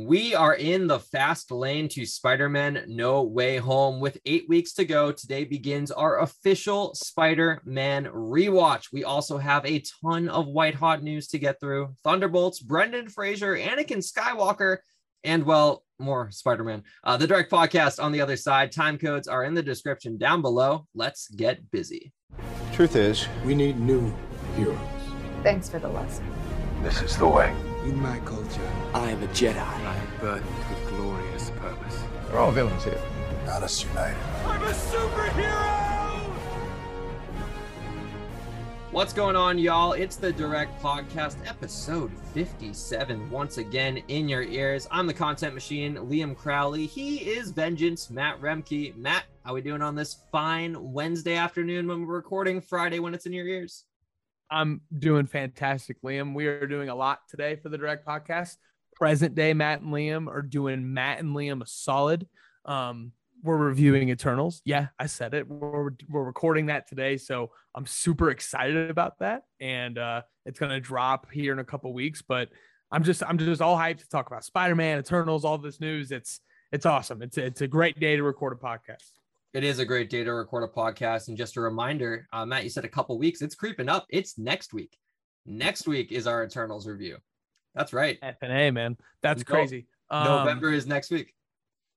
We 0.00 0.34
are 0.34 0.54
in 0.54 0.88
the 0.88 0.98
fast 0.98 1.52
lane 1.52 1.88
to 1.90 2.04
Spider 2.04 2.48
Man 2.48 2.84
No 2.88 3.22
Way 3.22 3.58
Home 3.58 4.00
with 4.00 4.18
eight 4.26 4.48
weeks 4.48 4.72
to 4.72 4.84
go. 4.84 5.12
Today 5.12 5.44
begins 5.44 5.92
our 5.92 6.18
official 6.18 6.96
Spider 6.96 7.62
Man 7.64 8.06
rewatch. 8.06 8.86
We 8.92 9.04
also 9.04 9.38
have 9.38 9.64
a 9.64 9.84
ton 10.02 10.28
of 10.28 10.48
white 10.48 10.74
hot 10.74 11.04
news 11.04 11.28
to 11.28 11.38
get 11.38 11.60
through 11.60 11.94
Thunderbolts, 12.02 12.58
Brendan 12.58 13.08
Fraser, 13.08 13.56
Anakin 13.56 13.98
Skywalker, 13.98 14.78
and 15.22 15.44
well, 15.44 15.84
more 16.00 16.28
Spider 16.32 16.64
Man. 16.64 16.82
Uh, 17.04 17.16
the 17.16 17.28
direct 17.28 17.52
podcast 17.52 18.02
on 18.02 18.10
the 18.10 18.20
other 18.20 18.36
side. 18.36 18.72
Time 18.72 18.98
codes 18.98 19.28
are 19.28 19.44
in 19.44 19.54
the 19.54 19.62
description 19.62 20.18
down 20.18 20.42
below. 20.42 20.88
Let's 20.96 21.28
get 21.28 21.70
busy. 21.70 22.12
Truth 22.72 22.96
is, 22.96 23.28
we 23.44 23.54
need 23.54 23.78
new 23.78 24.12
heroes. 24.56 24.76
Thanks 25.44 25.68
for 25.68 25.78
the 25.78 25.88
lesson. 25.88 26.26
This 26.82 27.00
is 27.00 27.16
the 27.16 27.28
way. 27.28 27.54
In 27.84 28.00
my 28.00 28.18
culture, 28.20 28.72
I 28.94 29.10
am 29.10 29.22
a 29.22 29.26
Jedi. 29.26 29.58
I 29.58 29.96
am 29.96 30.06
burdened 30.18 30.48
with 30.70 30.88
glorious 30.88 31.50
purpose. 31.50 32.02
They're 32.26 32.38
all 32.38 32.50
villains 32.50 32.82
here. 32.82 32.98
Got 33.44 33.62
us 33.62 33.84
united. 33.84 34.16
I'm 34.46 34.62
a 34.62 34.70
superhero! 34.70 35.84
What's 38.90 39.12
going 39.12 39.36
on, 39.36 39.58
y'all? 39.58 39.92
It's 39.92 40.16
the 40.16 40.32
Direct 40.32 40.80
Podcast, 40.82 41.36
episode 41.46 42.10
57, 42.32 43.30
once 43.30 43.58
again 43.58 43.98
in 44.08 44.30
your 44.30 44.44
ears. 44.44 44.88
I'm 44.90 45.06
the 45.06 45.12
content 45.12 45.52
machine, 45.52 45.96
Liam 45.96 46.34
Crowley. 46.34 46.86
He 46.86 47.16
is 47.18 47.50
Vengeance, 47.50 48.08
Matt 48.08 48.40
Roembke. 48.40 48.96
Matt, 48.96 49.24
how 49.44 49.52
we 49.52 49.60
doing 49.60 49.82
on 49.82 49.94
this 49.94 50.22
fine 50.32 50.74
Wednesday 50.92 51.34
afternoon 51.34 51.86
when 51.86 52.06
we're 52.06 52.14
recording, 52.14 52.62
Friday 52.62 52.98
when 52.98 53.12
it's 53.12 53.26
in 53.26 53.34
your 53.34 53.46
ears? 53.46 53.84
I'm 54.54 54.82
doing 54.96 55.26
fantastic, 55.26 56.00
Liam. 56.02 56.32
We 56.32 56.46
are 56.46 56.66
doing 56.68 56.88
a 56.88 56.94
lot 56.94 57.20
today 57.28 57.56
for 57.56 57.70
the 57.70 57.76
direct 57.76 58.06
podcast. 58.06 58.56
Present 58.94 59.34
day 59.34 59.52
Matt 59.52 59.80
and 59.80 59.92
Liam 59.92 60.28
are 60.28 60.42
doing 60.42 60.94
Matt 60.94 61.18
and 61.18 61.34
Liam 61.34 61.60
a 61.60 61.66
solid. 61.66 62.28
Um, 62.64 63.10
we're 63.42 63.56
reviewing 63.56 64.10
Eternals. 64.10 64.62
Yeah, 64.64 64.88
I 64.96 65.06
said 65.06 65.34
it. 65.34 65.48
We're, 65.48 65.90
we're 66.08 66.22
recording 66.22 66.66
that 66.66 66.88
today, 66.88 67.16
so 67.16 67.50
I'm 67.74 67.84
super 67.84 68.30
excited 68.30 68.90
about 68.90 69.18
that, 69.18 69.42
and 69.60 69.98
uh, 69.98 70.22
it's 70.46 70.60
gonna 70.60 70.80
drop 70.80 71.32
here 71.32 71.52
in 71.52 71.58
a 71.58 71.64
couple 71.64 71.92
weeks. 71.92 72.22
But 72.22 72.48
I'm 72.92 73.02
just 73.02 73.24
I'm 73.24 73.38
just 73.38 73.60
all 73.60 73.76
hyped 73.76 73.98
to 73.98 74.08
talk 74.08 74.28
about 74.28 74.44
Spider-Man, 74.44 75.00
Eternals, 75.00 75.44
all 75.44 75.58
this 75.58 75.80
news. 75.80 76.12
It's 76.12 76.38
it's 76.70 76.86
awesome. 76.86 77.22
It's 77.22 77.36
it's 77.36 77.60
a 77.60 77.66
great 77.66 77.98
day 77.98 78.14
to 78.14 78.22
record 78.22 78.52
a 78.52 78.64
podcast. 78.64 79.10
It 79.54 79.62
is 79.62 79.78
a 79.78 79.84
great 79.84 80.10
day 80.10 80.24
to 80.24 80.34
record 80.34 80.64
a 80.64 80.68
podcast. 80.68 81.28
And 81.28 81.36
just 81.36 81.56
a 81.56 81.60
reminder, 81.60 82.26
uh, 82.32 82.44
Matt, 82.44 82.64
you 82.64 82.70
said 82.70 82.84
a 82.84 82.88
couple 82.88 83.16
weeks. 83.18 83.40
It's 83.40 83.54
creeping 83.54 83.88
up. 83.88 84.04
It's 84.10 84.36
next 84.36 84.74
week. 84.74 84.98
Next 85.46 85.86
week 85.86 86.10
is 86.10 86.26
our 86.26 86.42
Eternals 86.42 86.88
review. 86.88 87.18
That's 87.76 87.92
right. 87.92 88.18
F 88.20 88.34
and 88.42 88.52
A, 88.52 88.70
man. 88.72 88.96
That's 89.22 89.48
No- 89.48 89.54
crazy. 89.54 89.86
Um, 90.10 90.24
November 90.24 90.72
is 90.72 90.88
next 90.88 91.10
week. 91.12 91.32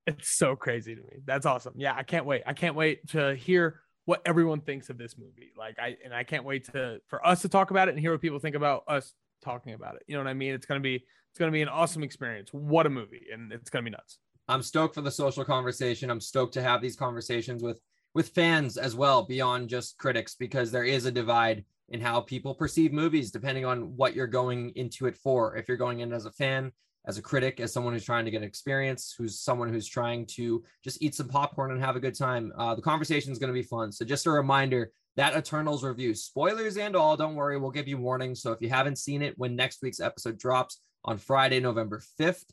It's 0.05 0.30
so 0.30 0.55
crazy 0.55 0.95
to 0.95 1.02
me. 1.02 1.17
That's 1.25 1.47
awesome. 1.47 1.73
Yeah, 1.75 1.95
I 1.95 2.03
can't 2.03 2.25
wait. 2.25 2.44
I 2.45 2.53
can't 2.53 2.75
wait 2.75 3.08
to 3.09 3.35
hear 3.35 3.81
what 4.05 4.22
everyone 4.25 4.61
thinks 4.61 4.89
of 4.89 4.97
this 5.00 5.17
movie. 5.17 5.52
Like 5.58 5.80
I 5.80 5.97
and 6.05 6.13
I 6.13 6.23
can't 6.23 6.45
wait 6.45 6.66
to 6.72 7.02
for 7.08 7.25
us 7.25 7.41
to 7.41 7.50
talk 7.50 7.72
about 7.72 7.89
it 7.89 7.91
and 7.91 8.00
hear 8.00 8.11
what 8.11 8.22
people 8.22 8.39
think 8.39 8.55
about 8.55 8.83
us 8.88 9.13
talking 9.44 9.73
about 9.73 9.95
it. 9.95 10.03
You 10.08 10.16
know 10.16 10.23
what 10.23 10.30
I 10.30 10.33
mean? 10.33 10.53
It's 10.53 10.66
gonna 10.66 10.80
be 10.80 10.95
it's 10.95 11.39
gonna 11.39 11.52
be 11.52 11.61
an 11.61 11.67
awesome 11.67 12.03
experience. 12.03 12.53
What 12.53 12.85
a 12.85 12.89
movie, 12.89 13.25
and 13.33 13.52
it's 13.52 13.69
gonna 13.69 13.83
be 13.83 13.89
nuts. 13.89 14.19
I'm 14.48 14.62
stoked 14.62 14.95
for 14.95 15.02
the 15.02 15.12
social 15.12 15.44
conversation. 15.44 16.09
I'm 16.09 16.22
stoked 16.22 16.53
to 16.53 16.62
have 16.62 16.81
these 16.81 16.95
conversations 16.95 17.64
with 17.64 17.80
with 18.14 18.30
fans 18.30 18.78
as 18.78 18.95
well 18.95 19.23
beyond 19.23 19.70
just 19.70 19.98
critics 19.98 20.36
because 20.36 20.72
there 20.72 20.86
is 20.86 21.06
a 21.06 21.12
divide 21.12 21.66
in 21.90 22.02
how 22.02 22.22
people 22.22 22.56
perceive 22.56 22.92
movies 22.92 23.31
depending 23.31 23.66
on 23.66 23.95
what 23.95 24.16
you're 24.16 24.28
going 24.28 24.72
into 24.75 25.06
it 25.06 25.16
for. 25.16 25.56
If 25.56 25.68
you're 25.68 25.78
going 25.78 26.00
in 26.00 26.12
as 26.14 26.25
a 26.25 26.31
fan, 26.31 26.72
as 27.06 27.18
a 27.18 27.22
critic, 27.22 27.59
as 27.59 27.72
someone 27.72 27.94
who's 27.94 28.03
trying 28.03 28.25
to 28.25 28.31
get 28.31 28.42
an 28.42 28.48
experience, 28.48 29.14
who's 29.18 29.40
someone 29.40 29.70
who's 29.70 29.88
trying 29.88 30.25
to 30.25 30.64
just 30.84 31.02
eat 31.02 31.16
some 31.16 31.28
popcorn 31.28 31.72
and 31.72 31.81
have 31.81 31.95
a 31.95 32.02
good 32.02 32.18
time, 32.18 32.52
uh, 32.58 32.75
the 32.75 32.81
conversation 32.81 33.31
is 33.31 33.40
going 33.40 33.50
to 33.50 33.53
be 33.53 33.62
fun. 33.64 33.92
So 33.92 34.03
just 34.03 34.25
a 34.25 34.31
reminder 34.31 34.92
that 35.16 35.36
Eternals 35.36 35.84
review, 35.84 36.14
spoilers 36.14 36.78
and 36.78 36.96
all, 36.96 37.16
don't 37.18 37.35
worry, 37.35 37.58
we'll 37.58 37.72
give 37.72 37.88
you 37.88 37.97
warnings. 37.97 38.41
So 38.41 38.52
if 38.52 38.62
you 38.62 38.69
haven't 38.69 38.97
seen 38.97 39.22
it 39.22 39.38
when 39.38 39.56
next 39.56 39.81
week's 39.81 40.00
episode 40.00 40.38
drops 40.38 40.81
on 41.06 41.18
Friday, 41.18 41.59
November 41.59 42.02
5th, 42.19 42.46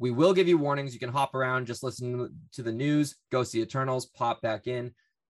we 0.00 0.10
will 0.10 0.32
give 0.32 0.48
you 0.48 0.58
warnings. 0.58 0.94
You 0.94 0.98
can 0.98 1.12
hop 1.12 1.34
around, 1.34 1.66
just 1.66 1.84
listen 1.84 2.34
to 2.52 2.62
the 2.62 2.72
news, 2.72 3.14
go 3.30 3.44
see 3.44 3.60
Eternals, 3.60 4.06
pop 4.06 4.40
back 4.40 4.66
in. 4.66 4.92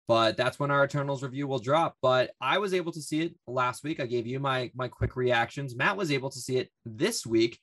But 0.09 0.37
that's 0.37 0.59
when 0.59 0.71
our 0.71 0.83
Eternals 0.83 1.23
review 1.23 1.47
will 1.47 1.59
drop. 1.59 1.95
But 2.01 2.31
I 2.39 2.59
was 2.59 2.73
able 2.73 2.91
to 2.91 3.01
see 3.01 3.21
it 3.21 3.35
last 3.47 3.83
week. 3.83 3.99
I 3.99 4.05
gave 4.05 4.27
you 4.27 4.39
my 4.39 4.69
my 4.75 4.87
quick 4.87 5.15
reactions. 5.15 5.75
Matt 5.75 5.97
was 5.97 6.11
able 6.11 6.29
to 6.29 6.39
see 6.39 6.57
it 6.57 6.69
this 6.85 7.25
week. 7.25 7.59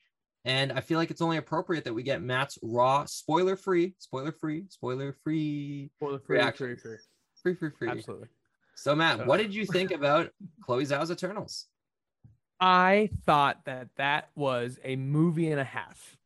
And 0.46 0.72
I 0.72 0.80
feel 0.80 0.98
like 0.98 1.10
it's 1.10 1.22
only 1.22 1.38
appropriate 1.38 1.84
that 1.84 1.94
we 1.94 2.02
get 2.02 2.20
Matt's 2.20 2.58
raw, 2.62 3.06
spoiler 3.06 3.56
free, 3.56 3.94
spoiler 3.98 4.32
free, 4.32 4.64
spoiler 4.68 5.14
free, 5.24 5.90
spoiler 5.96 6.18
free, 6.18 6.36
Reaction. 6.36 6.66
free, 6.66 6.76
free. 6.76 6.96
free, 7.42 7.54
free, 7.54 7.70
free. 7.78 7.88
Absolutely. 7.88 8.28
So, 8.74 8.94
Matt, 8.94 9.26
what 9.26 9.40
uh, 9.40 9.44
did 9.44 9.54
you 9.54 9.64
think 9.64 9.90
about 9.90 10.30
Chloe 10.64 10.84
Zhao's 10.84 11.10
Eternals? 11.10 11.66
I 12.60 13.08
thought 13.24 13.64
that 13.64 13.88
that 13.96 14.28
was 14.34 14.78
a 14.84 14.96
movie 14.96 15.50
and 15.50 15.60
a 15.60 15.64
half. 15.64 16.16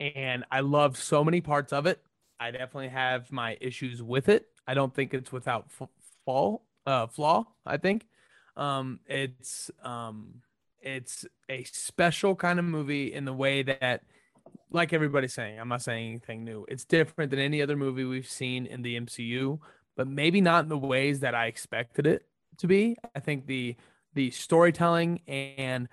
And 0.00 0.44
I 0.50 0.60
love 0.60 0.96
so 0.96 1.22
many 1.22 1.40
parts 1.40 1.72
of 1.72 1.86
it. 1.86 2.00
I 2.40 2.50
definitely 2.50 2.88
have 2.88 3.30
my 3.30 3.58
issues 3.60 4.02
with 4.02 4.28
it. 4.28 4.46
I 4.66 4.74
don't 4.74 4.94
think 4.94 5.12
it's 5.12 5.30
without 5.30 5.66
f- 5.80 5.88
fall 6.24 6.64
uh 6.86 7.06
flaw, 7.06 7.44
I 7.66 7.76
think. 7.76 8.06
Um 8.56 9.00
it's 9.06 9.70
um 9.82 10.42
it's 10.80 11.26
a 11.50 11.64
special 11.64 12.34
kind 12.34 12.58
of 12.58 12.64
movie 12.64 13.12
in 13.12 13.26
the 13.26 13.34
way 13.34 13.62
that 13.62 14.02
like 14.70 14.92
everybody's 14.92 15.34
saying, 15.34 15.58
I'm 15.60 15.68
not 15.68 15.82
saying 15.82 16.08
anything 16.08 16.44
new. 16.44 16.64
It's 16.68 16.84
different 16.84 17.30
than 17.30 17.40
any 17.40 17.60
other 17.60 17.76
movie 17.76 18.04
we've 18.04 18.26
seen 18.26 18.66
in 18.66 18.82
the 18.82 18.96
MCU, 18.96 19.58
but 19.96 20.08
maybe 20.08 20.40
not 20.40 20.64
in 20.64 20.68
the 20.68 20.78
ways 20.78 21.20
that 21.20 21.34
I 21.34 21.46
expected 21.46 22.06
it 22.06 22.24
to 22.58 22.66
be. 22.66 22.96
I 23.14 23.20
think 23.20 23.46
the 23.46 23.76
the 24.14 24.30
storytelling 24.30 25.20
and 25.28 25.88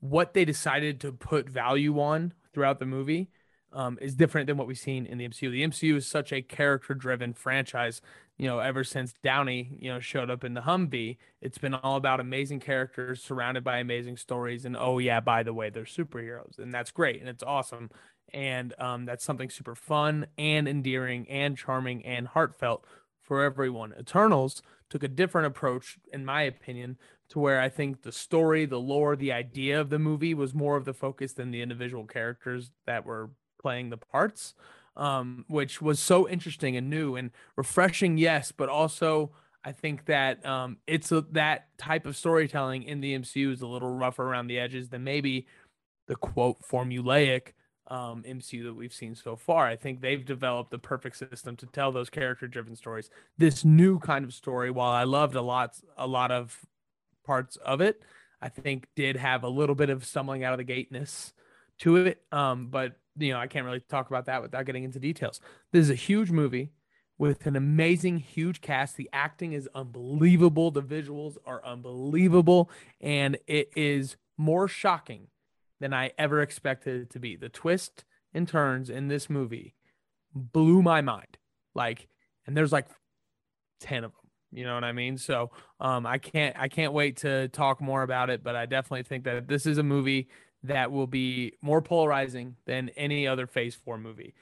what 0.00 0.34
they 0.34 0.44
decided 0.44 1.00
to 1.00 1.12
put 1.12 1.48
value 1.48 2.00
on 2.00 2.32
throughout 2.52 2.78
the 2.78 2.86
movie 2.86 3.30
um, 3.72 3.98
is 4.00 4.14
different 4.14 4.46
than 4.46 4.56
what 4.56 4.66
we've 4.66 4.78
seen 4.78 5.06
in 5.06 5.18
the 5.18 5.28
MCU. 5.28 5.50
The 5.50 5.64
MCU 5.64 5.96
is 5.96 6.06
such 6.06 6.32
a 6.32 6.42
character 6.42 6.94
driven 6.94 7.32
franchise. 7.32 8.00
You 8.38 8.48
know, 8.48 8.58
ever 8.58 8.82
since 8.84 9.14
Downey, 9.22 9.76
you 9.78 9.92
know, 9.92 10.00
showed 10.00 10.30
up 10.30 10.44
in 10.44 10.54
the 10.54 10.62
Humvee, 10.62 11.18
it's 11.40 11.58
been 11.58 11.74
all 11.74 11.96
about 11.96 12.20
amazing 12.20 12.60
characters 12.60 13.22
surrounded 13.22 13.62
by 13.62 13.78
amazing 13.78 14.16
stories. 14.16 14.64
And 14.64 14.76
oh 14.76 14.98
yeah, 14.98 15.20
by 15.20 15.42
the 15.42 15.54
way, 15.54 15.70
they're 15.70 15.84
superheroes, 15.84 16.58
and 16.58 16.72
that's 16.72 16.90
great 16.90 17.20
and 17.20 17.28
it's 17.28 17.42
awesome. 17.42 17.90
And 18.32 18.72
um, 18.78 19.04
that's 19.04 19.24
something 19.24 19.50
super 19.50 19.74
fun 19.74 20.26
and 20.38 20.66
endearing 20.66 21.28
and 21.28 21.56
charming 21.56 22.04
and 22.06 22.26
heartfelt 22.26 22.86
for 23.32 23.42
everyone. 23.42 23.94
Eternals 23.98 24.60
took 24.90 25.02
a 25.02 25.08
different 25.08 25.46
approach, 25.46 25.96
in 26.12 26.22
my 26.22 26.42
opinion, 26.42 26.98
to 27.30 27.38
where 27.38 27.62
I 27.62 27.70
think 27.70 28.02
the 28.02 28.12
story, 28.12 28.66
the 28.66 28.78
lore, 28.78 29.16
the 29.16 29.32
idea 29.32 29.80
of 29.80 29.88
the 29.88 29.98
movie 29.98 30.34
was 30.34 30.52
more 30.52 30.76
of 30.76 30.84
the 30.84 30.92
focus 30.92 31.32
than 31.32 31.50
the 31.50 31.62
individual 31.62 32.04
characters 32.04 32.72
that 32.84 33.06
were 33.06 33.30
playing 33.58 33.88
the 33.88 33.96
parts, 33.96 34.52
um, 34.98 35.46
which 35.48 35.80
was 35.80 35.98
so 35.98 36.28
interesting 36.28 36.76
and 36.76 36.90
new 36.90 37.16
and 37.16 37.30
refreshing, 37.56 38.18
yes, 38.18 38.52
but 38.52 38.68
also 38.68 39.30
I 39.64 39.72
think 39.72 40.04
that 40.04 40.44
um, 40.44 40.76
it's 40.86 41.10
a, 41.10 41.22
that 41.30 41.68
type 41.78 42.04
of 42.04 42.18
storytelling 42.18 42.82
in 42.82 43.00
the 43.00 43.18
MCU 43.18 43.50
is 43.50 43.62
a 43.62 43.66
little 43.66 43.96
rougher 43.96 44.24
around 44.24 44.48
the 44.48 44.58
edges 44.58 44.90
than 44.90 45.04
maybe 45.04 45.46
the 46.06 46.16
quote 46.16 46.60
formulaic 46.60 47.54
um, 47.92 48.22
MCU 48.26 48.64
that 48.64 48.74
we've 48.74 48.92
seen 48.92 49.14
so 49.14 49.36
far. 49.36 49.66
I 49.66 49.76
think 49.76 50.00
they've 50.00 50.24
developed 50.24 50.70
the 50.70 50.78
perfect 50.78 51.18
system 51.18 51.56
to 51.56 51.66
tell 51.66 51.92
those 51.92 52.08
character 52.08 52.48
driven 52.48 52.74
stories. 52.74 53.10
This 53.36 53.66
new 53.66 53.98
kind 53.98 54.24
of 54.24 54.32
story, 54.32 54.70
while 54.70 54.90
I 54.90 55.04
loved 55.04 55.34
a 55.34 55.42
lot, 55.42 55.76
a 55.98 56.06
lot 56.06 56.30
of 56.30 56.58
parts 57.26 57.56
of 57.56 57.82
it, 57.82 58.02
I 58.40 58.48
think 58.48 58.86
did 58.96 59.16
have 59.16 59.44
a 59.44 59.48
little 59.48 59.74
bit 59.74 59.90
of 59.90 60.06
stumbling 60.06 60.42
out 60.42 60.54
of 60.54 60.58
the 60.58 60.64
gateness 60.64 61.34
to 61.80 61.96
it. 61.96 62.22
Um, 62.32 62.68
but 62.68 62.96
you 63.18 63.34
know, 63.34 63.38
I 63.38 63.46
can't 63.46 63.66
really 63.66 63.80
talk 63.80 64.08
about 64.08 64.24
that 64.24 64.40
without 64.40 64.64
getting 64.64 64.84
into 64.84 64.98
details. 64.98 65.38
This 65.70 65.82
is 65.82 65.90
a 65.90 65.94
huge 65.94 66.30
movie 66.30 66.72
with 67.18 67.44
an 67.44 67.56
amazing, 67.56 68.20
huge 68.20 68.62
cast. 68.62 68.96
The 68.96 69.10
acting 69.12 69.52
is 69.52 69.68
unbelievable. 69.74 70.70
The 70.70 70.82
visuals 70.82 71.36
are 71.44 71.62
unbelievable, 71.62 72.70
and 73.02 73.36
it 73.46 73.68
is 73.76 74.16
more 74.38 74.66
shocking 74.66 75.26
than 75.82 75.92
I 75.92 76.12
ever 76.16 76.40
expected 76.40 77.02
it 77.02 77.10
to 77.10 77.18
be. 77.18 77.34
The 77.34 77.48
twist 77.48 78.04
and 78.32 78.46
turns 78.46 78.88
in 78.88 79.08
this 79.08 79.28
movie 79.28 79.74
blew 80.32 80.80
my 80.80 81.00
mind. 81.00 81.38
Like, 81.74 82.06
and 82.46 82.56
there's 82.56 82.70
like 82.70 82.86
10 83.80 84.04
of 84.04 84.12
them. 84.12 84.18
You 84.52 84.64
know 84.64 84.74
what 84.74 84.84
I 84.84 84.92
mean? 84.92 85.18
So 85.18 85.50
um, 85.80 86.06
I 86.06 86.18
can't 86.18 86.54
I 86.58 86.68
can't 86.68 86.92
wait 86.92 87.16
to 87.18 87.48
talk 87.48 87.80
more 87.80 88.02
about 88.02 88.30
it, 88.30 88.44
but 88.44 88.54
I 88.54 88.66
definitely 88.66 89.02
think 89.02 89.24
that 89.24 89.48
this 89.48 89.66
is 89.66 89.78
a 89.78 89.82
movie 89.82 90.28
that 90.62 90.92
will 90.92 91.06
be 91.08 91.54
more 91.62 91.82
polarizing 91.82 92.54
than 92.66 92.90
any 92.90 93.26
other 93.26 93.48
Phase 93.48 93.74
Four 93.74 93.98
movie. 93.98 94.34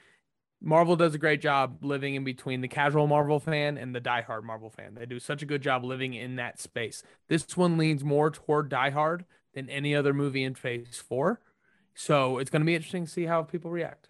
Marvel 0.61 0.95
does 0.95 1.15
a 1.15 1.17
great 1.17 1.41
job 1.41 1.83
living 1.83 2.13
in 2.13 2.23
between 2.23 2.61
the 2.61 2.67
casual 2.67 3.07
Marvel 3.07 3.39
fan 3.39 3.77
and 3.77 3.95
the 3.95 4.01
diehard 4.01 4.43
Marvel 4.43 4.69
fan. 4.69 4.93
They 4.93 5.07
do 5.07 5.17
such 5.17 5.41
a 5.41 5.47
good 5.47 5.63
job 5.63 5.83
living 5.83 6.13
in 6.13 6.35
that 6.35 6.59
space. 6.59 7.01
This 7.29 7.57
one 7.57 7.79
leans 7.79 8.03
more 8.03 8.29
toward 8.29 8.69
diehard 8.69 9.23
than 9.53 9.69
any 9.69 9.95
other 9.95 10.13
movie 10.13 10.43
in 10.43 10.55
Phase 10.55 11.03
Four, 11.07 11.41
So 11.93 12.37
it's 12.37 12.49
going 12.49 12.61
to 12.61 12.65
be 12.65 12.75
interesting 12.75 13.05
to 13.05 13.11
see 13.11 13.25
how 13.25 13.43
people 13.43 13.71
react. 13.71 14.09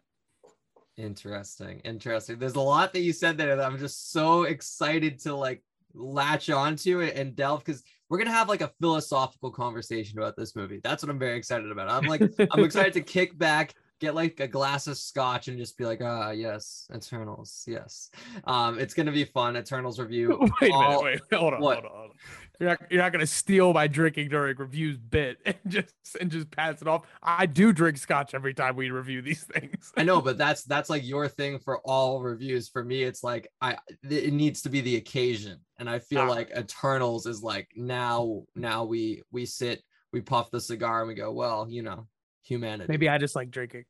Interesting. 0.97 1.79
Interesting. 1.79 2.37
There's 2.37 2.55
a 2.55 2.61
lot 2.61 2.93
that 2.93 3.01
you 3.01 3.13
said 3.13 3.37
there 3.37 3.55
that 3.55 3.65
I'm 3.65 3.79
just 3.79 4.11
so 4.11 4.43
excited 4.43 5.19
to 5.21 5.35
like 5.35 5.63
latch 5.93 6.49
onto 6.49 6.99
it 6.99 7.15
and 7.15 7.35
delve 7.35 7.63
because 7.63 7.83
we're 8.09 8.17
gonna 8.17 8.31
have 8.31 8.49
like 8.49 8.61
a 8.61 8.71
philosophical 8.79 9.51
conversation 9.51 10.19
about 10.19 10.35
this 10.35 10.55
movie. 10.55 10.79
That's 10.83 11.01
what 11.01 11.09
I'm 11.09 11.19
very 11.19 11.37
excited 11.37 11.71
about. 11.71 11.89
I'm 11.89 12.05
like, 12.07 12.21
I'm 12.51 12.63
excited 12.63 12.93
to 12.93 13.01
kick 13.01 13.37
back, 13.37 13.73
get 14.01 14.15
like 14.15 14.39
a 14.41 14.47
glass 14.47 14.87
of 14.87 14.97
scotch, 14.97 15.47
and 15.47 15.57
just 15.57 15.77
be 15.77 15.85
like, 15.85 16.01
ah, 16.03 16.31
yes, 16.31 16.87
Eternals, 16.93 17.63
yes. 17.67 18.09
Um, 18.45 18.77
it's 18.79 18.93
gonna 18.93 19.11
be 19.13 19.23
fun. 19.23 19.55
Eternals 19.55 19.99
review. 19.99 20.37
wait 20.61 20.71
a 20.71 20.73
all- 20.73 21.03
minute, 21.03 21.21
wait, 21.31 21.39
hold 21.39 21.53
on, 21.53 21.61
what? 21.61 21.75
hold 21.75 21.85
on, 21.85 21.91
hold 21.97 22.09
on. 22.11 22.17
You're 22.59 22.69
not, 22.69 22.79
you're 22.91 23.01
not 23.01 23.11
gonna 23.11 23.25
steal 23.25 23.73
my 23.73 23.87
drinking 23.87 24.29
during 24.29 24.55
reviews 24.57 24.97
bit 24.97 25.39
and 25.45 25.55
just 25.67 25.95
and 26.19 26.29
just 26.29 26.51
pass 26.51 26.81
it 26.81 26.87
off. 26.87 27.07
I 27.23 27.45
do 27.47 27.71
drink 27.73 27.97
scotch 27.97 28.33
every 28.35 28.53
time 28.53 28.75
we 28.75 28.91
review 28.91 29.21
these 29.23 29.43
things. 29.43 29.91
I 29.97 30.03
know, 30.03 30.21
but 30.21 30.37
that's 30.37 30.63
that's 30.65 30.89
like 30.89 31.07
your 31.07 31.27
thing 31.27 31.57
for 31.59 31.79
all 31.79 32.21
reviews. 32.21 32.67
For 32.69 32.83
me, 32.83 33.03
it's 33.03 33.23
like 33.23 33.47
I 33.61 33.77
it 34.03 34.33
needs 34.33 34.61
to 34.63 34.69
be 34.69 34.81
the 34.81 34.97
occasion, 34.97 35.59
and 35.79 35.89
I 35.89 35.99
feel 35.99 36.21
Ah. 36.21 36.27
like 36.29 36.51
Eternals 36.55 37.25
is 37.25 37.41
like 37.41 37.69
now 37.75 38.43
now 38.55 38.83
we 38.83 39.23
we 39.31 39.45
sit 39.45 39.81
we 40.13 40.21
puff 40.21 40.51
the 40.51 40.59
cigar 40.61 40.99
and 40.99 41.07
we 41.07 41.15
go 41.15 41.31
well 41.31 41.65
you 41.69 41.81
know 41.81 42.05
humanity. 42.43 42.85
Maybe 42.89 43.09
I 43.09 43.17
just 43.17 43.35
like 43.35 43.51
drinking. 43.51 43.85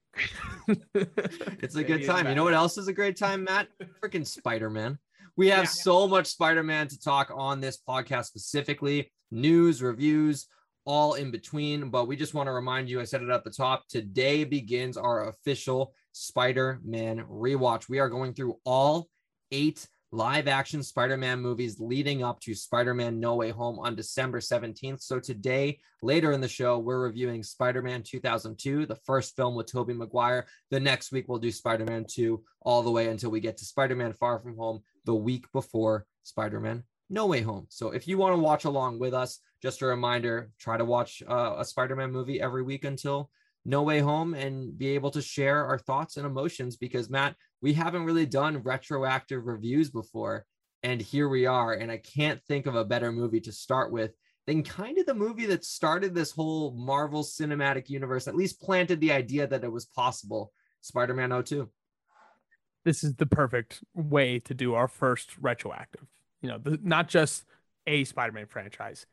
it's 0.95 1.75
a 1.75 1.83
good 1.83 2.05
time. 2.05 2.27
You 2.27 2.35
know 2.35 2.43
what 2.43 2.53
else 2.53 2.77
is 2.77 2.87
a 2.87 2.93
great 2.93 3.17
time, 3.17 3.43
Matt? 3.45 3.67
Freaking 4.03 4.25
Spider 4.25 4.69
Man. 4.69 4.97
We 5.37 5.47
have 5.47 5.63
Yeah. 5.65 5.69
so 5.69 6.07
much 6.07 6.27
Spider 6.27 6.63
Man 6.63 6.87
to 6.89 6.99
talk 6.99 7.31
on 7.35 7.61
this 7.61 7.79
podcast 7.87 8.25
specifically 8.25 9.11
news, 9.31 9.81
reviews, 9.81 10.47
all 10.85 11.13
in 11.13 11.31
between. 11.31 11.89
But 11.89 12.07
we 12.07 12.15
just 12.15 12.33
want 12.33 12.47
to 12.47 12.51
remind 12.51 12.89
you 12.89 12.99
I 12.99 13.05
said 13.05 13.21
it 13.21 13.29
at 13.29 13.43
the 13.43 13.51
top. 13.51 13.87
Today 13.87 14.43
begins 14.43 14.97
our 14.97 15.29
official 15.29 15.93
Spider 16.11 16.79
Man 16.83 17.23
rewatch. 17.29 17.87
We 17.87 17.99
are 17.99 18.09
going 18.09 18.33
through 18.33 18.57
all 18.65 19.07
eight 19.51 19.87
live 20.13 20.49
action 20.49 20.83
Spider 20.83 21.15
Man 21.15 21.39
movies 21.39 21.79
leading 21.79 22.21
up 22.21 22.41
to 22.41 22.53
Spider 22.53 22.93
Man 22.93 23.19
No 23.19 23.35
Way 23.35 23.49
Home 23.51 23.79
on 23.79 23.95
December 23.95 24.41
17th. 24.41 25.01
So 25.01 25.19
today, 25.21 25.79
later 26.01 26.33
in 26.33 26.41
the 26.41 26.49
show, 26.49 26.79
we're 26.79 26.99
reviewing 26.99 27.43
Spider 27.43 27.81
Man 27.81 28.03
2002, 28.03 28.85
the 28.85 28.95
first 28.95 29.37
film 29.37 29.55
with 29.55 29.71
Tobey 29.71 29.93
Maguire. 29.93 30.47
The 30.69 30.81
next 30.81 31.13
week, 31.13 31.29
we'll 31.29 31.39
do 31.39 31.51
Spider 31.51 31.85
Man 31.85 32.05
2 32.09 32.43
all 32.61 32.83
the 32.83 32.91
way 32.91 33.07
until 33.07 33.31
we 33.31 33.39
get 33.39 33.57
to 33.57 33.65
Spider 33.65 33.95
Man 33.95 34.11
Far 34.11 34.39
From 34.39 34.57
Home 34.57 34.81
the 35.05 35.15
week 35.15 35.45
before 35.53 36.05
Spider 36.23 36.59
Man 36.59 36.83
No 37.09 37.27
Way 37.27 37.41
Home. 37.41 37.67
So 37.69 37.91
if 37.91 38.05
you 38.05 38.17
want 38.17 38.35
to 38.35 38.41
watch 38.41 38.65
along 38.65 38.99
with 38.99 39.13
us, 39.13 39.39
just 39.61 39.81
a 39.81 39.85
reminder 39.85 40.51
try 40.59 40.75
to 40.75 40.85
watch 40.85 41.23
uh, 41.25 41.55
a 41.57 41.63
Spider 41.63 41.95
Man 41.95 42.11
movie 42.11 42.41
every 42.41 42.63
week 42.63 42.83
until 42.83 43.29
No 43.63 43.83
Way 43.83 43.99
Home 43.99 44.33
and 44.33 44.77
be 44.77 44.89
able 44.89 45.11
to 45.11 45.21
share 45.21 45.65
our 45.65 45.77
thoughts 45.77 46.17
and 46.17 46.25
emotions 46.25 46.75
because, 46.75 47.09
Matt, 47.09 47.37
we 47.61 47.73
haven't 47.73 48.05
really 48.05 48.25
done 48.25 48.63
retroactive 48.63 49.45
reviews 49.45 49.89
before. 49.89 50.45
And 50.83 51.01
here 51.01 51.29
we 51.29 51.45
are. 51.45 51.73
And 51.73 51.91
I 51.91 51.97
can't 51.97 52.41
think 52.47 52.65
of 52.65 52.75
a 52.75 52.85
better 52.85 53.11
movie 53.11 53.41
to 53.41 53.51
start 53.51 53.91
with 53.91 54.11
than 54.47 54.63
kind 54.63 54.97
of 54.97 55.05
the 55.05 55.13
movie 55.13 55.45
that 55.45 55.63
started 55.63 56.15
this 56.15 56.31
whole 56.31 56.73
Marvel 56.75 57.23
cinematic 57.23 57.89
universe, 57.89 58.27
at 58.27 58.35
least 58.35 58.61
planted 58.61 58.99
the 58.99 59.11
idea 59.11 59.45
that 59.45 59.63
it 59.63 59.71
was 59.71 59.85
possible 59.85 60.51
Spider 60.81 61.13
Man 61.13 61.43
02. 61.43 61.69
this 62.83 63.03
is 63.03 63.15
the 63.15 63.27
perfect 63.27 63.83
way 63.93 64.39
to 64.39 64.53
do 64.53 64.73
our 64.73 64.87
first 64.87 65.37
retroactive. 65.39 66.07
You 66.41 66.49
know, 66.49 66.57
the, 66.57 66.79
not 66.81 67.07
just 67.07 67.45
a 67.87 68.03
Spider-Man 68.03 68.47
franchise, 68.47 69.05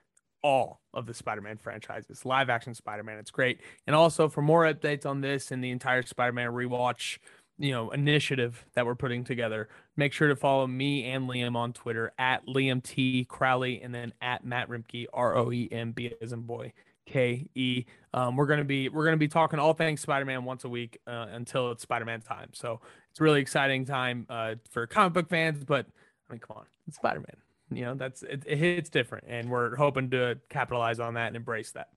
all 0.43 0.81
of 0.95 1.07
the 1.07 1.15
Spider-Man 1.15 1.59
franchises, 1.59 2.25
live 2.25 2.49
action 2.49 2.75
Spider-Man. 2.75 3.19
It's 3.19 3.31
great. 3.31 3.61
And 3.87 3.95
also 3.95 4.29
for 4.29 4.43
more 4.43 4.65
updates 4.65 5.05
on 5.05 5.21
this 5.21 5.51
and 5.51 5.63
the 5.63 5.71
entire 5.71 6.03
Spider-Man 6.03 6.51
rewatch, 6.51 7.19
you 7.59 7.73
know, 7.73 7.91
initiative 7.91 8.65
that 8.75 8.87
we're 8.87 8.95
putting 8.95 9.25
together, 9.25 9.69
make 9.97 10.13
sure 10.13 10.29
to 10.29 10.37
follow 10.37 10.67
me 10.67 11.05
and 11.11 11.29
Liam 11.29 11.57
on 11.57 11.73
Twitter 11.73 12.13
at 12.19 12.47
Liam 12.47 12.83
T 12.83 13.25
Crowley 13.25 13.83
and 13.83 13.95
then 13.95 14.13
at 14.21 14.45
Matt 14.45 14.69
Roembke 14.69 15.07
R 15.13 15.37
O 15.37 15.51
E 15.51 15.69
M 15.71 15.93
B 15.93 16.13
as 16.23 16.33
in 16.33 16.43
boy 16.43 16.73
K 17.07 17.49
E. 17.55 17.85
Um, 18.15 18.37
we're 18.37 18.47
gonna 18.47 18.65
be 18.65 18.89
we're 18.89 19.05
gonna 19.05 19.17
be 19.17 19.29
talking 19.29 19.59
all 19.59 19.75
things 19.75 20.01
Spider-Man 20.01 20.45
once 20.45 20.65
a 20.65 20.69
week 20.69 20.99
uh, 21.07 21.27
until 21.33 21.73
it's 21.73 21.83
Spider-Man 21.83 22.21
time. 22.21 22.51
So 22.53 22.81
it's 23.11 23.21
really 23.21 23.41
exciting 23.41 23.85
time 23.85 24.27
uh, 24.31 24.55
for 24.71 24.87
comic 24.87 25.15
book 25.15 25.29
fans. 25.29 25.65
But 25.65 25.87
I 26.29 26.33
mean, 26.33 26.41
come 26.41 26.59
on, 26.59 26.67
it's 26.87 26.97
Spider-Man. 26.97 27.37
You 27.71 27.85
know, 27.85 27.95
that's 27.95 28.23
it, 28.23 28.45
it 28.47 28.57
hits 28.57 28.89
different, 28.89 29.25
and 29.29 29.51
we're 29.51 29.77
hoping 29.77 30.11
to 30.11 30.39
capitalize 30.49 31.01
on 31.01 31.15
that 31.15 31.27
and 31.29 31.37
embrace 31.37 31.73
that. 31.73 31.89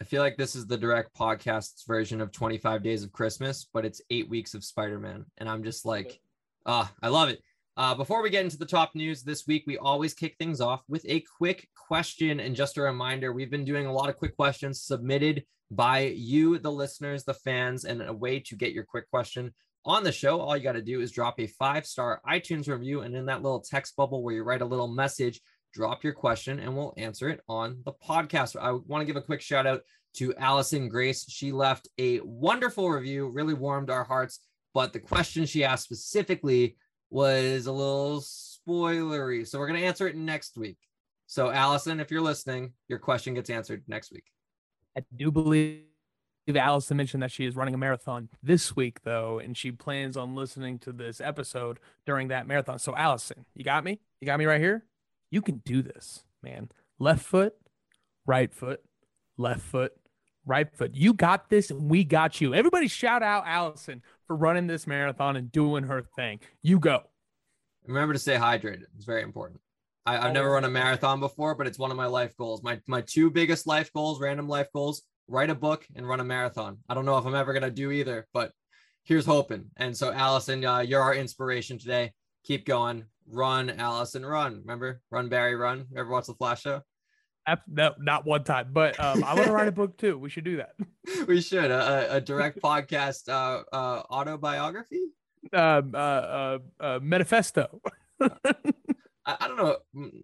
I 0.00 0.04
feel 0.04 0.22
like 0.22 0.38
this 0.38 0.56
is 0.56 0.66
the 0.66 0.78
direct 0.78 1.14
podcast's 1.14 1.84
version 1.86 2.22
of 2.22 2.32
25 2.32 2.82
Days 2.82 3.04
of 3.04 3.12
Christmas, 3.12 3.68
but 3.72 3.84
it's 3.84 4.00
eight 4.08 4.30
weeks 4.30 4.54
of 4.54 4.64
Spider 4.64 4.98
Man. 4.98 5.26
And 5.36 5.46
I'm 5.46 5.62
just 5.62 5.84
like, 5.84 6.18
ah, 6.64 6.90
I 7.02 7.08
love 7.08 7.28
it. 7.28 7.42
Uh, 7.76 7.94
before 7.94 8.22
we 8.22 8.30
get 8.30 8.44
into 8.44 8.56
the 8.56 8.64
top 8.64 8.94
news 8.94 9.22
this 9.22 9.46
week, 9.46 9.64
we 9.66 9.76
always 9.76 10.14
kick 10.14 10.36
things 10.38 10.62
off 10.62 10.82
with 10.88 11.04
a 11.06 11.22
quick 11.36 11.68
question. 11.76 12.40
And 12.40 12.56
just 12.56 12.78
a 12.78 12.82
reminder, 12.82 13.34
we've 13.34 13.50
been 13.50 13.64
doing 13.64 13.84
a 13.84 13.92
lot 13.92 14.08
of 14.08 14.16
quick 14.16 14.34
questions 14.36 14.82
submitted 14.82 15.44
by 15.70 16.14
you, 16.16 16.58
the 16.58 16.72
listeners, 16.72 17.24
the 17.24 17.34
fans, 17.34 17.84
and 17.84 18.00
a 18.00 18.12
way 18.12 18.40
to 18.40 18.56
get 18.56 18.72
your 18.72 18.84
quick 18.84 19.08
question 19.10 19.52
on 19.84 20.02
the 20.02 20.12
show. 20.12 20.40
All 20.40 20.56
you 20.56 20.62
got 20.62 20.72
to 20.72 20.82
do 20.82 21.02
is 21.02 21.12
drop 21.12 21.38
a 21.38 21.46
five 21.46 21.86
star 21.86 22.22
iTunes 22.26 22.68
review. 22.68 23.02
And 23.02 23.14
in 23.14 23.26
that 23.26 23.42
little 23.42 23.60
text 23.60 23.96
bubble 23.96 24.22
where 24.22 24.34
you 24.34 24.44
write 24.44 24.62
a 24.62 24.66
little 24.66 24.88
message, 24.88 25.42
drop 25.72 26.04
your 26.04 26.12
question 26.12 26.58
and 26.58 26.76
we'll 26.76 26.94
answer 26.96 27.28
it 27.28 27.40
on 27.48 27.82
the 27.84 27.92
podcast. 27.92 28.56
I 28.60 28.72
want 28.72 29.02
to 29.02 29.06
give 29.06 29.16
a 29.16 29.22
quick 29.22 29.40
shout 29.40 29.66
out 29.66 29.82
to 30.14 30.34
Allison 30.36 30.88
Grace. 30.88 31.24
She 31.28 31.52
left 31.52 31.88
a 31.98 32.20
wonderful 32.20 32.90
review, 32.90 33.28
really 33.28 33.54
warmed 33.54 33.90
our 33.90 34.04
hearts. 34.04 34.40
But 34.74 34.92
the 34.92 35.00
question 35.00 35.46
she 35.46 35.64
asked 35.64 35.84
specifically 35.84 36.76
was 37.10 37.66
a 37.66 37.72
little 37.72 38.20
spoilery. 38.20 39.46
So 39.46 39.58
we're 39.58 39.66
going 39.66 39.80
to 39.80 39.86
answer 39.86 40.06
it 40.06 40.16
next 40.16 40.56
week. 40.56 40.78
So, 41.26 41.50
Allison, 41.50 42.00
if 42.00 42.10
you're 42.10 42.20
listening, 42.20 42.72
your 42.88 42.98
question 42.98 43.34
gets 43.34 43.50
answered 43.50 43.84
next 43.86 44.12
week. 44.12 44.24
I 44.96 45.02
do 45.14 45.30
believe 45.30 45.84
Allison 46.52 46.96
mentioned 46.96 47.22
that 47.22 47.30
she 47.30 47.46
is 47.46 47.54
running 47.54 47.74
a 47.74 47.78
marathon 47.78 48.28
this 48.42 48.74
week, 48.74 49.02
though, 49.02 49.38
and 49.38 49.56
she 49.56 49.70
plans 49.70 50.16
on 50.16 50.34
listening 50.34 50.80
to 50.80 50.92
this 50.92 51.20
episode 51.20 51.78
during 52.04 52.28
that 52.28 52.48
marathon. 52.48 52.80
So, 52.80 52.96
Allison, 52.96 53.44
you 53.54 53.62
got 53.62 53.84
me? 53.84 54.00
You 54.20 54.26
got 54.26 54.40
me 54.40 54.46
right 54.46 54.60
here? 54.60 54.84
You 55.30 55.42
can 55.42 55.62
do 55.64 55.82
this, 55.82 56.24
man. 56.42 56.70
Left 56.98 57.24
foot, 57.24 57.54
right 58.26 58.52
foot, 58.52 58.82
left 59.36 59.62
foot, 59.62 59.92
right 60.44 60.68
foot. 60.76 60.92
You 60.94 61.14
got 61.14 61.48
this, 61.48 61.70
and 61.70 61.88
we 61.88 62.04
got 62.04 62.40
you. 62.40 62.54
Everybody 62.54 62.88
shout 62.88 63.22
out 63.22 63.44
Allison 63.46 64.02
for 64.26 64.36
running 64.36 64.66
this 64.66 64.86
marathon 64.86 65.36
and 65.36 65.50
doing 65.50 65.84
her 65.84 66.02
thing. 66.16 66.40
You 66.62 66.78
go. 66.78 67.04
Remember 67.86 68.12
to 68.12 68.18
stay 68.18 68.36
hydrated. 68.36 68.84
It's 68.96 69.04
very 69.04 69.22
important. 69.22 69.60
I, 70.04 70.18
I've 70.18 70.32
never 70.32 70.50
run 70.50 70.64
a 70.64 70.70
marathon 70.70 71.20
before, 71.20 71.54
but 71.54 71.66
it's 71.66 71.78
one 71.78 71.90
of 71.90 71.96
my 71.96 72.06
life 72.06 72.36
goals. 72.36 72.62
My 72.62 72.80
my 72.86 73.00
two 73.02 73.30
biggest 73.30 73.66
life 73.66 73.92
goals, 73.92 74.20
random 74.20 74.48
life 74.48 74.68
goals, 74.74 75.02
write 75.28 75.50
a 75.50 75.54
book 75.54 75.86
and 75.94 76.08
run 76.08 76.20
a 76.20 76.24
marathon. 76.24 76.78
I 76.88 76.94
don't 76.94 77.04
know 77.04 77.18
if 77.18 77.26
I'm 77.26 77.34
ever 77.34 77.52
gonna 77.52 77.70
do 77.70 77.90
either, 77.90 78.26
but 78.32 78.52
here's 79.04 79.26
hoping. 79.26 79.66
And 79.76 79.96
so, 79.96 80.12
Allison, 80.12 80.64
uh, 80.64 80.80
you're 80.80 81.02
our 81.02 81.14
inspiration 81.14 81.78
today. 81.78 82.12
Keep 82.44 82.66
going. 82.66 83.04
Run, 83.26 83.70
Allison, 83.70 84.24
run. 84.24 84.60
Remember, 84.60 85.00
run, 85.10 85.28
Barry, 85.28 85.54
run. 85.54 85.86
Ever 85.96 86.10
watch 86.10 86.26
the 86.26 86.34
Flash 86.34 86.62
show? 86.62 86.82
No, 87.66 87.94
not 87.98 88.24
one 88.24 88.44
time, 88.44 88.68
but 88.72 88.98
um, 89.00 89.24
I 89.24 89.34
want 89.34 89.46
to 89.46 89.52
write 89.52 89.68
a 89.68 89.72
book 89.72 89.96
too. 89.96 90.18
We 90.18 90.30
should 90.30 90.44
do 90.44 90.58
that. 90.58 90.72
we 91.26 91.40
should 91.40 91.70
a, 91.70 92.16
a- 92.16 92.20
direct 92.20 92.60
podcast 92.60 93.28
uh, 93.28 93.62
uh, 93.72 94.02
autobiography. 94.10 95.00
Um, 95.52 95.92
uh, 95.94 95.98
uh, 95.98 96.58
uh, 96.78 96.98
manifesto. 97.02 97.80
I, 98.20 98.28
I 99.26 99.48
don't 99.48 99.56
know. 99.56 99.76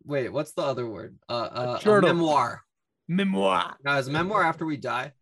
Wait, 0.05 0.29
what's 0.29 0.53
the 0.53 0.63
other 0.63 0.87
word? 0.87 1.19
Uh, 1.29 1.33
uh, 1.33 1.81
a 1.85 2.01
memoir. 2.03 2.63
Memoir. 3.09 3.77
Now, 3.85 3.99
is 3.99 4.09
a 4.09 4.11
memoir 4.11 4.43
after 4.43 4.67
we 4.67 4.77
die? 4.77 5.13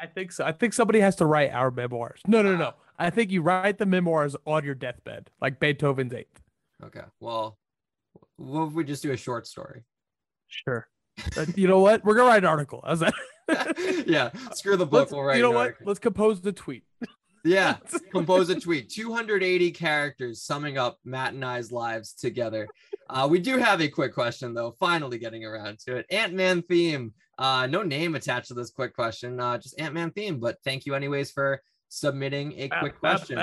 I 0.00 0.06
think 0.06 0.32
so. 0.32 0.44
I 0.44 0.52
think 0.52 0.72
somebody 0.72 1.00
has 1.00 1.16
to 1.16 1.26
write 1.26 1.52
our 1.52 1.70
memoirs. 1.70 2.20
No, 2.26 2.42
no, 2.42 2.56
no. 2.56 2.74
I 2.98 3.10
think 3.10 3.30
you 3.30 3.42
write 3.42 3.78
the 3.78 3.86
memoirs 3.86 4.36
on 4.46 4.64
your 4.64 4.74
deathbed, 4.74 5.30
like 5.40 5.60
Beethoven's 5.60 6.12
Eighth. 6.14 6.40
Okay. 6.82 7.02
Well, 7.20 7.58
what 8.36 8.66
if 8.66 8.72
we 8.72 8.84
just 8.84 9.02
do 9.02 9.12
a 9.12 9.16
short 9.16 9.46
story? 9.46 9.84
Sure. 10.48 10.88
Uh, 11.36 11.46
you 11.56 11.66
know 11.68 11.80
what? 11.80 12.04
We're 12.04 12.14
gonna 12.14 12.28
write 12.28 12.38
an 12.44 12.48
article. 12.48 12.82
How's 12.86 13.00
that? 13.00 13.14
yeah. 14.06 14.30
Screw 14.54 14.76
the 14.76 14.86
book. 14.86 15.00
Let's- 15.00 15.12
We'll 15.12 15.22
write. 15.22 15.36
you 15.36 15.42
know 15.42 15.50
what? 15.50 15.74
Let's 15.84 15.98
compose 15.98 16.40
the 16.40 16.52
tweet. 16.52 16.84
Yeah. 17.44 17.76
Compose 18.10 18.50
a 18.50 18.58
tweet. 18.58 18.90
280 18.90 19.70
characters 19.70 20.42
summing 20.42 20.78
up 20.78 20.98
Matt 21.04 21.32
and 21.32 21.44
I's 21.44 21.70
lives 21.70 22.12
together. 22.12 22.66
Uh, 23.08 23.28
we 23.30 23.38
do 23.38 23.56
have 23.56 23.80
a 23.80 23.86
quick 23.88 24.12
question 24.12 24.52
though. 24.52 24.72
Finally 24.80 25.18
getting 25.18 25.44
around 25.44 25.78
to 25.86 25.94
it. 25.94 26.06
Ant 26.10 26.32
Man 26.34 26.60
theme. 26.62 27.14
Uh, 27.38 27.66
no 27.66 27.82
name 27.82 28.14
attached 28.14 28.48
to 28.48 28.54
this 28.54 28.70
quick 28.70 28.94
question. 28.94 29.40
Uh, 29.40 29.58
just 29.58 29.78
Ant 29.80 29.94
Man 29.94 30.10
theme. 30.10 30.40
But 30.40 30.58
thank 30.64 30.86
you 30.86 30.94
anyways 30.94 31.30
for 31.30 31.62
submitting 31.88 32.54
a 32.58 32.68
quick 32.68 32.98
question. 32.98 33.36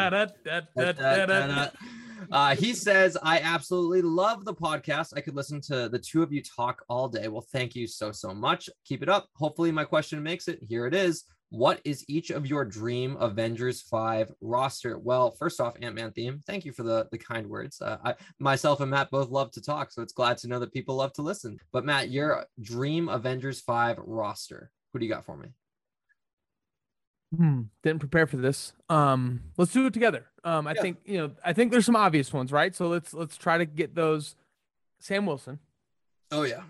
Uh, 2.31 2.55
he 2.55 2.73
says, 2.73 3.17
I 3.21 3.39
absolutely 3.39 4.01
love 4.01 4.45
the 4.45 4.53
podcast. 4.53 5.13
I 5.15 5.21
could 5.21 5.35
listen 5.35 5.59
to 5.61 5.89
the 5.89 5.99
two 5.99 6.23
of 6.23 6.31
you 6.31 6.41
talk 6.41 6.81
all 6.87 7.09
day. 7.09 7.27
Well, 7.27 7.45
thank 7.51 7.75
you 7.75 7.85
so, 7.85 8.11
so 8.11 8.33
much. 8.33 8.69
Keep 8.85 9.03
it 9.03 9.09
up. 9.09 9.27
Hopefully, 9.35 9.71
my 9.71 9.83
question 9.83 10.23
makes 10.23 10.47
it. 10.47 10.59
Here 10.61 10.87
it 10.87 10.93
is. 10.93 11.25
What 11.53 11.79
is 11.85 12.03
each 12.07 12.31
of 12.31 12.47
your 12.47 12.65
dream 12.65 13.15
Avengers 13.19 13.79
5 13.83 14.31
roster? 14.41 14.97
Well, 14.97 15.31
first 15.37 15.61
off, 15.61 15.75
Ant-Man 15.79 16.11
theme, 16.11 16.41
thank 16.47 16.65
you 16.65 16.71
for 16.71 16.81
the, 16.81 17.07
the 17.11 17.17
kind 17.19 17.47
words. 17.47 17.79
Uh, 17.79 17.97
I, 18.03 18.15
myself 18.39 18.79
and 18.81 18.89
Matt 18.89 19.11
both 19.11 19.29
love 19.29 19.51
to 19.51 19.61
talk, 19.61 19.91
so 19.91 20.01
it's 20.01 20.13
glad 20.13 20.39
to 20.39 20.47
know 20.47 20.57
that 20.57 20.73
people 20.73 20.95
love 20.95 21.13
to 21.13 21.21
listen. 21.21 21.59
But 21.71 21.85
Matt, 21.85 22.09
your 22.09 22.47
dream 22.59 23.07
Avengers 23.07 23.61
5 23.61 23.99
roster, 23.99 24.71
who 24.91 24.99
do 24.99 25.05
you 25.05 25.11
got 25.11 25.25
for 25.25 25.37
me? 25.37 25.49
Hmm, 27.35 27.61
didn't 27.83 27.99
prepare 27.99 28.25
for 28.27 28.37
this. 28.37 28.73
Um, 28.89 29.41
let's 29.57 29.73
do 29.73 29.85
it 29.85 29.93
together. 29.93 30.25
Um, 30.43 30.65
I 30.67 30.73
Yeah. 30.73 30.81
think 30.81 30.97
you 31.05 31.17
know, 31.19 31.31
I 31.45 31.53
think 31.53 31.71
there's 31.71 31.85
some 31.85 31.95
obvious 31.95 32.31
ones, 32.33 32.51
right? 32.51 32.75
So 32.75 32.87
let's 32.87 33.13
let's 33.13 33.37
try 33.37 33.57
to 33.59 33.65
get 33.65 33.95
those. 33.95 34.35
Sam 34.99 35.25
Wilson, 35.25 35.59
Oh, 36.31 36.43
yeah. 36.43 36.63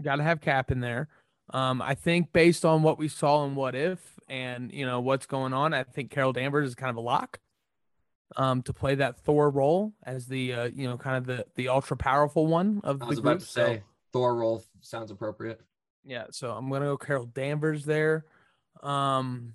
got 0.00 0.16
to 0.16 0.22
have 0.22 0.40
Cap 0.40 0.70
in 0.70 0.80
there. 0.80 1.08
Um, 1.50 1.82
I 1.82 1.94
think 1.96 2.32
based 2.32 2.64
on 2.64 2.82
what 2.82 2.96
we 2.96 3.08
saw 3.08 3.44
in 3.44 3.54
What 3.56 3.74
If 3.74 4.20
and 4.32 4.72
you 4.72 4.86
know 4.86 5.00
what's 5.00 5.26
going 5.26 5.52
on, 5.52 5.74
I 5.74 5.82
think 5.84 6.10
Carol 6.10 6.32
Danvers 6.32 6.70
is 6.70 6.74
kind 6.74 6.90
of 6.90 6.96
a 6.96 7.00
lock. 7.00 7.38
Um, 8.34 8.62
to 8.62 8.72
play 8.72 8.94
that 8.94 9.18
Thor 9.18 9.50
role 9.50 9.92
as 10.02 10.26
the 10.26 10.54
uh, 10.54 10.64
you 10.74 10.88
know 10.88 10.96
kind 10.96 11.18
of 11.18 11.26
the 11.26 11.44
the 11.54 11.68
ultra 11.68 11.98
powerful 11.98 12.46
one 12.46 12.80
of 12.82 12.98
the 12.98 13.04
I 13.04 13.08
was 13.08 13.20
group. 13.20 13.26
about 13.34 13.40
to 13.40 13.46
say 13.46 13.76
So, 13.76 13.82
Thor 14.14 14.34
role 14.36 14.64
sounds 14.80 15.10
appropriate. 15.10 15.60
yeah, 16.02 16.24
so 16.30 16.50
I'm 16.50 16.70
gonna 16.70 16.86
go 16.86 16.96
Carol 16.96 17.26
Danvers 17.26 17.84
there. 17.84 18.24
Um, 18.82 19.52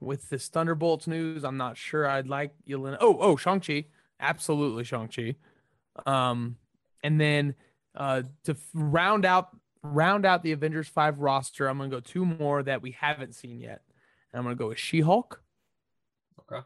with 0.00 0.28
this 0.28 0.48
Thunderbolts 0.48 1.06
news, 1.06 1.44
I'm 1.44 1.56
not 1.56 1.78
sure 1.78 2.06
I'd 2.06 2.28
like 2.28 2.52
Yelena. 2.68 2.98
Oh, 3.00 3.16
oh, 3.18 3.36
Shang 3.36 3.60
Chi, 3.60 3.86
absolutely 4.20 4.84
Shang 4.84 5.08
Chi. 5.08 5.34
Um, 6.04 6.56
and 7.02 7.18
then 7.18 7.54
uh, 7.94 8.22
to 8.44 8.54
round 8.74 9.24
out 9.24 9.48
round 9.92 10.24
out 10.26 10.42
the 10.42 10.52
Avengers 10.52 10.88
five 10.88 11.18
roster, 11.18 11.68
I'm 11.68 11.78
gonna 11.78 11.90
go 11.90 12.00
two 12.00 12.24
more 12.24 12.62
that 12.62 12.82
we 12.82 12.92
haven't 12.92 13.34
seen 13.34 13.60
yet. 13.60 13.82
And 14.32 14.38
I'm 14.38 14.44
gonna 14.44 14.56
go 14.56 14.68
with 14.68 14.78
She 14.78 15.00
Hulk, 15.00 15.42
Okay. 16.40 16.64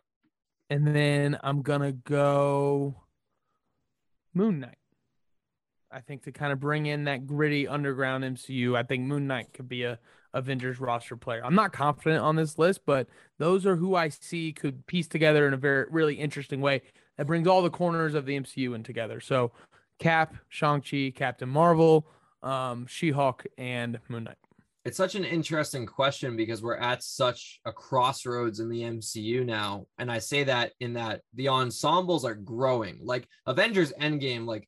and 0.69 0.87
then 0.87 1.39
I'm 1.43 1.63
gonna 1.63 1.93
go 1.93 3.03
Moon 4.35 4.61
Knight. 4.61 4.77
I 5.93 6.01
think 6.01 6.23
to 6.25 6.33
kind 6.33 6.53
of 6.53 6.61
bring 6.61 6.87
in 6.87 7.05
that 7.05 7.27
gritty 7.27 7.67
underground 7.67 8.25
MCU, 8.25 8.77
I 8.77 8.85
think 8.85 9.05
Moon 9.05 9.27
Knight 9.27 9.53
could 9.53 9.69
be 9.69 9.83
a 9.85 9.99
Avengers 10.33 10.79
roster 10.79 11.17
player. 11.17 11.45
I'm 11.45 11.57
not 11.57 11.73
confident 11.73 12.23
on 12.23 12.37
this 12.37 12.57
list, 12.57 12.83
but 12.87 13.09
those 13.39 13.67
are 13.67 13.75
who 13.75 13.97
I 13.97 14.09
see 14.09 14.53
could 14.53 14.87
piece 14.87 15.09
together 15.09 15.49
in 15.49 15.55
a 15.55 15.57
very 15.57 15.87
really 15.91 16.15
interesting 16.15 16.61
way 16.61 16.83
that 17.17 17.27
brings 17.27 17.49
all 17.49 17.63
the 17.63 17.71
corners 17.71 18.15
of 18.15 18.27
the 18.27 18.37
MCU 18.39 18.73
in 18.75 18.85
together. 18.85 19.19
So 19.19 19.51
Cap, 19.99 20.37
Shang-Chi, 20.49 21.13
Captain 21.17 21.49
Marvel, 21.49 22.07
um, 22.43 22.87
She-Hulk, 22.87 23.47
and 23.59 23.99
Moon 24.09 24.25
Knight. 24.25 24.37
It's 24.85 24.97
such 24.97 25.15
an 25.15 25.25
interesting 25.25 25.85
question 25.85 26.37
because 26.37 26.63
we're 26.63 26.77
at 26.77 27.03
such 27.03 27.61
a 27.67 27.73
crossroads 27.73 28.61
in 28.61 28.71
the 28.71 28.81
MCU 28.81 29.45
now. 29.45 29.87
And 29.99 30.11
I 30.11 30.19
say 30.21 30.45
that 30.45 30.73
in 30.81 30.95
that 30.95 31.21
the 31.35 31.49
ensembles 31.49 32.25
are 32.25 32.35
growing. 32.35 33.01
Like 33.03 33.29
Avengers 33.47 33.93
Endgame, 34.01 34.47
like, 34.47 34.67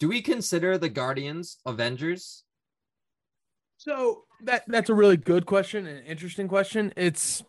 do 0.00 0.08
we 0.08 0.20
consider 0.20 0.76
the 0.76 0.90
Guardians 0.90 1.58
Avengers? 1.64 2.44
So 3.78 4.24
that 4.42 4.64
that's 4.66 4.90
a 4.90 4.94
really 4.94 5.16
good 5.16 5.46
question 5.46 5.86
and 5.86 6.06
interesting 6.06 6.46
question. 6.46 6.92
It's 6.96 7.42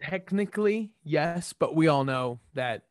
technically 0.00 0.90
yes, 1.04 1.52
but 1.52 1.74
we 1.74 1.86
all 1.88 2.04
know 2.04 2.40
that 2.54 2.82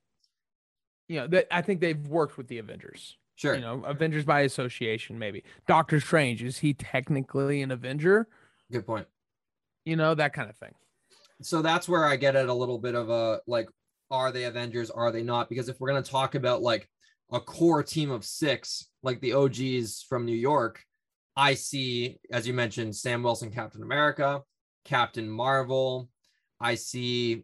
you 1.07 1.19
know 1.19 1.27
that 1.27 1.47
I 1.51 1.61
think 1.61 1.81
they've 1.81 2.07
worked 2.07 2.37
with 2.37 2.47
the 2.47 2.59
Avengers. 2.59 3.17
Sure. 3.37 3.53
You 3.53 3.61
know, 3.61 3.83
Avengers 3.85 4.25
by 4.25 4.41
association, 4.41 5.17
maybe. 5.17 5.43
Doctor 5.67 5.99
Strange 5.99 6.43
is 6.43 6.57
he 6.57 6.73
technically 6.73 7.61
an 7.61 7.71
Avenger? 7.71 8.27
Good 8.71 8.85
point. 8.85 9.07
You 9.85 9.95
know 9.95 10.15
that 10.15 10.33
kind 10.33 10.49
of 10.49 10.57
thing. 10.57 10.73
So 11.41 11.61
that's 11.61 11.87
where 11.87 12.03
I 12.03 12.15
get 12.15 12.35
at 12.35 12.49
a 12.49 12.53
little 12.53 12.79
bit 12.79 12.95
of 12.95 13.09
a 13.09 13.39
like, 13.45 13.69
are 14.09 14.31
they 14.31 14.45
Avengers? 14.45 14.89
Are 14.89 15.11
they 15.11 15.21
not? 15.21 15.49
Because 15.49 15.69
if 15.69 15.79
we're 15.79 15.89
going 15.91 16.01
to 16.01 16.11
talk 16.11 16.33
about 16.33 16.63
like 16.63 16.89
a 17.31 17.39
core 17.39 17.83
team 17.83 18.09
of 18.09 18.25
six, 18.25 18.89
like 19.03 19.21
the 19.21 19.33
OGs 19.33 20.03
from 20.09 20.25
New 20.25 20.35
York, 20.35 20.83
I 21.35 21.53
see, 21.53 22.17
as 22.31 22.47
you 22.47 22.53
mentioned, 22.53 22.95
Sam 22.95 23.21
Wilson, 23.21 23.51
Captain 23.51 23.83
America, 23.83 24.41
Captain 24.83 25.29
Marvel. 25.29 26.09
I 26.59 26.73
see 26.73 27.43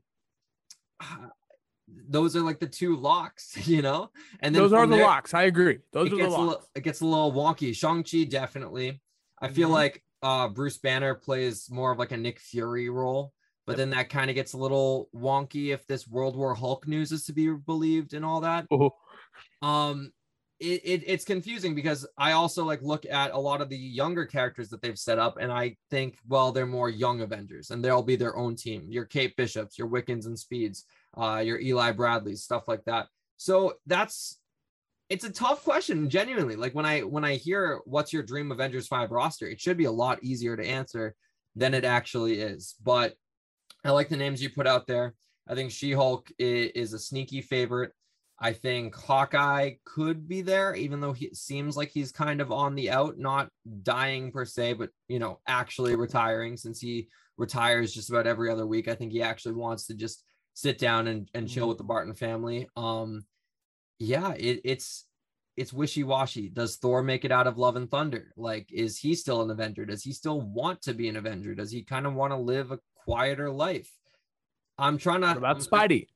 those 2.10 2.36
are 2.36 2.42
like 2.42 2.60
the 2.60 2.68
two 2.68 2.96
locks, 2.96 3.56
you 3.68 3.82
know? 3.82 4.10
And 4.42 4.54
then 4.54 4.62
Those 4.62 4.74
are 4.74 4.86
the 4.88 4.96
there- 4.98 5.06
locks. 5.06 5.34
I 5.34 5.44
agree. 5.44 5.80
Those 5.92 6.08
are 6.08 6.12
the 6.12 6.18
gets, 6.18 6.28
a 6.28 6.32
locks. 6.32 6.40
little, 6.48 6.70
it 6.76 6.84
gets 6.84 7.02
a 7.02 7.06
little 7.06 7.32
wonky. 7.32 7.76
Shang-Chi, 7.76 8.26
definitely. 8.26 9.02
I 9.42 9.50
feel 9.50 9.70
Mhm. 9.70 9.74
like 9.74 10.04
uh, 10.22 10.48
Bruce 10.48 10.78
Banner 10.78 11.16
plays 11.16 11.70
more 11.70 11.92
of 11.92 12.00
like 12.00 12.12
a 12.14 12.18
Nick 12.18 12.40
Fury 12.40 12.90
role, 12.90 13.34
but 13.66 13.74
Yep. 13.74 13.78
then 13.78 13.90
that 13.90 14.10
kind 14.10 14.30
of 14.30 14.36
gets 14.36 14.54
a 14.54 14.58
little 14.58 15.10
wonky 15.14 15.74
if 15.74 15.86
this 15.86 16.08
World 16.08 16.38
War 16.38 16.54
Hulk 16.56 16.88
news 16.88 17.12
is 17.12 17.26
to 17.26 17.34
be 17.34 17.50
believed 17.54 18.14
and 18.14 18.24
all 18.24 18.40
that. 18.42 18.66
Oh, 18.72 18.92
Um, 19.62 20.12
it, 20.60 20.82
it 20.86 21.04
it's 21.08 21.26
confusing 21.26 21.76
because 21.76 22.08
I 22.18 22.34
also 22.34 22.64
like 22.64 22.82
look 22.82 23.06
at 23.06 23.32
a 23.32 23.38
lot 23.38 23.60
of 23.60 23.68
the 23.70 23.78
younger 23.78 24.26
characters 24.26 24.70
that 24.70 24.82
they've 24.82 24.98
set 24.98 25.20
up, 25.20 25.38
and 25.38 25.52
I 25.52 25.76
think, 25.90 26.18
well, 26.28 26.52
they're 26.54 26.66
more 26.66 26.90
young 26.90 27.20
Avengers, 27.22 27.70
and 27.72 27.84
they'll 27.84 28.02
be 28.04 28.16
their 28.16 28.38
own 28.38 28.56
team. 28.56 28.86
Your 28.90 29.04
Kate 29.06 29.36
Bishops, 29.36 29.78
your 29.78 29.90
Wiccans 29.90 30.26
and 30.26 30.40
Speeds, 30.40 30.86
uh, 31.16 31.42
your 31.46 31.60
Eli 31.60 31.92
Bradley, 31.92 32.36
stuff 32.36 32.68
like 32.68 32.84
that. 32.86 33.08
So 33.38 33.74
that's 33.86 34.40
it's 35.10 35.26
a 35.26 35.32
tough 35.32 35.64
question, 35.64 36.10
genuinely. 36.10 36.56
Like 36.56 36.74
when 36.74 36.86
I 36.86 37.02
when 37.02 37.24
I 37.24 37.36
hear 37.36 37.82
what's 37.86 38.14
your 38.14 38.24
dream 38.24 38.52
Avengers 38.52 38.88
5 38.88 39.12
roster, 39.12 39.48
it 39.48 39.60
should 39.60 39.78
be 39.78 39.86
a 39.86 39.92
lot 39.92 40.24
easier 40.24 40.56
to 40.56 40.66
answer 40.66 41.16
than 41.56 41.74
it 41.74 41.86
actually 41.86 42.40
is. 42.40 42.76
But 42.84 43.14
I 43.84 43.92
like 43.92 44.10
the 44.10 44.18
names 44.18 44.42
you 44.42 44.50
put 44.50 44.68
out 44.68 44.88
there. 44.88 45.14
I 45.48 45.56
think 45.56 45.72
She-Hulk 45.72 46.32
is, 46.40 46.72
is 46.72 46.94
a 46.94 47.00
sneaky 47.00 47.42
favorite. 47.42 47.92
I 48.40 48.54
think 48.54 48.96
Hawkeye 48.96 49.74
could 49.86 50.28
be 50.28 50.42
there, 50.42 50.74
even 50.74 51.00
though 51.00 51.14
he 51.14 51.30
seems 51.34 51.78
like 51.78 51.90
he's 51.90 52.12
kind 52.12 52.42
of 52.42 52.52
on 52.52 52.76
the 52.76 52.90
out, 52.90 53.18
not 53.18 53.50
dying 53.84 54.32
per 54.32 54.46
se, 54.46 54.74
but 54.74 54.90
you 55.08 55.20
know, 55.20 55.40
actually 55.48 55.96
retiring 55.96 56.58
since 56.58 56.80
he 56.80 57.08
retires 57.38 57.94
just 57.94 58.10
about 58.10 58.28
every 58.28 58.50
other 58.50 58.66
week. 58.66 58.88
I 58.88 58.96
think 58.96 59.12
he 59.12 59.22
actually 59.22 59.56
wants 59.56 59.86
to 59.88 59.94
just 59.94 60.24
sit 60.54 60.78
down 60.78 61.08
and, 61.08 61.30
and 61.34 61.50
chill 61.50 61.68
with 61.68 61.78
the 61.78 61.84
Barton 61.84 62.14
family. 62.14 62.70
Um, 62.76 63.26
yeah, 64.00 64.34
it, 64.34 64.62
it's 64.64 65.06
it's 65.56 65.72
wishy-washy. 65.72 66.50
Does 66.50 66.78
Thor 66.78 67.04
make 67.04 67.26
it 67.26 67.32
out 67.32 67.46
of 67.46 67.58
Love 67.60 67.76
and 67.76 67.90
Thunder? 67.90 68.34
Like, 68.36 68.72
is 68.72 68.98
he 68.98 69.14
still 69.14 69.42
an 69.44 69.52
Avenger? 69.52 69.86
Does 69.86 70.04
he 70.04 70.12
still 70.12 70.42
want 70.42 70.82
to 70.84 70.94
be 70.94 71.08
an 71.10 71.16
Avenger? 71.16 71.54
Does 71.54 71.72
he 71.72 71.84
kind 71.84 72.08
of 72.08 72.16
want 72.16 72.32
to 72.32 72.38
live 72.38 72.72
a 72.72 72.80
quieter 73.06 73.52
life? 73.52 73.92
I'm 74.80 74.98
trying 74.98 75.22
to 75.22 75.28
what 75.28 75.38
about 75.38 75.58
I'm- 75.58 75.66
Spidey? 75.66 76.08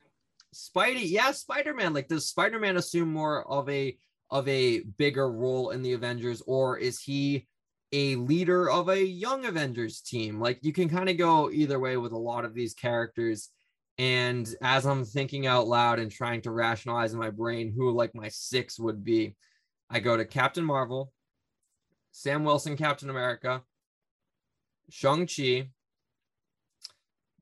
Spidey, 0.56 1.10
yeah, 1.12 1.32
Spider-Man. 1.32 1.94
Like, 1.94 2.08
does 2.08 2.30
Spider-Man 2.30 2.78
assume 2.78 3.12
more 3.12 3.48
of 3.48 3.70
a 3.70 3.98
of 4.32 4.48
a 4.48 4.80
bigger 4.98 5.32
role 5.32 5.70
in 5.70 5.82
the 5.84 5.94
Avengers, 5.94 6.42
or 6.48 6.78
is 6.78 7.00
he 7.00 7.48
a 7.92 8.16
leader 8.16 8.70
of 8.70 8.90
a 8.90 9.04
young 9.04 9.46
Avengers 9.46 10.02
team? 10.02 10.40
Like, 10.40 10.60
you 10.62 10.74
can 10.74 10.90
kind 10.90 11.10
of 11.10 11.18
go 11.18 11.52
either 11.52 11.80
way 11.80 11.98
with 11.98 12.12
a 12.14 12.18
lot 12.18 12.44
of 12.44 12.54
these 12.54 12.74
characters. 12.74 13.50
And 13.98 14.48
as 14.62 14.86
I'm 14.86 15.04
thinking 15.04 15.48
out 15.48 15.68
loud 15.68 16.00
and 16.00 16.12
trying 16.12 16.42
to 16.42 16.52
rationalize 16.52 17.14
in 17.14 17.20
my 17.20 17.32
brain 17.32 17.74
who 17.76 17.92
like 17.92 18.14
my 18.14 18.30
six 18.30 18.80
would 18.80 19.04
be, 19.04 19.36
I 19.90 20.00
go 20.00 20.16
to 20.16 20.26
Captain 20.26 20.64
Marvel, 20.64 21.12
Sam 22.12 22.44
Wilson, 22.44 22.78
Captain 22.78 23.10
America, 23.10 23.64
Shang-Chi, 24.90 25.70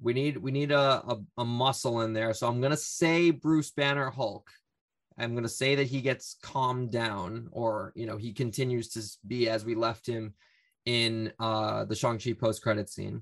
we 0.01 0.13
need 0.13 0.37
we 0.37 0.51
need 0.51 0.71
a, 0.71 1.03
a, 1.07 1.17
a 1.37 1.45
muscle 1.45 2.01
in 2.01 2.13
there. 2.13 2.33
So 2.33 2.47
I'm 2.47 2.61
gonna 2.61 2.77
say 2.77 3.31
Bruce 3.31 3.71
Banner 3.71 4.09
Hulk. 4.09 4.49
I'm 5.17 5.33
gonna 5.35 5.47
say 5.47 5.75
that 5.75 5.87
he 5.87 6.01
gets 6.01 6.37
calmed 6.41 6.91
down, 6.91 7.47
or 7.51 7.93
you 7.95 8.05
know, 8.05 8.17
he 8.17 8.33
continues 8.33 8.89
to 8.89 9.03
be 9.27 9.47
as 9.49 9.65
we 9.65 9.75
left 9.75 10.05
him 10.07 10.33
in 10.85 11.31
uh 11.39 11.85
the 11.85 11.95
Shang-Chi 11.95 12.33
post-credit 12.33 12.89
scene. 12.89 13.21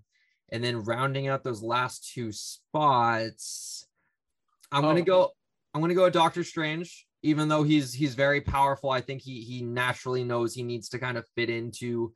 And 0.54 0.64
then 0.64 0.84
rounding 0.84 1.28
out 1.28 1.44
those 1.44 1.64
last 1.64 2.14
two 2.14 2.32
spots, 2.32 3.88
I'm 4.72 4.84
gonna 4.84 5.02
Oh. 5.02 5.04
go 5.04 5.32
I'm 5.74 5.82
gonna 5.82 5.96
go 5.96 6.04
with 6.04 6.14
Doctor 6.14 6.44
Strange. 6.44 7.08
Even 7.24 7.48
though 7.48 7.64
he's 7.64 7.92
he's 7.94 8.14
very 8.14 8.40
powerful, 8.42 8.92
I 8.92 9.02
think 9.02 9.22
he 9.24 9.42
he 9.42 9.64
naturally 9.64 10.24
knows 10.24 10.54
he 10.54 10.62
needs 10.62 10.88
to 10.90 11.00
kind 11.00 11.18
of 11.18 11.26
fit 11.36 11.50
into 11.50 12.14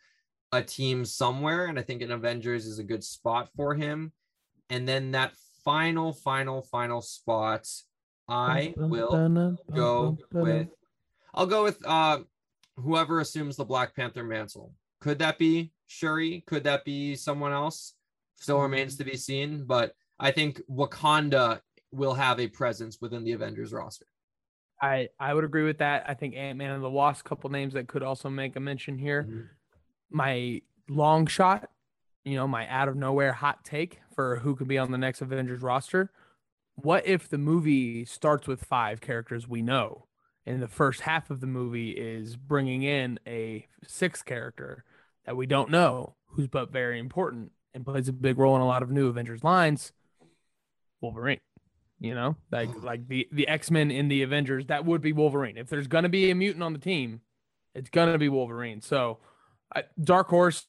a 0.51 0.62
team 0.62 1.03
somewhere. 1.03 1.65
And 1.65 1.79
I 1.79 1.82
think 1.82 2.01
an 2.03 2.12
Avengers 2.12 2.67
is 2.67 2.77
a 2.77 2.84
good 2.84 3.03
spot 3.03 3.50
for 3.56 3.74
him. 3.74 4.13
And 4.70 4.88
then 4.88 5.12
that 5.12 5.34
final, 5.65 6.13
final, 6.13 6.62
final 6.62 7.01
spot, 7.01 7.67
I 8.29 8.74
will 8.77 9.10
go 9.74 10.17
with 10.32 10.67
I'll 11.34 11.48
go 11.48 11.63
with 11.63 11.84
uh 11.88 12.20
whoever 12.75 13.20
assumes 13.20 13.56
the 13.56 13.65
Black 13.65 13.96
Panther 13.96 14.24
mantle. 14.24 14.75
Could 15.01 15.17
that 15.20 15.39
be 15.39 15.72
Shuri? 15.88 16.44
Could 16.46 16.65
that 16.65 16.86
be 16.86 17.15
someone 17.15 17.51
else? 17.51 17.94
Still 18.38 18.60
remains 18.62 18.98
to 18.98 19.03
be 19.03 19.17
seen, 19.17 19.65
but 19.65 19.94
I 20.20 20.32
think 20.32 20.62
Wakanda 20.70 21.60
will 21.91 22.13
have 22.13 22.39
a 22.39 22.48
presence 22.48 23.00
within 23.01 23.24
the 23.24 23.34
Avengers 23.34 23.74
roster. 23.74 24.06
I 24.82 25.10
I 25.20 25.34
would 25.34 25.44
agree 25.44 25.63
with 25.63 25.79
that. 25.79 26.06
I 26.08 26.13
think 26.13 26.36
Ant 26.36 26.58
Man 26.58 26.72
and 26.72 26.84
the 26.84 26.89
Wasp, 26.89 27.25
couple 27.25 27.50
names 27.50 27.74
that 27.74 27.88
could 27.88 28.03
also 28.03 28.29
make 28.29 28.56
a 28.56 28.60
mention 28.60 28.98
here. 28.98 29.24
Mhm. 29.24 29.50
My 30.10 30.62
long 30.88 31.25
shot 31.27 31.70
you 32.27 32.36
know, 32.36 32.46
my 32.48 32.67
out 32.67 32.89
of 32.89 32.96
nowhere 32.98 33.32
hot 33.32 33.63
take 33.63 34.01
for 34.13 34.36
who 34.39 34.53
could 34.53 34.67
be 34.67 34.77
on 34.77 34.91
the 34.91 34.98
next 34.98 35.22
Avengers 35.22 35.62
roster. 35.62 36.12
What 36.75 37.08
if 37.08 37.29
the 37.29 37.38
movie 37.38 38.03
starts 38.03 38.48
with 38.48 38.65
five 38.65 39.00
characters 39.00 39.48
we 39.48 39.62
know, 39.62 40.08
and 40.46 40.62
the 40.62 40.67
first 40.67 41.01
half 41.01 41.29
of 41.29 41.39
the 41.39 41.48
movie 41.48 41.91
is 41.91 42.36
bringing 42.36 42.84
in 42.84 43.17
a 43.25 43.65
sixth 43.88 44.25
character 44.25 44.84
that 45.25 45.38
we 45.38 45.46
don't 45.46 45.72
know, 45.72 46.17
who's 46.25 46.50
but 46.50 46.70
very 46.70 47.00
important 47.00 47.53
and 47.74 47.86
plays 47.86 48.07
a 48.07 48.13
big 48.13 48.38
role 48.38 48.55
in 48.55 48.62
a 48.62 48.67
lot 48.67 48.83
of 48.83 48.89
new 48.89 49.07
Avengers 49.07 49.43
lines? 49.43 49.91
Wolverine. 51.01 51.39
You 52.00 52.13
know, 52.13 52.36
like 52.51 52.69
mm. 52.69 52.83
like 52.83 53.07
the 53.07 53.27
the 53.31 53.47
X 53.47 53.71
Men 53.71 53.89
in 53.89 54.07
the 54.07 54.21
Avengers, 54.21 54.67
that 54.67 54.86
would 54.86 55.01
be 55.01 55.13
Wolverine. 55.13 55.57
If 55.57 55.67
there's 55.67 55.88
gonna 55.88 56.09
be 56.09 56.29
a 56.29 56.36
mutant 56.36 56.63
on 56.63 56.74
the 56.74 56.79
team, 56.79 57.21
it's 57.74 57.89
gonna 57.89 58.19
be 58.19 58.29
Wolverine. 58.29 58.81
So, 58.81 59.17
I, 59.75 59.83
Dark 60.00 60.27
Horse, 60.27 60.67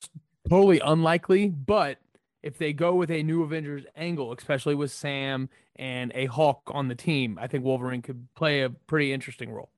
totally 0.48 0.80
unlikely. 0.80 1.48
But 1.48 1.98
if 2.42 2.56
they 2.56 2.72
go 2.72 2.94
with 2.94 3.10
a 3.10 3.22
new 3.22 3.42
Avengers 3.42 3.84
angle, 3.94 4.32
especially 4.32 4.74
with 4.74 4.90
Sam 4.90 5.50
and 5.76 6.12
a 6.14 6.26
Hulk 6.26 6.62
on 6.68 6.88
the 6.88 6.94
team, 6.94 7.38
I 7.38 7.46
think 7.46 7.62
Wolverine 7.62 8.00
could 8.00 8.28
play 8.34 8.62
a 8.62 8.70
pretty 8.70 9.12
interesting 9.12 9.50
role. 9.50 9.70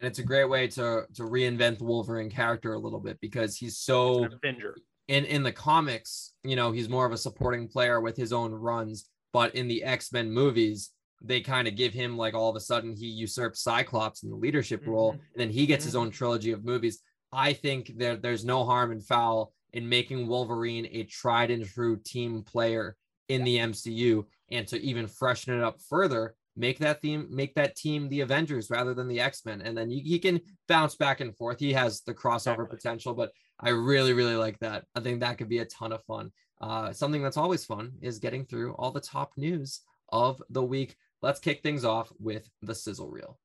And 0.00 0.08
it's 0.08 0.18
a 0.18 0.24
great 0.24 0.48
way 0.48 0.66
to 0.68 1.04
to 1.14 1.22
reinvent 1.22 1.78
the 1.78 1.84
Wolverine 1.84 2.30
character 2.30 2.72
a 2.72 2.78
little 2.78 3.00
bit 3.00 3.20
because 3.20 3.56
he's 3.56 3.76
so 3.76 4.24
Avenger. 4.24 4.76
In 5.10 5.24
in 5.24 5.42
the 5.42 5.52
comics, 5.52 6.34
you 6.44 6.54
know, 6.56 6.70
he's 6.70 6.88
more 6.88 7.04
of 7.04 7.12
a 7.12 7.18
supporting 7.18 7.66
player 7.68 8.00
with 8.00 8.16
his 8.16 8.32
own 8.32 8.52
runs. 8.52 9.10
But 9.32 9.54
in 9.56 9.66
the 9.68 9.82
X 9.82 10.12
Men 10.12 10.30
movies, 10.30 10.90
they 11.20 11.40
kind 11.40 11.66
of 11.68 11.74
give 11.76 11.92
him 11.92 12.16
like 12.16 12.32
all 12.34 12.48
of 12.48 12.56
a 12.56 12.60
sudden 12.60 12.94
he 12.96 13.06
usurps 13.06 13.60
Cyclops 13.62 14.22
in 14.22 14.30
the 14.30 14.36
leadership 14.36 14.86
role, 14.86 15.12
Mhm. 15.12 15.16
and 15.16 15.40
then 15.40 15.50
he 15.50 15.66
gets 15.66 15.84
his 15.84 15.96
own 15.96 16.10
trilogy 16.10 16.52
of 16.52 16.64
movies. 16.64 17.00
I 17.32 17.52
think 17.52 17.92
there 17.96 18.16
there's 18.16 18.44
no 18.44 18.64
harm 18.64 18.92
and 18.92 19.04
foul 19.04 19.52
in 19.72 19.88
making 19.88 20.26
Wolverine 20.28 20.86
a 20.92 21.02
tried 21.04 21.50
and 21.50 21.64
true 21.64 21.96
team 22.04 22.42
player 22.42 22.96
in 23.28 23.44
the 23.44 23.58
MCU, 23.58 24.26
and 24.50 24.66
to 24.68 24.80
even 24.80 25.06
freshen 25.08 25.54
it 25.56 25.62
up 25.62 25.80
further, 25.88 26.34
make 26.56 26.78
that 26.78 27.00
theme 27.02 27.26
make 27.30 27.54
that 27.56 27.74
team 27.76 28.08
the 28.08 28.20
Avengers 28.20 28.70
rather 28.70 28.94
than 28.94 29.08
the 29.08 29.20
X 29.20 29.44
Men, 29.44 29.60
and 29.62 29.76
then 29.76 29.90
you, 29.90 30.02
he 30.04 30.18
can 30.20 30.40
bounce 30.68 30.94
back 30.96 31.20
and 31.20 31.36
forth. 31.36 31.58
He 31.60 31.72
has 31.72 32.00
the 32.02 32.14
crossover 32.14 32.64
Exactly. 32.64 32.76
potential, 32.76 33.14
but 33.14 33.30
I 33.62 33.70
really 33.70 34.14
really 34.14 34.36
like 34.36 34.58
that. 34.60 34.84
I 34.94 35.00
think 35.00 35.20
that 35.20 35.36
could 35.36 35.48
be 35.48 35.58
a 35.58 35.66
ton 35.66 35.92
of 35.92 36.02
fun. 36.04 36.32
Uh, 36.60 36.92
something 36.92 37.22
that's 37.22 37.36
always 37.36 37.64
fun 37.64 37.92
is 38.00 38.18
getting 38.18 38.46
through 38.46 38.72
all 38.74 38.90
the 38.90 39.00
top 39.00 39.32
news 39.36 39.80
of 40.10 40.42
the 40.48 40.62
week. 40.62 40.96
Let's 41.22 41.40
kick 41.40 41.62
things 41.62 41.84
off 41.84 42.10
with 42.18 42.48
the 42.62 42.74
sizzle 42.74 43.10
reel. 43.10 43.38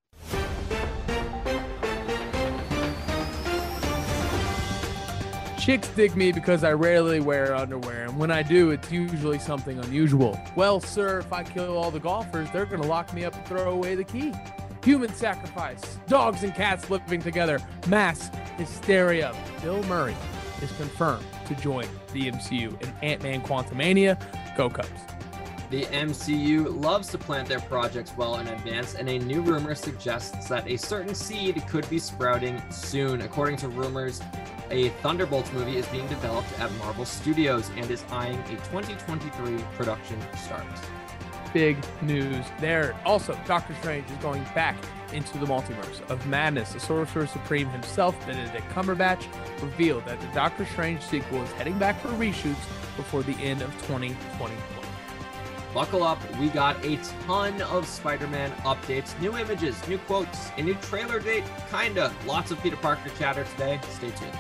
Chicks 5.59 5.87
dig 5.89 6.15
me 6.15 6.31
because 6.31 6.63
I 6.63 6.73
rarely 6.73 7.19
wear 7.19 7.55
underwear, 7.55 8.03
and 8.03 8.17
when 8.17 8.29
I 8.29 8.43
do, 8.43 8.69
it's 8.69 8.91
usually 8.91 9.39
something 9.39 9.79
unusual. 9.79 10.39
Well, 10.55 10.79
sir, 10.79 11.19
if 11.19 11.33
I 11.33 11.43
kill 11.43 11.75
all 11.75 11.89
the 11.89 11.99
golfers, 11.99 12.49
they're 12.51 12.67
gonna 12.67 12.85
lock 12.85 13.13
me 13.13 13.25
up 13.25 13.35
and 13.35 13.45
throw 13.47 13.71
away 13.71 13.95
the 13.95 14.03
key. 14.03 14.31
Human 14.85 15.11
sacrifice, 15.15 15.81
dogs 16.05 16.43
and 16.43 16.53
cats 16.53 16.91
living 16.91 17.19
together, 17.19 17.59
mass 17.87 18.29
hysteria. 18.55 19.35
Bill 19.63 19.81
Murray 19.85 20.15
is 20.61 20.71
confirmed 20.73 21.25
to 21.47 21.55
join 21.55 21.87
the 22.13 22.29
MCU 22.29 22.79
in 22.83 22.93
Ant 23.01 23.23
Man 23.23 23.41
Quantumania. 23.41 24.15
Go 24.55 24.69
Cubs. 24.69 24.91
The 25.71 25.85
MCU 25.85 26.83
loves 26.83 27.07
to 27.09 27.17
plant 27.17 27.49
their 27.49 27.61
projects 27.61 28.13
well 28.15 28.37
in 28.37 28.47
advance, 28.47 28.93
and 28.93 29.09
a 29.09 29.17
new 29.17 29.41
rumor 29.41 29.73
suggests 29.73 30.47
that 30.49 30.69
a 30.69 30.77
certain 30.77 31.15
seed 31.15 31.65
could 31.67 31.89
be 31.89 31.97
sprouting 31.97 32.61
soon. 32.69 33.21
According 33.21 33.57
to 33.57 33.69
rumors, 33.69 34.21
a 34.69 34.89
Thunderbolts 35.01 35.51
movie 35.51 35.77
is 35.77 35.87
being 35.87 36.07
developed 36.09 36.59
at 36.59 36.71
Marvel 36.73 37.05
Studios 37.05 37.71
and 37.75 37.89
is 37.89 38.03
eyeing 38.11 38.37
a 38.37 38.55
2023 38.69 39.57
production 39.75 40.19
start. 40.37 40.63
Big 41.55 41.77
news 42.01 42.45
there. 42.59 42.93
Also, 43.05 43.39
Doctor 43.47 43.73
Strange 43.79 44.11
is 44.11 44.17
going 44.17 44.43
back 44.53 44.75
into 45.13 45.37
the 45.37 45.45
multiverse 45.45 46.01
of 46.09 46.27
madness. 46.27 46.73
The 46.73 46.81
Sorcerer 46.81 47.25
Supreme 47.27 47.69
himself, 47.69 48.13
Benedict 48.27 48.67
Cumberbatch, 48.73 49.25
revealed 49.61 50.05
that 50.05 50.19
the 50.19 50.27
Doctor 50.27 50.65
Strange 50.65 51.01
sequel 51.01 51.41
is 51.41 51.51
heading 51.53 51.79
back 51.79 51.97
for 52.01 52.09
reshoots 52.09 52.61
before 52.97 53.23
the 53.23 53.37
end 53.37 53.61
of 53.61 53.71
2021. 53.87 54.51
Buckle 55.73 56.03
up, 56.03 56.19
we 56.39 56.49
got 56.49 56.75
a 56.83 56.97
ton 57.25 57.61
of 57.61 57.87
Spider 57.87 58.27
Man 58.27 58.51
updates, 58.63 59.17
new 59.21 59.37
images, 59.37 59.75
new 59.87 59.97
quotes, 59.99 60.49
a 60.57 60.61
new 60.61 60.75
trailer 60.75 61.21
date, 61.21 61.45
kinda. 61.71 62.13
Lots 62.27 62.51
of 62.51 62.61
Peter 62.61 62.75
Parker 62.75 63.09
chatter 63.17 63.45
today. 63.53 63.79
Stay 63.91 64.11
tuned. 64.11 64.37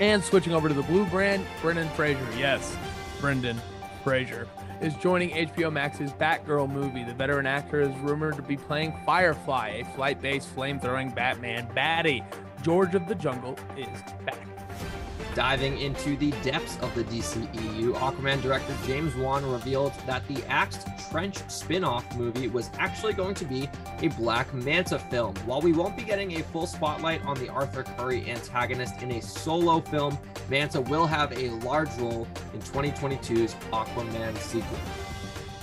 And 0.00 0.22
switching 0.22 0.52
over 0.52 0.68
to 0.68 0.74
the 0.74 0.82
blue 0.82 1.06
brand, 1.06 1.46
Brendan 1.62 1.88
Fraser. 1.90 2.26
Yes, 2.36 2.76
Brendan 3.22 3.58
Fraser 4.02 4.46
is 4.80 4.94
joining 4.96 5.30
HBO 5.30 5.72
Max's 5.72 6.12
Batgirl 6.12 6.70
movie. 6.70 7.04
The 7.04 7.14
veteran 7.14 7.46
actor 7.46 7.80
is 7.80 7.94
rumored 7.98 8.36
to 8.36 8.42
be 8.42 8.56
playing 8.56 8.94
Firefly, 9.04 9.68
a 9.68 9.84
flight 9.94 10.20
based 10.20 10.48
flame 10.48 10.80
throwing 10.80 11.10
Batman 11.10 11.66
baddie. 11.74 12.24
George 12.62 12.94
of 12.94 13.06
the 13.06 13.14
Jungle 13.14 13.58
is 13.76 13.88
back. 14.24 14.53
Diving 15.34 15.80
into 15.80 16.16
the 16.16 16.30
depths 16.44 16.78
of 16.80 16.94
the 16.94 17.02
DCEU, 17.04 17.92
Aquaman 17.94 18.40
director 18.40 18.72
James 18.86 19.16
Wan 19.16 19.44
revealed 19.44 19.92
that 20.06 20.26
the 20.28 20.44
Axed 20.48 20.86
Trench 21.10 21.38
spin 21.50 21.82
off 21.82 22.04
movie 22.16 22.46
was 22.46 22.70
actually 22.78 23.14
going 23.14 23.34
to 23.34 23.44
be 23.44 23.68
a 24.00 24.08
Black 24.08 24.54
Manta 24.54 24.96
film. 24.96 25.34
While 25.44 25.60
we 25.60 25.72
won't 25.72 25.96
be 25.96 26.04
getting 26.04 26.38
a 26.38 26.44
full 26.44 26.68
spotlight 26.68 27.24
on 27.24 27.36
the 27.38 27.48
Arthur 27.48 27.82
Curry 27.82 28.30
antagonist 28.30 29.02
in 29.02 29.10
a 29.10 29.20
solo 29.20 29.80
film, 29.80 30.16
Manta 30.48 30.80
will 30.80 31.06
have 31.06 31.36
a 31.36 31.50
large 31.66 31.92
role 31.96 32.28
in 32.52 32.60
2022's 32.60 33.54
Aquaman 33.72 34.36
sequel. 34.38 34.78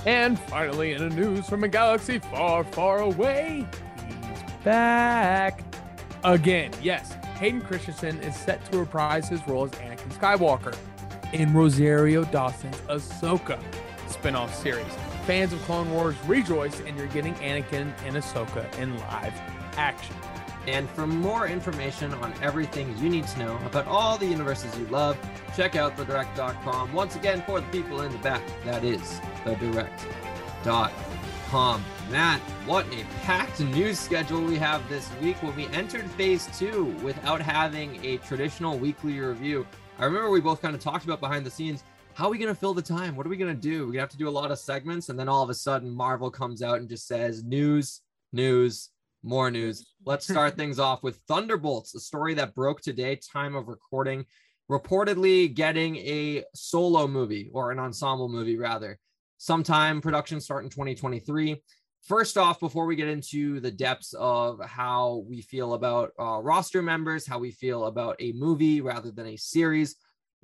And 0.05 0.37
finally, 0.37 0.93
in 0.93 1.03
a 1.03 1.09
news 1.09 1.47
from 1.47 1.63
a 1.63 1.69
galaxy 1.69 2.19
far, 2.19 2.65
far 2.65 2.99
away, 2.99 3.65
he's 4.05 4.63
back 4.65 5.63
again. 6.25 6.71
Yes, 6.81 7.15
Hayden 7.41 7.59
Christensen 7.59 8.19
is 8.19 8.35
set 8.35 8.63
to 8.71 8.77
reprise 8.77 9.27
his 9.27 9.45
role 9.47 9.65
as 9.65 9.71
Anakin 9.71 10.11
Skywalker 10.13 10.77
in 11.33 11.51
Rosario 11.51 12.23
Dawson's 12.25 12.77
Ahsoka 12.81 13.59
spin-off 14.07 14.53
series. 14.53 14.85
Fans 15.25 15.51
of 15.51 15.59
Clone 15.63 15.91
Wars 15.91 16.15
rejoice, 16.27 16.81
and 16.81 16.95
you're 16.95 17.07
getting 17.07 17.33
Anakin 17.35 17.91
and 18.05 18.15
Ahsoka 18.15 18.71
in 18.77 18.95
live 18.99 19.33
action. 19.75 20.15
And 20.67 20.87
for 20.91 21.07
more 21.07 21.47
information 21.47 22.13
on 22.13 22.31
everything 22.43 22.95
you 22.99 23.09
need 23.09 23.25
to 23.29 23.39
know 23.39 23.57
about 23.65 23.87
all 23.87 24.19
the 24.19 24.27
universes 24.27 24.77
you 24.77 24.85
love, 24.89 25.17
check 25.55 25.75
out 25.75 25.97
thedirect.com. 25.97 26.93
Once 26.93 27.15
again, 27.15 27.41
for 27.47 27.59
the 27.59 27.67
people 27.69 28.01
in 28.01 28.11
the 28.11 28.19
back, 28.19 28.43
that 28.65 28.83
is 28.83 29.19
thedirect.com. 29.45 30.91
Matt, 32.09 32.39
what 32.65 32.85
a 32.93 33.03
packed 33.23 33.59
news 33.59 33.99
schedule 33.99 34.41
we 34.41 34.55
have 34.57 34.87
this 34.87 35.09
week 35.21 35.35
when 35.43 35.53
we 35.57 35.67
entered 35.67 36.09
phase 36.11 36.47
two 36.57 36.85
without 37.03 37.41
having 37.41 37.99
a 38.05 38.17
traditional 38.19 38.77
weekly 38.77 39.19
review. 39.19 39.67
I 39.99 40.05
remember 40.05 40.29
we 40.29 40.39
both 40.39 40.61
kind 40.61 40.73
of 40.73 40.81
talked 40.81 41.03
about 41.03 41.19
behind 41.19 41.45
the 41.45 41.51
scenes 41.51 41.83
how 42.13 42.27
are 42.27 42.31
we 42.31 42.37
going 42.37 42.53
to 42.53 42.59
fill 42.59 42.73
the 42.73 42.81
time? 42.81 43.15
What 43.15 43.25
are 43.25 43.29
we 43.29 43.35
going 43.35 43.53
to 43.53 43.61
do? 43.61 43.79
We're 43.79 43.85
going 43.87 43.95
to 43.95 43.99
have 44.01 44.09
to 44.11 44.17
do 44.17 44.27
a 44.27 44.29
lot 44.29 44.51
of 44.51 44.59
segments. 44.59 45.09
And 45.09 45.17
then 45.17 45.27
all 45.27 45.43
of 45.43 45.49
a 45.49 45.53
sudden, 45.53 45.89
Marvel 45.89 46.29
comes 46.29 46.61
out 46.61 46.79
and 46.79 46.89
just 46.89 47.07
says 47.07 47.43
news, 47.43 48.01
news, 48.31 48.89
more 49.23 49.51
news. 49.51 49.85
Let's 50.05 50.27
start 50.27 50.55
things 50.57 50.79
off 50.79 51.03
with 51.03 51.19
Thunderbolts, 51.27 51.95
a 51.95 51.99
story 51.99 52.33
that 52.35 52.55
broke 52.55 52.81
today, 52.81 53.17
time 53.17 53.55
of 53.55 53.67
recording, 53.67 54.25
reportedly 54.69 55.53
getting 55.53 55.97
a 55.97 56.43
solo 56.53 57.07
movie 57.07 57.49
or 57.53 57.71
an 57.71 57.79
ensemble 57.79 58.29
movie, 58.29 58.57
rather. 58.57 58.99
Sometime 59.41 60.01
production 60.01 60.39
start 60.39 60.63
in 60.63 60.69
2023. 60.69 61.63
First 62.03 62.37
off, 62.37 62.59
before 62.59 62.85
we 62.85 62.95
get 62.95 63.07
into 63.07 63.59
the 63.59 63.71
depths 63.71 64.13
of 64.13 64.63
how 64.63 65.23
we 65.27 65.41
feel 65.41 65.73
about 65.73 66.11
uh, 66.19 66.39
roster 66.43 66.83
members, 66.83 67.25
how 67.25 67.39
we 67.39 67.49
feel 67.49 67.85
about 67.85 68.17
a 68.19 68.33
movie 68.33 68.81
rather 68.81 69.09
than 69.09 69.25
a 69.25 69.35
series, 69.37 69.95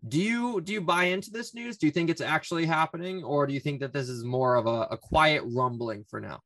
do 0.08 0.20
you 0.20 0.62
do 0.62 0.74
you 0.74 0.82
buy 0.82 1.04
into 1.04 1.30
this 1.30 1.54
news? 1.54 1.78
Do 1.78 1.86
you 1.86 1.92
think 1.92 2.10
it's 2.10 2.22
actually 2.22 2.66
happening, 2.66 3.24
or 3.24 3.46
do 3.46 3.54
you 3.54 3.60
think 3.60 3.82
that 3.82 3.94
this 3.94 4.10
is 4.10 4.24
more 4.24 4.56
of 4.56 4.66
a, 4.66 4.88
a 4.90 4.98
quiet 4.98 5.44
rumbling 5.46 6.04
for 6.10 6.20
now? 6.20 6.40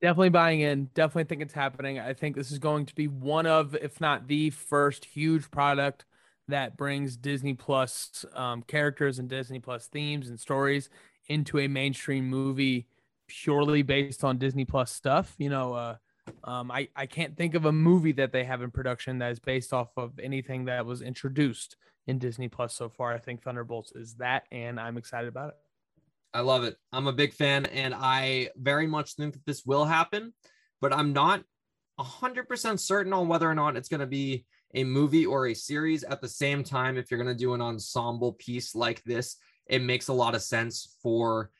Definitely 0.00 0.28
buying 0.28 0.60
in. 0.60 0.90
Definitely 0.94 1.24
think 1.24 1.42
it's 1.42 1.54
happening. 1.54 1.98
I 1.98 2.14
think 2.14 2.36
this 2.36 2.52
is 2.52 2.60
going 2.60 2.86
to 2.86 2.94
be 2.94 3.08
one 3.08 3.46
of, 3.46 3.74
if 3.74 4.00
not 4.00 4.28
the 4.28 4.50
first 4.50 5.06
huge 5.06 5.50
product 5.50 6.04
that 6.46 6.76
brings 6.76 7.16
Disney 7.16 7.54
Plus 7.54 8.24
um, 8.32 8.62
characters 8.62 9.18
and 9.18 9.28
Disney 9.28 9.58
Plus 9.58 9.88
themes 9.88 10.28
and 10.28 10.38
stories 10.38 10.88
into 11.28 11.58
a 11.58 11.68
mainstream 11.68 12.28
movie 12.28 12.86
purely 13.26 13.82
based 13.82 14.24
on 14.24 14.38
Disney 14.38 14.64
Plus 14.64 14.90
stuff. 14.90 15.34
You 15.38 15.50
know, 15.50 15.74
uh, 15.74 15.96
um, 16.44 16.70
I, 16.70 16.88
I 16.94 17.06
can't 17.06 17.36
think 17.36 17.54
of 17.54 17.64
a 17.64 17.72
movie 17.72 18.12
that 18.12 18.32
they 18.32 18.44
have 18.44 18.62
in 18.62 18.70
production 18.70 19.18
that 19.18 19.32
is 19.32 19.40
based 19.40 19.72
off 19.72 19.88
of 19.96 20.18
anything 20.18 20.66
that 20.66 20.86
was 20.86 21.02
introduced 21.02 21.76
in 22.06 22.18
Disney 22.18 22.48
Plus 22.48 22.74
so 22.74 22.88
far. 22.88 23.12
I 23.12 23.18
think 23.18 23.42
Thunderbolts 23.42 23.92
is 23.92 24.14
that, 24.14 24.44
and 24.50 24.78
I'm 24.78 24.96
excited 24.96 25.28
about 25.28 25.50
it. 25.50 25.54
I 26.34 26.40
love 26.40 26.64
it. 26.64 26.76
I'm 26.92 27.06
a 27.06 27.12
big 27.12 27.34
fan, 27.34 27.66
and 27.66 27.94
I 27.94 28.48
very 28.56 28.86
much 28.86 29.14
think 29.14 29.34
that 29.34 29.44
this 29.44 29.64
will 29.66 29.84
happen, 29.84 30.32
but 30.80 30.92
I'm 30.92 31.12
not 31.12 31.44
100% 32.00 32.80
certain 32.80 33.12
on 33.12 33.28
whether 33.28 33.48
or 33.48 33.54
not 33.54 33.76
it's 33.76 33.88
going 33.88 34.00
to 34.00 34.06
be 34.06 34.44
a 34.74 34.84
movie 34.84 35.26
or 35.26 35.48
a 35.48 35.54
series. 35.54 36.02
At 36.04 36.20
the 36.20 36.28
same 36.28 36.64
time, 36.64 36.96
if 36.96 37.10
you're 37.10 37.22
going 37.22 37.34
to 37.34 37.38
do 37.38 37.54
an 37.54 37.60
ensemble 37.60 38.32
piece 38.32 38.74
like 38.74 39.02
this, 39.04 39.36
it 39.66 39.82
makes 39.82 40.08
a 40.08 40.12
lot 40.12 40.34
of 40.34 40.42
sense 40.42 40.96
for 41.02 41.50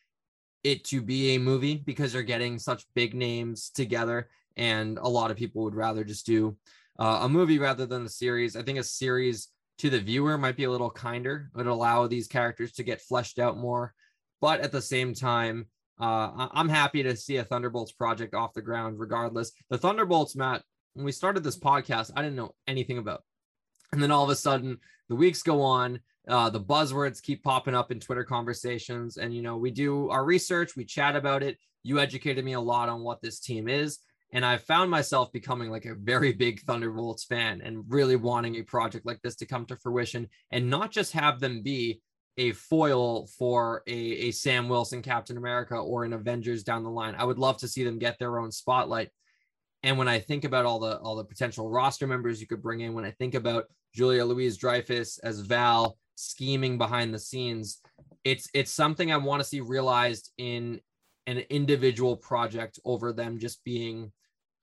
it 0.65 0.85
to 0.85 1.03
be 1.03 1.35
a 1.35 1.39
movie 1.39 1.77
because 1.77 2.15
you're 2.15 2.23
getting 2.23 2.59
such 2.59 2.87
big 2.95 3.15
names 3.15 3.71
together. 3.71 4.29
And 4.57 4.99
a 4.99 5.09
lot 5.09 5.31
of 5.31 5.37
people 5.37 5.65
would 5.65 5.75
rather 5.75 6.05
just 6.05 6.27
do 6.27 6.57
uh, 6.99 7.21
a 7.23 7.29
movie 7.29 7.59
rather 7.59 7.87
than 7.87 8.05
a 8.05 8.09
series. 8.09 8.55
I 8.55 8.63
think 8.63 8.79
a 8.79 8.85
series 8.85 9.49
to 9.79 9.91
the 9.91 10.01
viewer 10.01 10.39
might 10.39 10.57
be 10.57 10.65
a 10.65 10.71
little 10.71 10.91
kinder, 10.91 11.51
would 11.55 11.67
allow 11.67 12.07
these 12.07 12.29
characters 12.29 12.73
to 12.73 12.83
get 12.83 13.01
fleshed 13.01 13.39
out 13.39 13.57
more. 13.57 13.95
But 14.41 14.61
at 14.61 14.73
the 14.73 14.83
same 14.83 15.15
time, 15.15 15.67
uh, 16.01 16.49
I'm 16.53 16.69
happy 16.69 17.03
to 17.03 17.17
see 17.17 17.37
a 17.37 17.45
Thunderbolts 17.45 17.93
project 17.93 18.35
off 18.35 18.55
the 18.55 18.63
ground 18.63 18.99
regardless. 18.99 19.53
The 19.71 19.79
Thunderbolts, 19.79 20.37
Matt, 20.37 20.63
when 20.95 21.05
we 21.05 21.13
started 21.13 21.43
this 21.43 21.59
podcast, 21.59 22.11
I 22.15 22.23
didn't 22.23 22.37
know 22.37 22.55
anything 22.67 22.99
about. 22.99 23.23
And 23.93 24.03
then 24.03 24.11
all 24.11 24.25
of 24.25 24.31
a 24.31 24.37
sudden, 24.37 24.79
the 25.09 25.17
weeks 25.17 25.43
go 25.43 25.63
on, 25.63 26.01
uh, 26.29 26.51
the 26.51 26.61
buzzwords 26.61 27.23
keep 27.23 27.43
popping 27.43 27.75
up 27.75 27.91
in 27.91 28.01
Twitter 28.01 28.25
conversations. 28.25 29.17
And, 29.17 29.35
you 29.35 29.43
know, 29.43 29.57
we 29.57 29.71
do 29.71 30.09
our 30.11 30.25
research, 30.25 30.77
we 30.77 30.85
chat 30.85 31.17
about 31.17 31.43
it. 31.43 31.59
You 31.83 31.99
educated 31.99 32.45
me 32.45 32.53
a 32.53 32.61
lot 32.61 32.89
on 32.89 33.03
what 33.03 33.21
this 33.21 33.41
team 33.41 33.69
is. 33.69 33.99
And 34.33 34.45
I 34.47 34.57
found 34.57 34.91
myself 34.91 35.31
becoming 35.33 35.71
like 35.71 35.85
a 35.85 35.95
very 35.95 36.33
big 36.33 36.61
Thunderbolts 36.61 37.25
fan 37.25 37.61
and 37.63 37.85
really 37.89 38.17
wanting 38.17 38.57
a 38.57 38.63
project 38.63 39.05
like 39.05 39.21
this 39.23 39.37
to 39.37 39.47
come 39.47 39.67
to 39.67 39.77
fruition 39.77 40.29
and 40.51 40.71
not 40.71 40.91
just 40.91 41.13
have 41.13 41.39
them 41.39 41.63
be 41.63 42.01
a 42.39 42.53
foil 42.53 43.27
for 43.27 43.83
a, 43.87 43.93
a 43.93 44.31
Sam 44.31 44.69
Wilson 44.69 45.03
Captain 45.03 45.37
America 45.37 45.75
or 45.75 46.05
an 46.05 46.15
Avengers 46.15 46.63
down 46.63 46.83
the 46.83 46.91
line. 46.91 47.15
I 47.19 47.25
would 47.25 47.39
love 47.39 47.59
to 47.59 47.69
see 47.69 47.85
them 47.85 47.99
get 47.99 48.19
their 48.19 48.39
own 48.39 48.51
spotlight. 48.51 49.11
And 49.83 49.99
when 49.99 50.09
I 50.09 50.19
think 50.19 50.45
about 50.45 50.65
all 50.65 50.79
the 50.79 50.99
all 50.99 51.17
the 51.17 51.25
potential 51.25 51.69
roster 51.69 52.07
members 52.07 52.41
you 52.41 52.47
could 52.47 52.63
bring 52.63 52.81
in, 52.81 52.95
when 52.95 53.05
I 53.05 53.11
think 53.11 53.35
about 53.35 53.65
Julia 53.95 54.25
Louise 54.25 54.57
Dreyfus 54.57 55.19
as 55.19 55.41
Val 55.41 55.99
scheming 56.23 56.79
behind 56.79 57.13
the 57.13 57.19
scenes, 57.19 57.81
it's 58.25 58.49
it's 58.55 58.73
something 58.73 59.13
I 59.13 59.17
want 59.17 59.41
to 59.41 59.49
see 59.49 59.61
realized 59.61 60.31
in 60.39 60.81
an 61.27 61.39
individual 61.51 62.17
project 62.17 62.79
over 62.85 63.13
them 63.13 63.39
just 63.39 63.63
being 63.65 64.13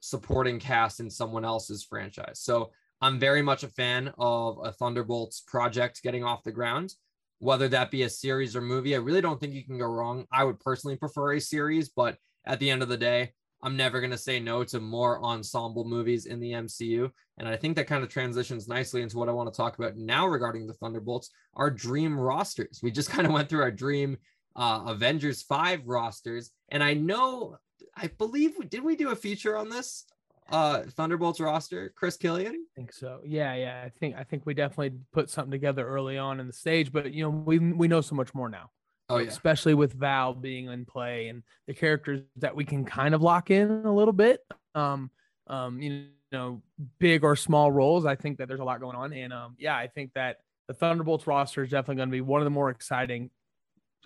supporting 0.01 0.59
cast 0.59 0.99
in 0.99 1.09
someone 1.09 1.45
else's 1.45 1.83
franchise. 1.83 2.39
So 2.39 2.71
I'm 3.01 3.19
very 3.19 3.41
much 3.41 3.63
a 3.63 3.69
fan 3.69 4.13
of 4.17 4.59
a 4.63 4.71
Thunderbolts 4.71 5.41
project 5.41 6.03
getting 6.03 6.23
off 6.23 6.43
the 6.43 6.51
ground 6.51 6.93
whether 7.39 7.69
that 7.69 7.89
be 7.89 8.03
a 8.03 8.09
series 8.09 8.55
or 8.55 8.61
movie. 8.61 8.93
I 8.93 8.99
really 8.99 9.21
don't 9.21 9.39
think 9.39 9.53
you 9.53 9.65
can 9.65 9.77
go 9.77 9.87
wrong. 9.87 10.25
I 10.31 10.43
would 10.43 10.59
personally 10.59 10.97
prefer 10.97 11.33
a 11.33 11.41
series, 11.41 11.89
but 11.89 12.17
at 12.45 12.59
the 12.59 12.69
end 12.69 12.83
of 12.83 12.89
the 12.89 12.97
day, 12.97 13.31
I'm 13.61 13.75
never 13.75 13.99
going 13.99 14.11
to 14.11 14.17
say 14.17 14.39
no 14.39 14.63
to 14.65 14.79
more 14.79 15.21
ensemble 15.23 15.83
movies 15.83 16.25
in 16.25 16.39
the 16.39 16.51
MCU. 16.51 17.11
And 17.37 17.47
I 17.47 17.55
think 17.55 17.75
that 17.75 17.87
kind 17.87 18.03
of 18.03 18.09
transitions 18.09 18.67
nicely 18.67 19.01
into 19.01 19.17
what 19.17 19.29
I 19.29 19.33
want 19.33 19.51
to 19.53 19.57
talk 19.57 19.77
about 19.77 19.97
now 19.97 20.27
regarding 20.27 20.65
the 20.65 20.73
Thunderbolts, 20.73 21.29
our 21.55 21.69
dream 21.69 22.17
rosters. 22.17 22.79
We 22.81 22.91
just 22.91 23.09
kind 23.11 23.27
of 23.27 23.33
went 23.33 23.49
through 23.49 23.61
our 23.61 23.71
dream 23.71 24.17
uh, 24.55 24.83
Avengers 24.87 25.41
5 25.43 25.87
rosters. 25.87 26.51
And 26.69 26.83
I 26.83 26.93
know, 26.93 27.57
I 27.95 28.07
believe, 28.07 28.69
did 28.69 28.83
we 28.83 28.95
do 28.95 29.09
a 29.09 29.15
feature 29.15 29.57
on 29.57 29.69
this? 29.69 30.05
uh 30.51 30.81
Thunderbolts 30.81 31.39
roster, 31.39 31.93
Chris 31.95 32.17
Killian? 32.17 32.53
I 32.53 32.75
think 32.75 32.91
so. 32.91 33.19
Yeah, 33.23 33.53
yeah. 33.53 33.83
I 33.85 33.89
think 33.89 34.15
I 34.15 34.23
think 34.23 34.45
we 34.45 34.53
definitely 34.53 34.97
put 35.13 35.29
something 35.29 35.51
together 35.51 35.87
early 35.87 36.17
on 36.17 36.39
in 36.39 36.47
the 36.47 36.53
stage, 36.53 36.91
but 36.91 37.13
you 37.13 37.23
know, 37.23 37.29
we 37.29 37.59
we 37.59 37.87
know 37.87 38.01
so 38.01 38.15
much 38.15 38.33
more 38.33 38.49
now. 38.49 38.71
Oh 39.09 39.17
yeah. 39.17 39.27
Especially 39.27 39.73
with 39.73 39.93
Val 39.93 40.33
being 40.33 40.67
in 40.67 40.85
play 40.85 41.27
and 41.27 41.43
the 41.67 41.73
characters 41.73 42.21
that 42.37 42.55
we 42.55 42.65
can 42.65 42.85
kind 42.85 43.15
of 43.15 43.21
lock 43.21 43.51
in 43.51 43.85
a 43.85 43.93
little 43.93 44.13
bit. 44.13 44.41
Um 44.75 45.09
um 45.47 45.81
you 45.81 46.07
know, 46.31 46.61
big 46.99 47.23
or 47.23 47.35
small 47.35 47.71
roles. 47.71 48.05
I 48.05 48.15
think 48.15 48.37
that 48.37 48.47
there's 48.47 48.59
a 48.59 48.63
lot 48.63 48.79
going 48.79 48.95
on 48.95 49.13
and 49.13 49.33
um 49.33 49.55
yeah, 49.57 49.75
I 49.75 49.87
think 49.87 50.13
that 50.13 50.37
the 50.67 50.73
Thunderbolts 50.73 51.25
roster 51.25 51.63
is 51.63 51.71
definitely 51.71 51.95
going 51.95 52.09
to 52.09 52.13
be 52.13 52.21
one 52.21 52.41
of 52.41 52.45
the 52.45 52.51
more 52.51 52.69
exciting 52.69 53.31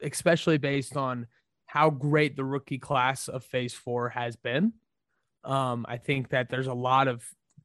especially 0.02 0.58
based 0.58 0.98
on 0.98 1.28
how 1.66 1.89
great 1.89 2.36
the 2.36 2.44
rookie 2.44 2.78
class 2.78 3.28
of 3.28 3.44
Phase 3.44 3.74
4 3.74 4.10
has 4.10 4.36
been. 4.36 4.74
Um, 5.44 5.86
I 5.88 5.98
think 5.98 6.30
that 6.30 6.50
there's 6.50 6.68
a 6.68 6.74
lot 6.74 7.08
of 7.08 7.24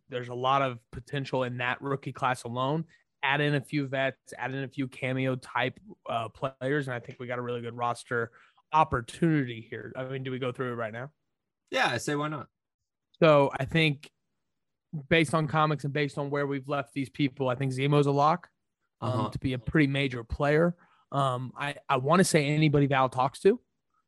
there's 0.09 0.29
a 0.29 0.35
lot 0.35 0.63
of 0.63 0.79
potential 0.91 1.45
in 1.45 1.59
that 1.59 1.83
rookie 1.83 2.13
class 2.13 2.45
alone. 2.45 2.87
Add 3.23 3.41
in 3.41 3.55
a 3.55 3.61
few 3.61 3.87
vets, 3.87 4.33
add 4.39 4.55
in 4.55 4.63
a 4.65 4.69
few 4.69 4.87
cameo 4.89 5.37
type 5.37 5.79
uh, 6.09 6.29
players, 6.29 6.87
and 6.87 6.95
I 6.95 7.01
think 7.01 7.19
we 7.19 7.27
got 7.27 7.39
a 7.39 7.43
really 7.43 7.61
good 7.61 7.77
roster 7.77 8.31
opportunity 8.73 9.67
here. 9.69 9.93
I 9.97 10.05
mean, 10.05 10.23
do 10.23 10.31
we 10.31 10.39
go 10.39 10.53
through 10.53 10.73
it 10.73 10.77
right 10.77 10.93
now? 10.93 11.11
Yeah, 11.71 11.89
I 11.89 11.99
say 11.99 12.15
why 12.15 12.29
not. 12.29 12.47
So 13.21 13.51
I 13.59 13.65
think 13.65 14.11
based 15.09 15.35
on 15.35 15.49
comics 15.49 15.85
and 15.85 15.93
based 15.93 16.19
on 16.19 16.31
where 16.31 16.47
we've 16.47 16.69
left 16.69 16.95
these 16.95 17.11
people, 17.11 17.49
I 17.49 17.55
think 17.55 17.73
Zemo's 17.73 18.07
a 18.07 18.13
lock 18.13 18.49
um, 19.01 19.11
uh-huh. 19.11 19.31
to 19.31 19.39
be 19.39 19.53
a 19.53 19.59
pretty 19.59 19.87
major 19.87 20.25
player. 20.25 20.77
Um, 21.11 21.53
I, 21.57 21.75
I 21.89 21.97
want 21.97 22.21
to 22.21 22.25
say 22.25 22.47
anybody 22.47 22.87
Val 22.87 23.09
talks 23.09 23.41
to. 23.41 23.61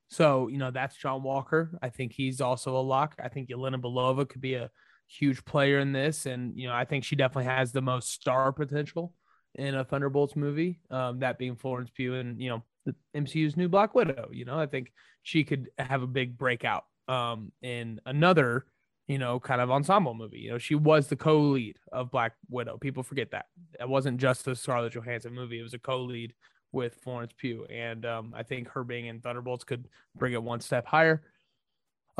So, 0.08 0.48
you 0.48 0.58
know, 0.58 0.70
that's 0.70 0.96
John 0.96 1.22
Walker. 1.22 1.78
I 1.82 1.88
think 1.88 2.12
he's 2.12 2.40
also 2.40 2.76
a 2.76 2.82
lock. 2.82 3.14
I 3.22 3.28
think 3.28 3.48
Yelena 3.48 3.80
Belova 3.80 4.28
could 4.28 4.40
be 4.40 4.54
a 4.54 4.70
huge 5.10 5.44
player 5.44 5.78
in 5.78 5.92
this. 5.92 6.26
And, 6.26 6.56
you 6.56 6.68
know, 6.68 6.74
I 6.74 6.84
think 6.84 7.04
she 7.04 7.16
definitely 7.16 7.50
has 7.50 7.72
the 7.72 7.82
most 7.82 8.12
star 8.12 8.52
potential 8.52 9.12
in 9.56 9.74
a 9.74 9.84
Thunderbolts 9.84 10.36
movie. 10.36 10.80
Um, 10.90 11.18
that 11.20 11.38
being 11.38 11.56
Florence 11.56 11.90
Pugh 11.90 12.14
and, 12.14 12.40
you 12.40 12.50
know, 12.50 12.62
the 12.86 12.94
MCU's 13.14 13.56
new 13.56 13.68
Black 13.68 13.94
Widow. 13.94 14.30
You 14.32 14.44
know, 14.44 14.58
I 14.58 14.66
think 14.66 14.92
she 15.22 15.44
could 15.44 15.68
have 15.78 16.02
a 16.02 16.06
big 16.06 16.38
breakout 16.38 16.84
um, 17.08 17.52
in 17.60 18.00
another, 18.06 18.66
you 19.08 19.18
know, 19.18 19.40
kind 19.40 19.60
of 19.60 19.70
ensemble 19.70 20.14
movie. 20.14 20.38
You 20.38 20.52
know, 20.52 20.58
she 20.58 20.76
was 20.76 21.08
the 21.08 21.16
co-lead 21.16 21.76
of 21.92 22.12
Black 22.12 22.34
Widow. 22.48 22.78
People 22.78 23.02
forget 23.02 23.32
that. 23.32 23.46
It 23.80 23.88
wasn't 23.88 24.18
just 24.18 24.46
a 24.46 24.54
Scarlett 24.54 24.94
Johansson 24.94 25.34
movie. 25.34 25.58
It 25.58 25.64
was 25.64 25.74
a 25.74 25.78
co-lead 25.78 26.34
with 26.72 26.94
Florence 27.02 27.32
Pugh, 27.36 27.66
and 27.68 28.06
um, 28.06 28.32
I 28.36 28.44
think 28.44 28.68
her 28.68 28.84
being 28.84 29.06
in 29.06 29.20
Thunderbolts 29.20 29.64
could 29.64 29.88
bring 30.14 30.34
it 30.34 30.42
one 30.42 30.60
step 30.60 30.86
higher. 30.86 31.24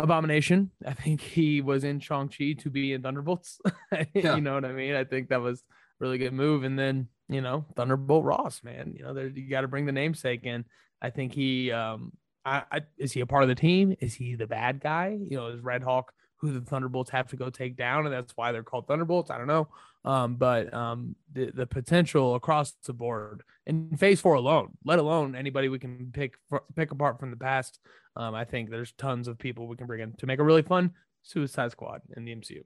Abomination, 0.04 0.70
I 0.86 0.94
think 0.94 1.20
he 1.20 1.60
was 1.60 1.84
in 1.84 2.00
Shang 2.00 2.28
Chi 2.28 2.54
to 2.58 2.70
be 2.70 2.92
in 2.92 3.02
Thunderbolts. 3.02 3.60
yeah. 4.14 4.34
you 4.34 4.40
know 4.40 4.54
what 4.54 4.64
I 4.64 4.72
mean? 4.72 4.94
I 4.94 5.04
think 5.04 5.28
that 5.28 5.40
was 5.40 5.62
really 5.98 6.18
good 6.18 6.32
move. 6.32 6.64
And 6.64 6.78
then 6.78 7.08
you 7.28 7.40
know 7.40 7.64
Thunderbolt 7.76 8.24
Ross, 8.24 8.62
man, 8.62 8.94
you 8.96 9.04
know 9.04 9.14
there, 9.14 9.28
you 9.28 9.48
got 9.48 9.62
to 9.62 9.68
bring 9.68 9.86
the 9.86 9.92
namesake 9.92 10.44
in. 10.44 10.64
I 11.02 11.10
think 11.10 11.32
he, 11.32 11.72
um, 11.72 12.12
I, 12.44 12.62
I, 12.70 12.80
is 12.98 13.12
he 13.12 13.20
a 13.20 13.26
part 13.26 13.42
of 13.42 13.48
the 13.48 13.54
team? 13.54 13.96
Is 14.00 14.14
he 14.14 14.34
the 14.34 14.46
bad 14.46 14.80
guy? 14.80 15.18
You 15.18 15.36
know, 15.36 15.46
is 15.48 15.60
Red 15.60 15.82
Hulk 15.82 16.12
who 16.40 16.52
the 16.52 16.60
Thunderbolts 16.60 17.10
have 17.10 17.28
to 17.28 17.36
go 17.36 17.50
take 17.50 17.76
down, 17.76 18.06
and 18.06 18.14
that's 18.14 18.32
why 18.36 18.52
they're 18.52 18.62
called 18.62 18.86
Thunderbolts. 18.86 19.30
I 19.30 19.38
don't 19.38 19.46
know, 19.46 19.68
um, 20.04 20.36
but 20.36 20.72
um, 20.72 21.14
the 21.32 21.50
the 21.52 21.66
potential 21.66 22.34
across 22.34 22.72
the 22.86 22.92
board 22.92 23.42
in 23.66 23.96
Phase 23.96 24.20
Four 24.20 24.34
alone, 24.34 24.70
let 24.84 24.98
alone 24.98 25.36
anybody 25.36 25.68
we 25.68 25.78
can 25.78 26.10
pick 26.12 26.34
pick 26.74 26.90
apart 26.90 27.20
from 27.20 27.30
the 27.30 27.36
past. 27.36 27.78
Um, 28.16 28.34
I 28.34 28.44
think 28.44 28.70
there's 28.70 28.92
tons 28.92 29.28
of 29.28 29.38
people 29.38 29.68
we 29.68 29.76
can 29.76 29.86
bring 29.86 30.00
in 30.00 30.14
to 30.14 30.26
make 30.26 30.40
a 30.40 30.44
really 30.44 30.62
fun 30.62 30.92
Suicide 31.22 31.72
Squad 31.72 32.00
in 32.16 32.24
the 32.24 32.34
MCU. 32.34 32.62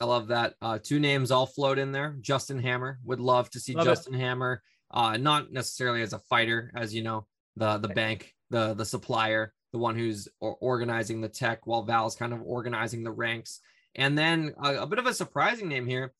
I 0.00 0.04
love 0.04 0.28
that. 0.28 0.54
Uh, 0.60 0.78
two 0.82 1.00
names 1.00 1.30
all 1.30 1.46
float 1.46 1.78
in 1.78 1.92
there. 1.92 2.16
Justin 2.20 2.58
Hammer 2.58 2.98
would 3.04 3.20
love 3.20 3.48
to 3.50 3.60
see 3.60 3.74
love 3.74 3.86
Justin 3.86 4.14
it. 4.14 4.18
Hammer, 4.18 4.62
uh, 4.90 5.16
not 5.16 5.50
necessarily 5.52 6.02
as 6.02 6.12
a 6.12 6.18
fighter, 6.18 6.72
as 6.76 6.94
you 6.94 7.02
know, 7.02 7.26
the 7.56 7.78
the 7.78 7.88
bank, 7.88 8.34
the 8.50 8.74
the 8.74 8.84
supplier, 8.84 9.54
the 9.74 9.78
one 9.80 9.96
who's 9.96 10.28
organizing 10.38 11.20
the 11.20 11.28
tech 11.28 11.66
while 11.66 11.82
Val's 11.82 12.14
kind 12.14 12.32
of 12.32 12.40
organizing 12.42 13.02
the 13.02 13.10
ranks. 13.10 13.58
And 13.96 14.16
then 14.16 14.54
a, 14.62 14.76
a 14.76 14.86
bit 14.86 15.00
of 15.00 15.06
a 15.06 15.12
surprising 15.12 15.66
name 15.66 15.84
here, 15.84 16.12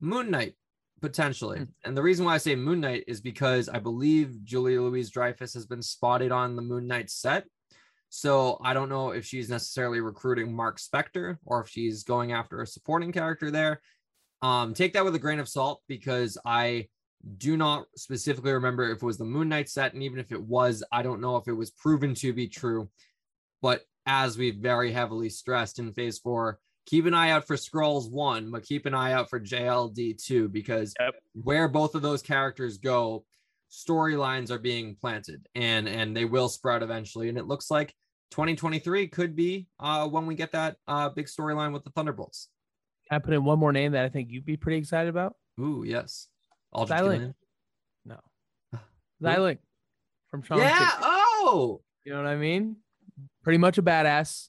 Moon 0.00 0.30
Knight, 0.30 0.54
potentially. 1.02 1.58
Mm. 1.58 1.68
And 1.84 1.94
the 1.94 2.02
reason 2.02 2.24
why 2.24 2.34
I 2.34 2.38
say 2.38 2.56
Moon 2.56 2.80
Knight 2.80 3.04
is 3.06 3.20
because 3.20 3.68
I 3.68 3.80
believe 3.80 4.42
Julia 4.44 4.80
Louise 4.80 5.10
Dreyfus 5.10 5.52
has 5.52 5.66
been 5.66 5.82
spotted 5.82 6.32
on 6.32 6.56
the 6.56 6.62
Moon 6.62 6.86
Knight 6.86 7.10
set. 7.10 7.44
So 8.08 8.58
I 8.64 8.72
don't 8.72 8.88
know 8.88 9.10
if 9.10 9.26
she's 9.26 9.50
necessarily 9.50 10.00
recruiting 10.00 10.56
Mark 10.56 10.78
Spector 10.78 11.36
or 11.44 11.60
if 11.60 11.68
she's 11.68 12.04
going 12.04 12.32
after 12.32 12.62
a 12.62 12.66
supporting 12.66 13.12
character 13.12 13.50
there. 13.50 13.82
Um, 14.40 14.72
take 14.72 14.94
that 14.94 15.04
with 15.04 15.14
a 15.14 15.18
grain 15.18 15.38
of 15.38 15.50
salt 15.50 15.82
because 15.86 16.38
I 16.46 16.88
do 17.38 17.56
not 17.56 17.86
specifically 17.96 18.52
remember 18.52 18.90
if 18.90 18.96
it 18.96 19.02
was 19.02 19.18
the 19.18 19.24
Moon 19.24 19.48
Knight 19.48 19.68
set, 19.68 19.94
and 19.94 20.02
even 20.02 20.18
if 20.18 20.32
it 20.32 20.42
was, 20.42 20.82
I 20.90 21.02
don't 21.02 21.20
know 21.20 21.36
if 21.36 21.48
it 21.48 21.52
was 21.52 21.70
proven 21.70 22.14
to 22.16 22.32
be 22.32 22.48
true. 22.48 22.88
But 23.60 23.82
as 24.06 24.36
we've 24.36 24.56
very 24.56 24.92
heavily 24.92 25.28
stressed 25.28 25.78
in 25.78 25.92
Phase 25.92 26.18
Four, 26.18 26.58
keep 26.86 27.06
an 27.06 27.14
eye 27.14 27.30
out 27.30 27.46
for 27.46 27.56
Skrulls 27.56 28.10
One, 28.10 28.50
but 28.50 28.64
keep 28.64 28.86
an 28.86 28.94
eye 28.94 29.12
out 29.12 29.30
for 29.30 29.40
JLD 29.40 30.22
Two 30.22 30.48
because 30.48 30.94
yep. 30.98 31.14
where 31.34 31.68
both 31.68 31.94
of 31.94 32.02
those 32.02 32.22
characters 32.22 32.78
go, 32.78 33.24
storylines 33.70 34.50
are 34.50 34.58
being 34.58 34.96
planted, 35.00 35.46
and 35.54 35.88
and 35.88 36.16
they 36.16 36.24
will 36.24 36.48
sprout 36.48 36.82
eventually. 36.82 37.28
And 37.28 37.38
it 37.38 37.46
looks 37.46 37.70
like 37.70 37.94
2023 38.32 39.08
could 39.08 39.36
be 39.36 39.68
uh, 39.78 40.08
when 40.08 40.26
we 40.26 40.34
get 40.34 40.52
that 40.52 40.76
uh, 40.88 41.08
big 41.10 41.26
storyline 41.26 41.72
with 41.72 41.84
the 41.84 41.90
Thunderbolts. 41.90 42.48
Can 43.08 43.16
I 43.16 43.18
put 43.20 43.34
in 43.34 43.44
one 43.44 43.58
more 43.58 43.72
name 43.72 43.92
that 43.92 44.04
I 44.04 44.08
think 44.08 44.30
you'd 44.30 44.46
be 44.46 44.56
pretty 44.56 44.78
excited 44.78 45.10
about? 45.10 45.36
Ooh, 45.60 45.84
yes. 45.86 46.28
Xialing. 46.74 47.34
No. 48.04 48.18
Xialing 49.22 49.58
from 50.30 50.42
Sean. 50.42 50.58
Yeah. 50.58 50.90
Oh. 51.02 51.82
You 52.04 52.12
know 52.12 52.22
what 52.22 52.28
I 52.28 52.36
mean? 52.36 52.76
Pretty 53.42 53.58
much 53.58 53.78
a 53.78 53.82
badass. 53.82 54.48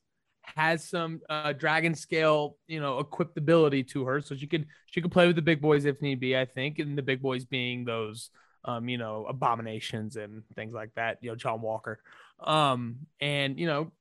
has 0.55 0.87
some 0.87 1.21
uh, 1.29 1.53
dragon 1.53 1.95
scale, 1.95 2.57
you 2.67 2.79
know, 2.79 2.99
equipped 2.99 3.37
ability 3.37 3.83
to 3.83 4.05
her, 4.05 4.21
so 4.21 4.35
she 4.35 4.47
could 4.47 4.65
she 4.87 5.01
could 5.01 5.11
play 5.11 5.27
with 5.27 5.35
the 5.35 5.41
big 5.41 5.61
boys 5.61 5.85
if 5.85 6.01
need 6.01 6.19
be. 6.19 6.37
I 6.37 6.45
think, 6.45 6.79
and 6.79 6.97
the 6.97 7.01
big 7.01 7.21
boys 7.21 7.45
being 7.45 7.85
those, 7.85 8.29
um, 8.65 8.89
you 8.89 8.97
know, 8.97 9.25
abominations 9.27 10.15
and 10.15 10.43
things 10.55 10.73
like 10.73 10.91
that. 10.95 11.17
You 11.21 11.29
know, 11.31 11.35
John 11.35 11.61
Walker, 11.61 11.99
um, 12.39 12.97
and 13.19 13.59
you 13.59 13.67
know, 13.67 13.91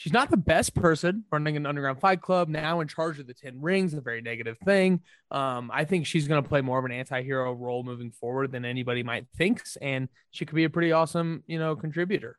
she's 0.00 0.12
not 0.14 0.30
the 0.30 0.36
best 0.36 0.74
person 0.74 1.24
running 1.30 1.56
an 1.58 1.66
underground 1.66 2.00
fight 2.00 2.22
club 2.22 2.48
now 2.48 2.80
in 2.80 2.88
charge 2.88 3.18
of 3.18 3.26
the 3.26 3.34
10 3.34 3.60
rings 3.60 3.92
a 3.92 4.00
very 4.00 4.22
negative 4.22 4.56
thing 4.64 5.00
um, 5.30 5.70
i 5.74 5.84
think 5.84 6.06
she's 6.06 6.26
going 6.26 6.42
to 6.42 6.48
play 6.48 6.62
more 6.62 6.78
of 6.78 6.84
an 6.86 6.90
anti-hero 6.92 7.52
role 7.52 7.82
moving 7.82 8.10
forward 8.10 8.50
than 8.50 8.64
anybody 8.64 9.02
might 9.02 9.26
thinks 9.36 9.76
and 9.76 10.08
she 10.30 10.46
could 10.46 10.56
be 10.56 10.64
a 10.64 10.70
pretty 10.70 10.90
awesome 10.92 11.42
you 11.46 11.58
know 11.58 11.76
contributor 11.76 12.38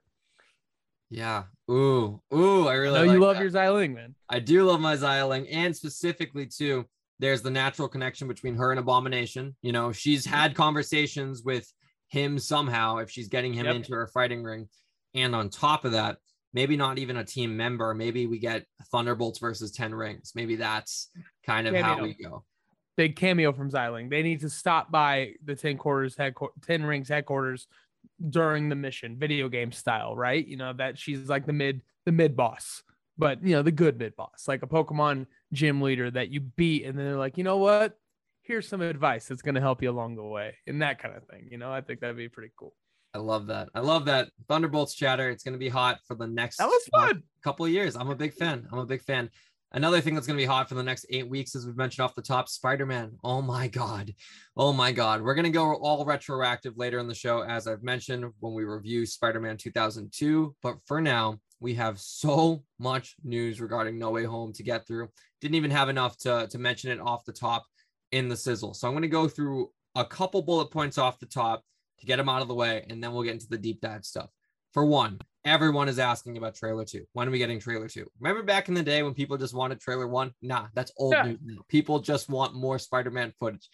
Yeah. 1.10 1.44
Ooh. 1.70 2.22
Ooh. 2.34 2.68
I 2.68 2.74
really 2.76 2.98
I 3.00 3.02
know 3.02 3.08
like 3.08 3.14
you 3.16 3.22
love 3.22 3.36
that. 3.36 3.42
your 3.44 3.52
Xialing, 3.52 3.94
man 3.94 4.16
I 4.30 4.40
do 4.40 4.64
love 4.64 4.80
my 4.80 4.96
Xialing, 4.96 5.48
and 5.52 5.76
specifically 5.76 6.46
too, 6.48 6.86
there's 7.20 7.42
the 7.42 7.52
natural 7.52 7.88
connection 7.90 8.28
between 8.28 8.56
her 8.56 8.72
and 8.72 8.80
Abomination. 8.80 9.56
You 9.62 9.72
know, 9.74 9.92
she's 9.92 10.26
had 10.26 10.56
conversations 10.56 11.44
with 11.44 11.72
him 12.08 12.40
somehow 12.40 12.98
if 12.98 13.10
she's 13.12 13.28
getting 13.28 13.54
him 13.54 13.66
Yep. 13.68 13.76
into 13.76 13.92
her 13.94 14.08
fighting 14.08 14.42
ring. 14.42 14.68
And 15.14 15.36
on 15.36 15.50
top 15.50 15.84
of 15.86 15.92
that, 15.92 16.18
maybe 16.54 16.76
not 16.78 16.98
even 16.98 17.18
a 17.18 17.24
team 17.24 17.56
member. 17.56 17.94
Maybe 17.94 18.28
we 18.28 18.40
get 18.40 18.66
Thunderbolts 18.92 19.40
versus 19.40 19.72
10 19.72 19.94
rings. 19.96 20.34
Maybe 20.36 20.56
that's 20.58 21.10
kind 21.46 21.68
of 21.68 21.76
how 21.76 22.02
we 22.02 22.14
go. 22.14 22.44
big 22.98 23.16
cameo 23.16 23.54
from 23.54 23.72
Xialing. 23.72 24.10
They 24.10 24.22
need 24.22 24.42
to 24.42 24.50
stop 24.50 24.92
by 24.92 25.34
the 25.44 25.56
10 25.56 25.78
quarters 25.78 26.16
headquarters 26.18 26.56
10 26.66 26.84
rings 26.84 27.10
headquarters 27.10 27.68
during 28.30 28.70
the 28.70 28.76
mission, 28.76 29.18
video 29.18 29.50
game 29.50 29.72
style, 29.72 30.16
right? 30.16 30.46
You 30.46 30.58
know, 30.58 30.74
that 30.74 30.98
she's 30.98 31.30
like 31.30 31.46
the 31.46 31.54
mid 31.54 31.82
the 32.06 32.12
mid 32.12 32.36
boss, 32.36 32.84
but 33.18 33.44
you 33.44 33.52
know, 33.56 33.62
the 33.62 33.72
good 33.72 33.98
mid 33.98 34.16
boss, 34.16 34.46
like 34.48 34.64
a 34.64 34.68
Pokemon 34.68 35.28
gym 35.54 35.82
leader 35.82 36.10
that 36.12 36.30
you 36.30 36.42
beat 36.42 36.86
and 36.86 36.98
then 36.98 37.06
they're 37.06 37.18
like, 37.18 37.38
"You 37.38 37.44
know 37.44 37.58
what? 37.58 37.98
Here's 38.42 38.68
some 38.68 38.82
advice 38.82 39.28
that's 39.28 39.42
going 39.44 39.56
to 39.56 39.62
help 39.62 39.82
you 39.84 39.90
along 39.90 40.16
the 40.16 40.24
way." 40.24 40.56
And 40.68 40.82
that 40.82 41.00
kind 41.00 41.16
of 41.16 41.24
thing, 41.26 41.48
you 41.52 41.58
know, 41.58 41.72
I 41.72 41.82
think 41.82 42.00
that'd 42.02 42.18
be 42.18 42.30
pretty 42.30 42.52
cool. 42.58 42.74
I 43.14 43.18
love 43.18 43.48
that. 43.48 43.70
I 43.76 43.82
love 43.82 44.06
that. 44.06 44.30
Thunderbolts 44.48 44.94
chatter. 44.96 45.30
It's 45.30 45.44
going 45.44 45.54
to 45.54 45.60
be 45.60 45.70
hot 45.70 46.00
for 46.08 46.16
the 46.16 46.28
next 46.28 46.58
That 46.58 46.68
was 46.68 46.88
uh, 46.94 47.08
fun. 47.08 47.24
couple 47.44 47.66
of 47.66 47.72
years. 47.72 47.96
I'm 47.96 48.10
a 48.10 48.16
big 48.16 48.34
fan. 48.34 48.68
I'm 48.72 48.80
a 48.80 48.86
big 48.86 49.02
fan. 49.02 49.30
Another 49.74 50.02
thing 50.02 50.16
that's 50.16 50.28
going 50.28 50.38
to 50.38 50.42
be 50.42 50.48
hot 50.48 50.68
for 50.68 50.76
the 50.76 50.84
next 50.84 51.06
eight 51.10 51.30
weeks, 51.30 51.56
as 51.56 51.66
we've 51.66 51.78
mentioned 51.78 52.04
off 52.04 52.14
the 52.16 52.22
top, 52.22 52.50
Spider 52.50 52.86
Man. 52.86 53.14
Oh 53.24 53.42
my 53.42 53.68
God. 53.68 54.14
Oh 54.58 54.74
my 54.74 54.92
God. 54.92 55.22
We're 55.22 55.34
going 55.34 55.46
to 55.46 55.52
go 55.52 55.76
all 55.76 56.04
retroactive 56.04 56.78
later 56.78 57.00
in 57.00 57.08
the 57.08 57.16
show, 57.16 57.42
as 57.44 57.68
I've 57.68 57.84
mentioned 57.84 58.26
when 58.40 58.54
we 58.54 58.64
review 58.66 59.06
Spider 59.06 59.40
Man 59.40 59.56
2002. 59.58 60.56
But 60.62 60.78
for 60.86 61.00
now, 61.02 61.40
we 61.62 61.74
have 61.76 62.00
so 62.00 62.64
much 62.80 63.16
news 63.24 63.62
regarding 63.62 63.98
No 63.98 64.10
Way 64.12 64.26
Home 64.26 64.52
to 64.54 64.64
get 64.64 64.86
through. 64.88 65.10
Didn't 65.40 65.56
even 65.56 65.72
have 65.72 65.90
enough 65.90 66.18
to, 66.20 66.48
to 66.50 66.58
mention 66.58 66.92
it 66.92 67.00
off 67.00 67.24
the 67.24 67.32
top 67.34 67.66
in 68.12 68.28
the 68.28 68.36
sizzle. 68.38 68.74
So 68.74 68.88
I'm 68.88 68.94
going 68.94 69.04
to 69.04 69.08
go 69.08 69.28
through 69.28 69.70
a 69.96 70.04
couple 70.04 70.42
bullet 70.42 70.72
points 70.72 70.98
off 70.98 71.20
the 71.20 71.26
top 71.26 71.64
to 72.02 72.06
get 72.06 72.18
them 72.18 72.28
out 72.28 72.42
of 72.42 72.48
the 72.48 72.54
way, 72.56 72.86
and 72.90 73.02
then 73.02 73.14
we'll 73.14 73.24
get 73.24 73.34
into 73.34 73.48
the 73.48 73.58
deep 73.58 73.80
dive 73.80 74.04
stuff. 74.04 74.30
For 74.74 74.86
one, 74.86 75.20
everyone 75.46 75.88
is 75.88 76.00
asking 76.00 76.38
about 76.38 76.56
trailer 76.56 76.86
two. 76.86 77.06
When 77.14 77.28
are 77.28 77.32
we 77.32 77.38
getting 77.38 77.60
trailer 77.60 77.88
two? 77.88 78.10
Remember 78.20 78.44
back 78.44 78.68
in 78.68 78.74
the 78.74 78.84
day 78.84 79.04
when 79.04 79.14
people 79.14 79.38
just 79.38 79.54
wanted 79.54 79.80
trailer 79.80 80.08
one? 80.08 80.34
Nah, 80.42 80.68
that's 80.74 80.92
old 80.98 81.14
Yeah. 81.14 81.24
news. 81.42 81.60
People 81.68 82.00
just 82.00 82.30
want 82.30 82.56
more 82.56 82.80
Spider-Man 82.80 83.34
footage. 83.40 83.70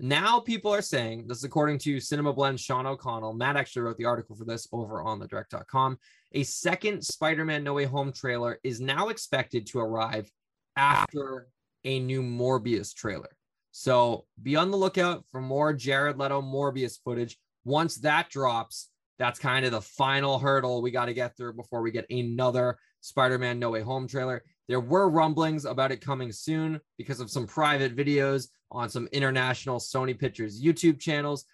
Now 0.00 0.38
people 0.38 0.72
are 0.72 0.82
saying 0.82 1.26
this 1.26 1.38
is 1.38 1.44
according 1.44 1.78
to 1.80 1.98
Cinema 1.98 2.32
Blend 2.32 2.60
Sean 2.60 2.86
O'Connell. 2.86 3.32
Matt 3.32 3.56
actually 3.56 3.82
wrote 3.82 3.96
the 3.96 4.04
article 4.04 4.36
for 4.36 4.44
this 4.44 4.68
over 4.72 5.02
on 5.02 5.18
the 5.18 5.26
direct.com. 5.26 5.98
A 6.32 6.42
second 6.44 7.02
Spider-Man 7.02 7.64
No 7.64 7.74
Way 7.74 7.84
Home 7.84 8.12
trailer 8.12 8.60
is 8.62 8.80
now 8.80 9.08
expected 9.08 9.66
to 9.68 9.80
arrive 9.80 10.30
after 10.76 11.48
a 11.84 11.98
new 12.00 12.22
Morbius 12.22 12.94
trailer. 12.94 13.30
So 13.78 14.24
be 14.42 14.56
on 14.56 14.72
the 14.72 14.76
lookout 14.76 15.24
for 15.30 15.40
more 15.40 15.72
Jared 15.72 16.18
Leto 16.18 16.42
Morbius 16.42 16.98
footage. 17.00 17.38
Once 17.64 17.94
that 17.98 18.28
drops, 18.28 18.88
that's 19.20 19.38
kind 19.38 19.64
of 19.64 19.70
the 19.70 19.80
final 19.80 20.40
hurdle 20.40 20.82
we 20.82 20.90
got 20.90 21.04
to 21.04 21.14
get 21.14 21.36
through 21.36 21.52
before 21.52 21.80
we 21.80 21.92
get 21.92 22.10
another 22.10 22.76
Spider-Man 23.02 23.60
No 23.60 23.70
Way 23.70 23.82
Home 23.82 24.08
trailer. 24.08 24.42
There 24.66 24.80
were 24.80 25.08
rumblings 25.08 25.64
about 25.64 25.92
it 25.92 26.00
coming 26.00 26.32
soon 26.32 26.80
because 26.96 27.20
of 27.20 27.30
some 27.30 27.46
private 27.46 27.94
videos 27.94 28.48
on 28.72 28.88
some 28.88 29.08
international 29.12 29.78
Sony 29.78 30.18
Pictures 30.18 30.60
YouTube 30.60 30.98
channels. 30.98 31.44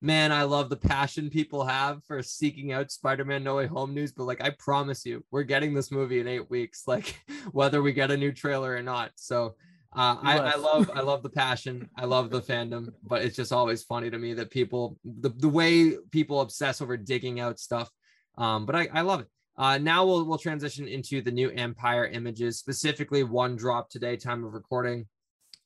Man, 0.00 0.32
I 0.32 0.44
love 0.44 0.70
the 0.70 0.76
passion 0.76 1.28
people 1.28 1.66
have 1.66 2.02
for 2.06 2.22
seeking 2.22 2.72
out 2.72 2.92
Spider-Man 2.92 3.44
No 3.44 3.56
Way 3.56 3.66
Home 3.66 3.92
news, 3.92 4.10
but 4.10 4.24
like 4.24 4.42
I 4.42 4.56
promise 4.58 5.04
you, 5.04 5.22
we're 5.30 5.42
getting 5.42 5.74
this 5.74 5.92
movie 5.92 6.20
in 6.20 6.28
8 6.28 6.48
weeks, 6.48 6.84
like 6.86 7.20
whether 7.52 7.82
we 7.82 7.92
get 7.92 8.10
a 8.10 8.16
new 8.16 8.32
trailer 8.32 8.74
or 8.74 8.82
not. 8.82 9.10
So 9.16 9.56
uh, 9.96 10.16
I, 10.22 10.38
I 10.38 10.56
love 10.56 10.90
I 10.94 11.00
love 11.02 11.22
the 11.22 11.30
passion. 11.30 11.88
I 11.96 12.04
love 12.04 12.30
the 12.30 12.40
fandom, 12.40 12.92
but 13.02 13.22
it's 13.22 13.36
just 13.36 13.52
always 13.52 13.84
funny 13.84 14.10
to 14.10 14.18
me 14.18 14.34
that 14.34 14.50
people 14.50 14.98
the, 15.04 15.30
the 15.30 15.48
way 15.48 15.96
people 16.10 16.40
obsess 16.40 16.80
over 16.80 16.96
digging 16.96 17.40
out 17.40 17.58
stuff. 17.60 17.88
Um, 18.36 18.66
but 18.66 18.74
I, 18.74 18.88
I 18.92 19.00
love 19.02 19.20
it. 19.20 19.28
Uh, 19.56 19.78
now 19.78 20.04
we'll 20.04 20.24
we'll 20.24 20.38
transition 20.38 20.88
into 20.88 21.22
the 21.22 21.30
new 21.30 21.50
Empire 21.50 22.06
images, 22.06 22.58
specifically 22.58 23.22
one 23.22 23.54
drop 23.54 23.88
today, 23.88 24.16
time 24.16 24.44
of 24.44 24.52
recording. 24.52 25.06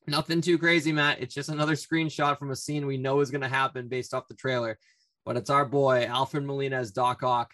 Nothing 0.05 0.41
too 0.41 0.57
crazy, 0.57 0.91
Matt. 0.91 1.21
It's 1.21 1.33
just 1.33 1.49
another 1.49 1.73
screenshot 1.73 2.37
from 2.37 2.51
a 2.51 2.55
scene 2.55 2.85
we 2.85 2.97
know 2.97 3.19
is 3.19 3.31
going 3.31 3.41
to 3.41 3.47
happen 3.47 3.87
based 3.87 4.13
off 4.13 4.27
the 4.27 4.35
trailer. 4.35 4.77
But 5.25 5.37
it's 5.37 5.49
our 5.49 5.65
boy 5.65 6.05
Alfred 6.05 6.45
Molina 6.45 6.77
as 6.77 6.91
Doc 6.91 7.23
Ock 7.23 7.53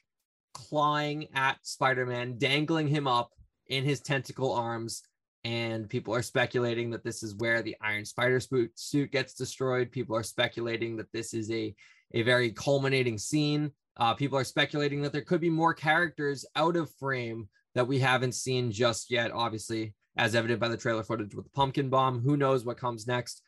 clawing 0.53 1.27
at 1.33 1.57
Spider-Man, 1.63 2.37
dangling 2.37 2.87
him 2.87 3.07
up 3.07 3.31
in 3.67 3.83
his 3.83 3.99
tentacle 3.99 4.53
arms 4.53 5.01
and 5.45 5.87
people 5.87 6.13
are 6.13 6.23
speculating 6.23 6.89
that 6.89 7.03
this 7.03 7.21
is 7.21 7.35
where 7.35 7.61
the 7.61 7.77
Iron 7.79 8.03
Spider 8.03 8.39
suit 8.39 9.11
gets 9.11 9.35
destroyed. 9.35 9.91
People 9.91 10.15
are 10.17 10.23
speculating 10.23 10.97
that 10.97 11.11
this 11.13 11.33
is 11.33 11.49
a 11.51 11.73
a 12.13 12.23
very 12.23 12.51
culminating 12.51 13.17
scene. 13.17 13.71
Uh, 13.97 14.13
people 14.13 14.37
are 14.37 14.43
speculating 14.43 15.01
that 15.01 15.13
there 15.13 15.21
could 15.21 15.41
be 15.41 15.49
more 15.49 15.73
characters 15.73 16.45
out 16.55 16.75
of 16.75 16.93
frame 16.95 17.47
that 17.75 17.87
we 17.87 17.99
haven't 17.99 18.33
seen 18.33 18.71
just 18.71 19.11
yet. 19.11 19.31
Obviously, 19.31 19.93
as 20.17 20.33
evident 20.33 20.59
by 20.59 20.67
the 20.67 20.77
trailer 20.77 21.03
footage 21.03 21.35
with 21.35 21.45
the 21.45 21.51
pumpkin 21.51 21.89
bomb. 21.89 22.21
Who 22.21 22.37
knows 22.37 22.65
what 22.65 22.77
comes 22.77 23.05
next? 23.07 23.41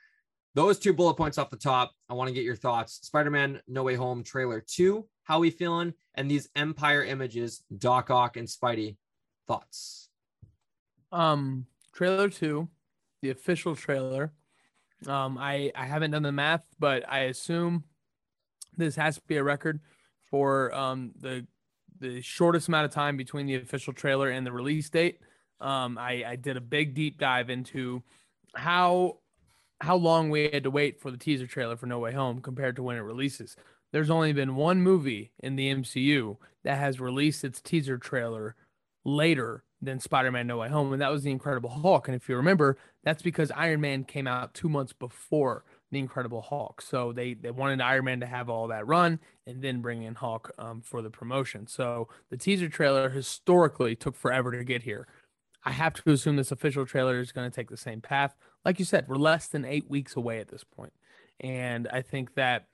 Those 0.53 0.79
two 0.79 0.93
bullet 0.93 1.15
points 1.15 1.37
off 1.37 1.49
the 1.49 1.57
top. 1.57 1.91
I 2.09 2.13
want 2.13 2.27
to 2.27 2.33
get 2.33 2.43
your 2.43 2.55
thoughts. 2.55 2.99
Spider-Man 3.03 3.61
No 3.67 3.83
Way 3.83 3.95
Home 3.95 4.23
trailer 4.23 4.63
two. 4.65 5.07
How 5.23 5.39
we 5.39 5.49
feeling? 5.49 5.93
And 6.15 6.29
these 6.29 6.49
Empire 6.55 7.03
images, 7.03 7.63
Doc 7.75 8.11
Ock 8.11 8.37
and 8.37 8.47
Spidey. 8.47 8.97
Thoughts? 9.47 10.09
Um, 11.11 11.65
trailer 11.97 12.29
two, 12.29 12.69
the 13.23 13.31
official 13.31 13.75
trailer. 13.75 14.31
Um, 15.07 15.37
I 15.39 15.71
I 15.75 15.85
haven't 15.85 16.11
done 16.11 16.21
the 16.23 16.31
math, 16.31 16.63
but 16.79 17.03
I 17.09 17.21
assume 17.21 17.83
this 18.77 18.95
has 18.95 19.15
to 19.15 19.21
be 19.27 19.37
a 19.37 19.43
record 19.43 19.79
for 20.29 20.73
um 20.73 21.11
the 21.19 21.45
the 21.99 22.21
shortest 22.21 22.67
amount 22.67 22.85
of 22.85 22.91
time 22.91 23.17
between 23.17 23.47
the 23.47 23.55
official 23.55 23.93
trailer 23.93 24.29
and 24.29 24.45
the 24.45 24.51
release 24.51 24.89
date. 24.89 25.19
Um, 25.59 25.97
I 25.97 26.23
I 26.25 26.35
did 26.35 26.55
a 26.55 26.61
big 26.61 26.93
deep 26.93 27.17
dive 27.17 27.49
into 27.49 28.03
how 28.55 29.17
how 29.81 29.95
long 29.95 30.29
we 30.29 30.49
had 30.49 30.63
to 30.63 30.71
wait 30.71 31.01
for 31.01 31.09
the 31.09 31.17
teaser 31.17 31.47
trailer 31.47 31.77
for 31.77 31.87
No 31.87 31.97
Way 31.99 32.13
Home 32.13 32.41
compared 32.41 32.75
to 32.75 32.83
when 32.83 32.97
it 32.97 33.01
releases. 33.01 33.55
There's 33.91 34.09
only 34.11 34.33
been 34.33 34.55
one 34.55 34.81
movie 34.81 35.31
in 35.39 35.55
the 35.55 35.73
MCU 35.73 36.37
that 36.63 36.77
has 36.77 36.99
released 36.99 37.43
its 37.43 37.61
teaser 37.61 37.97
trailer 37.97 38.55
later 39.03 39.63
than 39.81 39.99
Spider-Man 39.99 40.47
No 40.47 40.57
Way 40.57 40.69
Home, 40.69 40.91
and 40.93 41.01
that 41.01 41.11
was 41.11 41.23
the 41.23 41.31
Incredible 41.31 41.69
Hulk. 41.69 42.07
And 42.07 42.15
if 42.15 42.27
you 42.27 42.35
remember, 42.35 42.77
that's 43.03 43.21
because 43.21 43.51
Iron 43.51 43.81
Man 43.81 44.03
came 44.03 44.27
out 44.27 44.53
two 44.53 44.69
months 44.69 44.93
before 44.93 45.63
the 45.91 45.99
Incredible 45.99 46.41
Hulk. 46.41 46.81
So 46.81 47.13
they 47.13 47.33
they 47.33 47.51
wanted 47.51 47.81
Iron 47.81 48.05
Man 48.05 48.19
to 48.21 48.25
have 48.25 48.49
all 48.49 48.67
that 48.67 48.87
run 48.87 49.19
and 49.45 49.61
then 49.61 49.81
bring 49.81 50.03
in 50.03 50.15
Hulk 50.15 50.51
um, 50.57 50.81
for 50.81 51.01
the 51.01 51.09
promotion. 51.09 51.67
So 51.67 52.07
the 52.29 52.37
teaser 52.37 52.69
trailer 52.69 53.09
historically 53.09 53.95
took 53.95 54.15
forever 54.15 54.51
to 54.51 54.63
get 54.63 54.83
here. 54.83 55.07
I 55.63 55.71
have 55.71 55.93
to 55.95 56.11
assume 56.11 56.37
this 56.37 56.51
official 56.51 56.85
trailer 56.85 57.19
is 57.19 57.31
going 57.31 57.49
to 57.49 57.55
take 57.55 57.69
the 57.69 57.77
same 57.77 58.01
path. 58.01 58.35
Like 58.65 58.79
you 58.79 58.85
said, 58.85 59.07
we're 59.07 59.15
less 59.15 59.47
than 59.47 59.65
eight 59.65 59.89
weeks 59.89 60.15
away 60.15 60.39
at 60.39 60.47
this 60.47 60.63
point, 60.63 60.93
and 61.39 61.87
I 61.89 62.01
think 62.01 62.35
that 62.35 62.67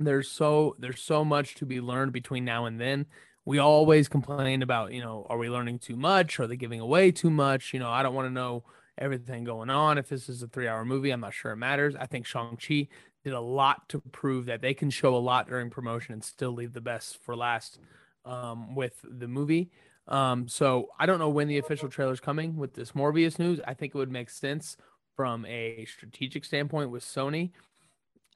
there's 0.00 0.28
so 0.28 0.74
there's 0.78 1.00
so 1.00 1.24
much 1.24 1.54
to 1.56 1.66
be 1.66 1.80
learned 1.80 2.12
between 2.12 2.44
now 2.44 2.64
and 2.64 2.80
then 2.80 3.06
we 3.44 3.58
always 3.58 4.08
complain 4.08 4.62
about, 4.62 4.92
you 4.92 5.00
know, 5.00 5.26
are 5.28 5.38
we 5.38 5.48
learning 5.48 5.78
too 5.78 5.96
much? 5.96 6.38
Are 6.38 6.46
they 6.46 6.56
giving 6.56 6.80
away 6.80 7.10
too 7.10 7.30
much? 7.30 7.72
You 7.72 7.80
know, 7.80 7.90
I 7.90 8.02
don't 8.02 8.14
want 8.14 8.26
to 8.26 8.32
know 8.32 8.64
everything 8.98 9.44
going 9.44 9.70
on. 9.70 9.98
If 9.98 10.08
this 10.08 10.28
is 10.28 10.42
a 10.42 10.48
three 10.48 10.68
hour 10.68 10.84
movie, 10.84 11.10
I'm 11.10 11.20
not 11.20 11.34
sure 11.34 11.52
it 11.52 11.56
matters. 11.56 11.96
I 11.96 12.06
think 12.06 12.26
Shang-Chi 12.26 12.88
did 13.24 13.32
a 13.32 13.40
lot 13.40 13.88
to 13.90 14.00
prove 14.12 14.46
that 14.46 14.60
they 14.60 14.74
can 14.74 14.90
show 14.90 15.14
a 15.14 15.18
lot 15.18 15.48
during 15.48 15.70
promotion 15.70 16.12
and 16.12 16.24
still 16.24 16.52
leave 16.52 16.72
the 16.72 16.80
best 16.80 17.22
for 17.22 17.36
last 17.36 17.78
um, 18.24 18.74
with 18.74 18.94
the 19.02 19.28
movie. 19.28 19.70
Um, 20.08 20.48
so 20.48 20.88
I 20.98 21.06
don't 21.06 21.18
know 21.18 21.28
when 21.28 21.48
the 21.48 21.58
official 21.58 21.88
trailer 21.88 22.12
is 22.12 22.20
coming 22.20 22.56
with 22.56 22.74
this 22.74 22.92
Morbius 22.92 23.38
news. 23.38 23.60
I 23.66 23.74
think 23.74 23.94
it 23.94 23.98
would 23.98 24.10
make 24.10 24.30
sense 24.30 24.76
from 25.16 25.46
a 25.46 25.84
strategic 25.86 26.44
standpoint 26.44 26.90
with 26.90 27.04
Sony. 27.04 27.50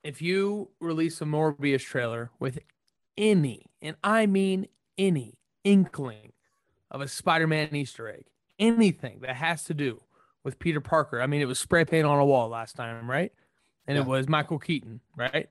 If 0.03 0.21
you 0.21 0.71
release 0.81 1.21
a 1.21 1.25
Morbius 1.25 1.83
trailer 1.83 2.31
with 2.39 2.59
any, 3.17 3.67
and 3.81 3.97
I 4.05 4.27
mean 4.27 4.67
any 4.99 5.35
inkling 5.65 6.33
of 6.91 7.01
a 7.01 7.09
Spider-Man 7.09 7.75
Easter 7.75 8.09
egg, 8.09 8.27
anything 8.59 9.21
that 9.23 9.37
has 9.37 9.65
to 9.65 9.75
do 9.75 10.01
with 10.45 10.59
Peter 10.59 10.81
Parker. 10.81 11.21
I 11.21 11.27
mean, 11.27 11.41
it 11.41 11.47
was 11.47 11.59
spray 11.59 11.85
paint 11.85 12.07
on 12.07 12.19
a 12.19 12.25
wall 12.25 12.49
last 12.49 12.77
time, 12.77 13.11
right? 13.11 13.33
And 13.87 13.99
it 13.99 14.07
was 14.07 14.29
Michael 14.29 14.59
Keaton, 14.59 15.01
right? 15.17 15.49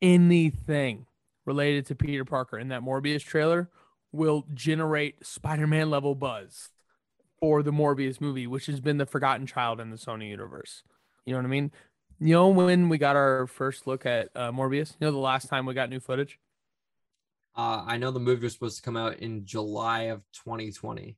Anything 0.00 1.06
related 1.44 1.86
to 1.86 1.94
Peter 1.94 2.24
Parker 2.24 2.58
in 2.58 2.68
that 2.68 2.82
Morbius 2.82 3.24
trailer 3.24 3.68
will 4.12 4.46
generate 4.54 5.26
Spider-Man 5.26 5.90
level 5.90 6.14
buzz 6.14 6.70
for 7.40 7.62
the 7.62 7.72
Morbius 7.72 8.20
movie, 8.20 8.46
which 8.46 8.66
has 8.66 8.80
been 8.80 8.98
the 8.98 9.06
forgotten 9.06 9.46
child 9.46 9.80
in 9.80 9.90
the 9.90 9.96
Sony 9.96 10.28
universe. 10.28 10.82
You 11.26 11.32
know 11.32 11.38
what 11.38 11.46
I 11.46 11.48
mean? 11.48 11.72
You 12.20 12.34
know 12.34 12.48
when 12.48 12.88
we 12.88 12.98
got 12.98 13.16
our 13.16 13.46
first 13.46 13.86
look 13.86 14.06
at 14.06 14.28
uh, 14.36 14.52
Morbius? 14.52 14.92
You 15.00 15.06
know 15.06 15.10
the 15.10 15.18
last 15.18 15.48
time 15.48 15.66
we 15.66 15.74
got 15.74 15.90
new 15.90 15.98
footage? 15.98 16.38
Uh, 17.54 17.84
I 17.86 17.98
know 17.98 18.10
the 18.10 18.20
movie 18.20 18.44
was 18.44 18.54
supposed 18.54 18.76
to 18.76 18.82
come 18.82 18.96
out 18.96 19.18
in 19.18 19.44
July 19.44 20.02
of 20.04 20.22
2020. 20.32 21.16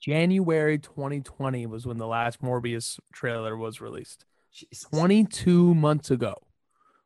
January 0.00 0.78
2020 0.78 1.66
was 1.66 1.86
when 1.86 1.98
the 1.98 2.06
last 2.06 2.42
Morbius 2.42 2.98
trailer 3.12 3.56
was 3.56 3.80
released. 3.80 4.24
Jesus. 4.52 4.86
22 4.90 5.74
months 5.74 6.10
ago 6.10 6.34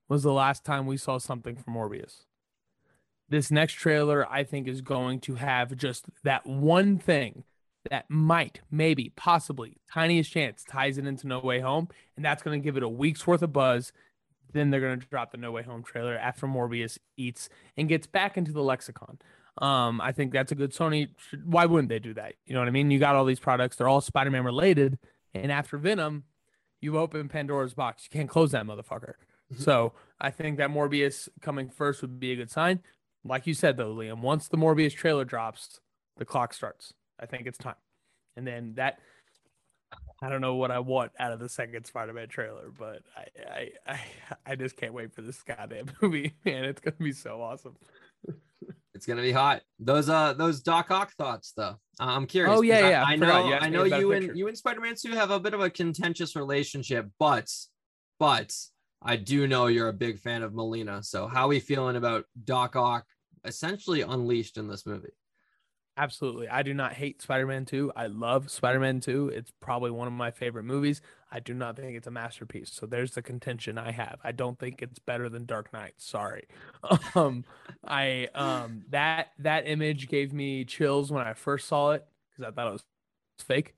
was 0.09 0.23
the 0.23 0.33
last 0.33 0.65
time 0.65 0.87
we 0.87 0.97
saw 0.97 1.19
something 1.19 1.57
from 1.57 1.75
Morbius. 1.75 2.25
This 3.29 3.51
next 3.51 3.75
trailer, 3.75 4.31
I 4.31 4.45
think, 4.45 4.67
is 4.67 4.81
going 4.81 5.21
to 5.21 5.37
have 5.37 5.77
just 5.77 6.07
that 6.25 6.47
one 6.47 6.99
thing 6.99 7.45
that 7.91 8.07
might, 8.09 8.61
maybe, 8.71 9.13
possibly, 9.17 9.77
tiniest 9.93 10.33
chance 10.33 10.65
ties 10.65 10.99
it 10.99 11.07
into 11.07 11.27
No 11.27 11.39
Way 11.39 11.61
Home. 11.61 11.89
And 12.17 12.25
that's 12.25 12.43
going 12.43 12.61
to 12.61 12.65
give 12.65 12.77
it 12.77 12.83
a 12.83 12.89
week's 12.89 13.27
worth 13.27 13.43
of 13.43 13.53
buzz. 13.53 13.93
Then 14.53 14.71
they're 14.71 14.81
going 14.81 15.01
to 15.01 15.07
drop 15.07 15.33
the 15.33 15.39
No 15.39 15.53
Way 15.53 15.63
Home 15.63 15.83
trailer 15.83 16.17
after 16.17 16.47
Morbius 16.47 16.99
eats 17.17 17.49
and 17.77 17.89
gets 17.89 18.07
back 18.07 18.37
into 18.37 18.53
the 18.53 18.63
lexicon. 18.63 19.19
Um, 19.59 20.01
I 20.01 20.13
think 20.13 20.33
that's 20.33 20.53
a 20.53 20.55
good 20.55 20.73
Sony. 20.73 21.09
Why 21.45 21.67
wouldn't 21.67 21.89
they 21.89 21.99
do 21.99 22.15
that? 22.15 22.35
You 22.47 22.55
know 22.55 22.61
what 22.61 22.69
I 22.69 22.73
mean? 22.73 22.91
You 22.91 22.99
got 22.99 23.17
all 23.17 23.25
these 23.25 23.41
products, 23.41 23.77
they're 23.77 23.89
all 23.89 24.01
Spider 24.01 24.31
Man 24.31 24.45
related. 24.45 24.99
And 25.35 25.53
after 25.53 25.77
Venom, 25.77 26.25
you 26.81 26.97
open 26.97 27.29
Pandora's 27.29 27.75
box. 27.75 28.05
You 28.05 28.17
can't 28.17 28.29
close 28.29 28.53
that 28.53 28.65
motherfucker. 28.65 29.15
So 29.57 29.93
I 30.21 30.31
think 30.31 30.59
that 30.59 30.71
Morbius 30.71 31.29
coming 31.41 31.71
first 31.71 32.03
would 32.03 32.21
be 32.21 32.33
a 32.33 32.37
good 32.37 32.51
sign. 32.51 32.81
Like 33.25 33.47
you 33.47 33.55
said, 33.55 33.77
though, 33.77 33.95
Liam, 33.95 34.21
once 34.21 34.49
the 34.49 34.57
Morbius 34.57 34.95
trailer 34.95 35.25
drops, 35.25 35.81
the 36.17 36.25
clock 36.25 36.53
starts. 36.53 36.93
I 37.19 37.27
think 37.27 37.47
it's 37.47 37.59
time. 37.59 37.75
And 38.37 38.47
then 38.47 38.75
that, 38.77 39.01
I 40.21 40.29
don't 40.29 40.41
know 40.41 40.57
what 40.57 40.71
I 40.71 40.81
want 40.81 41.13
out 41.19 41.33
of 41.33 41.39
the 41.39 41.49
second 41.49 41.85
Spider-Man 41.85 42.29
trailer, 42.29 42.73
but 42.77 43.03
I, 43.17 43.27
I, 43.49 43.71
I, 43.93 44.01
I 44.47 44.57
just 44.57 44.77
can't 44.77 44.93
wait 44.93 45.15
for 45.15 45.23
this 45.23 45.43
goddamn 45.43 45.87
movie, 46.03 46.35
man. 46.45 46.65
It's 46.65 46.81
gonna 46.81 46.97
be 46.99 47.13
so 47.13 47.41
awesome. 47.41 47.77
It's 48.95 49.07
gonna 49.07 49.23
be 49.23 49.31
hot. 49.31 49.63
Those 49.79 50.09
uh 50.09 50.33
those 50.33 50.61
Doc 50.61 50.91
Ock 50.91 51.13
thoughts 51.13 51.53
though. 51.57 51.77
Uh, 52.01 52.05
I'm 52.17 52.27
curious. 52.27 52.59
Oh, 52.59 52.63
yeah, 52.63 52.89
yeah, 52.89 53.05
I 53.07 53.13
I, 53.13 53.17
know 53.17 53.49
You 53.49 53.55
I 53.55 53.69
know 53.69 53.85
you 53.85 54.13
and 54.13 54.37
you 54.37 54.49
and 54.49 54.59
Spider-Man 54.59 54.97
2 55.01 55.13
have 55.13 55.31
a 55.31 55.39
bit 55.39 55.55
of 55.55 55.61
a 55.61 55.71
contentious 55.71 56.35
relationship, 56.35 57.07
but 57.21 57.49
but 58.19 58.53
I 59.01 59.15
do 59.15 59.47
know 59.47 59.69
you're 59.69 59.89
a 59.89 59.93
big 59.93 60.19
fan 60.19 60.43
of 60.43 60.53
Molina. 60.53 61.03
So 61.05 61.29
how 61.29 61.45
are 61.45 61.49
we 61.49 61.61
feeling 61.61 61.95
about 61.95 62.25
Doc 62.45 62.75
Ock 62.75 63.07
essentially 63.45 64.03
unleashed 64.03 64.57
in 64.57 64.67
this 64.67 64.85
movie? 64.85 65.13
Absolutely. 65.99 66.49
I 66.49 66.63
do 66.63 66.75
not 66.75 66.93
hate 66.93 67.21
Spider-Man 67.23 67.65
2. 67.65 67.93
I 67.97 68.07
love 68.07 68.51
Spider-Man 68.53 69.01
2. 69.01 69.31
It's 69.35 69.51
probably 69.61 69.91
one 69.91 70.07
of 70.07 70.15
my 70.15 70.31
favorite 70.31 70.63
movies. 70.63 71.03
I 71.33 71.41
do 71.41 71.55
not 71.55 71.77
think 71.77 71.97
it's 71.97 72.07
a 72.07 72.11
masterpiece. 72.13 72.71
So 72.73 72.87
there's 72.87 73.13
the 73.13 73.23
contention 73.23 73.79
I 73.79 73.91
have. 73.91 74.21
I 74.23 74.31
don't 74.31 74.59
think 74.59 74.81
it's 74.81 75.01
better 75.01 75.29
than 75.29 75.45
Dark 75.45 75.73
Knight. 75.73 75.95
Sorry. 75.99 76.45
Um 77.17 77.45
I 77.85 78.29
um 78.35 78.85
that 78.91 79.33
that 79.41 79.67
image 79.67 80.09
gave 80.09 80.33
me 80.33 80.65
chills 80.65 81.11
when 81.11 81.27
I 81.27 81.35
first 81.35 81.67
saw 81.67 81.93
it 81.93 82.07
cuz 82.37 82.45
I 82.47 82.53
thought 82.53 82.69
it 82.69 82.73
was 82.73 82.85
fake. 83.41 83.75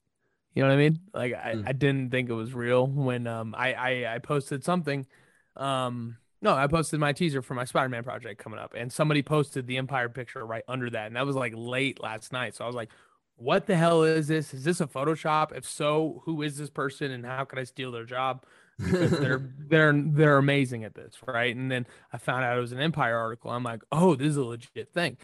You 0.55 0.63
know 0.63 0.71
what 0.71 0.75
I 0.75 0.79
mean? 0.79 1.01
Like 1.15 1.35
I, 1.35 1.53
Mm. 1.55 1.65
I 1.67 1.73
didn't 1.73 2.11
think 2.11 2.31
it 2.31 2.35
was 2.35 2.55
real 2.55 2.87
when 2.87 3.27
um 3.27 3.55
I, 3.57 3.75
I 3.75 4.15
I 4.17 4.19
posted 4.21 4.65
something 4.65 5.07
um 5.57 6.19
no, 6.43 6.55
I 6.55 6.67
posted 6.67 7.01
my 7.01 7.13
teaser 7.13 7.43
for 7.43 7.55
my 7.55 7.65
Spider-Man 7.65 8.03
project 8.03 8.43
coming 8.43 8.59
up, 8.59 8.75
and 8.77 8.93
somebody 8.93 9.23
posted 9.23 9.67
the 9.67 9.77
Empire 9.77 10.09
picture 10.09 10.45
right 10.45 10.65
under 10.69 10.89
that, 10.91 11.07
and 11.07 11.17
that 11.17 11.27
was 11.27 11.37
like 11.37 11.53
late 11.55 12.03
last 12.03 12.33
night. 12.33 12.55
So 12.55 12.65
I 12.65 12.67
was 12.67 12.77
like, 12.77 12.91
"What 13.37 13.67
the 13.67 13.77
hell 13.77 14.03
is 14.05 14.29
this? 14.29 14.55
Is 14.55 14.65
this 14.65 14.81
a 14.81 14.87
Photoshop? 14.87 15.57
If 15.57 15.67
so, 15.69 16.23
who 16.25 16.43
is 16.43 16.57
this 16.57 16.71
person, 16.71 17.11
and 17.11 17.25
how 17.27 17.45
can 17.45 17.59
I 17.59 17.65
steal 17.65 17.93
their 17.93 18.05
job?" 18.05 18.45
Because 18.79 19.11
they're 19.11 19.53
they're 19.69 19.93
they're 19.93 20.39
amazing 20.39 20.85
at 20.85 20.95
this, 20.95 21.17
right? 21.27 21.55
And 21.55 21.71
then 21.71 21.87
I 22.13 22.19
found 22.19 22.45
out 22.45 22.57
it 22.57 22.61
was 22.61 22.73
an 22.73 22.81
Empire 22.81 23.17
article. 23.17 23.51
I'm 23.51 23.65
like, 23.65 23.83
"Oh, 23.93 24.15
this 24.15 24.29
is 24.29 24.37
a 24.39 24.45
legit 24.45 24.93
thing." 24.95 25.19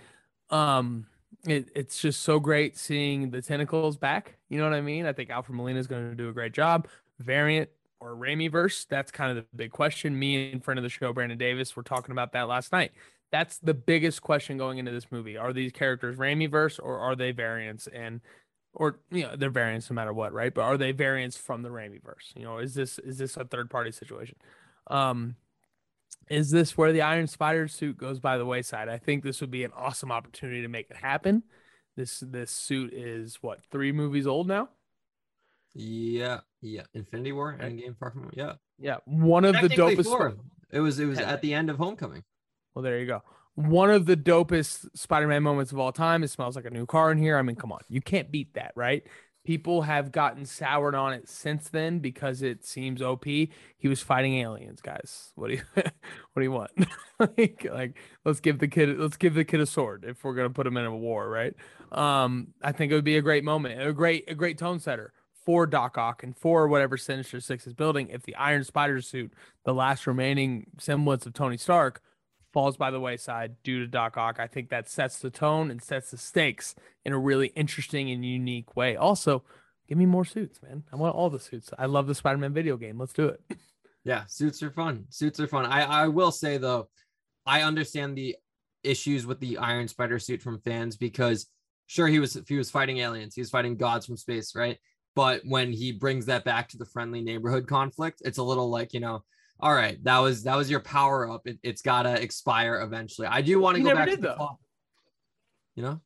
Um, 0.51 1.07
it, 1.47 1.71
it's 1.75 2.01
just 2.01 2.23
so 2.23 2.39
great 2.41 2.77
seeing 2.77 3.31
the 3.31 3.41
tentacles 3.41 3.97
back. 3.97 4.37
You 4.49 4.59
know 4.59 4.65
what 4.65 4.75
I 4.75 4.81
mean? 4.81 5.07
I 5.07 5.13
think 5.13 5.31
Alfred 5.31 5.57
Molina 5.57 5.79
is 5.79 5.87
going 5.87 6.11
to 6.11 6.15
do 6.17 6.29
a 6.29 6.33
great 6.33 6.53
job. 6.53 6.89
Variant 7.19 7.71
or 8.01 8.15
Raimi 8.15 8.51
verse? 8.51 8.85
That's 8.85 9.11
kind 9.11 9.31
of 9.31 9.37
the 9.37 9.57
big 9.57 9.71
question. 9.71 10.19
Me 10.19 10.53
and 10.53 10.63
friend 10.63 10.79
of 10.79 10.83
the 10.83 10.89
show, 10.89 11.13
Brandon 11.13 11.39
Davis, 11.39 11.75
were 11.75 11.83
talking 11.83 12.13
about 12.13 12.33
that 12.33 12.49
last 12.49 12.73
night. 12.73 12.93
That's 13.33 13.59
the 13.59 13.75
biggest 13.75 14.23
question 14.23 14.57
going 14.57 14.79
into 14.79 14.93
this 14.93 15.11
movie. 15.11 15.37
Are 15.37 15.53
these 15.53 15.73
characters 15.73 16.17
Raimi 16.17 16.51
verse 16.51 16.79
or 16.79 16.99
are 16.99 17.17
they 17.17 17.33
variants? 17.33 17.87
And 17.89 18.21
or 18.73 19.01
you 19.11 19.23
know, 19.23 19.37
they're 19.37 19.51
variants 19.51 19.91
no 19.91 19.95
matter 19.95 20.13
what, 20.13 20.33
right? 20.33 20.55
But 20.55 20.63
are 20.63 20.77
they 20.77 20.93
variants 20.93 21.37
from 21.37 21.63
the 21.63 21.71
Raimi 21.71 22.03
verse? 22.03 22.33
You 22.37 22.45
know, 22.45 22.59
is 22.59 22.75
this 22.75 22.99
is 22.99 23.19
this 23.19 23.37
a 23.37 23.45
third 23.45 23.71
party 23.71 23.91
situation? 23.91 24.37
Um 24.89 25.37
is 26.29 26.51
this 26.51 26.77
where 26.77 26.93
the 26.93 27.03
Iron 27.03 27.27
Spider 27.27 27.69
suit 27.69 27.97
goes 27.97 28.19
by 28.21 28.37
the 28.37 28.47
wayside? 28.47 28.89
I 28.89 28.99
think 28.99 29.23
this 29.23 29.41
would 29.41 29.51
be 29.51 29.65
an 29.65 29.73
awesome 29.77 30.11
opportunity 30.11 30.63
to 30.63 30.69
make 30.69 30.91
it 30.91 30.97
happen. 30.97 31.45
This 31.97 32.21
this 32.21 32.51
suit 32.51 32.93
is 32.93 33.37
what 33.43 33.61
three 33.71 33.93
movies 33.93 34.27
old 34.27 34.47
now? 34.47 34.69
Yeah, 35.77 36.41
yeah. 36.63 36.83
Infinity 36.95 37.33
War, 37.33 37.57
Endgame, 37.61 37.97
Far 37.99 38.11
From 38.11 38.23
Home. 38.23 38.33
Yeah. 38.35 38.55
Yeah, 38.79 38.97
one 39.05 39.45
of 39.45 39.55
the 39.61 39.69
dopest. 39.69 40.05
four. 40.05 40.37
It 40.71 40.81
was 40.81 40.99
it 40.99 41.07
was 41.07 41.19
at 41.19 41.41
the 41.43 41.55
end 41.55 41.71
of 41.71 41.79
Homecoming. 41.79 42.25
Well, 42.75 42.83
there 42.83 42.99
you 42.99 43.07
go. 43.07 43.23
One 43.55 43.91
of 43.91 44.05
the 44.05 44.17
dopest 44.17 44.87
Spider-Man 44.95 45.43
moments 45.43 45.73
of 45.73 45.79
all 45.79 45.93
time. 45.93 46.23
It 46.23 46.29
smells 46.29 46.57
like 46.57 46.67
a 46.67 46.71
new 46.71 46.85
car 46.85 47.11
in 47.11 47.19
here. 47.19 47.39
I 47.39 47.43
mean, 47.43 47.57
come 47.57 47.73
on, 47.73 47.81
you 47.89 48.01
can't 48.01 48.31
beat 48.31 48.55
that, 48.55 48.73
right? 48.75 49.03
People 49.45 49.83
have 49.83 50.11
gotten 50.13 50.45
soured 50.45 50.95
on 50.97 51.13
it 51.13 51.29
since 51.29 51.69
then 51.69 52.01
because 52.01 52.43
it 52.43 52.67
seems 52.67 53.01
OP. 53.01 53.25
He 53.25 53.89
was 53.89 54.03
fighting 54.03 54.35
aliens, 54.35 54.81
guys. 54.81 55.31
What 55.37 55.49
do 55.49 55.55
you 55.55 55.63
what 55.75 55.93
do 56.37 56.43
you 56.43 56.53
want? 56.53 56.73
like, 57.19 57.67
like 57.71 57.99
let's 58.25 58.41
give 58.41 58.59
the 58.59 58.69
kid 58.69 58.99
let's 58.99 59.17
give 59.17 59.35
the 59.35 59.45
kid 59.45 59.61
a 59.61 59.67
sword 59.67 60.05
if 60.07 60.25
we're 60.25 60.35
gonna 60.35 60.51
put 60.51 60.67
him 60.67 60.77
in 60.77 60.85
a 60.85 60.95
war, 60.95 61.29
right? 61.29 61.55
Um, 61.93 62.49
I 62.63 62.73
think 62.73 62.93
it 62.93 62.95
would 62.97 63.05
be 63.05 63.17
a 63.17 63.23
great 63.23 63.45
moment, 63.45 63.81
a 63.81 63.93
great 63.93 64.31
a 64.31 64.35
great 64.35 64.59
tone 64.59 64.81
setter 64.81 65.13
for 65.47 65.67
Doc 65.67 65.97
Ock 65.97 66.23
and 66.23 66.37
for 66.37 66.69
whatever 66.69 66.97
Sinister 66.97 67.41
Six 67.41 67.67
is 67.67 67.73
building. 67.73 68.09
If 68.09 68.25
the 68.25 68.35
Iron 68.35 68.65
Spider 68.65 69.01
suit, 69.01 69.33
the 69.65 69.73
last 69.73 70.07
remaining 70.07 70.67
semblance 70.79 71.25
of 71.25 71.33
Tony 71.33 71.57
Stark, 71.57 72.03
falls 72.53 72.77
by 72.77 72.91
the 72.91 73.01
wayside 73.01 73.55
due 73.63 73.81
to 73.81 73.87
Doc 73.87 74.17
Ock, 74.17 74.41
I 74.41 74.47
think 74.47 74.71
that 74.71 74.89
sets 74.89 75.19
the 75.19 75.31
tone 75.31 75.71
and 75.71 75.83
sets 75.83 76.11
the 76.11 76.17
stakes 76.17 76.75
in 77.05 77.13
a 77.13 77.19
really 77.19 77.49
interesting 77.49 78.11
and 78.11 78.25
unique 78.25 78.77
way. 78.77 78.97
Also, 78.97 79.45
give 79.89 79.97
me 79.99 80.07
more 80.07 80.25
suits, 80.25 80.61
man. 80.63 80.83
I 80.93 80.97
want 80.97 81.15
all 81.15 81.31
the 81.31 81.39
suits. 81.39 81.71
I 81.79 81.87
love 81.87 82.07
the 82.07 82.15
Spider-Man 82.15 82.53
video 82.53 82.77
game. 82.77 82.99
Let's 82.99 83.13
do 83.13 83.29
it. 83.29 83.41
Yeah, 84.05 84.23
suits 84.29 84.63
are 84.63 84.71
fun. 84.71 85.07
Suits 85.09 85.41
are 85.41 85.49
fun. 85.49 85.67
I 85.67 85.83
I 85.83 86.07
will 86.07 86.31
say 86.31 86.59
though, 86.59 86.89
I 87.45 87.63
understand 87.63 88.17
the 88.17 88.37
issues 88.85 89.27
with 89.27 89.41
the 89.41 89.59
Iron 89.59 89.89
Spider 89.89 90.21
suit 90.21 90.41
from 90.41 90.61
fans 90.61 90.97
because 90.97 91.49
sure 91.89 92.07
he 92.07 92.21
was 92.21 92.41
he 92.47 92.57
was 92.57 92.71
fighting 92.71 92.99
aliens, 92.99 93.35
he 93.35 93.41
was 93.41 93.51
fighting 93.51 93.77
gods 93.77 94.07
from 94.07 94.17
space, 94.17 94.55
right? 94.55 94.79
But 95.17 95.41
when 95.45 95.73
he 95.73 95.91
brings 95.93 96.27
that 96.27 96.45
back 96.45 96.69
to 96.69 96.77
the 96.79 96.85
friendly 96.85 97.23
neighborhood 97.23 97.67
conflict, 97.67 98.23
it's 98.25 98.39
a 98.39 98.43
little 98.43 98.71
like 98.71 98.93
you 98.93 99.01
know, 99.01 99.25
all 99.59 99.75
right, 99.75 99.99
that 100.05 100.19
was 100.19 100.45
that 100.45 100.57
was 100.57 100.71
your 100.71 100.81
power 100.81 101.29
up. 101.29 101.49
It, 101.49 101.59
it's 101.65 101.83
gotta 101.83 102.23
expire 102.23 102.83
eventually. 102.83 103.27
I 103.27 103.41
do 103.41 103.59
want 103.59 103.79
to 103.79 103.83
go 103.83 103.95
back 103.95 104.09
did, 104.11 104.17
to 104.17 104.23
the 104.23 104.35
though. 104.39 104.59
You 105.75 105.83
know, 105.83 106.01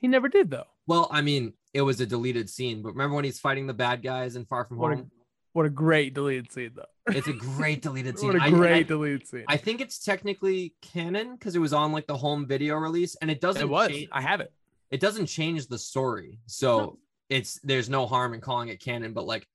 He 0.00 0.08
never 0.08 0.28
did 0.28 0.50
though. 0.50 0.66
well, 0.86 1.08
I 1.10 1.22
mean, 1.22 1.54
it 1.74 1.82
was 1.82 2.00
a 2.00 2.06
deleted 2.06 2.48
scene, 2.50 2.82
but 2.82 2.90
remember 2.90 3.16
when 3.16 3.24
he's 3.24 3.40
fighting 3.40 3.66
the 3.66 3.74
bad 3.74 4.02
guys 4.02 4.36
in 4.36 4.44
Far 4.44 4.66
From 4.66 4.76
What 4.78 4.92
a- 4.92 4.96
Home? 4.96 5.10
What 5.52 5.66
a 5.66 5.70
great 5.70 6.14
deleted 6.14 6.52
scene 6.52 6.70
though. 6.76 6.84
It's 7.14 7.26
a 7.28 7.32
great 7.32 7.82
deleted 7.82 8.18
scene. 8.20 8.28
what 8.28 8.36
a 8.36 8.44
I- 8.44 8.50
great 8.50 8.72
I, 8.72 8.82
deleted 8.82 9.26
scene. 9.26 9.44
I 9.48 9.56
think 9.56 9.80
it's 9.80 9.98
technically 9.98 10.74
canon 10.82 11.32
because 11.34 11.56
it 11.56 11.60
was 11.60 11.72
on 11.72 11.92
like 11.92 12.06
the 12.06 12.16
home 12.16 12.46
video 12.46 12.76
release, 12.76 13.16
and 13.22 13.30
it 13.30 13.40
doesn't. 13.40 13.62
it 13.62 13.68
was. 13.68 13.88
Change, 13.88 14.08
I 14.12 14.20
have 14.20 14.40
it. 14.40 14.52
it 14.90 15.00
doesn't 15.00 15.26
change 15.26 15.66
the 15.66 15.78
story, 15.78 16.40
so. 16.46 16.98
It's 17.30 17.58
there's 17.62 17.88
no 17.88 18.06
harm 18.06 18.34
in 18.34 18.40
calling 18.40 18.68
it 18.68 18.80
canon. 18.80 19.14
But 19.14 19.26
like, 19.26 19.46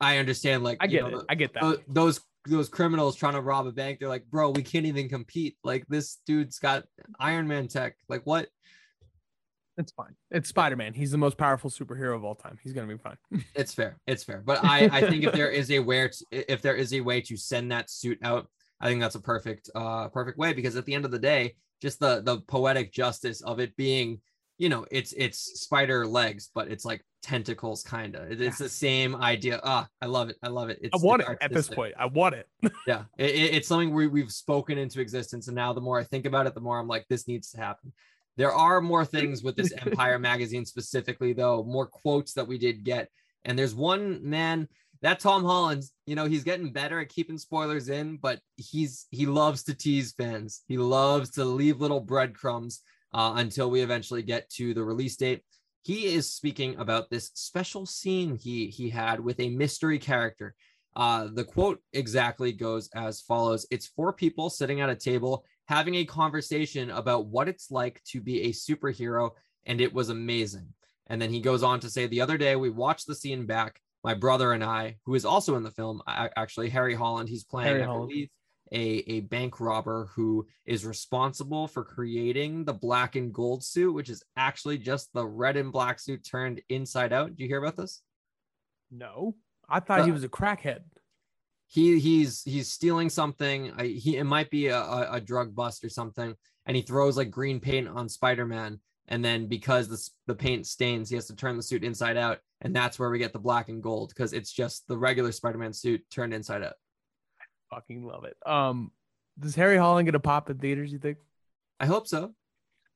I 0.00 0.18
understand, 0.18 0.64
like 0.64 0.78
I 0.80 0.84
you 0.86 0.90
get 0.90 1.10
know, 1.10 1.18
it. 1.18 1.26
I 1.28 1.34
get 1.34 1.52
that. 1.54 1.62
tho- 1.62 1.78
those 1.88 2.20
those 2.48 2.68
criminals 2.68 3.16
trying 3.16 3.34
to 3.34 3.40
rob 3.40 3.66
a 3.66 3.72
bank. 3.72 3.98
They're 3.98 4.08
like, 4.08 4.24
bro, 4.30 4.50
we 4.50 4.62
can't 4.62 4.86
even 4.86 5.08
compete. 5.08 5.56
Like 5.64 5.84
this 5.88 6.18
dude's 6.26 6.58
got 6.58 6.84
Iron 7.18 7.46
Man 7.46 7.68
tech. 7.68 7.96
Like 8.08 8.22
what? 8.24 8.48
it's 9.78 9.92
fine. 9.92 10.14
It's 10.30 10.48
Spider-Man. 10.48 10.94
He's 10.94 11.10
the 11.10 11.18
most 11.18 11.36
powerful 11.36 11.70
superhero 11.70 12.16
of 12.16 12.24
all 12.24 12.34
time. 12.34 12.58
He's 12.62 12.72
gonna 12.72 12.86
be 12.86 12.96
fine. 12.96 13.18
It's 13.54 13.74
fair. 13.74 13.98
It's 14.06 14.24
fair. 14.24 14.42
But 14.44 14.64
I 14.64 14.88
I 14.90 15.00
think 15.08 15.24
if 15.24 15.32
there 15.32 15.50
is 15.50 15.70
a 15.70 15.78
where 15.78 16.08
to, 16.08 16.52
if 16.52 16.62
there 16.62 16.76
is 16.76 16.92
a 16.92 17.00
way 17.00 17.20
to 17.22 17.36
send 17.36 17.70
that 17.72 17.90
suit 17.90 18.18
out, 18.22 18.48
I 18.80 18.88
think 18.88 19.00
that's 19.00 19.14
a 19.14 19.20
perfect 19.20 19.70
uh 19.74 20.08
perfect 20.08 20.38
way 20.38 20.52
because 20.52 20.76
at 20.76 20.84
the 20.86 20.94
end 20.94 21.04
of 21.04 21.10
the 21.10 21.18
day, 21.18 21.56
just 21.82 22.00
the 22.00 22.22
the 22.22 22.40
poetic 22.42 22.92
justice 22.92 23.42
of 23.42 23.60
it 23.60 23.76
being 23.76 24.20
you 24.58 24.68
know, 24.68 24.86
it's 24.90 25.12
it's 25.12 25.60
spider 25.60 26.06
legs, 26.06 26.50
but 26.54 26.68
it's 26.68 26.84
like 26.84 27.04
tentacles, 27.22 27.82
kind 27.82 28.14
of. 28.16 28.40
It's 28.40 28.58
the 28.58 28.68
same 28.68 29.16
idea. 29.16 29.60
Ah, 29.62 29.86
I 30.00 30.06
love 30.06 30.28
it. 30.30 30.36
I 30.42 30.48
love 30.48 30.70
it. 30.70 30.78
It's, 30.80 30.94
I 31.02 31.04
want 31.04 31.22
it 31.22 31.28
at 31.40 31.52
this 31.52 31.68
point. 31.68 31.94
I 31.98 32.06
want 32.06 32.34
it. 32.34 32.48
Yeah, 32.86 33.04
it, 33.18 33.30
it- 33.30 33.54
it's 33.54 33.68
something 33.68 33.92
we, 33.92 34.06
we've 34.06 34.30
spoken 34.32 34.78
into 34.78 35.00
existence, 35.00 35.48
and 35.48 35.54
now 35.56 35.72
the 35.72 35.80
more 35.80 35.98
I 35.98 36.04
think 36.04 36.24
about 36.26 36.46
it, 36.46 36.54
the 36.54 36.60
more 36.60 36.78
I'm 36.78 36.88
like, 36.88 37.06
this 37.08 37.26
needs 37.28 37.50
to 37.52 37.58
happen. 37.58 37.92
There 38.36 38.52
are 38.52 38.80
more 38.80 39.04
things 39.04 39.42
with 39.42 39.56
this 39.56 39.72
Empire 39.72 40.18
magazine 40.30 40.64
specifically, 40.66 41.32
though, 41.32 41.64
more 41.64 41.86
quotes 41.86 42.34
that 42.34 42.46
we 42.46 42.58
did 42.58 42.84
get, 42.84 43.08
and 43.44 43.58
there's 43.58 43.74
one 43.74 44.20
man 44.28 44.68
that 45.02 45.20
Tom 45.20 45.44
Holland, 45.44 45.82
you 46.06 46.14
know, 46.14 46.24
he's 46.24 46.44
getting 46.44 46.72
better 46.72 47.00
at 47.00 47.10
keeping 47.10 47.36
spoilers 47.38 47.88
in, 47.90 48.16
but 48.16 48.40
he's 48.56 49.06
he 49.10 49.26
loves 49.26 49.64
to 49.64 49.74
tease 49.74 50.12
fans. 50.12 50.62
He 50.68 50.78
loves 50.78 51.30
to 51.32 51.44
leave 51.44 51.80
little 51.80 52.00
breadcrumbs 52.00 52.80
uh, 53.12 53.34
until 53.36 53.70
we 53.70 53.80
eventually 53.80 54.22
get 54.22 54.48
to 54.50 54.74
the 54.74 54.84
release 54.84 55.16
date. 55.16 55.42
He 55.82 56.06
is 56.06 56.32
speaking 56.32 56.76
about 56.78 57.10
this 57.10 57.30
special 57.34 57.86
scene 57.86 58.36
he 58.36 58.66
he 58.68 58.90
had 58.90 59.20
with 59.20 59.38
a 59.40 59.50
mystery 59.50 59.98
character. 59.98 60.54
Uh, 60.96 61.28
the 61.32 61.44
quote 61.44 61.80
exactly 61.92 62.52
goes 62.52 62.88
as 62.94 63.20
follows 63.20 63.66
It's 63.70 63.86
four 63.86 64.12
people 64.12 64.50
sitting 64.50 64.80
at 64.80 64.90
a 64.90 64.96
table 64.96 65.44
having 65.66 65.96
a 65.96 66.04
conversation 66.04 66.90
about 66.90 67.26
what 67.26 67.48
it's 67.48 67.70
like 67.70 68.02
to 68.04 68.20
be 68.20 68.42
a 68.42 68.52
superhero, 68.52 69.30
and 69.66 69.80
it 69.80 69.92
was 69.92 70.08
amazing. 70.08 70.68
And 71.08 71.20
then 71.20 71.30
he 71.30 71.40
goes 71.40 71.62
on 71.62 71.80
to 71.80 71.90
say, 71.90 72.06
The 72.06 72.20
other 72.20 72.38
day 72.38 72.56
we 72.56 72.70
watched 72.70 73.06
the 73.06 73.14
scene 73.14 73.46
back, 73.46 73.80
my 74.02 74.14
brother 74.14 74.52
and 74.52 74.64
I, 74.64 74.96
who 75.04 75.14
is 75.14 75.24
also 75.24 75.56
in 75.56 75.62
the 75.62 75.70
film, 75.70 76.02
actually, 76.06 76.68
Harry 76.70 76.94
Holland, 76.94 77.28
he's 77.28 77.44
playing, 77.44 77.68
Harry 77.68 77.82
I 77.82 77.86
Holland. 77.86 78.28
A, 78.72 78.78
a 79.06 79.20
bank 79.20 79.60
robber 79.60 80.08
who 80.14 80.46
is 80.64 80.84
responsible 80.84 81.68
for 81.68 81.84
creating 81.84 82.64
the 82.64 82.72
black 82.74 83.14
and 83.16 83.32
gold 83.32 83.62
suit, 83.64 83.92
which 83.92 84.10
is 84.10 84.22
actually 84.36 84.78
just 84.78 85.12
the 85.12 85.24
red 85.26 85.56
and 85.56 85.72
black 85.72 86.00
suit 86.00 86.24
turned 86.24 86.60
inside 86.68 87.12
out. 87.12 87.28
Did 87.30 87.40
you 87.40 87.46
hear 87.48 87.62
about 87.62 87.76
this? 87.76 88.02
no, 88.90 89.34
I 89.68 89.80
thought 89.80 90.04
he 90.04 90.10
Uh, 90.10 90.14
was 90.14 90.24
a 90.24 90.28
crackhead. 90.28 90.80
he 91.68 91.98
he's 91.98 92.42
he's 92.44 92.70
stealing 92.70 93.10
something 93.10 93.72
I, 93.76 93.86
he 93.86 94.16
it 94.16 94.24
might 94.24 94.50
be 94.50 94.68
a, 94.68 94.78
a, 94.78 95.12
a 95.14 95.20
drug 95.20 95.54
bust 95.54 95.84
or 95.84 95.88
something 95.88 96.34
and 96.66 96.76
he 96.76 96.82
throws 96.82 97.16
like 97.16 97.30
green 97.30 97.58
paint 97.58 97.88
on 97.88 98.08
spider-man 98.08 98.80
and 99.08 99.24
then 99.24 99.46
because 99.48 99.88
the, 99.88 100.08
the 100.32 100.34
paint 100.36 100.66
stains 100.66 101.08
he 101.08 101.16
has 101.16 101.26
to 101.26 101.34
turn 101.34 101.56
the 101.56 101.62
suit 101.64 101.82
inside 101.82 102.16
out 102.16 102.38
and 102.60 102.74
that's 102.74 102.98
where 102.98 103.10
we 103.10 103.18
get 103.18 103.32
the 103.32 103.38
black 103.40 103.68
and 103.68 103.82
gold 103.82 104.10
because 104.10 104.32
it's 104.32 104.52
just 104.52 104.86
the 104.86 104.96
regular 104.96 105.32
spider-man 105.32 105.72
suit 105.72 106.02
turned 106.10 106.32
inside 106.32 106.62
out 106.62 106.74
Fucking 107.70 108.04
love 108.04 108.24
it. 108.24 108.36
Um, 108.46 108.90
does 109.38 109.54
Harry 109.54 109.76
Holland 109.76 110.06
get 110.06 110.14
a 110.14 110.20
pop 110.20 110.48
in 110.50 110.58
theaters? 110.58 110.92
You 110.92 110.98
think? 110.98 111.18
i 111.78 111.84
hope 111.84 112.08
so 112.08 112.32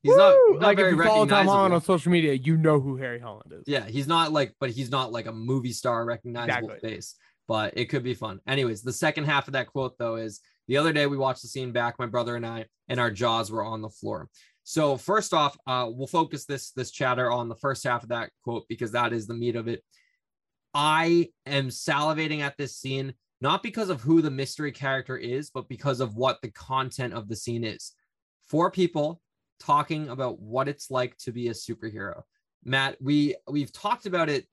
he's 0.03 0.17
not, 0.17 0.33
Woo! 0.35 0.55
not 0.55 0.63
like 0.63 0.79
very 0.79 0.93
if 0.93 0.97
you 0.97 1.05
follow 1.05 1.27
Tom 1.27 1.47
Holland 1.47 1.75
on 1.75 1.83
social 1.83 2.11
media, 2.11 2.33
you 2.33 2.57
know 2.57 2.81
who 2.81 2.97
Harry 2.97 3.21
Holland 3.21 3.53
is. 3.53 3.65
yeah 3.67 3.85
he's 3.87 4.07
not 4.07 4.33
like 4.33 4.55
but 4.59 4.71
he's 4.71 4.91
not 4.91 5.13
like 5.13 5.27
a 5.27 5.33
movie 5.33 5.73
star 5.73 6.03
recognizable 6.07 6.71
Exactly. 6.71 6.91
face 6.91 7.17
but 7.47 7.75
it 7.77 7.91
could 7.91 8.03
be 8.03 8.15
fun 8.15 8.41
anyways 8.49 8.81
the 8.81 8.91
second 8.93 9.25
half 9.25 9.49
of 9.49 9.53
that 9.53 9.67
quote 9.67 9.99
though 9.99 10.17
is 10.17 10.41
the 10.67 10.79
other 10.79 10.95
day 10.95 11.07
we 11.07 11.19
watched 11.19 11.43
the 11.43 11.49
scene 11.49 11.73
back 11.73 11.97
my 11.99 12.07
brother 12.07 12.37
and 12.37 12.47
i 12.47 12.65
and 12.89 12.99
our 12.99 13.11
jaws 13.11 13.51
were 13.53 13.63
on 13.63 13.83
the 13.83 13.91
floor 13.91 14.31
so 14.65 14.97
first 14.97 15.35
off 15.35 15.59
uh, 15.67 15.87
we'll 15.91 16.07
focus 16.07 16.47
this 16.47 16.71
this 16.71 16.91
chatter 16.91 17.31
on 17.31 17.51
the 17.51 17.57
first 17.57 17.85
half 17.85 18.03
of 18.03 18.09
that 18.09 18.31
quote 18.45 18.65
because 18.67 18.93
that 18.93 19.13
is 19.13 19.27
the 19.27 19.35
meat 19.35 19.57
of 19.57 19.69
it 19.69 19.85
i 20.73 21.29
am 21.45 21.69
salivating 21.69 22.41
at 22.41 22.57
this 22.57 22.75
scene 22.79 23.13
not 23.41 23.63
because 23.63 23.89
of 23.89 24.01
who 24.01 24.21
the 24.21 24.31
mystery 24.31 24.73
character 24.73 25.17
is 25.17 25.51
but 25.51 25.69
because 25.69 26.01
of 26.01 26.17
what 26.17 26.41
the 26.43 26.51
content 26.51 27.15
of 27.15 27.29
the 27.29 27.37
scene 27.37 27.65
is. 27.65 27.93
Four 28.49 28.71
people 28.71 29.21
talking 29.59 30.09
about 30.09 30.41
what 30.41 30.69
it's 30.69 30.91
like 30.91 31.17
to 31.19 31.33
be 31.33 31.49
a 31.49 31.53
superhero. 31.53 32.23
Matt 32.65 32.97
we 33.01 33.37
we've 33.49 33.73
talked 33.73 34.07
about 34.07 34.29
it 34.29 34.47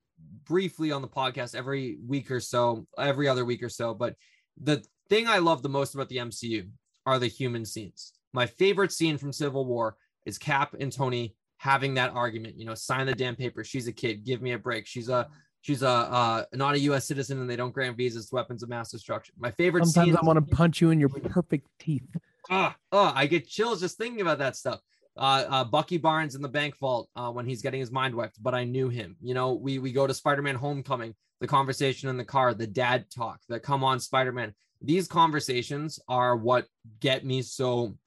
briefly 0.45 0.91
on 0.91 1.01
the 1.01 1.07
podcast 1.07 1.55
every 1.55 1.97
week 2.05 2.31
or 2.31 2.39
so 2.39 2.87
every 2.97 3.27
other 3.27 3.45
week 3.45 3.61
or 3.61 3.69
so 3.69 3.93
but 3.93 4.15
the 4.63 4.83
thing 5.09 5.27
i 5.27 5.37
love 5.37 5.61
the 5.61 5.69
most 5.69 5.93
about 5.93 6.09
the 6.09 6.17
mcu 6.17 6.67
are 7.05 7.19
the 7.19 7.27
human 7.27 7.65
scenes. 7.65 8.13
My 8.33 8.45
favorite 8.45 8.91
scene 8.91 9.17
from 9.17 9.31
civil 9.31 9.65
war 9.65 9.95
is 10.25 10.37
cap 10.37 10.75
and 10.79 10.91
tony 10.91 11.35
having 11.57 11.95
that 11.95 12.11
argument 12.13 12.57
you 12.57 12.65
know 12.65 12.75
sign 12.75 13.05
the 13.05 13.15
damn 13.15 13.35
paper. 13.35 13.63
She's 13.63 13.87
a 13.87 13.93
kid. 13.93 14.23
Give 14.23 14.41
me 14.41 14.51
a 14.51 14.59
break. 14.59 14.85
She's 14.85 15.09
a 15.09 15.27
she's 15.67 15.83
a 15.83 15.89
uh, 15.89 16.45
not 16.53 16.75
a 16.75 16.79
us 16.79 17.05
citizen 17.05 17.41
and 17.41 17.49
they 17.49 17.57
don't 17.57 17.73
grant 17.73 17.97
visas 17.97 18.29
to 18.29 18.35
weapons 18.35 18.63
of 18.63 18.69
mass 18.69 18.89
destruction 18.89 19.35
my 19.37 19.51
favorite 19.51 19.85
Sometimes 19.85 20.15
I 20.15 20.25
want 20.25 20.49
to 20.49 20.55
punch 20.55 20.81
you 20.81 20.91
in 20.91 20.99
your 20.99 21.09
perfect 21.09 21.67
teeth. 21.77 22.07
ah, 22.49 22.75
oh, 22.91 23.11
I 23.13 23.27
get 23.27 23.47
chills 23.47 23.81
just 23.81 23.97
thinking 23.97 24.21
about 24.21 24.39
that 24.39 24.55
stuff. 24.55 24.79
Uh, 25.17 25.43
uh, 25.49 25.63
Bucky 25.63 25.97
Barnes 25.97 26.35
in 26.35 26.41
the 26.41 26.47
bank 26.47 26.77
vault 26.77 27.09
uh, 27.15 27.31
when 27.31 27.45
he's 27.45 27.61
getting 27.61 27.79
his 27.79 27.91
mind 27.91 28.15
wiped, 28.15 28.41
but 28.41 28.53
I 28.53 28.63
knew 28.63 28.87
him. 28.87 29.17
You 29.21 29.33
know, 29.33 29.53
we 29.53 29.79
we 29.79 29.91
go 29.91 30.07
to 30.07 30.13
Spider-Man 30.13 30.55
Homecoming, 30.55 31.15
the 31.41 31.47
conversation 31.47 32.07
in 32.09 32.17
the 32.17 32.25
car, 32.25 32.53
the 32.53 32.67
dad 32.67 33.05
talk, 33.13 33.41
the 33.49 33.59
come 33.59 33.83
on 33.83 33.99
Spider-Man. 33.99 34.53
These 34.81 35.07
conversations 35.07 35.99
are 36.07 36.35
what 36.35 36.65
get 36.99 37.25
me 37.25 37.41
so 37.41 37.97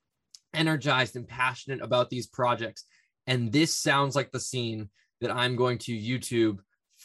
energized 0.55 1.17
and 1.17 1.29
passionate 1.29 1.83
about 1.83 2.11
these 2.11 2.27
projects. 2.27 2.85
And 3.27 3.53
this 3.53 3.75
sounds 3.75 4.17
like 4.17 4.31
the 4.31 4.41
scene 4.41 4.89
that 5.21 5.31
I'm 5.31 5.57
going 5.57 5.79
to 5.79 5.93
YouTube 5.93 6.61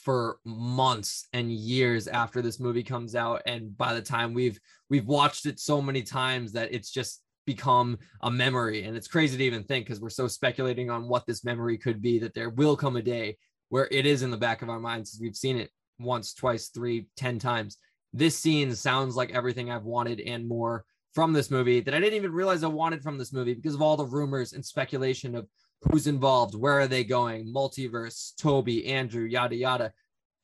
for 0.05 0.37
months 0.45 1.27
and 1.33 1.51
years 1.51 2.07
after 2.07 2.39
this 2.41 2.59
movie 2.59 2.83
comes 2.83 3.15
out. 3.15 3.41
And 3.47 3.75
by 3.75 3.95
the 3.95 4.01
time 4.01 4.33
we've 4.33 4.59
we've 4.89 5.07
watched 5.07 5.47
it 5.47 5.59
so 5.59 5.81
many 5.81 6.03
times 6.03 6.51
that 6.53 6.71
it's 6.71 6.91
just 6.91 7.23
become 7.47 7.97
a 8.21 8.29
memory. 8.29 8.83
And 8.83 8.95
it's 8.95 9.07
crazy 9.07 9.35
to 9.37 9.43
even 9.43 9.63
think 9.63 9.85
because 9.85 9.99
we're 9.99 10.09
so 10.09 10.27
speculating 10.27 10.91
on 10.91 11.07
what 11.07 11.25
this 11.25 11.43
memory 11.43 11.77
could 11.77 12.01
be 12.01 12.19
that 12.19 12.35
there 12.35 12.51
will 12.51 12.77
come 12.77 12.95
a 12.95 13.01
day 13.01 13.37
where 13.69 13.87
it 13.91 14.05
is 14.05 14.21
in 14.21 14.29
the 14.29 14.37
back 14.37 14.61
of 14.61 14.69
our 14.69 14.79
minds. 14.79 15.17
We've 15.19 15.35
seen 15.35 15.57
it 15.57 15.71
once, 15.99 16.35
twice, 16.35 16.67
three, 16.67 17.07
ten 17.17 17.39
times. 17.39 17.77
This 18.13 18.37
scene 18.37 18.73
sounds 18.75 19.15
like 19.15 19.31
everything 19.33 19.71
I've 19.71 19.83
wanted 19.83 20.21
and 20.21 20.47
more 20.47 20.85
from 21.15 21.33
this 21.33 21.49
movie 21.49 21.79
that 21.79 21.93
I 21.93 21.99
didn't 21.99 22.17
even 22.17 22.31
realize 22.31 22.63
I 22.63 22.67
wanted 22.67 23.01
from 23.01 23.17
this 23.17 23.33
movie 23.33 23.55
because 23.55 23.73
of 23.73 23.81
all 23.81 23.97
the 23.97 24.05
rumors 24.05 24.53
and 24.53 24.63
speculation 24.63 25.33
of 25.33 25.47
who's 25.81 26.07
involved, 26.07 26.55
where 26.55 26.79
are 26.79 26.87
they 26.87 27.03
going, 27.03 27.45
multiverse, 27.45 28.35
Tobey, 28.37 28.87
Andrew, 28.87 29.25
yada 29.25 29.55
yada. 29.55 29.93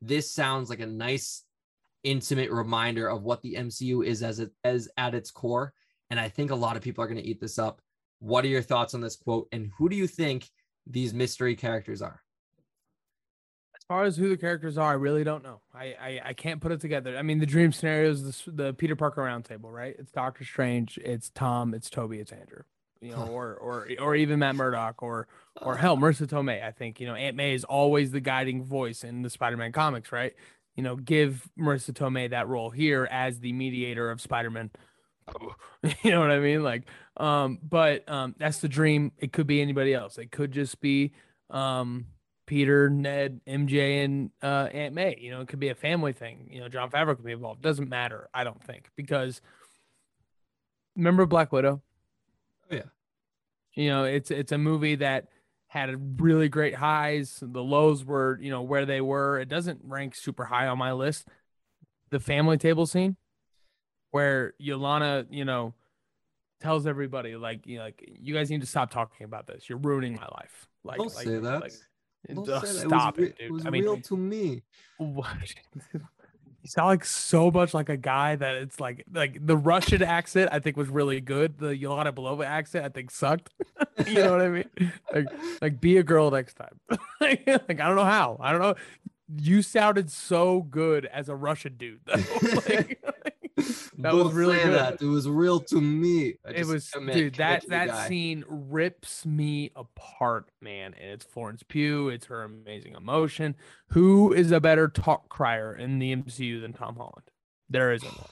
This 0.02 0.32
sounds 0.32 0.70
like 0.70 0.80
a 0.80 0.86
nice, 0.86 1.44
intimate 2.04 2.52
reminder 2.52 3.08
of 3.08 3.24
what 3.24 3.42
the 3.42 3.56
MCU 3.56 4.06
is 4.06 4.24
as 4.24 4.40
it 4.40 4.52
as 4.64 4.90
at 4.98 5.16
its 5.16 5.32
core. 5.32 5.74
And 6.10 6.20
I 6.20 6.30
think 6.30 6.52
a 6.52 6.56
lot 6.56 6.76
of 6.76 6.82
people 6.82 7.04
are 7.04 7.08
going 7.08 7.22
to 7.22 7.28
eat 7.28 7.40
this 7.40 7.58
up. 7.58 7.82
What 8.20 8.44
are 8.44 8.50
your 8.50 8.62
thoughts 8.62 8.94
on 8.94 9.02
this 9.02 9.16
quote? 9.16 9.48
And 9.52 9.72
who 9.78 9.90
do 9.90 9.96
you 9.96 10.08
think 10.08 10.50
these 10.86 11.14
mystery 11.14 11.56
characters 11.56 12.02
are? 12.02 12.22
As 13.76 13.84
far 13.88 14.04
as 14.04 14.18
who 14.18 14.30
the 14.30 14.38
characters 14.38 14.78
are, 14.78 14.92
I 14.92 14.94
really 14.94 15.24
don't 15.24 15.44
know. 15.44 15.62
I 15.74 15.96
I, 16.00 16.22
I 16.26 16.34
can't 16.34 16.62
put 16.62 16.72
it 16.72 16.82
together. 16.82 17.18
I 17.18 17.22
mean, 17.22 17.40
the 17.40 17.46
dream 17.46 17.72
scenario 17.72 18.12
is 18.12 18.44
the, 18.46 18.52
the 18.52 18.74
Peter 18.74 18.96
Parker 18.96 19.22
roundtable, 19.22 19.72
right? 19.72 19.96
It's 19.98 20.12
Doctor 20.12 20.44
Strange, 20.44 20.98
it's 21.04 21.30
Tom, 21.30 21.74
it's 21.74 21.90
Toby, 21.90 22.20
it's 22.20 22.32
Andrew. 22.32 22.64
You 23.02 23.12
know, 23.12 23.28
or 23.28 23.56
or 23.56 23.88
or 24.00 24.16
even 24.16 24.40
Matt 24.40 24.56
Murdock, 24.56 25.02
or 25.02 25.28
or 25.62 25.76
hell, 25.76 25.98
Marisa 25.98 26.28
Tomei. 26.28 26.64
I 26.64 26.72
think 26.72 27.00
you 27.00 27.08
know 27.08 27.16
Aunt 27.16 27.36
May 27.36 27.54
is 27.54 27.64
always 27.64 28.12
the 28.12 28.20
guiding 28.20 28.64
voice 28.64 29.04
in 29.04 29.24
the 29.24 29.30
Spider-Man 29.30 29.72
comics, 29.72 30.12
right? 30.12 30.34
You 30.76 30.84
know, 30.84 30.96
give 30.96 31.50
Marisa 31.60 31.92
Tomei 31.92 32.30
that 32.30 32.48
role 32.48 32.70
here 32.70 33.08
as 33.12 33.40
the 33.40 33.54
mediator 33.54 34.12
of 34.12 34.22
Spider-Man. 34.22 34.70
you 36.04 36.12
know 36.12 36.20
what 36.20 36.32
I 36.32 36.40
mean? 36.40 36.64
Like, 36.64 36.84
um, 37.18 37.60
but 37.64 38.08
um, 38.10 38.36
that's 38.38 38.60
the 38.60 38.70
dream. 38.70 39.12
It 39.18 39.34
could 39.34 39.48
be 39.48 39.62
anybody 39.62 39.94
else. 39.94 40.18
It 40.18 40.32
could 40.32 40.52
just 40.52 40.80
be 40.80 41.14
um 41.50 42.06
Peter, 42.52 42.90
Ned, 42.90 43.40
MJ, 43.48 44.04
and 44.04 44.30
uh, 44.44 44.68
Aunt 44.74 44.94
May. 44.94 45.18
You 45.22 45.32
know, 45.32 45.40
it 45.40 45.48
could 45.48 45.60
be 45.60 45.70
a 45.70 45.76
family 45.76 46.12
thing. 46.12 46.50
You 46.52 46.60
know, 46.60 46.68
Jon 46.68 46.90
Favreau 46.92 47.16
could 47.16 47.24
be 47.24 47.32
involved. 47.32 47.62
Doesn't 47.62 47.88
matter, 47.88 48.28
I 48.34 48.44
don't 48.44 48.62
think, 48.62 48.90
because 48.98 49.40
remember 50.98 51.26
Black 51.26 51.54
Widow? 51.54 51.82
Oh, 52.72 52.76
yeah. 52.76 52.82
You 53.74 53.90
know, 53.90 54.04
it's 54.04 54.32
it's 54.32 54.52
a 54.52 54.58
movie 54.58 54.96
that 54.96 55.28
had 55.68 56.22
really 56.22 56.50
great 56.50 56.76
highs. 56.76 57.40
The 57.42 57.64
lows 57.64 58.04
were, 58.04 58.38
you 58.42 58.50
know, 58.50 58.62
where 58.62 58.86
they 58.86 59.00
were. 59.00 59.40
It 59.40 59.48
doesn't 59.48 59.80
rank 59.84 60.16
super 60.16 60.46
high 60.46 60.68
on 60.68 60.78
my 60.78 60.92
list. 60.92 61.28
The 62.10 62.20
family 62.20 62.58
table 62.58 62.86
scene, 62.86 63.16
where 64.12 64.54
Yelena, 64.62 65.26
you 65.30 65.46
know, 65.46 65.74
tells 66.60 66.86
everybody 66.86 67.36
like, 67.38 67.66
you 67.66 67.78
know, 67.78 67.86
like 67.86 68.04
you 68.20 68.34
guys 68.34 68.50
need 68.50 68.62
to 68.62 68.68
stop 68.68 68.92
talking 68.92 69.24
about 69.24 69.48
this. 69.48 69.70
You're 69.70 69.78
ruining 69.78 70.16
my 70.16 70.28
life. 70.28 70.68
Like, 70.84 70.98
Don't 70.98 71.16
like, 71.16 71.26
say 71.26 71.38
that. 71.38 71.62
like, 71.62 71.74
Don't 72.34 72.46
say 72.46 72.52
that. 72.52 72.88
stop 72.88 73.18
it. 73.18 73.22
Was, 73.22 73.30
it, 73.30 73.38
dude. 73.38 73.48
it 73.48 73.52
was 73.54 73.66
I 73.66 73.70
mean, 73.70 73.84
real 73.84 74.02
to 74.02 74.18
me. 74.18 74.64
what? 74.98 75.56
You 76.62 76.68
sound 76.68 76.88
like 76.90 77.06
so 77.06 77.50
much 77.50 77.74
like 77.74 77.90
a 77.90 77.98
guy 77.98 78.36
that 78.36 78.56
it's 78.56 78.80
like 78.80 79.04
like 79.12 79.44
the 79.44 79.58
Russian 79.58 80.04
accent 80.04 80.50
I 80.52 80.60
think 80.60 80.78
was 80.78 80.90
really 80.90 81.20
good. 81.20 81.58
The 81.58 81.70
Yelena 81.70 82.12
Belova 82.12 82.46
accent 82.46 82.86
I 82.86 82.90
think 82.90 83.10
sucked. 83.10 83.50
you 84.06 84.16
know 84.16 84.32
what 84.32 84.42
I 84.42 84.50
mean? 84.50 84.94
Like 85.14 85.26
like 85.62 85.82
be 85.82 85.98
a 85.98 86.04
girl 86.04 86.30
next 86.30 86.54
time. 86.54 86.80
like 87.20 87.48
I 87.48 87.58
don't 87.58 87.96
know 87.96 88.06
how. 88.06 88.38
I 88.40 88.52
don't 88.52 88.62
know. 88.62 88.76
You 89.38 89.62
sounded 89.62 90.12
so 90.12 90.62
good 90.62 91.06
as 91.06 91.30
a 91.30 91.36
Russian 91.36 91.78
dude 91.78 92.02
though. 92.06 92.22
like, 92.68 93.02
That 94.00 94.14
was 94.14 94.34
really 94.34 94.58
good. 94.58 94.74
That. 94.74 95.02
It 95.02 95.06
was 95.06 95.28
real 95.28 95.60
to 95.62 95.80
me. 95.82 96.36
It 96.54 96.66
was 96.66 96.90
commit- 96.90 97.14
dude 97.16 97.36
that 97.36 97.68
that 97.70 97.88
guy. 97.90 98.08
scene 98.08 98.44
rips 98.48 99.26
me 99.26 99.72
apart 99.76 100.50
man 100.62 100.94
and 101.00 101.12
it's 101.12 101.26
florence 101.26 101.64
pugh 101.68 102.10
it's 102.10 102.26
her 102.28 102.44
amazing 102.44 102.96
emotion 102.96 103.56
who 103.90 104.32
is 104.34 104.52
a 104.52 104.60
better 104.60 104.88
talk 104.88 105.30
crier 105.30 105.74
in 105.76 106.00
the 106.00 106.16
mcu 106.16 106.62
than 106.62 106.74
tom 106.74 106.96
holland 106.96 107.30
there 107.70 107.92
isn't 107.92 108.18
one 108.18 108.28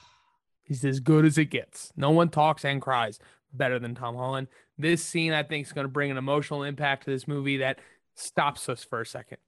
he's 0.64 0.84
as 0.84 1.00
good 1.00 1.24
as 1.24 1.38
it 1.38 1.46
gets 1.46 1.92
no 1.96 2.10
one 2.10 2.28
talks 2.28 2.64
and 2.64 2.80
cries 2.82 3.18
better 3.52 3.78
than 3.78 3.94
tom 3.94 4.14
holland 4.16 4.46
this 4.78 5.02
scene 5.04 5.32
i 5.32 5.42
think 5.42 5.66
is 5.66 5.72
going 5.72 5.84
to 5.84 5.88
bring 5.92 6.10
an 6.10 6.16
emotional 6.16 6.62
impact 6.62 7.04
to 7.04 7.10
this 7.10 7.26
movie 7.28 7.58
that 7.58 7.78
stops 8.14 8.68
us 8.68 8.82
for 8.84 9.00
a 9.00 9.06
second 9.06 9.38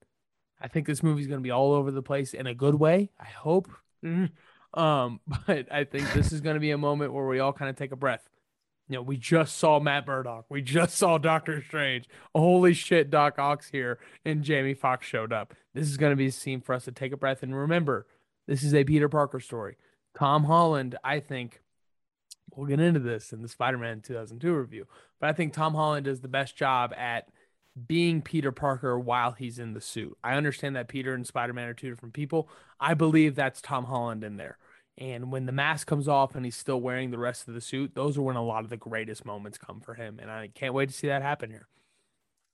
i 0.60 0.68
think 0.68 0.86
this 0.86 1.02
movie's 1.02 1.26
going 1.26 1.40
to 1.40 1.44
be 1.44 1.50
all 1.50 1.72
over 1.72 1.90
the 1.90 2.02
place 2.02 2.34
in 2.34 2.46
a 2.46 2.54
good 2.54 2.74
way 2.74 3.10
i 3.20 3.26
hope 3.26 3.68
Mm. 4.04 4.30
Um 4.74 5.20
but 5.46 5.70
i 5.72 5.84
think 5.84 6.10
this 6.12 6.32
is 6.32 6.40
going 6.40 6.54
to 6.54 6.60
be 6.60 6.70
a 6.70 6.78
moment 6.78 7.12
where 7.12 7.26
we 7.26 7.40
all 7.40 7.52
kind 7.52 7.70
of 7.70 7.76
take 7.76 7.92
a 7.92 7.96
breath 7.96 8.28
you 8.88 8.98
know, 8.98 9.02
we 9.02 9.16
just 9.16 9.56
saw 9.56 9.80
Matt 9.80 10.06
Murdock. 10.06 10.44
We 10.50 10.60
just 10.60 10.96
saw 10.96 11.16
Doctor 11.16 11.62
Strange. 11.62 12.06
Holy 12.34 12.74
shit, 12.74 13.10
Doc 13.10 13.38
Ock's 13.38 13.70
here, 13.70 13.98
and 14.24 14.42
Jamie 14.42 14.74
Foxx 14.74 15.06
showed 15.06 15.32
up. 15.32 15.54
This 15.72 15.88
is 15.88 15.96
going 15.96 16.10
to 16.10 16.16
be 16.16 16.26
a 16.26 16.32
scene 16.32 16.60
for 16.60 16.74
us 16.74 16.84
to 16.84 16.92
take 16.92 17.12
a 17.12 17.16
breath 17.16 17.42
and 17.42 17.56
remember 17.56 18.06
this 18.46 18.62
is 18.62 18.74
a 18.74 18.84
Peter 18.84 19.08
Parker 19.08 19.40
story. 19.40 19.76
Tom 20.18 20.44
Holland, 20.44 20.98
I 21.02 21.20
think, 21.20 21.62
we'll 22.54 22.66
get 22.66 22.80
into 22.80 23.00
this 23.00 23.32
in 23.32 23.40
the 23.40 23.48
Spider 23.48 23.78
Man 23.78 24.02
2002 24.02 24.54
review, 24.54 24.86
but 25.20 25.30
I 25.30 25.32
think 25.32 25.52
Tom 25.52 25.74
Holland 25.74 26.04
does 26.04 26.20
the 26.20 26.28
best 26.28 26.56
job 26.56 26.92
at 26.94 27.28
being 27.86 28.22
Peter 28.22 28.52
Parker 28.52 28.98
while 28.98 29.32
he's 29.32 29.58
in 29.58 29.72
the 29.72 29.80
suit. 29.80 30.16
I 30.22 30.34
understand 30.34 30.76
that 30.76 30.88
Peter 30.88 31.14
and 31.14 31.26
Spider 31.26 31.52
Man 31.52 31.68
are 31.68 31.74
two 31.74 31.88
different 31.88 32.14
people. 32.14 32.48
I 32.78 32.94
believe 32.94 33.34
that's 33.34 33.60
Tom 33.60 33.84
Holland 33.84 34.24
in 34.24 34.36
there. 34.36 34.58
And 34.98 35.32
when 35.32 35.46
the 35.46 35.52
mask 35.52 35.86
comes 35.86 36.06
off 36.06 36.34
and 36.34 36.44
he's 36.44 36.56
still 36.56 36.80
wearing 36.80 37.10
the 37.10 37.18
rest 37.18 37.48
of 37.48 37.54
the 37.54 37.60
suit, 37.60 37.94
those 37.94 38.18
are 38.18 38.22
when 38.22 38.36
a 38.36 38.44
lot 38.44 38.64
of 38.64 38.70
the 38.70 38.76
greatest 38.76 39.24
moments 39.24 39.56
come 39.56 39.80
for 39.80 39.94
him. 39.94 40.18
And 40.20 40.30
I 40.30 40.48
can't 40.54 40.74
wait 40.74 40.90
to 40.90 40.94
see 40.94 41.06
that 41.06 41.22
happen 41.22 41.50
here. 41.50 41.66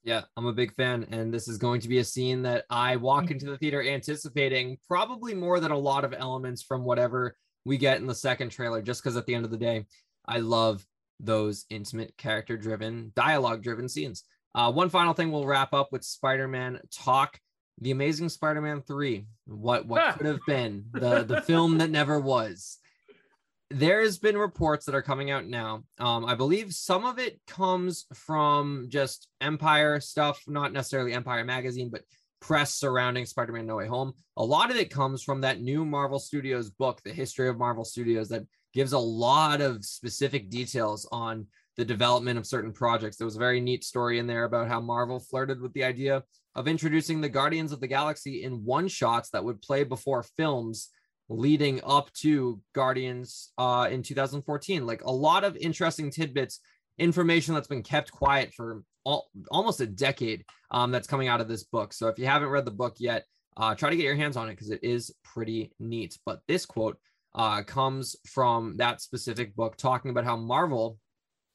Yeah, 0.04 0.22
I'm 0.36 0.46
a 0.46 0.52
big 0.52 0.74
fan, 0.74 1.06
and 1.10 1.34
this 1.34 1.48
is 1.48 1.58
going 1.58 1.80
to 1.80 1.88
be 1.88 1.98
a 1.98 2.04
scene 2.04 2.42
that 2.42 2.64
I 2.70 2.96
walk 2.96 3.24
mm. 3.24 3.32
into 3.32 3.46
the 3.46 3.58
theater 3.58 3.82
anticipating 3.82 4.78
probably 4.86 5.34
more 5.34 5.58
than 5.58 5.72
a 5.72 5.78
lot 5.78 6.04
of 6.04 6.14
elements 6.16 6.62
from 6.62 6.84
whatever 6.84 7.36
we 7.64 7.76
get 7.76 7.98
in 7.98 8.06
the 8.06 8.14
second 8.14 8.50
trailer, 8.50 8.80
just 8.80 9.02
because 9.02 9.16
at 9.16 9.26
the 9.26 9.34
end 9.34 9.44
of 9.44 9.50
the 9.50 9.58
day, 9.58 9.84
I 10.26 10.38
love 10.38 10.86
those 11.20 11.66
intimate, 11.68 12.16
character 12.16 12.56
driven, 12.56 13.12
dialogue 13.16 13.62
driven 13.62 13.88
scenes. 13.88 14.24
Uh, 14.54 14.72
one 14.72 14.88
final 14.88 15.12
thing 15.12 15.30
we'll 15.30 15.46
wrap 15.46 15.72
up 15.72 15.88
with 15.92 16.04
Spider 16.04 16.48
Man 16.48 16.80
talk. 16.92 17.38
The 17.80 17.92
Amazing 17.92 18.30
Spider 18.30 18.60
Man 18.60 18.82
3, 18.82 19.24
what 19.46 19.86
what 19.86 20.16
could 20.16 20.26
have 20.26 20.40
been, 20.48 20.86
the, 20.92 21.22
the 21.22 21.42
film 21.46 21.78
that 21.78 21.90
never 21.90 22.18
was 22.18 22.78
there's 23.70 24.18
been 24.18 24.36
reports 24.36 24.86
that 24.86 24.94
are 24.94 25.02
coming 25.02 25.30
out 25.30 25.46
now. 25.46 25.84
Um, 25.98 26.24
I 26.24 26.34
believe 26.34 26.72
some 26.72 27.04
of 27.04 27.18
it 27.18 27.40
comes 27.46 28.06
from 28.14 28.86
just 28.88 29.28
Empire 29.40 30.00
stuff, 30.00 30.42
not 30.46 30.72
necessarily 30.72 31.12
Empire 31.12 31.44
magazine, 31.44 31.90
but 31.90 32.02
press 32.40 32.74
surrounding 32.74 33.26
Spider-Man 33.26 33.66
No 33.66 33.76
Way 33.76 33.86
Home. 33.86 34.14
A 34.36 34.44
lot 34.44 34.70
of 34.70 34.76
it 34.76 34.90
comes 34.90 35.22
from 35.22 35.42
that 35.42 35.60
new 35.60 35.84
Marvel 35.84 36.18
Studios 36.18 36.70
book, 36.70 37.02
The 37.04 37.12
History 37.12 37.48
of 37.48 37.58
Marvel 37.58 37.84
Studios, 37.84 38.28
that 38.28 38.46
gives 38.72 38.92
a 38.92 38.98
lot 38.98 39.60
of 39.60 39.84
specific 39.84 40.48
details 40.48 41.06
on 41.12 41.46
the 41.78 41.84
development 41.84 42.38
of 42.38 42.46
certain 42.46 42.72
projects. 42.72 43.16
There 43.16 43.24
was 43.24 43.36
a 43.36 43.38
very 43.38 43.60
neat 43.60 43.84
story 43.84 44.18
in 44.18 44.26
there 44.26 44.44
about 44.44 44.66
how 44.66 44.80
Marvel 44.80 45.20
flirted 45.20 45.60
with 45.60 45.72
the 45.72 45.84
idea 45.84 46.24
of 46.56 46.66
introducing 46.66 47.20
the 47.20 47.28
Guardians 47.28 47.70
of 47.70 47.80
the 47.80 47.86
Galaxy 47.86 48.42
in 48.42 48.64
one 48.64 48.88
shots 48.88 49.30
that 49.30 49.44
would 49.44 49.62
play 49.62 49.84
before 49.84 50.24
films 50.36 50.90
leading 51.28 51.80
up 51.84 52.12
to 52.14 52.60
Guardians 52.74 53.52
uh, 53.58 53.88
in 53.90 54.02
2014. 54.02 54.86
Like 54.86 55.04
a 55.04 55.10
lot 55.10 55.44
of 55.44 55.56
interesting 55.56 56.10
tidbits, 56.10 56.58
information 56.98 57.54
that's 57.54 57.68
been 57.68 57.84
kept 57.84 58.10
quiet 58.10 58.52
for 58.56 58.82
all, 59.04 59.30
almost 59.52 59.80
a 59.80 59.86
decade 59.86 60.44
um, 60.72 60.90
that's 60.90 61.06
coming 61.06 61.28
out 61.28 61.40
of 61.40 61.46
this 61.46 61.62
book. 61.62 61.92
So 61.92 62.08
if 62.08 62.18
you 62.18 62.26
haven't 62.26 62.48
read 62.48 62.64
the 62.64 62.72
book 62.72 62.96
yet, 62.98 63.24
uh, 63.56 63.76
try 63.76 63.90
to 63.90 63.96
get 63.96 64.04
your 64.04 64.16
hands 64.16 64.36
on 64.36 64.48
it 64.48 64.52
because 64.52 64.70
it 64.70 64.82
is 64.82 65.14
pretty 65.22 65.70
neat. 65.78 66.18
But 66.26 66.40
this 66.48 66.66
quote 66.66 66.98
uh, 67.36 67.62
comes 67.62 68.16
from 68.26 68.78
that 68.78 69.00
specific 69.00 69.54
book 69.54 69.76
talking 69.76 70.10
about 70.10 70.24
how 70.24 70.36
Marvel 70.36 70.98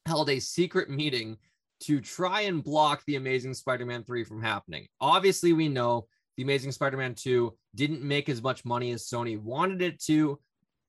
held 0.05 0.29
a 0.29 0.39
secret 0.39 0.89
meeting 0.89 1.37
to 1.81 1.99
try 1.99 2.41
and 2.41 2.63
block 2.63 3.03
the 3.05 3.15
Amazing 3.15 3.53
Spider 3.53 3.85
Man 3.85 4.03
3 4.03 4.23
from 4.23 4.41
happening. 4.41 4.87
Obviously, 5.01 5.53
we 5.53 5.67
know 5.67 6.07
the 6.37 6.43
Amazing 6.43 6.71
Spider 6.71 6.97
Man 6.97 7.13
2 7.15 7.53
didn't 7.75 8.01
make 8.01 8.29
as 8.29 8.41
much 8.41 8.63
money 8.65 8.91
as 8.91 9.07
Sony 9.07 9.39
wanted 9.39 9.81
it 9.81 10.01
to, 10.03 10.39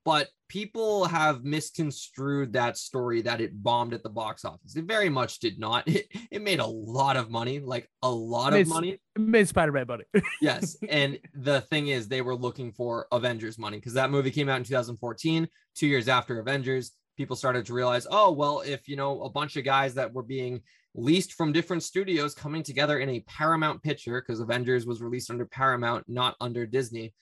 but 0.04 0.28
people 0.48 1.06
have 1.06 1.42
misconstrued 1.44 2.52
that 2.52 2.76
story 2.76 3.22
that 3.22 3.40
it 3.40 3.60
bombed 3.62 3.92
at 3.94 4.02
the 4.02 4.08
box 4.10 4.44
office. 4.44 4.76
It 4.76 4.84
very 4.84 5.08
much 5.08 5.38
did 5.40 5.58
not. 5.58 5.84
It, 5.88 6.06
it 6.30 6.42
made 6.42 6.60
a 6.60 6.66
lot 6.66 7.16
of 7.16 7.30
money, 7.30 7.58
like 7.60 7.88
a 8.02 8.10
lot 8.10 8.48
of 8.48 8.58
Made- 8.60 8.68
money. 8.68 9.00
Made 9.18 9.48
Spider 9.48 9.72
Man, 9.72 9.86
buddy. 9.86 10.04
Yes. 10.40 10.76
And 10.88 11.18
the 11.34 11.62
thing 11.62 11.88
is, 11.88 12.06
they 12.08 12.20
were 12.22 12.36
looking 12.36 12.70
for 12.72 13.06
Avengers 13.10 13.58
money 13.58 13.78
because 13.78 13.94
that 13.94 14.10
movie 14.10 14.30
came 14.30 14.48
out 14.48 14.58
in 14.58 14.64
2014, 14.64 15.48
two 15.74 15.86
years 15.86 16.08
after 16.08 16.38
Avengers. 16.38 16.92
People 17.16 17.36
started 17.36 17.66
to 17.66 17.74
realize, 17.74 18.06
oh, 18.10 18.32
well, 18.32 18.60
if, 18.60 18.88
you 18.88 18.96
know, 18.96 19.22
a 19.22 19.30
bunch 19.30 19.56
of 19.56 19.64
guys 19.64 19.94
that 19.94 20.12
were 20.12 20.22
being 20.22 20.60
leased 20.94 21.32
from 21.34 21.52
different 21.52 21.82
studios 21.82 22.34
coming 22.34 22.62
together 22.62 22.98
in 22.98 23.08
a 23.08 23.20
Paramount 23.20 23.82
picture, 23.82 24.20
because 24.20 24.40
Avengers 24.40 24.86
was 24.86 25.02
released 25.02 25.30
under 25.30 25.46
Paramount, 25.46 26.04
not 26.08 26.36
under 26.40 26.66
Disney, 26.66 27.12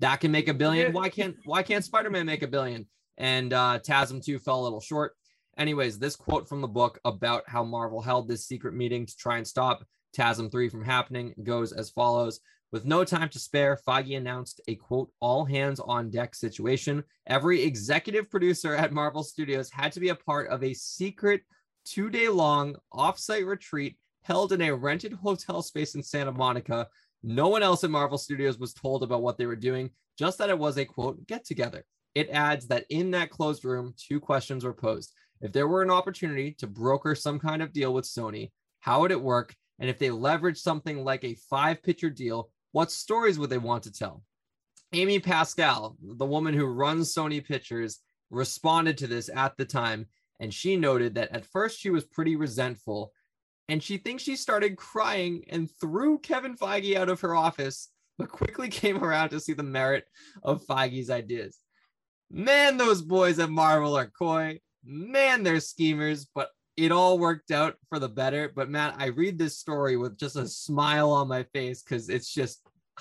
that 0.00 0.20
can 0.20 0.30
make 0.30 0.48
a 0.48 0.54
billion. 0.54 0.92
Why 0.92 1.08
can't 1.08 1.36
why 1.44 1.62
can't 1.62 1.84
Spider-Man 1.84 2.26
make 2.26 2.42
a 2.42 2.48
billion? 2.48 2.86
And 3.18 3.52
uh 3.52 3.78
TASM 3.78 4.24
2 4.24 4.38
fell 4.38 4.60
a 4.60 4.64
little 4.64 4.80
short. 4.80 5.14
Anyways, 5.56 5.98
this 5.98 6.16
quote 6.16 6.48
from 6.48 6.60
the 6.60 6.68
book 6.68 6.98
about 7.04 7.44
how 7.46 7.64
Marvel 7.64 8.02
held 8.02 8.28
this 8.28 8.46
secret 8.46 8.74
meeting 8.74 9.06
to 9.06 9.16
try 9.16 9.38
and 9.38 9.46
stop 9.46 9.84
TASM 10.14 10.50
3 10.50 10.68
from 10.68 10.84
happening 10.84 11.34
goes 11.42 11.72
as 11.72 11.90
follows. 11.90 12.40
With 12.76 12.84
no 12.84 13.04
time 13.04 13.30
to 13.30 13.38
spare, 13.38 13.78
Feige 13.88 14.18
announced 14.18 14.60
a 14.68 14.74
quote, 14.74 15.10
all 15.18 15.46
hands 15.46 15.80
on 15.80 16.10
deck 16.10 16.34
situation. 16.34 17.02
Every 17.26 17.62
executive 17.62 18.30
producer 18.30 18.74
at 18.74 18.92
Marvel 18.92 19.22
Studios 19.22 19.70
had 19.70 19.92
to 19.92 20.00
be 20.00 20.10
a 20.10 20.14
part 20.14 20.50
of 20.50 20.62
a 20.62 20.74
secret 20.74 21.40
two 21.86 22.10
day 22.10 22.28
long 22.28 22.76
offsite 22.92 23.46
retreat 23.46 23.96
held 24.24 24.52
in 24.52 24.60
a 24.60 24.74
rented 24.74 25.14
hotel 25.14 25.62
space 25.62 25.94
in 25.94 26.02
Santa 26.02 26.32
Monica. 26.32 26.86
No 27.22 27.48
one 27.48 27.62
else 27.62 27.82
at 27.82 27.88
Marvel 27.88 28.18
Studios 28.18 28.58
was 28.58 28.74
told 28.74 29.02
about 29.02 29.22
what 29.22 29.38
they 29.38 29.46
were 29.46 29.56
doing, 29.56 29.88
just 30.18 30.36
that 30.36 30.50
it 30.50 30.58
was 30.58 30.76
a 30.76 30.84
quote, 30.84 31.26
get 31.26 31.46
together. 31.46 31.82
It 32.14 32.28
adds 32.28 32.66
that 32.66 32.84
in 32.90 33.10
that 33.12 33.30
closed 33.30 33.64
room, 33.64 33.94
two 33.96 34.20
questions 34.20 34.64
were 34.64 34.74
posed. 34.74 35.14
If 35.40 35.50
there 35.50 35.66
were 35.66 35.80
an 35.80 35.90
opportunity 35.90 36.52
to 36.58 36.66
broker 36.66 37.14
some 37.14 37.38
kind 37.38 37.62
of 37.62 37.72
deal 37.72 37.94
with 37.94 38.04
Sony, 38.04 38.50
how 38.80 39.00
would 39.00 39.12
it 39.12 39.22
work? 39.22 39.54
And 39.78 39.88
if 39.88 39.98
they 39.98 40.08
leveraged 40.08 40.58
something 40.58 41.04
like 41.04 41.24
a 41.24 41.38
five 41.48 41.82
picture 41.82 42.10
deal, 42.10 42.50
what 42.76 42.92
stories 42.92 43.38
would 43.38 43.48
they 43.48 43.56
want 43.56 43.84
to 43.84 43.90
tell? 43.90 44.22
Amy 44.92 45.18
Pascal, 45.18 45.96
the 45.98 46.26
woman 46.26 46.52
who 46.52 46.66
runs 46.66 47.14
Sony 47.14 47.42
Pictures, 47.42 48.00
responded 48.28 48.98
to 48.98 49.06
this 49.06 49.30
at 49.34 49.56
the 49.56 49.64
time, 49.64 50.04
and 50.40 50.52
she 50.52 50.76
noted 50.76 51.14
that 51.14 51.32
at 51.32 51.46
first 51.46 51.80
she 51.80 51.88
was 51.88 52.04
pretty 52.04 52.36
resentful, 52.36 53.14
and 53.70 53.82
she 53.82 53.96
thinks 53.96 54.24
she 54.24 54.36
started 54.36 54.76
crying 54.76 55.46
and 55.48 55.70
threw 55.80 56.18
Kevin 56.18 56.54
Feige 56.54 56.96
out 56.96 57.08
of 57.08 57.22
her 57.22 57.34
office, 57.34 57.88
but 58.18 58.28
quickly 58.28 58.68
came 58.82 59.02
around 59.02 59.30
to 59.30 59.40
see 59.40 59.54
the 59.54 59.62
merit 59.62 60.04
of 60.42 60.66
Feige's 60.66 61.08
ideas. 61.08 61.56
Man, 62.30 62.76
those 62.76 63.00
boys 63.00 63.38
at 63.38 63.48
Marvel 63.48 63.96
are 63.96 64.12
coy. 64.18 64.60
Man, 64.84 65.44
they're 65.44 65.60
schemers, 65.60 66.26
but 66.34 66.50
it 66.76 66.92
all 66.92 67.18
worked 67.18 67.50
out 67.50 67.76
for 67.88 67.98
the 67.98 68.08
better. 68.08 68.52
But 68.54 68.68
Matt, 68.70 68.94
I 68.98 69.06
read 69.06 69.38
this 69.38 69.58
story 69.58 69.96
with 69.96 70.18
just 70.18 70.36
a 70.36 70.46
smile 70.46 71.10
on 71.10 71.28
my 71.28 71.42
face 71.54 71.82
because 71.82 72.08
it's 72.08 72.32
just 72.32 72.60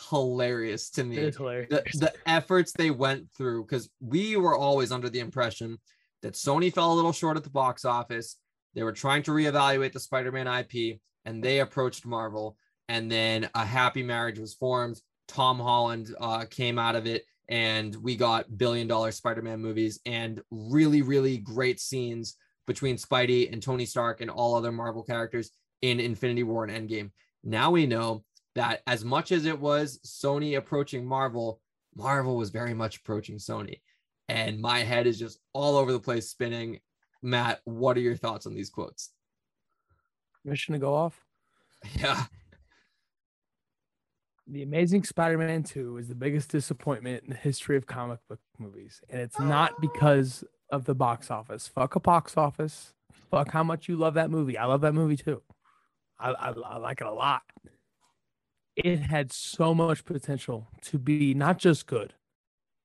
hilarious 0.10 0.90
to 0.92 1.04
me 1.04 1.18
It's 1.18 1.38
hilarious. 1.38 1.70
the, 1.70 2.00
the 2.00 2.14
efforts 2.26 2.74
they 2.74 2.92
went 2.92 3.30
through 3.38 3.64
because 3.64 3.90
we 4.00 4.36
were 4.38 4.56
always 4.58 4.92
under 4.92 5.10
the 5.10 5.20
impression 5.20 5.78
that 6.22 6.34
Sony 6.34 6.74
fell 6.74 6.92
a 6.92 6.96
little 6.96 7.12
short 7.14 7.38
at 7.38 7.44
the 7.44 7.50
box 7.50 7.86
office. 7.86 8.38
They 8.74 8.84
were 8.84 8.92
trying 8.94 9.24
to 9.24 9.32
reevaluate 9.32 9.94
the 9.94 10.00
Spider 10.00 10.32
Man 10.32 10.48
IP 10.48 11.00
and 11.26 11.44
they 11.44 11.60
approached 11.60 12.06
Marvel. 12.06 12.58
And 12.88 13.12
then 13.12 13.50
a 13.56 13.66
happy 13.66 14.04
marriage 14.04 14.38
was 14.40 14.54
formed. 14.54 15.02
Tom 15.28 15.60
Holland 15.60 16.14
uh, 16.20 16.46
came 16.48 16.78
out 16.78 16.96
of 16.96 17.08
it, 17.08 17.24
and 17.50 17.96
we 17.96 18.16
got 18.16 18.58
billion 18.60 18.88
dollar 18.88 19.12
Spider 19.12 19.42
Man 19.42 19.60
movies 19.60 20.00
and 20.06 20.40
really, 20.52 21.02
really 21.02 21.38
great 21.38 21.80
scenes 21.80 22.38
between 22.68 22.98
Spidey 22.98 23.52
and 23.52 23.62
Tony 23.62 23.86
Stark 23.86 24.22
and 24.22 24.30
all 24.30 24.56
other 24.56 24.72
Marvel 24.72 25.04
characters 25.04 25.52
in 25.82 26.00
Infinity 26.00 26.44
War 26.44 26.66
and 26.66 26.90
Endgame. 26.90 27.12
Now 27.44 27.72
we 27.72 27.86
know 27.86 28.24
that 28.56 28.82
as 28.88 29.06
much 29.06 29.32
as 29.32 29.46
it 29.46 29.60
was 29.60 30.00
Sony 30.06 30.58
approaching 30.58 31.06
Marvel, 31.06 31.62
Marvel 31.96 32.36
was 32.36 32.50
very 32.50 32.74
much 32.74 32.98
approaching 32.98 33.38
Sony. 33.38 33.82
And 34.28 34.60
my 34.60 34.80
head 34.80 35.06
is 35.06 35.20
just 35.20 35.40
all 35.54 35.78
over 35.78 35.92
the 35.92 36.00
place 36.00 36.30
spinning. 36.30 36.80
Matt, 37.22 37.60
what 37.66 37.98
are 37.98 38.02
your 38.02 38.16
thoughts 38.16 38.46
on 38.46 38.56
these 38.56 38.70
quotes? 38.70 39.12
Mission 40.44 40.74
to 40.74 40.80
go 40.80 40.94
off. 40.94 41.22
Yeah. 42.00 42.24
The 44.48 44.62
Amazing 44.62 45.04
Spider-Man 45.06 45.64
2 45.64 45.98
is 45.98 46.08
the 46.08 46.16
biggest 46.16 46.50
disappointment 46.50 47.24
in 47.24 47.32
the 47.32 47.36
history 47.36 47.78
of 47.78 47.88
comic 47.88 48.20
book 48.30 48.40
movies, 48.60 49.02
and 49.10 49.20
it's 49.20 49.40
not 49.40 49.80
because 49.82 50.44
of 50.70 50.86
the 50.86 50.96
box 50.96 51.30
office. 51.30 51.68
Fuck 51.68 51.96
a 51.96 52.00
box 52.00 52.38
office. 52.38 52.94
Fuck 53.32 53.52
how 53.52 53.64
much 53.64 53.88
you 53.88 53.96
love 53.96 54.14
that 54.16 54.30
movie. 54.30 54.58
I 54.58 54.66
love 54.66 54.82
that 54.82 54.94
movie 54.94 55.18
too. 55.18 55.42
I, 56.20 56.32
I, 56.32 56.50
I 56.52 56.78
like 56.78 57.02
it 57.02 57.08
a 57.08 57.12
lot. 57.12 57.44
It 58.76 58.98
had 59.00 59.32
so 59.32 59.74
much 59.74 60.06
potential 60.06 60.68
to 60.84 61.00
be 61.00 61.34
not 61.34 61.58
just 61.58 61.88
good, 61.88 62.14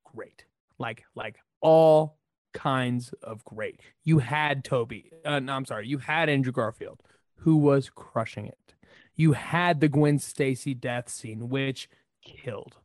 great. 0.05 0.45
Like 0.79 1.05
like 1.15 1.39
all 1.61 2.19
kinds 2.53 3.13
of 3.23 3.45
great. 3.45 3.81
You 4.05 4.19
had 4.19 4.65
Tobey. 4.65 5.11
Uh, 5.25 5.41
no, 5.41 5.53
I'm 5.53 5.65
sorry. 5.65 5.89
You 5.89 5.99
had 5.99 6.29
Andrew 6.29 6.53
Garfield, 6.53 7.03
who 7.37 7.57
was 7.57 7.91
crushing 7.91 8.47
it. 8.47 8.75
You 9.15 9.33
had 9.33 9.81
the 9.81 9.89
Gwen 9.89 10.19
Stacy 10.19 10.75
death 10.75 11.09
scene, 11.09 11.49
which 11.49 11.89
killed. 12.25 12.77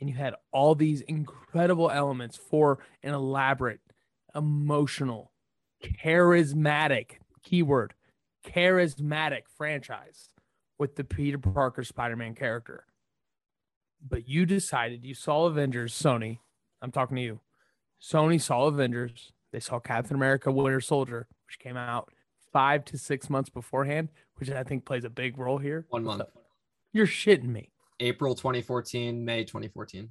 And 0.00 0.08
you 0.08 0.16
had 0.16 0.34
all 0.52 0.74
these 0.74 1.02
incredible 1.02 1.90
elements 1.90 2.36
for 2.36 2.78
an 3.02 3.14
elaborate, 3.14 3.80
emotional, 4.34 5.32
charismatic 5.82 7.18
keyword, 7.42 7.94
charismatic 8.46 9.42
franchise 9.56 10.30
with 10.78 10.96
the 10.96 11.04
Peter 11.04 11.38
Parker 11.38 11.84
Spider 11.84 12.16
Man 12.16 12.34
character. 12.34 12.86
But 14.06 14.28
you 14.28 14.44
decided 14.44 15.04
you 15.04 15.14
saw 15.14 15.46
Avengers, 15.46 15.94
Sony. 15.94 16.38
I'm 16.82 16.90
talking 16.90 17.16
to 17.16 17.22
you. 17.22 17.40
Sony 18.00 18.40
saw 18.40 18.66
Avengers. 18.66 19.32
They 19.52 19.60
saw 19.60 19.78
Captain 19.78 20.16
America 20.16 20.50
Winter 20.50 20.80
Soldier, 20.80 21.28
which 21.46 21.58
came 21.58 21.76
out 21.76 22.12
five 22.52 22.84
to 22.86 22.98
six 22.98 23.30
months 23.30 23.48
beforehand, 23.48 24.08
which 24.36 24.50
I 24.50 24.62
think 24.62 24.84
plays 24.84 25.04
a 25.04 25.10
big 25.10 25.38
role 25.38 25.58
here. 25.58 25.86
One 25.88 26.04
month. 26.04 26.22
You're 26.92 27.06
shitting 27.06 27.48
me. 27.48 27.70
April 28.00 28.34
2014, 28.34 29.24
May 29.24 29.44
2014. 29.44 30.10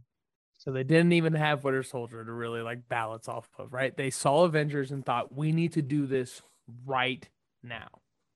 So 0.64 0.72
they 0.72 0.84
didn't 0.84 1.12
even 1.12 1.34
have 1.34 1.66
Winter 1.66 1.84
Soldier 1.84 2.24
to 2.24 2.32
really 2.32 2.62
like 2.62 2.88
balance 2.88 3.28
off 3.28 3.50
of, 3.58 3.74
right? 3.74 3.96
They 3.98 4.10
saw 4.10 4.46
Avengers 4.46 4.92
and 4.92 5.06
thought, 5.06 5.36
we 5.36 5.52
need 5.52 5.74
to 5.74 5.82
do 5.82 6.06
this 6.06 6.42
right 6.86 7.28
now. 7.62 7.90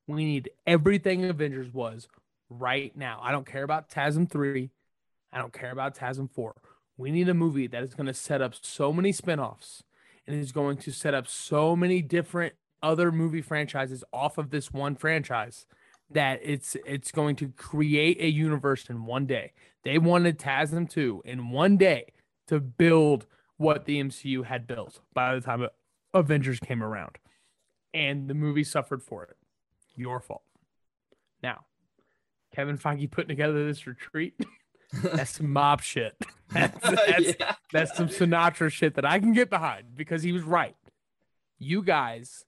We 0.07 0.25
need 0.25 0.49
everything 0.65 1.23
Avengers 1.23 1.73
was 1.73 2.09
right 2.49 2.93
now. 2.97 3.21
I 3.23 3.31
don't 3.31 3.45
care 3.45 3.63
about 3.63 3.89
TASM 3.89 4.29
3. 4.29 4.69
I 5.31 5.37
don't 5.37 5.53
care 5.53 5.71
about 5.71 5.95
TASM 5.95 6.29
4. 6.29 6.53
We 6.97 7.11
need 7.11 7.29
a 7.29 7.33
movie 7.33 7.67
that 7.67 7.81
is 7.81 7.93
going 7.93 8.07
to 8.07 8.13
set 8.13 8.41
up 8.41 8.55
so 8.61 8.91
many 8.91 9.13
spinoffs 9.13 9.83
and 10.25 10.35
is 10.35 10.51
going 10.51 10.79
to 10.79 10.91
set 10.91 11.13
up 11.13 11.29
so 11.29 11.77
many 11.77 12.01
different 12.01 12.55
other 12.83 13.09
movie 13.09 13.41
franchises 13.41 14.03
off 14.11 14.37
of 14.37 14.49
this 14.49 14.73
one 14.73 14.97
franchise 14.97 15.65
that 16.09 16.41
it's 16.43 16.75
it's 16.85 17.11
going 17.11 17.37
to 17.37 17.49
create 17.49 18.19
a 18.19 18.27
universe 18.27 18.89
in 18.89 19.05
one 19.05 19.25
day. 19.25 19.53
They 19.83 19.97
wanted 19.97 20.37
TASM 20.37 20.89
2 20.89 21.21
in 21.23 21.51
one 21.51 21.77
day 21.77 22.07
to 22.47 22.59
build 22.59 23.25
what 23.57 23.85
the 23.85 24.01
MCU 24.01 24.45
had 24.45 24.67
built 24.67 24.99
by 25.13 25.35
the 25.35 25.41
time 25.41 25.67
Avengers 26.13 26.59
came 26.59 26.83
around. 26.83 27.17
And 27.93 28.27
the 28.29 28.33
movie 28.33 28.63
suffered 28.63 29.01
for 29.01 29.23
it. 29.23 29.37
Your 29.95 30.19
fault. 30.19 30.43
Now, 31.41 31.65
Kevin 32.53 32.77
Feige 32.77 33.09
putting 33.09 33.29
together 33.29 33.65
this 33.65 33.87
retreat. 33.87 34.33
that's 35.03 35.31
some 35.31 35.51
mob 35.51 35.81
shit. 35.81 36.15
That's, 36.49 36.79
that's, 36.81 37.35
Yeah. 37.39 37.55
that's 37.73 37.97
some 37.97 38.07
Sinatra 38.07 38.71
shit 38.71 38.95
that 38.95 39.03
I 39.03 39.19
can 39.19 39.33
get 39.33 39.49
behind 39.49 39.97
because 39.97 40.23
he 40.23 40.31
was 40.31 40.43
right. 40.43 40.77
You 41.59 41.83
guys 41.83 42.45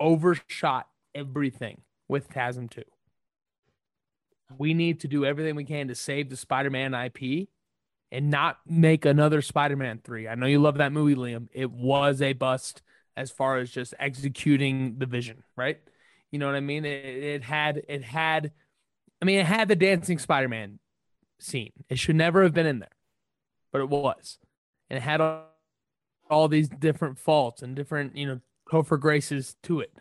overshot 0.00 0.88
everything 1.14 1.82
with 2.08 2.28
TASM 2.28 2.68
2. 2.70 2.82
We 4.58 4.74
need 4.74 4.98
to 5.00 5.08
do 5.08 5.24
everything 5.24 5.54
we 5.54 5.64
can 5.64 5.86
to 5.88 5.94
save 5.94 6.28
the 6.28 6.36
Spider 6.36 6.70
Man 6.70 6.92
IP 6.92 7.48
and 8.14 8.30
not 8.30 8.60
make 8.64 9.04
another 9.04 9.42
Spider 9.42 9.74
Man 9.76 10.00
3. 10.04 10.28
I 10.28 10.36
know 10.36 10.46
you 10.46 10.60
love 10.60 10.78
that 10.78 10.92
movie, 10.92 11.16
Liam. 11.16 11.48
It 11.52 11.72
was 11.72 12.22
a 12.22 12.32
bust 12.32 12.80
as 13.16 13.32
far 13.32 13.58
as 13.58 13.72
just 13.72 13.92
executing 13.98 14.98
the 14.98 15.06
vision, 15.06 15.42
right? 15.56 15.80
You 16.30 16.38
know 16.38 16.46
what 16.46 16.54
I 16.54 16.60
mean? 16.60 16.84
It, 16.84 17.04
it 17.04 17.42
had, 17.42 17.82
it 17.88 18.04
had, 18.04 18.52
I 19.20 19.24
mean, 19.24 19.40
it 19.40 19.46
had 19.46 19.66
the 19.66 19.74
dancing 19.74 20.20
Spider 20.20 20.48
Man 20.48 20.78
scene. 21.40 21.72
It 21.88 21.98
should 21.98 22.14
never 22.14 22.44
have 22.44 22.54
been 22.54 22.66
in 22.66 22.78
there, 22.78 22.96
but 23.72 23.80
it 23.80 23.88
was. 23.88 24.38
And 24.88 24.96
it 24.96 25.02
had 25.02 25.20
all, 25.20 25.46
all 26.30 26.46
these 26.46 26.68
different 26.68 27.18
faults 27.18 27.62
and 27.62 27.74
different, 27.74 28.16
you 28.16 28.26
know, 28.26 28.40
Topher 28.70 28.98
Graces 28.98 29.56
to 29.64 29.80
it. 29.80 29.92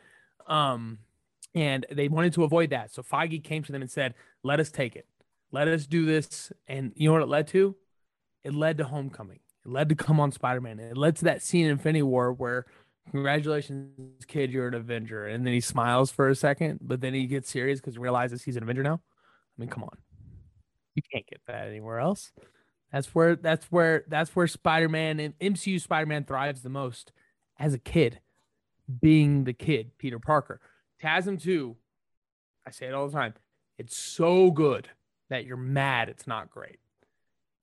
Um, 0.45 0.99
and 1.55 1.83
they 1.91 2.09
wanted 2.09 2.33
to 2.33 2.43
avoid 2.43 2.69
that. 2.69 2.93
So 2.93 3.01
Feige 3.01 3.43
came 3.43 3.63
to 3.63 3.71
them 3.71 3.81
and 3.81 3.89
said, 3.89 4.13
let 4.43 4.59
us 4.59 4.69
take 4.69 4.95
it. 4.95 5.07
Let 5.51 5.67
us 5.67 5.87
do 5.87 6.05
this. 6.05 6.51
And 6.67 6.93
you 6.95 7.09
know 7.09 7.13
what 7.13 7.23
it 7.23 7.27
led 7.27 7.47
to? 7.49 7.75
It 8.43 8.53
led 8.53 8.77
to 8.77 8.85
Homecoming. 8.85 9.39
It 9.65 9.71
led 9.71 9.89
to 9.89 9.95
Come 9.95 10.19
On 10.19 10.31
Spider 10.31 10.61
Man. 10.61 10.79
It 10.79 10.97
led 10.97 11.15
to 11.17 11.25
that 11.25 11.41
scene 11.41 11.65
in 11.65 11.71
Infinity 11.71 12.03
War 12.03 12.33
where, 12.33 12.65
congratulations, 13.11 14.25
kid, 14.27 14.51
you're 14.51 14.67
an 14.67 14.73
Avenger. 14.73 15.25
And 15.25 15.45
then 15.45 15.53
he 15.53 15.61
smiles 15.61 16.11
for 16.11 16.29
a 16.29 16.35
second, 16.35 16.79
but 16.81 17.01
then 17.01 17.13
he 17.13 17.25
gets 17.25 17.49
serious 17.49 17.79
because 17.79 17.95
he 17.95 17.99
realizes 17.99 18.43
he's 18.43 18.57
an 18.57 18.63
Avenger 18.63 18.83
now. 18.83 18.95
I 18.95 19.61
mean, 19.61 19.69
come 19.69 19.83
on. 19.83 19.97
You 20.95 21.01
can't 21.11 21.25
get 21.25 21.41
that 21.47 21.67
anywhere 21.67 21.99
else. 21.99 22.31
That's 22.91 23.07
where 23.15 23.35
that's 23.35 23.65
where 23.71 24.03
that's 24.07 24.35
where 24.35 24.45
Spider-Man 24.45 25.19
and 25.19 25.39
MCU 25.39 25.81
Spider-Man 25.81 26.25
thrives 26.25 26.61
the 26.61 26.69
most 26.69 27.11
as 27.57 27.73
a 27.73 27.79
kid, 27.79 28.19
being 29.01 29.45
the 29.45 29.53
kid, 29.53 29.97
Peter 29.97 30.19
Parker. 30.19 30.61
TASM 31.01 31.41
2, 31.41 31.75
I 32.67 32.71
say 32.71 32.87
it 32.87 32.93
all 32.93 33.07
the 33.07 33.13
time. 33.13 33.33
It's 33.79 33.97
so 33.97 34.51
good 34.51 34.89
that 35.29 35.45
you're 35.45 35.57
mad 35.57 36.09
it's 36.09 36.27
not 36.27 36.51
great. 36.51 36.77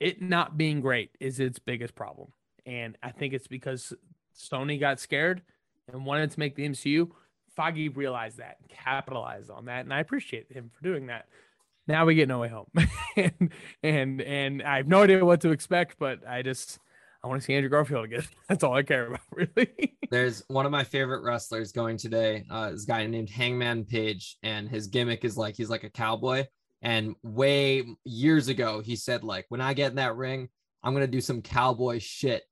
It 0.01 0.23
not 0.23 0.57
being 0.57 0.81
great 0.81 1.11
is 1.21 1.39
its 1.39 1.59
biggest 1.59 1.95
problem. 1.95 2.33
And 2.67 2.97
I 3.03 3.11
think 3.11 3.35
it's 3.35 3.47
because 3.47 3.93
Sony 4.37 4.81
got 4.81 4.99
scared 4.99 5.43
and 5.93 6.05
wanted 6.07 6.31
to 6.31 6.39
make 6.39 6.57
the 6.57 6.67
MCU. 6.69 7.11
Feige 7.57 7.95
realized 7.97 8.39
that, 8.39 8.57
capitalized 8.69 9.51
on 9.51 9.67
that, 9.67 9.85
and 9.85 9.93
I 9.93 10.01
appreciate 10.01 10.51
him 10.51 10.71
for 10.73 10.83
doing 10.83 11.07
that. 11.09 11.27
Now 11.87 12.07
we 12.07 12.15
get 12.15 12.29
No 12.29 12.39
Way 12.39 12.49
Home, 12.49 12.69
and 13.17 13.53
and 13.83 14.23
and 14.23 14.63
I 14.63 14.77
have 14.77 14.87
no 14.87 15.03
idea 15.03 15.25
what 15.25 15.41
to 15.41 15.51
expect, 15.51 15.97
but 15.99 16.21
I 16.27 16.43
just 16.43 16.79
I 17.23 17.27
want 17.27 17.41
to 17.41 17.45
see 17.45 17.55
Andrew 17.55 17.69
Garfield 17.69 18.05
again. 18.05 18.25
That's 18.49 18.65
all 18.65 18.75
I 18.75 18.83
care 18.83 19.09
about, 19.09 19.21
really. 19.33 19.99
There's 20.11 20.43
one 20.49 20.65
of 20.65 20.73
my 20.73 20.85
favorite 20.85 21.23
wrestlers 21.23 21.73
going 21.73 21.97
today. 21.97 22.45
Uh, 22.51 22.71
this 22.71 22.85
guy 22.85 23.07
named 23.07 23.31
Hangman 23.31 23.85
Page, 23.85 24.37
and 24.43 24.69
his 24.69 24.87
gimmick 24.87 25.25
is 25.25 25.37
like 25.37 25.57
he's 25.57 25.71
like 25.71 25.85
a 25.85 25.91
cowboy. 25.91 26.47
And 26.83 27.15
way 27.23 27.85
years 28.05 28.49
ago, 28.49 28.81
he 28.81 28.97
said 28.97 29.23
like, 29.23 29.47
when 29.49 29.61
I 29.61 29.75
get 29.75 29.91
in 29.91 29.97
that 29.97 30.17
ring, 30.17 30.49
I'm 30.83 30.95
gonna 30.95 31.07
do 31.07 31.21
some 31.21 31.43
cowboy 31.43 31.99
shit. 31.99 32.43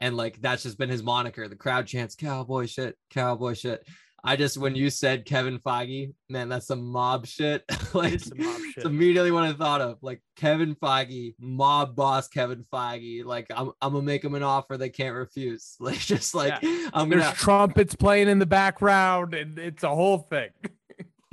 And 0.00 0.16
like 0.16 0.40
that's 0.40 0.62
just 0.62 0.78
been 0.78 0.88
his 0.88 1.02
moniker. 1.02 1.48
The 1.48 1.56
crowd 1.56 1.86
chants 1.86 2.14
cowboy 2.14 2.66
shit, 2.66 2.96
cowboy 3.10 3.54
shit. 3.54 3.86
I 4.26 4.36
just 4.36 4.56
when 4.56 4.74
you 4.74 4.88
said 4.88 5.26
Kevin 5.26 5.58
Feige, 5.58 6.14
man, 6.30 6.48
that's 6.48 6.66
some 6.66 6.82
mob 6.82 7.26
shit. 7.26 7.62
like 7.94 8.18
some 8.20 8.38
mob 8.38 8.60
it's 8.74 8.86
immediately 8.86 9.30
what 9.30 9.44
I 9.44 9.52
thought 9.52 9.82
of. 9.82 9.98
Like 10.00 10.22
Kevin 10.36 10.74
Feige, 10.74 11.34
mob 11.38 11.94
boss 11.94 12.26
Kevin 12.28 12.64
Feige. 12.72 13.22
Like 13.24 13.46
I'm, 13.54 13.72
I'm 13.82 13.92
gonna 13.92 14.02
make 14.02 14.24
him 14.24 14.34
an 14.34 14.42
offer 14.42 14.78
they 14.78 14.88
can't 14.88 15.14
refuse. 15.14 15.76
Like 15.84 15.98
just 15.98 16.34
like 16.34 16.54
I'm 16.94 17.10
There's 17.10 17.22
gonna 17.22 17.36
trumpets 17.36 17.94
playing 17.94 18.28
in 18.28 18.38
the 18.38 18.46
background, 18.46 19.34
and 19.34 19.58
it's 19.58 19.82
a 19.82 19.94
whole 19.94 20.18
thing. 20.18 20.48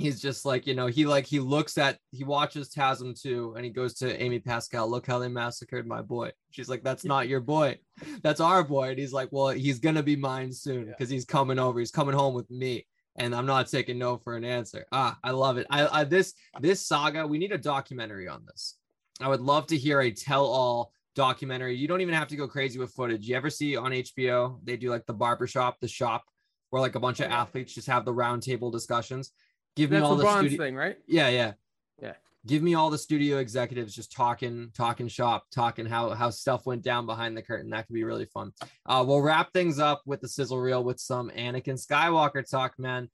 he's 0.02 0.20
just 0.20 0.44
like 0.44 0.66
you 0.66 0.74
know 0.74 0.86
he 0.86 1.06
like 1.06 1.26
he 1.26 1.38
looks 1.38 1.78
at 1.78 1.98
he 2.10 2.24
watches 2.24 2.68
Tasm 2.68 3.20
2 3.20 3.54
and 3.56 3.64
he 3.64 3.70
goes 3.70 3.94
to 3.94 4.22
Amy 4.22 4.38
Pascal 4.38 4.90
look 4.90 5.06
how 5.06 5.18
they 5.18 5.28
massacred 5.28 5.86
my 5.86 6.02
boy. 6.02 6.30
She's 6.50 6.68
like 6.68 6.82
that's 6.82 7.04
not 7.04 7.28
your 7.28 7.40
boy. 7.40 7.78
That's 8.22 8.40
our 8.40 8.64
boy. 8.64 8.90
And 8.90 8.98
he's 8.98 9.12
like 9.12 9.28
well 9.30 9.48
he's 9.48 9.78
gonna 9.78 10.02
be 10.02 10.16
mine 10.16 10.52
soon 10.52 10.86
because 10.86 11.08
he's 11.08 11.24
coming 11.24 11.58
over. 11.58 11.78
He's 11.78 11.90
coming 11.90 12.14
home 12.14 12.34
with 12.34 12.50
me 12.50 12.86
and 13.16 13.34
I'm 13.34 13.46
not 13.46 13.68
taking 13.68 13.98
no 13.98 14.18
for 14.18 14.36
an 14.36 14.44
answer. 14.44 14.84
Ah 14.92 15.16
I 15.22 15.30
love 15.30 15.56
it. 15.56 15.66
I, 15.70 16.00
I 16.00 16.04
this 16.04 16.34
this 16.60 16.86
saga 16.86 17.26
we 17.26 17.38
need 17.38 17.52
a 17.52 17.58
documentary 17.58 18.28
on 18.28 18.44
this. 18.46 18.76
I 19.20 19.28
would 19.28 19.40
love 19.40 19.66
to 19.68 19.76
hear 19.76 20.00
a 20.00 20.10
tell-all 20.10 20.92
documentary. 21.14 21.76
You 21.76 21.86
don't 21.86 22.00
even 22.00 22.14
have 22.14 22.28
to 22.28 22.36
go 22.36 22.48
crazy 22.48 22.78
with 22.78 22.92
footage. 22.92 23.28
You 23.28 23.36
ever 23.36 23.50
see 23.50 23.76
on 23.76 23.92
HBO 23.92 24.58
they 24.64 24.76
do 24.76 24.90
like 24.90 25.06
the 25.06 25.14
barbershop 25.14 25.78
the 25.80 25.88
shop 25.88 26.24
where 26.70 26.80
like 26.80 26.94
a 26.94 27.00
bunch 27.00 27.20
of 27.20 27.30
athletes 27.30 27.74
just 27.74 27.86
have 27.86 28.04
the 28.04 28.14
roundtable 28.14 28.72
discussions 28.72 29.30
give 29.76 29.90
me 29.90 29.96
That's 29.98 30.08
all 30.08 30.16
the 30.16 30.38
studio 30.38 30.58
thing, 30.58 30.76
right? 30.76 30.98
yeah 31.06 31.28
yeah. 31.28 31.52
Yeah. 32.00 32.14
give 32.46 32.62
me 32.62 32.74
all 32.74 32.90
the 32.90 32.98
studio 32.98 33.38
executives 33.38 33.94
just 33.94 34.12
talking 34.12 34.70
talking 34.74 35.08
shop 35.08 35.46
talking 35.50 35.86
how 35.86 36.10
how 36.10 36.30
stuff 36.30 36.66
went 36.66 36.82
down 36.82 37.06
behind 37.06 37.36
the 37.36 37.42
curtain. 37.42 37.70
That 37.70 37.86
could 37.86 37.94
be 37.94 38.04
really 38.04 38.26
fun. 38.26 38.52
Uh 38.86 39.04
we'll 39.06 39.20
wrap 39.22 39.52
things 39.52 39.78
up 39.78 40.02
with 40.04 40.20
the 40.20 40.28
sizzle 40.28 40.58
reel 40.58 40.82
with 40.82 40.98
some 40.98 41.30
anakin 41.30 41.78
skywalker 41.84 42.48
talk 42.48 42.78
man. 42.78 43.08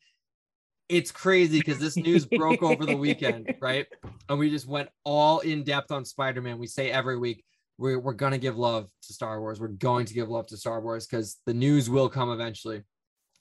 It's 0.88 1.10
crazy 1.10 1.58
because 1.58 1.78
this 1.78 1.96
news 1.96 2.24
broke 2.24 2.62
over 2.62 2.86
the 2.86 2.96
weekend 2.96 3.54
right? 3.60 3.86
And 4.28 4.38
we 4.38 4.48
just 4.50 4.66
went 4.66 4.88
all 5.04 5.40
in 5.40 5.62
depth 5.62 5.92
on 5.92 6.04
spider-man. 6.06 6.58
We 6.58 6.66
say 6.66 6.90
every 6.90 7.18
week 7.18 7.44
we're, 7.76 7.98
we're 7.98 8.14
going 8.14 8.32
to 8.32 8.38
give 8.38 8.56
love 8.56 8.88
to 9.02 9.12
star 9.12 9.40
wars. 9.40 9.60
We're 9.60 9.68
going 9.68 10.06
to 10.06 10.14
give 10.14 10.28
love 10.28 10.46
to 10.48 10.56
star 10.56 10.80
wars 10.80 11.06
because 11.06 11.36
the 11.46 11.54
news 11.54 11.90
will 11.90 12.08
come 12.08 12.30
eventually. 12.30 12.82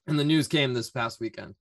And 0.08 0.20
the 0.20 0.24
news 0.26 0.48
came 0.48 0.74
this 0.74 0.90
past 0.90 1.20
weekend 1.20 1.56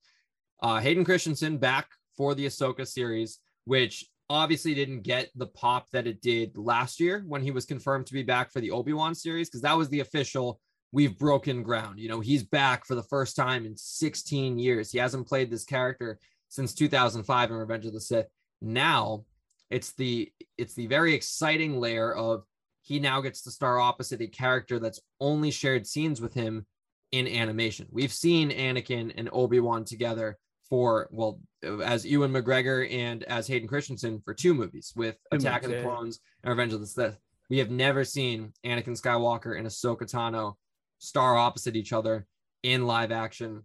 uh, 0.60 0.80
Hayden 0.80 1.04
Christensen 1.04 1.58
back 1.58 1.88
for 2.16 2.34
the 2.34 2.46
Ahsoka 2.46 2.86
series, 2.86 3.38
which 3.64 4.06
obviously 4.28 4.74
didn't 4.74 5.02
get 5.02 5.30
the 5.36 5.46
pop 5.46 5.88
that 5.90 6.06
it 6.06 6.20
did 6.20 6.56
last 6.56 6.98
year 6.98 7.24
when 7.26 7.42
he 7.42 7.50
was 7.50 7.64
confirmed 7.64 8.06
to 8.06 8.12
be 8.12 8.22
back 8.22 8.50
for 8.50 8.60
the 8.60 8.70
Obi-Wan 8.70 9.14
series 9.14 9.48
because 9.48 9.62
that 9.62 9.76
was 9.76 9.88
the 9.88 10.00
official 10.00 10.60
we've 10.92 11.18
broken 11.18 11.62
ground. 11.62 11.98
You 11.98 12.08
know, 12.08 12.20
he's 12.20 12.42
back 12.42 12.86
for 12.86 12.94
the 12.94 13.02
first 13.02 13.36
time 13.36 13.66
in 13.66 13.76
16 13.76 14.58
years. 14.58 14.90
He 14.90 14.98
hasn't 14.98 15.28
played 15.28 15.50
this 15.50 15.64
character 15.64 16.18
since 16.48 16.74
2005 16.74 17.50
in 17.50 17.56
Revenge 17.56 17.86
of 17.86 17.92
the 17.92 18.00
Sith. 18.00 18.26
Now, 18.60 19.24
it's 19.70 19.92
the 19.92 20.32
it's 20.56 20.74
the 20.74 20.86
very 20.86 21.12
exciting 21.12 21.80
layer 21.80 22.14
of 22.14 22.44
he 22.82 23.00
now 23.00 23.20
gets 23.20 23.42
to 23.42 23.50
star 23.50 23.80
opposite 23.80 24.20
a 24.20 24.28
character 24.28 24.78
that's 24.78 25.00
only 25.20 25.50
shared 25.50 25.86
scenes 25.86 26.20
with 26.20 26.32
him 26.34 26.66
in 27.10 27.26
animation. 27.26 27.88
We've 27.90 28.12
seen 28.12 28.50
Anakin 28.50 29.12
and 29.16 29.28
Obi-Wan 29.32 29.84
together 29.84 30.38
for 30.68 31.08
well 31.10 31.40
as 31.84 32.04
Ewan 32.06 32.32
McGregor 32.32 32.92
and 32.92 33.22
as 33.24 33.46
Hayden 33.46 33.68
Christensen 33.68 34.20
for 34.24 34.34
two 34.34 34.54
movies 34.54 34.92
with 34.96 35.16
Attack 35.32 35.64
of 35.64 35.70
the. 35.70 35.82
Clones 35.82 36.20
and 36.42 36.50
Revenge 36.50 36.72
of 36.72 36.80
the 36.80 36.86
Sith. 36.86 37.18
We 37.48 37.58
have 37.58 37.70
never 37.70 38.04
seen 38.04 38.52
Anakin 38.64 39.00
Skywalker 39.00 39.56
and 39.56 39.66
Ahsoka 39.66 40.02
Tano 40.02 40.54
star 40.98 41.36
opposite 41.36 41.76
each 41.76 41.92
other 41.92 42.26
in 42.62 42.86
live 42.86 43.12
action. 43.12 43.62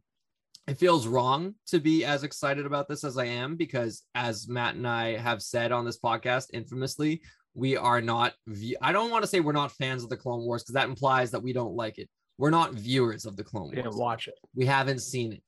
It 0.68 0.78
feels 0.78 1.08
wrong 1.08 1.56
to 1.68 1.80
be 1.80 2.06
as 2.06 2.24
excited 2.24 2.66
about 2.68 2.88
this 2.88 3.04
as 3.04 3.18
I 3.18 3.26
am 3.26 3.56
because, 3.56 4.04
as 4.14 4.48
Matt 4.48 4.76
and 4.76 4.88
I 4.88 5.18
have 5.18 5.42
said 5.42 5.72
on 5.72 5.86
this 5.86 6.00
podcast 6.00 6.48
infamously, 6.54 7.22
we 7.56 7.76
are 7.76 8.00
not. 8.00 8.34
I 8.82 8.92
don't 8.92 9.10
want 9.10 9.24
to 9.24 9.28
say 9.28 9.40
we're 9.40 9.52
not 9.54 9.72
fans 9.72 10.04
of 10.04 10.10
the 10.10 10.18
Clone 10.18 10.46
Wars 10.46 10.62
because 10.64 10.76
that 10.76 10.88
implies 10.88 11.32
that 11.32 11.42
we 11.42 11.52
don't 11.52 11.76
like 11.76 11.98
it. 11.98 12.08
We're 12.38 12.52
not 12.52 12.74
viewers 12.76 13.26
of 13.26 13.36
the 13.36 13.44
Clone 13.44 13.70
We 13.70 13.76
didn't 13.78 13.88
Wars. 13.92 13.98
watch 13.98 14.28
it. 14.28 14.36
We 14.56 14.66
haven't 14.66 15.00
seen 15.00 15.34
it. 15.34 15.44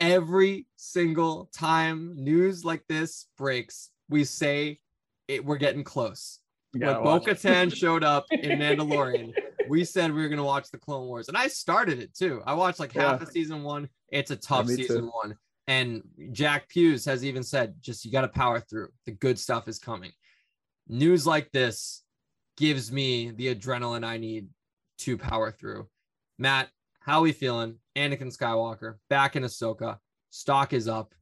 Every 0.00 0.66
single 0.76 1.48
time 1.54 2.12
news 2.16 2.64
like 2.64 2.84
this 2.88 3.26
breaks, 3.38 3.90
we 4.08 4.24
say 4.24 4.78
it, 5.28 5.44
we're 5.44 5.56
getting 5.56 5.84
close. 5.84 6.38
When 6.72 6.82
Bo. 6.82 7.20
Katan 7.20 7.74
showed 7.74 8.04
up 8.04 8.26
in 8.30 8.58
Mandalorian, 8.58 9.32
we 9.68 9.84
said 9.84 10.12
we 10.12 10.20
were 10.22 10.28
going 10.28 10.36
to 10.38 10.44
watch 10.44 10.70
the 10.70 10.78
Clone 10.78 11.06
Wars. 11.06 11.28
And 11.28 11.36
I 11.36 11.48
started 11.48 11.98
it 11.98 12.14
too. 12.14 12.42
I 12.46 12.52
watched 12.54 12.78
like 12.78 12.92
half 12.92 13.20
Yeah. 13.20 13.26
of 13.26 13.32
season 13.32 13.62
one. 13.62 13.88
It's 14.10 14.30
a 14.30 14.36
tough 14.36 14.66
too. 14.66 14.76
season 14.76 15.06
one. 15.06 15.36
And 15.66 16.02
Jack 16.32 16.70
Hughes 16.70 17.04
has 17.06 17.24
even 17.24 17.42
said, 17.42 17.74
just 17.80 18.04
you 18.04 18.12
got 18.12 18.20
to 18.20 18.28
power 18.28 18.60
through. 18.60 18.88
The 19.06 19.12
good 19.12 19.38
stuff 19.38 19.66
is 19.66 19.78
coming. 19.78 20.12
News 20.88 21.26
like 21.26 21.50
this 21.50 22.02
gives 22.56 22.92
me 22.92 23.30
the 23.32 23.54
adrenaline 23.54 24.04
I 24.04 24.18
need 24.18 24.48
to 24.98 25.18
power 25.18 25.50
through. 25.50 25.88
Matt, 26.38 26.68
how 27.06 27.18
are 27.18 27.22
we 27.22 27.32
feeling? 27.32 27.76
Anakin 27.96 28.36
Skywalker 28.36 28.96
back 29.08 29.36
in 29.36 29.44
Ahsoka. 29.44 29.98
Stock 30.30 30.72
is 30.72 30.88
up. 30.88 31.14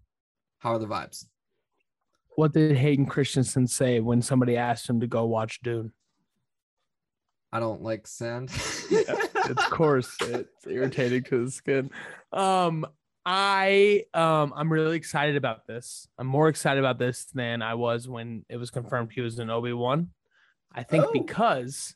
How 0.59 0.73
are 0.73 0.79
the 0.79 0.87
vibes? 0.87 1.27
What 2.37 2.53
did 2.55 2.77
Hayden 2.77 3.07
Christensen 3.07 3.67
say 3.67 4.01
when 4.01 4.23
somebody 4.23 4.57
asked 4.57 4.89
him 4.89 5.01
to 5.01 5.07
go 5.07 5.27
watch 5.27 5.61
Dune? 5.63 5.93
I 7.53 7.61
don't 7.61 7.83
like 7.83 8.07
sand. 8.07 8.51
It's 8.91 9.65
coarse. 9.71 10.17
it's 10.23 10.67
irritating 10.67 11.23
to 11.25 11.45
the 11.45 11.51
skin 11.51 11.91
um 12.33 12.85
i 13.27 14.03
um 14.15 14.53
i'm 14.57 14.73
really 14.73 14.97
excited 14.97 15.37
about 15.37 15.67
this 15.67 16.09
i'm 16.19 16.27
more 16.27 16.49
excited 16.49 16.81
about 16.81 16.99
this 16.99 17.27
than 17.35 17.63
i 17.63 17.75
was 17.75 18.09
when 18.09 18.45
it 18.49 18.57
was 18.57 18.71
confirmed 18.71 19.11
he 19.13 19.21
was 19.21 19.39
in 19.39 19.51
obi-wan 19.51 20.09
i 20.73 20.83
think 20.83 21.05
Oh. 21.07 21.13
because 21.13 21.95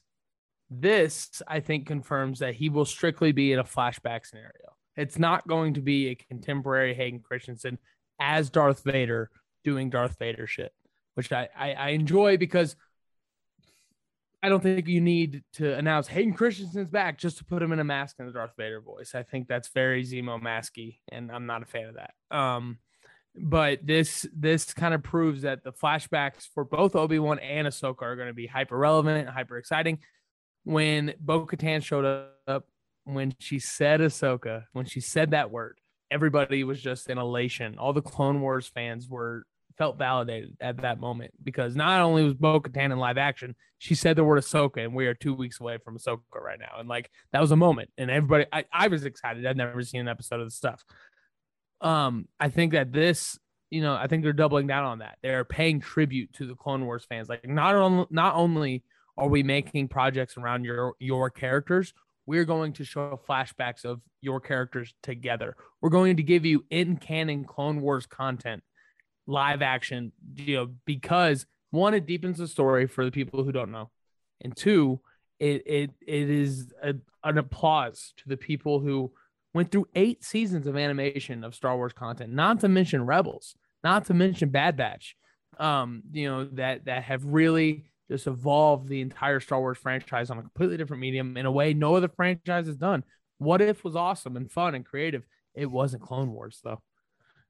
this 0.71 1.43
i 1.49 1.61
think 1.61 1.87
confirms 1.87 2.39
that 2.39 2.55
he 2.55 2.69
will 2.69 2.85
strictly 2.85 3.33
be 3.33 3.53
in 3.53 3.59
a 3.59 3.65
flashback 3.65 4.27
scenario 4.27 4.77
it's 4.97 5.19
not 5.19 5.47
going 5.47 5.75
to 5.75 5.81
be 5.81 6.09
a 6.09 6.15
contemporary 6.15 6.95
hayden 6.95 7.21
christensen 7.21 7.79
as 8.21 8.51
darth 8.51 8.83
vader 8.85 9.31
doing 9.65 9.89
darth 9.91 10.17
vader 10.19 10.47
shit 10.47 10.73
which 11.15 11.33
i 11.33 11.49
i, 11.57 11.73
I 11.73 11.89
enjoy 11.91 12.37
because 12.37 12.77
I 14.43 14.49
don't 14.49 14.63
think 14.63 14.87
you 14.87 15.01
need 15.01 15.43
to 15.55 15.75
announce 15.75 16.07
Hayden 16.07 16.33
Christensen's 16.33 16.91
back 16.91 17.19
just 17.19 17.39
to 17.39 17.45
put 17.45 17.61
him 17.61 17.73
in 17.73 17.81
a 17.81 17.85
mask 17.85 18.17
and 18.19 18.29
the 18.29 18.33
Darth 18.33 18.53
Vader 18.57 18.81
voice. 18.81 19.15
I 19.15 19.25
think 19.25 19.49
that's 19.49 19.69
very 19.69 20.05
Zemo 20.05 20.41
masky, 20.41 20.99
and 21.11 21.33
I'm 21.33 21.47
not 21.47 21.63
a 21.63 21.67
fan 21.67 21.89
of 21.89 21.97
that. 21.97 22.15
Um, 22.31 22.79
but 23.35 23.85
this 23.85 24.27
this 24.35 24.73
kind 24.75 24.95
of 24.95 25.03
proves 25.03 25.43
that 25.43 25.65
the 25.65 25.73
flashbacks 25.73 26.47
for 26.55 26.65
both 26.65 26.95
Obi 26.95 27.19
Wan 27.19 27.39
and 27.41 27.67
Ahsoka 27.67 28.03
are 28.03 28.17
going 28.17 28.29
to 28.29 28.35
be 28.35 28.47
hyper 28.47 28.79
relevant, 28.79 29.29
hyper 29.29 29.59
exciting. 29.59 29.99
When 30.65 31.15
Bo 31.21 31.47
Katan 31.47 31.83
showed 31.83 32.29
up, 32.47 32.67
when 33.05 33.35
she 33.39 33.59
said 33.59 34.01
Ahsoka, 34.01 34.65
when 34.73 34.85
she 34.85 35.01
said 35.01 35.31
that 35.31 35.51
word, 35.51 35.79
everybody 36.11 36.65
was 36.65 36.81
just 36.81 37.09
in 37.09 37.19
elation. 37.19 37.79
All 37.79 37.93
the 37.93 38.03
Clone 38.03 38.41
Wars 38.41 38.67
fans 38.69 39.09
were 39.09 39.45
felt 39.79 39.97
validated 39.97 40.57
at 40.61 40.79
that 40.79 41.01
moment 41.01 41.33
because 41.43 41.77
not 41.77 42.01
only 42.01 42.25
was 42.25 42.35
Bo 42.35 42.61
Katan 42.61 42.93
in 42.93 42.99
live 42.99 43.17
action, 43.17 43.55
she 43.79 43.95
said 43.95 44.17
the 44.17 44.25
word 44.25 44.43
Ahsoka, 44.43 44.85
and 44.85 44.95
we 44.95 45.07
are 45.07 45.15
two 45.15 45.35
weeks 45.35 45.61
away 45.61 45.79
from 45.79 45.97
Ahsoka 45.97 46.19
right 46.35 46.59
now. 46.59 46.79
And 46.79 46.89
like 46.89 47.11
that 47.33 47.41
was 47.41 47.53
a 47.53 47.57
moment, 47.57 47.91
and 47.97 48.11
everybody, 48.11 48.47
I, 48.53 48.65
I 48.73 48.89
was 48.89 49.05
excited. 49.05 49.47
I'd 49.47 49.57
never 49.57 49.83
seen 49.83 50.01
an 50.01 50.09
episode 50.09 50.41
of 50.41 50.47
the 50.47 50.53
stuff. 50.53 50.85
Um, 51.81 52.27
I 52.41 52.49
think 52.49 52.73
that 52.73 52.93
this, 52.93 53.39
you 53.71 53.81
know, 53.81 53.95
I 53.95 54.09
think 54.09 54.25
they're 54.25 54.33
doubling 54.33 54.67
down 54.67 54.85
on 54.85 54.99
that. 54.99 55.19
They're 55.23 55.45
paying 55.45 55.81
tribute 55.81 56.33
to 56.35 56.47
the 56.47 56.57
Clone 56.57 56.85
Wars 56.85 57.07
fans. 57.09 57.29
Like 57.29 57.49
not 57.49 57.75
on, 57.77 58.07
not 58.11 58.35
only 58.35 58.83
are 59.19 59.29
we 59.29 59.43
making 59.43 59.89
projects 59.89 60.37
around 60.37 60.65
your 60.65 60.95
your 61.01 61.29
characters, 61.29 61.93
we're 62.25 62.45
going 62.45 62.73
to 62.75 62.85
show 62.85 63.21
flashbacks 63.29 63.85
of 63.85 64.01
your 64.21 64.41
characters 64.41 64.95
together. 65.03 65.57
We're 65.81 65.91
going 65.91 66.17
to 66.19 66.23
give 66.23 66.47
you 66.47 66.65
in 66.71 66.97
canon 66.97 67.45
Clone 67.45 67.81
Wars 67.81 68.07
content, 68.07 68.63
live 69.27 69.61
action, 69.61 70.13
you 70.37 70.57
know, 70.57 70.71
because 70.85 71.47
one, 71.71 71.95
it 71.95 72.07
deepens 72.07 72.39
the 72.39 72.47
story 72.47 72.87
for 72.87 73.05
the 73.05 73.11
people 73.11 73.45
who 73.45 73.53
don't 73.53 73.73
know, 73.73 73.91
and 74.41 74.57
two, 74.57 75.01
it 75.41 75.63
it 75.67 75.91
it 76.07 76.31
is 76.31 76.73
a, 76.83 76.95
an 77.25 77.39
applause 77.39 78.15
to 78.19 78.29
the 78.29 78.37
people 78.37 78.79
who 78.79 79.13
went 79.53 79.73
through 79.73 79.89
eight 79.97 80.23
seasons 80.23 80.67
of 80.67 80.77
animation 80.77 81.43
of 81.43 81.55
Star 81.55 81.77
Wars 81.77 81.93
content, 81.93 82.33
not 82.33 82.61
to 82.61 82.69
mention 82.69 83.05
Rebels, 83.05 83.57
not 83.83 84.05
to 84.05 84.15
mention 84.15 84.51
Bad 84.51 84.77
Batch, 84.77 85.17
um, 85.59 86.03
you 86.13 86.29
know, 86.29 86.45
that 86.45 86.85
that 86.85 87.03
have 87.03 87.25
really 87.25 87.91
just 88.11 88.27
evolved 88.27 88.89
the 88.89 89.01
entire 89.01 89.41
Star 89.41 89.61
Wars 89.61 89.79
franchise 89.79 90.31
on 90.31 90.39
a 90.39 90.43
completely 90.43 90.77
different 90.77 91.01
medium 91.01 91.37
in 91.37 91.47
a 91.47 91.51
way 91.53 91.75
no 91.75 91.95
other 91.95 92.09
franchise 92.09 92.67
has 92.67 92.77
done. 92.77 93.05
What 93.39 93.61
if 93.61 93.85
was 93.85 93.97
awesome 93.97 94.37
and 94.37 94.51
fun 94.51 94.75
and 94.75 94.85
creative. 94.85 95.25
It 95.55 95.67
wasn't 95.71 96.03
Clone 96.03 96.33
Wars 96.33 96.61
though, 96.65 96.81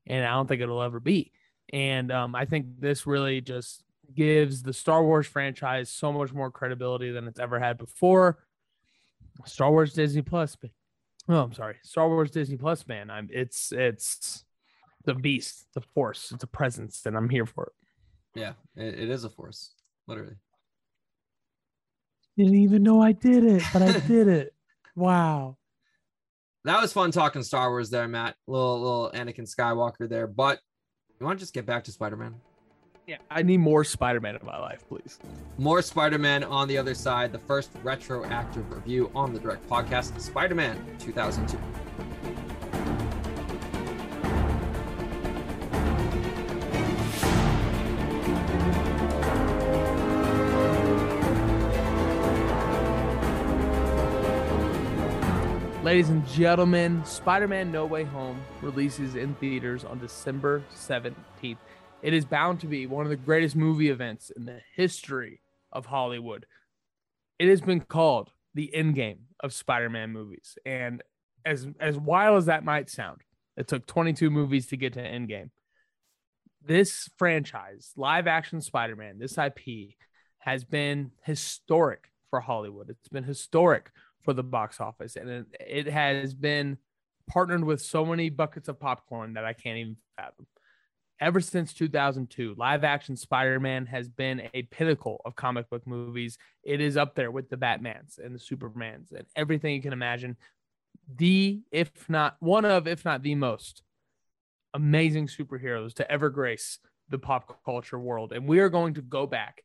and 0.07 0.25
I 0.25 0.31
don't 0.35 0.47
think 0.47 0.63
it'll 0.63 0.83
ever 0.83 1.01
be. 1.01 1.33
And 1.73 2.11
um, 2.11 2.35
I 2.35 2.45
think 2.47 2.67
this 2.81 3.07
really 3.07 3.41
just 3.41 3.83
gives 4.15 4.63
the 4.63 4.73
Star 4.73 5.05
Wars 5.05 5.27
franchise 5.27 5.91
so 5.91 6.13
much 6.13 6.33
more 6.33 6.51
credibility 6.51 7.11
than 7.11 7.29
it's 7.29 7.39
ever 7.39 7.59
had 7.59 7.77
before. 7.77 8.39
Star 9.45 9.71
Wars 9.71 9.93
Disney 9.93 10.23
Plus. 10.23 10.57
but- 10.57 10.71
Oh, 11.29 11.43
I'm 11.43 11.53
sorry. 11.53 11.77
Star 11.83 12.09
Wars 12.09 12.31
Disney 12.31 12.57
Plus, 12.57 12.87
man. 12.89 13.11
I'm 13.11 13.29
it's 13.31 13.71
it's 13.71 14.45
the 15.05 15.15
beast, 15.15 15.67
the 15.75 15.83
force, 15.83 16.33
it's 16.33 16.43
a 16.45 16.47
presence, 16.47 17.05
and 17.05 17.17
I'm 17.17 17.29
here 17.29 17.45
for 17.47 17.65
it. 17.65 18.41
Yeah, 18.41 18.53
it, 18.77 18.99
it 18.99 19.11
is 19.11 19.25
a 19.25 19.29
force, 19.31 19.73
literally. 20.07 20.37
Didn't 22.39 22.55
even 22.55 22.85
know 22.85 23.03
I 23.03 23.11
did 23.11 23.43
it, 23.43 23.65
but 23.73 23.83
I 23.83 23.99
did 24.01 24.29
it. 24.29 24.55
Wow. 24.95 25.57
That 26.65 26.81
was 26.81 26.93
fun 26.93 27.13
talking 27.13 27.45
Star 27.45 27.71
Wars 27.71 27.89
there, 27.89 28.09
Matt. 28.09 28.35
Little 28.49 28.81
little 28.81 29.11
Anakin 29.15 29.49
Skywalker 29.49 30.09
there, 30.09 30.27
but 30.27 30.59
you 31.21 31.25
want 31.25 31.39
to 31.39 31.43
just 31.43 31.55
get 31.55 31.67
back 31.67 31.85
to 31.85 31.93
Spider-Man? 31.93 32.35
Yeah, 33.07 33.19
I 33.31 33.43
need 33.43 33.59
more 33.59 33.85
Spider-Man 33.85 34.35
in 34.35 34.45
my 34.45 34.59
life, 34.59 34.85
please. 34.89 35.21
More 35.57 35.83
Spider-Man 35.83 36.43
on 36.43 36.67
the 36.67 36.77
other 36.77 36.95
side. 36.95 37.31
The 37.31 37.39
first 37.39 37.71
retroactive 37.85 38.69
review 38.73 39.09
on 39.15 39.33
the 39.33 39.39
Direct 39.39 39.69
Podcast, 39.69 40.21
Spider-Man 40.21 40.85
2002. 40.99 41.57
Ladies 55.89 56.11
and 56.11 56.29
gentlemen, 56.29 57.03
Spider 57.07 57.49
Man 57.49 57.73
No 57.73 57.87
Way 57.87 58.05
Home 58.05 58.39
releases 58.61 59.15
in 59.15 59.35
theaters 59.37 59.87
on 59.87 59.99
December 59.99 60.63
17th. 60.75 61.57
It 62.03 62.13
is 62.13 62.27
bound 62.27 62.61
to 62.61 62.67
be 62.67 62.87
one 62.87 63.07
of 63.07 63.11
the 63.11 63.17
greatest 63.17 63.57
movie 63.57 63.89
events 63.89 64.31
in 64.37 64.45
the 64.45 64.61
history 64.77 65.41
of 65.73 65.87
Hollywood. 65.87 66.45
It 67.39 67.49
has 67.49 67.63
been 67.63 67.81
called 67.81 68.33
the 68.53 68.71
endgame 68.77 69.21
of 69.41 69.55
Spider 69.55 69.89
Man 69.89 70.11
movies. 70.11 70.59
And 70.67 71.03
as, 71.47 71.67
as 71.81 71.97
wild 71.97 72.37
as 72.37 72.45
that 72.45 72.65
might 72.65 72.91
sound, 72.91 73.23
it 73.57 73.67
took 73.67 73.87
22 73.87 74.29
movies 74.29 74.67
to 74.67 74.77
get 74.77 74.93
to 74.93 75.03
endgame. 75.03 75.49
This 76.63 77.09
franchise, 77.17 77.93
live 77.97 78.27
action 78.27 78.61
Spider 78.61 78.95
Man, 78.95 79.19
this 79.19 79.39
IP, 79.39 79.95
has 80.41 80.65
been 80.65 81.13
historic 81.23 82.11
for 82.29 82.41
Hollywood. 82.41 82.91
It's 82.91 83.09
been 83.09 83.25
historic 83.25 83.91
for 84.23 84.33
the 84.33 84.43
box 84.43 84.81
office, 84.81 85.17
and 85.17 85.29
it, 85.29 85.47
it 85.61 85.87
has 85.87 86.35
been 86.35 86.79
partnered 87.29 87.65
with 87.65 87.81
so 87.81 88.05
many 88.05 88.31
buckets 88.31 88.69
of 88.69 88.81
popcorn 88.81 89.35
that 89.35 89.45
I 89.45 89.53
can't 89.53 89.79
even 89.79 89.97
fathom. 90.17 90.47
ever 91.21 91.41
since 91.41 91.73
2002, 91.75 92.55
live 92.57 92.85
action 92.85 93.17
Spider 93.17 93.61
Man 93.61 93.87
has 93.87 94.09
been 94.09 94.49
a 94.55 94.63
pinnacle 94.63 95.21
of 95.25 95.37
comic 95.37 95.69
book 95.71 95.87
movies. 95.87 96.39
It 96.63 96.81
is 96.81 96.97
up 96.97 97.15
there 97.15 97.31
with 97.31 97.51
the 97.51 97.57
Batmans 97.57 98.19
and 98.19 98.35
the 98.35 98.39
Supermans 98.39 99.13
and 99.13 99.27
everything 99.37 99.75
you 99.75 99.83
can 99.83 99.93
imagine. 99.93 100.37
The, 101.17 101.61
if 101.71 102.09
not 102.09 102.37
one 102.41 102.65
of, 102.65 102.87
if 102.87 103.05
not 103.05 103.23
the 103.23 103.35
most 103.35 103.83
amazing 104.75 105.27
superheroes 105.27 105.95
to 105.95 106.11
ever 106.11 106.31
grace 106.31 106.79
the 107.09 107.19
pop 107.19 107.65
culture 107.65 107.99
world. 107.99 108.33
And 108.33 108.47
we 108.47 108.59
are 108.61 108.69
going 108.69 108.95
to 108.95 109.03
go 109.03 109.27
back 109.27 109.65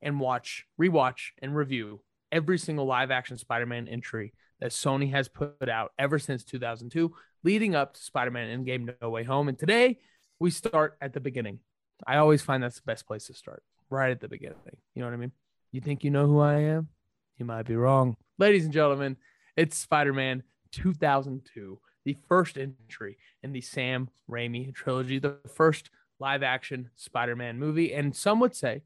and 0.00 0.20
watch, 0.20 0.66
rewatch, 0.80 1.30
and 1.40 1.54
review 1.54 2.00
every 2.32 2.58
single 2.58 2.86
live 2.86 3.10
action 3.10 3.36
Spider 3.36 3.66
Man 3.66 3.86
entry 3.86 4.32
that 4.60 4.70
Sony 4.70 5.10
has 5.12 5.28
put 5.28 5.68
out 5.68 5.92
ever 5.98 6.18
since 6.18 6.42
2002, 6.44 7.12
leading 7.44 7.74
up 7.74 7.94
to 7.94 8.02
Spider 8.02 8.30
Man 8.30 8.64
Endgame 8.64 8.94
No 9.00 9.10
Way 9.10 9.22
Home. 9.24 9.48
And 9.48 9.58
today 9.58 9.98
we 10.40 10.50
start 10.50 10.96
at 11.00 11.12
the 11.12 11.20
beginning. 11.20 11.60
I 12.06 12.16
always 12.16 12.42
find 12.42 12.62
that's 12.62 12.76
the 12.76 12.86
best 12.86 13.06
place 13.06 13.26
to 13.26 13.34
start, 13.34 13.62
right 13.90 14.10
at 14.10 14.20
the 14.20 14.28
beginning. 14.28 14.56
You 14.94 15.02
know 15.02 15.06
what 15.06 15.14
I 15.14 15.18
mean? 15.18 15.32
You 15.70 15.80
think 15.80 16.02
you 16.02 16.10
know 16.10 16.26
who 16.26 16.40
I 16.40 16.54
am? 16.54 16.88
You 17.36 17.44
might 17.44 17.66
be 17.66 17.76
wrong. 17.76 18.16
Ladies 18.38 18.64
and 18.64 18.72
gentlemen, 18.72 19.16
it's 19.56 19.76
Spider 19.76 20.12
Man 20.12 20.42
2002, 20.72 21.78
the 22.04 22.16
first 22.28 22.56
entry 22.56 23.18
in 23.42 23.52
the 23.52 23.60
Sam 23.60 24.08
Raimi 24.30 24.74
trilogy, 24.74 25.18
the 25.18 25.36
first 25.54 25.90
live 26.18 26.42
action 26.42 26.90
Spider 26.96 27.36
Man 27.36 27.58
movie, 27.58 27.92
and 27.92 28.16
some 28.16 28.40
would 28.40 28.54
say 28.54 28.82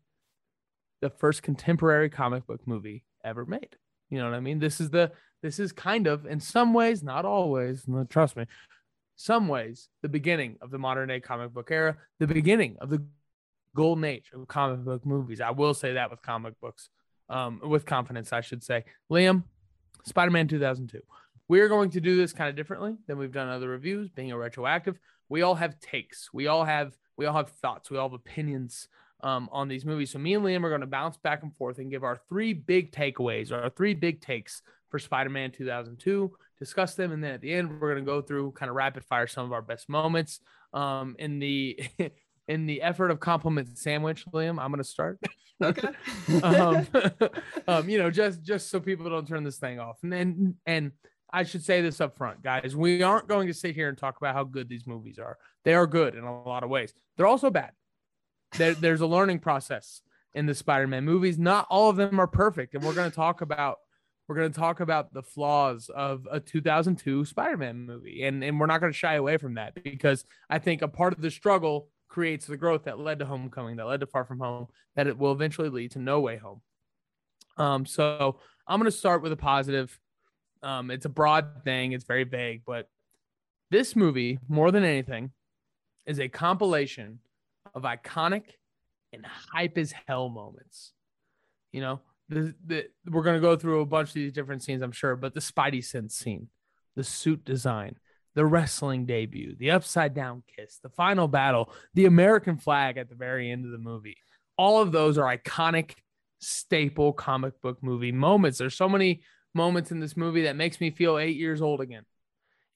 the 1.01 1.11
first 1.11 1.43
contemporary 1.43 2.09
comic 2.09 2.47
book 2.47 2.67
movie 2.67 3.05
ever 3.27 3.45
made. 3.45 3.77
You 4.09 4.19
know 4.19 4.31
what 4.31 4.37
I 4.37 4.41
mean? 4.41 4.59
This 4.59 4.81
is 4.81 4.91
the 4.91 5.13
this 5.43 5.59
is 5.59 5.73
kind 5.73 6.07
of 6.07 6.25
in 6.25 6.41
some 6.41 6.73
ways, 6.73 7.03
not 7.03 7.25
always, 7.25 7.85
trust 8.09 8.37
me, 8.37 8.47
some 9.17 9.49
ways 9.49 9.89
the 10.03 10.09
beginning 10.09 10.57
of 10.63 10.71
the 10.71 10.79
modern 10.79 11.09
day 11.09 11.21
comic 11.21 11.53
book 11.53 11.71
era, 11.71 11.97
the 12.19 12.27
beginning 12.27 12.77
of 12.81 12.89
the 12.89 13.05
golden 13.75 14.05
age 14.05 14.31
of 14.33 14.47
comic 14.49 14.85
book 14.85 15.05
movies. 15.05 15.41
I 15.41 15.51
will 15.51 15.75
say 15.75 15.95
that 15.95 16.11
with 16.11 16.23
comic 16.23 16.59
books, 16.61 16.89
um, 17.29 17.61
with 17.63 17.85
confidence, 17.85 18.33
I 18.33 18.41
should 18.41 18.63
say. 18.63 18.85
Liam, 19.11 19.45
Spider 20.05 20.31
Man 20.31 20.49
2002. 20.49 21.01
We're 21.49 21.69
going 21.69 21.91
to 21.91 22.01
do 22.01 22.17
this 22.17 22.33
kind 22.33 22.49
of 22.49 22.57
differently 22.57 22.97
than 23.07 23.19
we've 23.19 23.33
done 23.33 23.49
other 23.49 23.69
reviews, 23.69 24.09
being 24.09 24.33
a 24.33 24.39
retroactive. 24.39 24.99
We 25.29 25.43
all 25.43 25.55
have 25.55 25.79
takes. 25.81 26.31
We 26.33 26.47
all 26.47 26.65
have 26.65 26.97
we 27.17 27.27
all 27.27 27.35
have 27.35 27.51
thoughts. 27.51 27.91
We 27.91 27.99
all 27.99 28.09
have 28.09 28.15
opinions 28.15 28.89
um, 29.23 29.49
on 29.53 29.69
these 29.69 29.85
movies. 29.85 30.11
So 30.11 30.19
me 30.19 30.35
and 30.35 30.45
Liam 30.45 30.65
are 30.65 30.69
going 30.69 30.81
to 30.81 30.87
bounce 30.87 31.17
back 31.17 31.43
and 31.43 31.55
forth 31.57 31.79
and 31.79 31.91
give 31.91 32.05
our 32.05 32.21
three 32.29 32.53
big 32.53 32.93
takeaways, 32.93 33.53
our 33.53 33.71
three 33.71 33.95
big 33.95 34.21
takes 34.21 34.63
for 34.91 34.99
Spider-Man 34.99 35.53
2002. 35.53 36.33
Discuss 36.59 36.95
them, 36.95 37.13
and 37.13 37.23
then 37.23 37.33
at 37.33 37.41
the 37.41 37.53
end 37.53 37.81
we're 37.81 37.93
going 37.93 38.05
to 38.05 38.11
go 38.11 38.23
through 38.23 38.53
kind 38.53 38.71
of 38.71 38.77
rapid 38.77 39.05
fire 39.05 39.27
some 39.27 39.45
of 39.45 39.53
our 39.53 39.63
best 39.63 39.89
moments. 39.89 40.41
Um, 40.73 41.17
in 41.19 41.39
the 41.39 41.79
in 42.49 42.67
the 42.67 42.83
effort 42.83 43.11
of 43.11 43.21
compliment 43.21 43.77
sandwich, 43.77 44.25
Liam, 44.33 44.59
I'm 44.61 44.71
going 44.71 44.79
to 44.79 44.85
start. 44.85 45.21
Okay. 45.65 45.89
um, 46.43 46.87
um, 47.67 47.89
you 47.89 47.97
know, 47.97 48.11
just 48.11 48.43
just 48.43 48.69
so 48.69 48.79
people 48.79 49.09
don't 49.09 49.27
turn 49.27 49.43
this 49.43 49.57
thing 49.57 49.81
off, 49.81 49.97
and 50.03 50.13
then 50.13 50.55
and 50.67 50.93
I 51.33 51.45
should 51.45 51.65
say 51.65 51.81
this 51.81 51.99
up 51.99 52.17
front, 52.19 52.43
guys. 52.43 52.77
We 52.77 53.03
aren't 53.03 53.27
going 53.27 53.47
to 53.47 53.55
sit 53.55 53.75
here 53.75 53.89
and 53.89 53.97
talk 53.97 54.19
about 54.19 54.35
how 54.35 54.45
good 54.45 54.69
these 54.69 54.87
movies 54.87 55.19
are. 55.19 55.39
They 55.65 55.73
are 55.73 55.87
good 55.87 56.15
in 56.15 56.25
a 56.25 56.43
lot 56.43 56.63
of 56.63 56.69
ways. 56.69 56.93
They're 57.17 57.27
also 57.27 57.49
bad. 57.49 57.71
There, 58.57 58.75
there's 58.75 59.01
a 59.01 59.07
learning 59.07 59.41
process 59.41 60.01
in 60.35 60.47
the 60.47 60.55
Spider-Man 60.55 61.05
movies. 61.05 61.39
Not 61.39 61.67
all 61.69 61.91
of 61.91 61.97
them 61.97 62.19
are 62.21 62.27
perfect, 62.27 62.75
and 62.75 62.83
we're 62.83 62.95
going 62.95 63.11
to 63.11 63.15
talk 63.15 63.41
about 63.41 63.79
we're 64.29 64.37
going 64.37 64.53
to 64.53 64.59
talk 64.59 64.81
about 64.81 65.13
the 65.15 65.23
flaws 65.23 65.89
of 65.95 66.27
a 66.31 66.41
2002 66.41 67.25
Spider-Man 67.25 67.87
movie, 67.87 68.25
and 68.25 68.43
and 68.43 68.59
we're 68.59 68.67
not 68.67 68.81
going 68.81 68.93
to 68.93 68.99
shy 68.99 69.15
away 69.15 69.37
from 69.37 69.55
that 69.55 69.75
because 69.83 70.25
I 70.49 70.59
think 70.59 70.83
a 70.83 70.89
part 70.89 71.13
of 71.13 71.21
the 71.21 71.31
struggle 71.31 71.89
creates 72.09 72.47
the 72.47 72.57
growth 72.57 72.85
that 72.85 72.99
led 72.99 73.19
to 73.19 73.27
Homecoming, 73.27 73.77
that 73.77 73.87
led 73.87 74.01
to 74.01 74.07
Far 74.07 74.25
From 74.25 74.41
Home, 74.41 74.69
that 74.95 75.07
it 75.07 75.19
will 75.19 75.33
eventually 75.33 75.69
lead 75.69 75.93
to 75.93 75.99
No 75.99 76.21
Way 76.21 76.39
Home. 76.39 76.63
Um, 77.59 77.87
so 77.87 78.41
I'm 78.67 78.81
going 78.81 78.91
to 78.91 78.97
start 78.97 79.23
with 79.23 79.33
a 79.33 79.37
positive. 79.37 79.99
Um, 80.63 80.91
it's 80.91 81.05
a 81.05 81.11
broad 81.11 81.63
thing, 81.65 81.93
it's 81.93 82.05
very 82.05 82.25
vague, 82.25 82.63
but 82.67 82.89
this 83.71 83.95
movie, 83.95 84.39
more 84.49 84.71
than 84.71 84.85
anything, 84.85 85.33
is 86.07 86.19
a 86.19 86.29
compilation 86.29 87.21
of 87.75 87.83
iconic 87.83 88.45
and 89.13 89.25
hype 89.25 89.79
as 89.79 89.93
hell 90.07 90.29
moments. 90.29 90.93
You 91.73 91.81
know, 91.81 92.01
the, 92.29 92.55
the 92.65 92.87
we're 93.09 93.23
gonna 93.23 93.41
go 93.41 93.57
through 93.57 93.81
a 93.81 93.87
bunch 93.87 94.11
of 94.11 94.15
these 94.15 94.33
different 94.33 94.63
scenes, 94.63 94.83
I'm 94.83 94.93
sure, 94.93 95.17
but 95.17 95.35
the 95.35 95.41
Spidey 95.41 95.85
sense 95.85 96.15
scene, 96.15 96.49
the 96.95 97.05
suit 97.05 97.45
design, 97.45 97.97
the 98.35 98.47
wrestling 98.47 99.07
debut, 99.07 99.57
the 99.59 99.71
upside 99.71 100.15
down 100.15 100.43
kiss, 100.57 100.79
the 100.83 100.91
final 100.91 101.29
battle, 101.29 101.73
the 101.95 102.07
American 102.07 102.57
flag 102.57 102.99
at 102.99 103.09
the 103.09 103.15
very 103.15 103.51
end 103.51 103.65
of 103.65 103.73
the 103.73 103.79
movie. 103.79 104.17
All 104.59 104.81
of 104.81 104.93
those 104.93 105.19
are 105.19 105.37
iconic 105.37 105.93
staple 106.41 107.13
comic 107.13 107.61
book 107.63 107.83
movie 107.83 108.13
moments. 108.13 108.59
There's 108.59 108.75
so 108.75 108.89
many 108.89 109.23
moments 109.55 109.91
in 109.91 110.01
this 110.01 110.17
movie 110.17 110.43
that 110.43 110.57
makes 110.57 110.81
me 110.81 110.91
feel 110.91 111.19
8 111.19 111.37
years 111.37 111.63
old 111.63 111.81
again. 111.81 112.05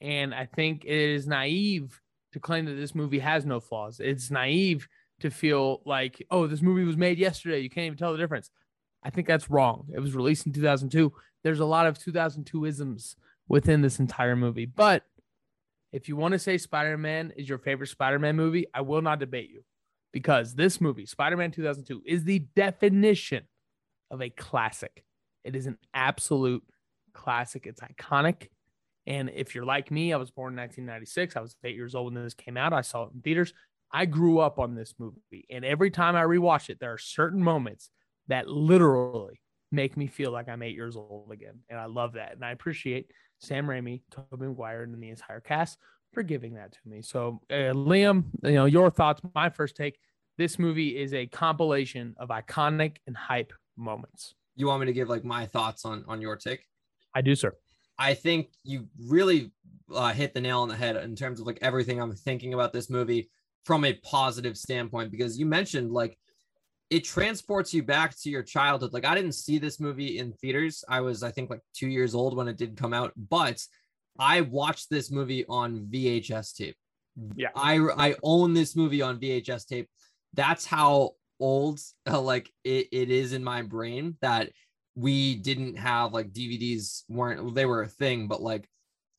And 0.00 0.34
I 0.34 0.46
think 0.46 0.84
it 0.84 0.90
is 0.90 1.26
naive 1.26 2.00
to 2.32 2.40
claim 2.40 2.64
that 2.66 2.74
this 2.74 2.94
movie 2.94 3.18
has 3.18 3.44
no 3.44 3.60
flaws. 3.60 4.00
It's 4.00 4.30
naive 4.30 4.88
to 5.20 5.30
feel 5.30 5.82
like, 5.84 6.24
oh, 6.30 6.46
this 6.46 6.62
movie 6.62 6.84
was 6.84 6.96
made 6.96 7.18
yesterday. 7.18 7.60
You 7.60 7.70
can't 7.70 7.86
even 7.86 7.98
tell 7.98 8.12
the 8.12 8.18
difference. 8.18 8.50
I 9.02 9.10
think 9.10 9.26
that's 9.26 9.50
wrong. 9.50 9.88
It 9.92 10.00
was 10.00 10.14
released 10.14 10.46
in 10.46 10.52
2002. 10.52 11.12
There's 11.42 11.60
a 11.60 11.64
lot 11.64 11.86
of 11.86 11.98
2002 11.98 12.64
isms 12.64 13.16
within 13.48 13.80
this 13.80 13.98
entire 13.98 14.36
movie. 14.36 14.66
But 14.66 15.04
if 15.92 16.08
you 16.08 16.16
want 16.16 16.32
to 16.32 16.38
say 16.38 16.58
Spider 16.58 16.96
Man 16.96 17.32
is 17.36 17.48
your 17.48 17.58
favorite 17.58 17.88
Spider 17.88 18.18
Man 18.18 18.36
movie, 18.36 18.66
I 18.72 18.82
will 18.82 19.02
not 19.02 19.18
debate 19.18 19.50
you 19.50 19.64
because 20.12 20.54
this 20.54 20.80
movie, 20.80 21.06
Spider 21.06 21.36
Man 21.36 21.50
2002, 21.50 22.02
is 22.06 22.24
the 22.24 22.40
definition 22.54 23.44
of 24.10 24.20
a 24.20 24.30
classic. 24.30 25.04
It 25.44 25.56
is 25.56 25.66
an 25.66 25.78
absolute 25.94 26.62
classic. 27.12 27.66
It's 27.66 27.80
iconic. 27.80 28.48
And 29.10 29.28
if 29.34 29.56
you're 29.56 29.64
like 29.64 29.90
me, 29.90 30.12
I 30.12 30.16
was 30.18 30.30
born 30.30 30.52
in 30.52 30.58
1996. 30.58 31.34
I 31.34 31.40
was 31.40 31.56
eight 31.64 31.74
years 31.74 31.96
old 31.96 32.14
when 32.14 32.22
this 32.22 32.32
came 32.32 32.56
out. 32.56 32.72
I 32.72 32.82
saw 32.82 33.02
it 33.02 33.10
in 33.12 33.20
theaters. 33.22 33.52
I 33.92 34.06
grew 34.06 34.38
up 34.38 34.60
on 34.60 34.76
this 34.76 34.94
movie. 35.00 35.48
And 35.50 35.64
every 35.64 35.90
time 35.90 36.14
I 36.14 36.22
rewatch 36.22 36.70
it, 36.70 36.78
there 36.78 36.92
are 36.92 36.98
certain 36.98 37.42
moments 37.42 37.90
that 38.28 38.46
literally 38.46 39.40
make 39.72 39.96
me 39.96 40.06
feel 40.06 40.30
like 40.30 40.48
I'm 40.48 40.62
eight 40.62 40.76
years 40.76 40.94
old 40.94 41.32
again. 41.32 41.58
And 41.68 41.76
I 41.76 41.86
love 41.86 42.12
that. 42.12 42.34
And 42.34 42.44
I 42.44 42.52
appreciate 42.52 43.10
Sam 43.40 43.66
Raimi, 43.66 44.02
Tobey 44.12 44.46
Maguire, 44.46 44.84
and 44.84 45.02
the 45.02 45.08
entire 45.08 45.40
cast 45.40 45.76
for 46.12 46.22
giving 46.22 46.54
that 46.54 46.70
to 46.70 46.78
me. 46.86 47.02
So, 47.02 47.40
uh, 47.50 47.74
Liam, 47.74 48.26
you 48.44 48.52
know, 48.52 48.66
your 48.66 48.92
thoughts, 48.92 49.20
my 49.34 49.50
first 49.50 49.74
take. 49.74 49.98
This 50.38 50.56
movie 50.56 50.96
is 50.96 51.12
a 51.14 51.26
compilation 51.26 52.14
of 52.16 52.28
iconic 52.28 52.98
and 53.08 53.16
hype 53.16 53.52
moments. 53.76 54.36
You 54.54 54.68
want 54.68 54.82
me 54.82 54.86
to 54.86 54.92
give 54.92 55.08
like 55.08 55.24
my 55.24 55.46
thoughts 55.46 55.84
on 55.84 56.04
on 56.06 56.20
your 56.20 56.36
take? 56.36 56.60
I 57.12 57.22
do, 57.22 57.34
sir. 57.34 57.56
I 58.00 58.14
think 58.14 58.48
you 58.64 58.88
really 58.98 59.52
uh, 59.94 60.12
hit 60.12 60.32
the 60.32 60.40
nail 60.40 60.60
on 60.60 60.68
the 60.68 60.74
head 60.74 60.96
in 60.96 61.14
terms 61.14 61.38
of 61.38 61.46
like 61.46 61.58
everything 61.60 62.00
I'm 62.00 62.14
thinking 62.14 62.54
about 62.54 62.72
this 62.72 62.88
movie 62.88 63.30
from 63.64 63.84
a 63.84 63.92
positive 63.92 64.56
standpoint 64.56 65.10
because 65.10 65.38
you 65.38 65.44
mentioned 65.44 65.92
like 65.92 66.16
it 66.88 67.04
transports 67.04 67.74
you 67.74 67.82
back 67.82 68.18
to 68.22 68.30
your 68.30 68.42
childhood. 68.42 68.94
Like 68.94 69.04
I 69.04 69.14
didn't 69.14 69.34
see 69.34 69.58
this 69.58 69.78
movie 69.78 70.18
in 70.18 70.32
theaters. 70.32 70.82
I 70.88 71.02
was 71.02 71.22
I 71.22 71.30
think 71.30 71.50
like 71.50 71.60
2 71.74 71.88
years 71.88 72.14
old 72.14 72.34
when 72.36 72.48
it 72.48 72.56
did 72.56 72.74
come 72.74 72.94
out, 72.94 73.12
but 73.16 73.62
I 74.18 74.40
watched 74.40 74.88
this 74.88 75.10
movie 75.10 75.44
on 75.46 75.86
VHS 75.90 76.56
tape. 76.56 76.76
Yeah. 77.36 77.50
I 77.54 77.76
I 77.98 78.14
own 78.22 78.54
this 78.54 78.74
movie 78.74 79.02
on 79.02 79.20
VHS 79.20 79.66
tape. 79.66 79.90
That's 80.32 80.64
how 80.64 81.16
old 81.38 81.80
uh, 82.10 82.20
like 82.32 82.50
it, 82.64 82.88
it 82.92 83.10
is 83.10 83.34
in 83.34 83.44
my 83.44 83.60
brain 83.60 84.16
that 84.22 84.50
we 85.00 85.36
didn't 85.36 85.76
have 85.76 86.12
like 86.12 86.32
DVDs 86.32 87.04
weren't 87.08 87.54
they 87.54 87.66
were 87.66 87.82
a 87.82 87.88
thing, 87.88 88.28
but 88.28 88.42
like 88.42 88.68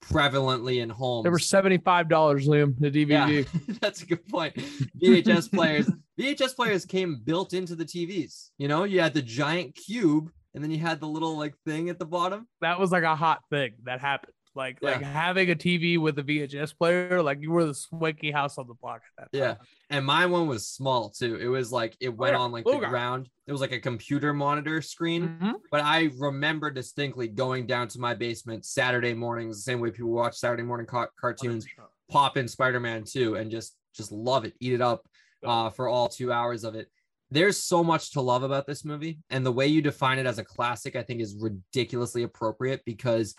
prevalently 0.03 0.81
in 0.81 0.89
homes. 0.89 1.23
They 1.23 1.29
were 1.29 1.39
seventy 1.39 1.77
five 1.77 2.09
dollars, 2.09 2.47
Liam. 2.47 2.75
The 2.79 2.91
DVD. 2.91 3.45
Yeah, 3.67 3.75
that's 3.81 4.03
a 4.03 4.05
good 4.05 4.27
point. 4.27 4.55
VHS 5.01 5.51
players, 5.51 5.89
VHS 6.19 6.55
players 6.55 6.85
came 6.85 7.21
built 7.23 7.53
into 7.53 7.75
the 7.75 7.85
TVs. 7.85 8.49
You 8.57 8.67
know, 8.67 8.83
you 8.83 9.01
had 9.01 9.13
the 9.13 9.21
giant 9.21 9.75
cube, 9.75 10.29
and 10.53 10.63
then 10.63 10.71
you 10.71 10.79
had 10.79 10.99
the 10.99 11.07
little 11.07 11.37
like 11.37 11.55
thing 11.65 11.89
at 11.89 11.99
the 11.99 12.05
bottom. 12.05 12.47
That 12.61 12.79
was 12.79 12.91
like 12.91 13.03
a 13.03 13.15
hot 13.15 13.41
thing 13.49 13.73
that 13.83 13.99
happened. 13.99 14.33
Like 14.53 14.79
Yeah. 14.81 14.91
like 14.91 15.01
having 15.01 15.49
a 15.51 15.55
TV 15.55 15.97
with 15.97 16.19
a 16.19 16.23
VHS 16.23 16.73
player, 16.77 17.21
like 17.23 17.39
you 17.41 17.51
were 17.51 17.65
the 17.65 17.73
swanky 17.73 18.31
house 18.31 18.57
on 18.57 18.67
the 18.67 18.73
block 18.73 19.01
at 19.17 19.31
that 19.31 19.37
Time. 19.37 19.47
Yeah. 19.59 19.65
And 19.89 20.05
my 20.05 20.25
one 20.25 20.47
was 20.47 20.67
small 20.67 21.09
too. 21.09 21.35
It 21.37 21.47
was 21.47 21.71
like 21.71 21.95
it 22.01 22.09
went 22.09 22.33
yeah. 22.33 22.39
on 22.39 22.51
like 22.51 22.65
Little 22.65 22.81
the 22.81 22.85
guy. 22.87 22.89
ground. 22.91 23.29
It 23.47 23.51
was 23.51 23.61
like 23.61 23.71
a 23.71 23.79
computer 23.79 24.33
monitor 24.33 24.81
screen. 24.81 25.37
Mhm. 25.41 25.53
But 25.71 25.81
I 25.81 26.09
remember 26.17 26.69
distinctly 26.69 27.27
going 27.29 27.65
down 27.65 27.87
to 27.89 27.99
my 27.99 28.13
basement 28.13 28.65
Saturday 28.65 29.13
mornings, 29.13 29.57
the 29.57 29.61
same 29.63 29.79
way 29.79 29.91
people 29.91 30.11
watch 30.11 30.35
Saturday 30.37 30.63
morning 30.63 30.85
ca- 30.85 31.07
cartoons, 31.19 31.65
100%. 31.65 31.87
pop 32.09 32.35
in 32.37 32.47
Spider-Man 32.47 33.03
2 33.05 33.35
and 33.35 33.49
just 33.49 33.77
just 33.95 34.11
love 34.11 34.45
it, 34.45 34.53
eat 34.59 34.73
it 34.73 34.81
up 34.81 35.05
uh, 35.45 35.69
for 35.69 35.87
all 35.87 36.07
two 36.07 36.31
hours 36.31 36.63
of 36.63 36.75
it. 36.75 36.87
There's 37.29 37.57
so 37.57 37.81
much 37.83 38.11
to 38.11 38.21
love 38.21 38.43
about 38.43 38.67
this 38.67 38.83
movie, 38.83 39.19
and 39.29 39.45
the 39.45 39.51
way 39.51 39.67
you 39.67 39.81
define 39.81 40.19
it 40.19 40.25
as 40.25 40.37
a 40.37 40.43
classic, 40.43 40.97
I 40.97 41.03
think, 41.03 41.21
is 41.21 41.37
ridiculously 41.39 42.23
appropriate 42.23 42.81
because 42.85 43.35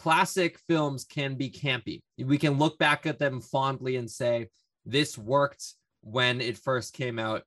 classic 0.00 0.58
films 0.66 1.04
can 1.04 1.34
be 1.34 1.50
campy. 1.50 2.00
We 2.18 2.38
can 2.38 2.54
look 2.54 2.78
back 2.78 3.04
at 3.04 3.18
them 3.18 3.42
fondly 3.42 3.96
and 3.96 4.10
say 4.10 4.48
this 4.86 5.18
worked 5.18 5.74
when 6.00 6.40
it 6.40 6.56
first 6.56 6.94
came 6.94 7.18
out. 7.18 7.42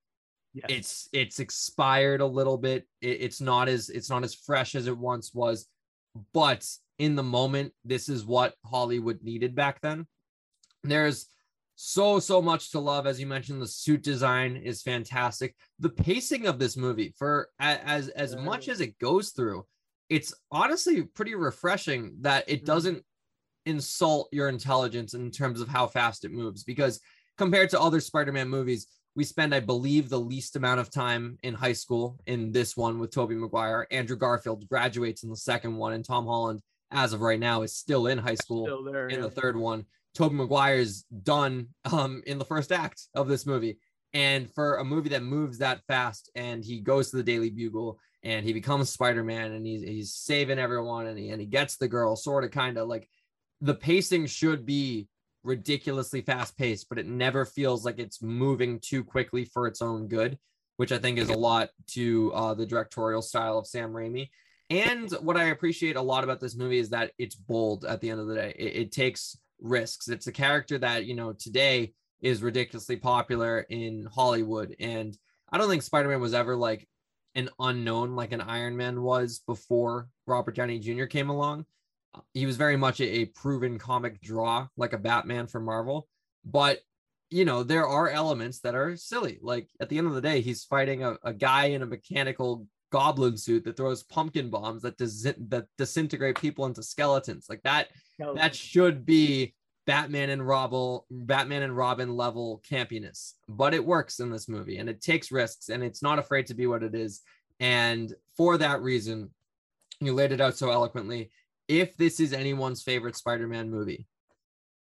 Yes. 0.53 0.65
It's 0.69 1.09
it's 1.13 1.39
expired 1.39 2.21
a 2.21 2.27
little 2.27 2.59
bit. 2.59 2.87
It, 3.01 3.21
it's 3.21 3.41
not 3.41 3.69
as 3.69 3.89
it's 3.89 4.07
not 4.07 4.23
as 4.23 4.35
fresh 4.35 4.75
as 4.75 4.85
it 4.85 4.95
once 4.95 5.33
was, 5.33 5.67
but 6.31 6.63
in 6.99 7.15
the 7.15 7.23
moment, 7.23 7.73
this 7.83 8.07
is 8.07 8.23
what 8.23 8.53
Hollywood 8.63 9.23
needed 9.23 9.55
back 9.55 9.81
then. 9.81 10.05
There's 10.83 11.25
so 11.75 12.19
so 12.19 12.39
much 12.39 12.69
to 12.69 12.79
love 12.79 13.07
as 13.07 13.19
you 13.19 13.25
mentioned 13.25 13.59
the 13.59 13.67
suit 13.67 14.03
design 14.03 14.55
is 14.55 14.83
fantastic 14.83 15.55
the 15.79 15.89
pacing 15.89 16.45
of 16.45 16.59
this 16.59 16.77
movie 16.77 17.11
for 17.17 17.49
as 17.59 18.09
as 18.09 18.35
much 18.35 18.69
as 18.69 18.79
it 18.79 18.99
goes 18.99 19.31
through 19.31 19.65
it's 20.09 20.33
honestly 20.51 21.03
pretty 21.03 21.35
refreshing 21.35 22.15
that 22.21 22.43
it 22.47 22.65
doesn't 22.65 23.03
insult 23.65 24.27
your 24.31 24.49
intelligence 24.49 25.13
in 25.13 25.31
terms 25.31 25.61
of 25.61 25.67
how 25.67 25.87
fast 25.87 26.25
it 26.25 26.31
moves 26.31 26.63
because 26.63 26.99
compared 27.37 27.69
to 27.69 27.79
other 27.79 27.99
spider-man 27.99 28.49
movies 28.49 28.87
we 29.15 29.23
spend 29.23 29.55
i 29.55 29.59
believe 29.59 30.09
the 30.09 30.19
least 30.19 30.57
amount 30.57 30.79
of 30.79 30.91
time 30.91 31.37
in 31.43 31.53
high 31.53 31.73
school 31.73 32.19
in 32.25 32.51
this 32.51 32.75
one 32.75 32.99
with 32.99 33.09
tobey 33.09 33.35
maguire 33.35 33.87
andrew 33.89 34.17
garfield 34.17 34.67
graduates 34.67 35.23
in 35.23 35.29
the 35.29 35.35
second 35.35 35.75
one 35.75 35.93
and 35.93 36.03
tom 36.03 36.25
holland 36.25 36.61
as 36.91 37.13
of 37.13 37.21
right 37.21 37.39
now 37.39 37.61
is 37.61 37.75
still 37.75 38.07
in 38.07 38.17
high 38.17 38.35
school 38.35 38.83
there, 38.83 39.07
in 39.07 39.15
yeah. 39.15 39.21
the 39.21 39.31
third 39.31 39.55
one 39.55 39.85
toby 40.13 40.37
Tobey 40.37 40.79
is 40.79 41.05
done 41.23 41.67
um, 41.91 42.23
in 42.25 42.37
the 42.37 42.45
first 42.45 42.71
act 42.71 43.07
of 43.15 43.27
this 43.27 43.45
movie. 43.45 43.77
And 44.13 44.49
for 44.53 44.77
a 44.77 44.83
movie 44.83 45.09
that 45.09 45.23
moves 45.23 45.57
that 45.57 45.81
fast 45.87 46.29
and 46.35 46.63
he 46.63 46.79
goes 46.79 47.09
to 47.09 47.17
the 47.17 47.23
Daily 47.23 47.49
Bugle 47.49 47.97
and 48.23 48.45
he 48.45 48.53
becomes 48.53 48.89
Spider-Man 48.89 49.51
and 49.51 49.65
he's, 49.65 49.81
he's 49.81 50.13
saving 50.13 50.59
everyone 50.59 51.07
and 51.07 51.17
he, 51.19 51.29
and 51.29 51.41
he 51.41 51.47
gets 51.47 51.77
the 51.77 51.87
girl 51.87 52.15
sort 52.15 52.43
of 52.43 52.51
kind 52.51 52.77
of 52.77 52.87
like 52.87 53.09
the 53.61 53.75
pacing 53.75 54.25
should 54.27 54.65
be 54.65 55.07
ridiculously 55.43 56.21
fast 56.21 56.57
paced, 56.57 56.87
but 56.89 56.97
it 56.97 57.07
never 57.07 57.45
feels 57.45 57.83
like 57.83 57.99
it's 57.99 58.21
moving 58.21 58.79
too 58.79 59.03
quickly 59.03 59.45
for 59.45 59.67
its 59.67 59.81
own 59.81 60.07
good, 60.07 60.37
which 60.77 60.91
I 60.91 60.97
think 60.99 61.17
is 61.17 61.29
a 61.29 61.37
lot 61.37 61.69
to 61.87 62.31
uh, 62.33 62.53
the 62.53 62.65
directorial 62.65 63.21
style 63.21 63.57
of 63.57 63.67
Sam 63.67 63.91
Raimi. 63.91 64.29
And 64.69 65.11
what 65.21 65.37
I 65.37 65.45
appreciate 65.45 65.97
a 65.97 66.01
lot 66.01 66.23
about 66.23 66.39
this 66.39 66.55
movie 66.55 66.79
is 66.79 66.89
that 66.91 67.11
it's 67.17 67.35
bold 67.35 67.83
at 67.83 67.99
the 67.99 68.09
end 68.09 68.21
of 68.21 68.27
the 68.27 68.35
day. 68.35 68.55
It, 68.57 68.75
it 68.75 68.91
takes 68.91 69.37
risks. 69.59 70.07
It's 70.07 70.27
a 70.27 70.31
character 70.31 70.77
that, 70.77 71.05
you 71.05 71.15
know, 71.15 71.33
today 71.33 71.93
is 72.21 72.41
ridiculously 72.41 72.95
popular 72.95 73.59
in 73.69 74.07
Hollywood. 74.13 74.75
And 74.79 75.15
I 75.51 75.57
don't 75.57 75.69
think 75.69 75.83
Spider 75.83 76.07
Man 76.07 76.21
was 76.21 76.33
ever 76.33 76.55
like 76.55 76.87
an 77.35 77.49
unknown 77.59 78.15
like 78.15 78.31
an 78.31 78.41
Iron 78.41 78.77
Man 78.77 79.01
was 79.01 79.41
before 79.45 80.07
Robert 80.27 80.55
Downey 80.55 80.79
Jr. 80.79 81.05
came 81.05 81.29
along. 81.29 81.65
He 82.33 82.45
was 82.45 82.57
very 82.57 82.77
much 82.77 82.99
a, 82.99 83.21
a 83.21 83.25
proven 83.25 83.79
comic 83.79 84.21
draw, 84.21 84.67
like 84.77 84.93
a 84.93 84.99
Batman 84.99 85.47
for 85.47 85.59
Marvel. 85.59 86.07
But, 86.45 86.79
you 87.31 87.43
know, 87.45 87.63
there 87.63 87.87
are 87.87 88.09
elements 88.09 88.59
that 88.59 88.75
are 88.75 88.95
silly. 88.95 89.39
Like 89.41 89.69
at 89.79 89.89
the 89.89 89.97
end 89.97 90.07
of 90.07 90.13
the 90.13 90.21
day, 90.21 90.41
he's 90.41 90.63
fighting 90.63 91.03
a, 91.03 91.17
a 91.23 91.33
guy 91.33 91.65
in 91.65 91.81
a 91.81 91.87
mechanical 91.87 92.67
goblin 92.91 93.35
suit 93.35 93.63
that 93.63 93.75
throws 93.75 94.03
pumpkin 94.03 94.51
bombs 94.51 94.83
that 94.83 94.97
dis- 94.97 95.33
that 95.49 95.65
disintegrate 95.79 96.39
people 96.39 96.67
into 96.67 96.83
skeletons. 96.83 97.47
Like 97.49 97.63
that 97.63 97.87
that 98.35 98.55
should 98.55 99.05
be 99.05 99.55
Batman 99.85 100.29
and 100.29 100.45
Robin, 100.47 100.99
Batman 101.11 101.63
and 101.63 101.75
Robin 101.75 102.15
level 102.15 102.61
campiness, 102.69 103.33
but 103.49 103.73
it 103.73 103.85
works 103.85 104.19
in 104.19 104.29
this 104.29 104.47
movie 104.47 104.77
and 104.77 104.89
it 104.89 105.01
takes 105.01 105.31
risks 105.31 105.69
and 105.69 105.83
it's 105.83 106.01
not 106.01 106.19
afraid 106.19 106.47
to 106.47 106.53
be 106.53 106.67
what 106.67 106.83
it 106.83 106.95
is. 106.95 107.21
And 107.59 108.13
for 108.35 108.57
that 108.57 108.81
reason, 108.81 109.29
you 109.99 110.13
laid 110.13 110.31
it 110.31 110.41
out 110.41 110.57
so 110.57 110.69
eloquently. 110.71 111.31
If 111.67 111.95
this 111.97 112.19
is 112.19 112.33
anyone's 112.33 112.83
favorite 112.83 113.15
Spider-Man 113.15 113.69
movie, 113.69 114.07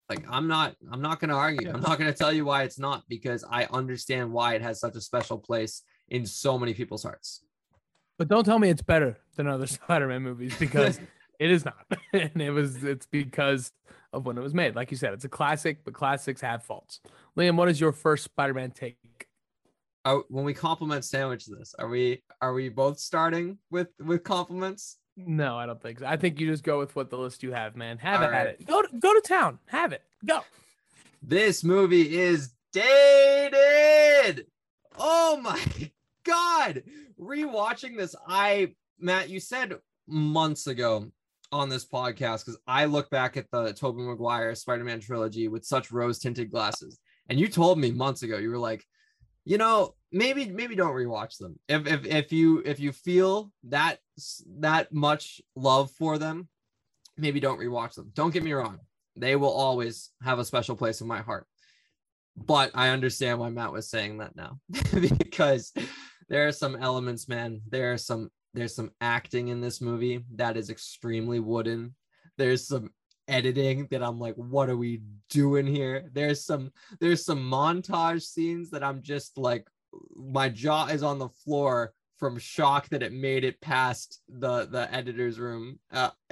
like 0.09 0.25
I'm 0.29 0.47
not, 0.47 0.75
I'm 0.91 1.01
not 1.01 1.19
going 1.19 1.29
to 1.29 1.35
argue. 1.35 1.69
I'm 1.69 1.81
not 1.81 1.97
going 1.97 2.11
to 2.11 2.17
tell 2.17 2.33
you 2.33 2.45
why 2.45 2.63
it's 2.63 2.79
not 2.79 3.03
because 3.07 3.45
I 3.49 3.65
understand 3.71 4.31
why 4.31 4.55
it 4.55 4.61
has 4.61 4.79
such 4.79 4.95
a 4.95 5.01
special 5.01 5.37
place 5.37 5.83
in 6.09 6.25
so 6.25 6.57
many 6.57 6.73
people's 6.73 7.03
hearts. 7.03 7.45
But 8.17 8.27
don't 8.27 8.43
tell 8.43 8.59
me 8.59 8.69
it's 8.69 8.81
better 8.81 9.17
than 9.35 9.47
other 9.47 9.67
Spider-Man 9.67 10.21
movies 10.21 10.55
because 10.59 10.99
it 11.41 11.49
is 11.49 11.65
not. 11.65 11.87
and 12.13 12.39
it 12.39 12.51
was 12.51 12.83
it's 12.83 13.07
because 13.07 13.71
of 14.13 14.27
when 14.27 14.37
it 14.37 14.41
was 14.41 14.53
made. 14.53 14.75
Like 14.75 14.91
you 14.91 14.97
said, 14.97 15.13
it's 15.13 15.25
a 15.25 15.29
classic, 15.29 15.83
but 15.83 15.95
classics 15.95 16.39
have 16.41 16.63
faults. 16.63 17.01
Liam, 17.35 17.55
what 17.55 17.67
is 17.67 17.81
your 17.81 17.91
first 17.91 18.25
Spider-Man 18.25 18.71
take? 18.71 18.97
Are, 20.05 20.23
when 20.29 20.45
we 20.45 20.53
compliment 20.53 21.03
sandwich 21.03 21.45
this, 21.47 21.73
are 21.79 21.87
we 21.87 22.21
are 22.41 22.53
we 22.53 22.69
both 22.69 22.99
starting 22.99 23.57
with 23.71 23.87
with 23.99 24.23
compliments? 24.23 24.97
No, 25.17 25.57
I 25.57 25.65
don't 25.65 25.81
think 25.81 25.99
so. 25.99 26.05
I 26.05 26.15
think 26.15 26.39
you 26.39 26.47
just 26.47 26.63
go 26.63 26.77
with 26.77 26.95
what 26.95 27.09
the 27.09 27.17
list 27.17 27.41
you 27.41 27.51
have, 27.53 27.75
man. 27.75 27.97
Have 27.97 28.21
All 28.21 28.27
it 28.27 28.33
at 28.33 28.45
right. 28.45 28.55
it. 28.59 28.67
Go 28.67 28.83
to, 28.83 28.87
go 28.99 29.13
to 29.13 29.21
town. 29.21 29.59
Have 29.65 29.93
it. 29.93 30.03
Go. 30.25 30.41
This 31.23 31.63
movie 31.63 32.17
is 32.17 32.53
dated. 32.71 34.45
Oh 34.97 35.39
my 35.41 35.91
god. 36.23 36.83
Rewatching 37.19 37.97
this, 37.97 38.15
I 38.27 38.73
Matt, 38.99 39.29
you 39.29 39.39
said 39.39 39.75
months 40.07 40.67
ago 40.67 41.11
on 41.51 41.69
this 41.69 41.85
podcast 41.85 42.45
because 42.45 42.57
I 42.67 42.85
look 42.85 43.09
back 43.09 43.37
at 43.37 43.49
the 43.51 43.73
Tobey 43.73 44.01
Maguire 44.01 44.55
Spider-Man 44.55 44.99
trilogy 44.99 45.47
with 45.47 45.65
such 45.65 45.91
rose-tinted 45.91 46.51
glasses. 46.51 46.99
And 47.29 47.39
you 47.39 47.47
told 47.47 47.79
me 47.79 47.91
months 47.91 48.23
ago, 48.23 48.37
you 48.37 48.49
were 48.49 48.57
like, 48.57 48.83
you 49.45 49.57
know, 49.57 49.95
maybe 50.11 50.49
maybe 50.49 50.75
don't 50.75 50.93
rewatch 50.93 51.37
them. 51.37 51.59
If 51.67 51.87
if 51.87 52.05
if 52.05 52.31
you 52.31 52.61
if 52.65 52.79
you 52.79 52.91
feel 52.91 53.51
that 53.65 53.97
that 54.59 54.93
much 54.93 55.41
love 55.55 55.91
for 55.91 56.17
them, 56.17 56.47
maybe 57.17 57.39
don't 57.39 57.59
rewatch 57.59 57.95
them. 57.95 58.11
Don't 58.13 58.33
get 58.33 58.43
me 58.43 58.53
wrong. 58.53 58.79
They 59.15 59.35
will 59.35 59.51
always 59.51 60.11
have 60.23 60.39
a 60.39 60.45
special 60.45 60.75
place 60.75 61.01
in 61.01 61.07
my 61.07 61.21
heart. 61.21 61.47
But 62.37 62.71
I 62.73 62.89
understand 62.89 63.39
why 63.39 63.49
Matt 63.49 63.73
was 63.73 63.89
saying 63.89 64.19
that 64.19 64.35
now 64.35 64.59
because 65.17 65.73
there 66.29 66.47
are 66.47 66.53
some 66.53 66.75
elements, 66.75 67.27
man. 67.27 67.61
There 67.69 67.91
are 67.93 67.97
some 67.97 68.29
there's 68.53 68.75
some 68.75 68.91
acting 69.01 69.47
in 69.49 69.61
this 69.61 69.81
movie 69.81 70.23
that 70.35 70.57
is 70.57 70.69
extremely 70.69 71.39
wooden. 71.39 71.95
There's 72.37 72.67
some 72.67 72.91
editing 73.27 73.87
that 73.91 74.03
I'm 74.03 74.19
like, 74.19 74.35
what 74.35 74.69
are 74.69 74.77
we 74.77 75.01
doing 75.29 75.65
here? 75.65 76.09
There's 76.13 76.43
some 76.45 76.71
there's 76.99 77.23
some 77.25 77.39
montage 77.39 78.23
scenes 78.23 78.69
that 78.71 78.83
I'm 78.83 79.01
just 79.01 79.37
like 79.37 79.67
my 80.15 80.49
jaw 80.49 80.87
is 80.87 81.03
on 81.03 81.19
the 81.19 81.29
floor 81.29 81.93
from 82.17 82.37
shock 82.37 82.87
that 82.89 83.01
it 83.03 83.13
made 83.13 83.43
it 83.43 83.59
past 83.61 84.21
the 84.29 84.65
the 84.65 84.93
editor's 84.93 85.39
room. 85.39 85.79
Uh, 85.91 86.09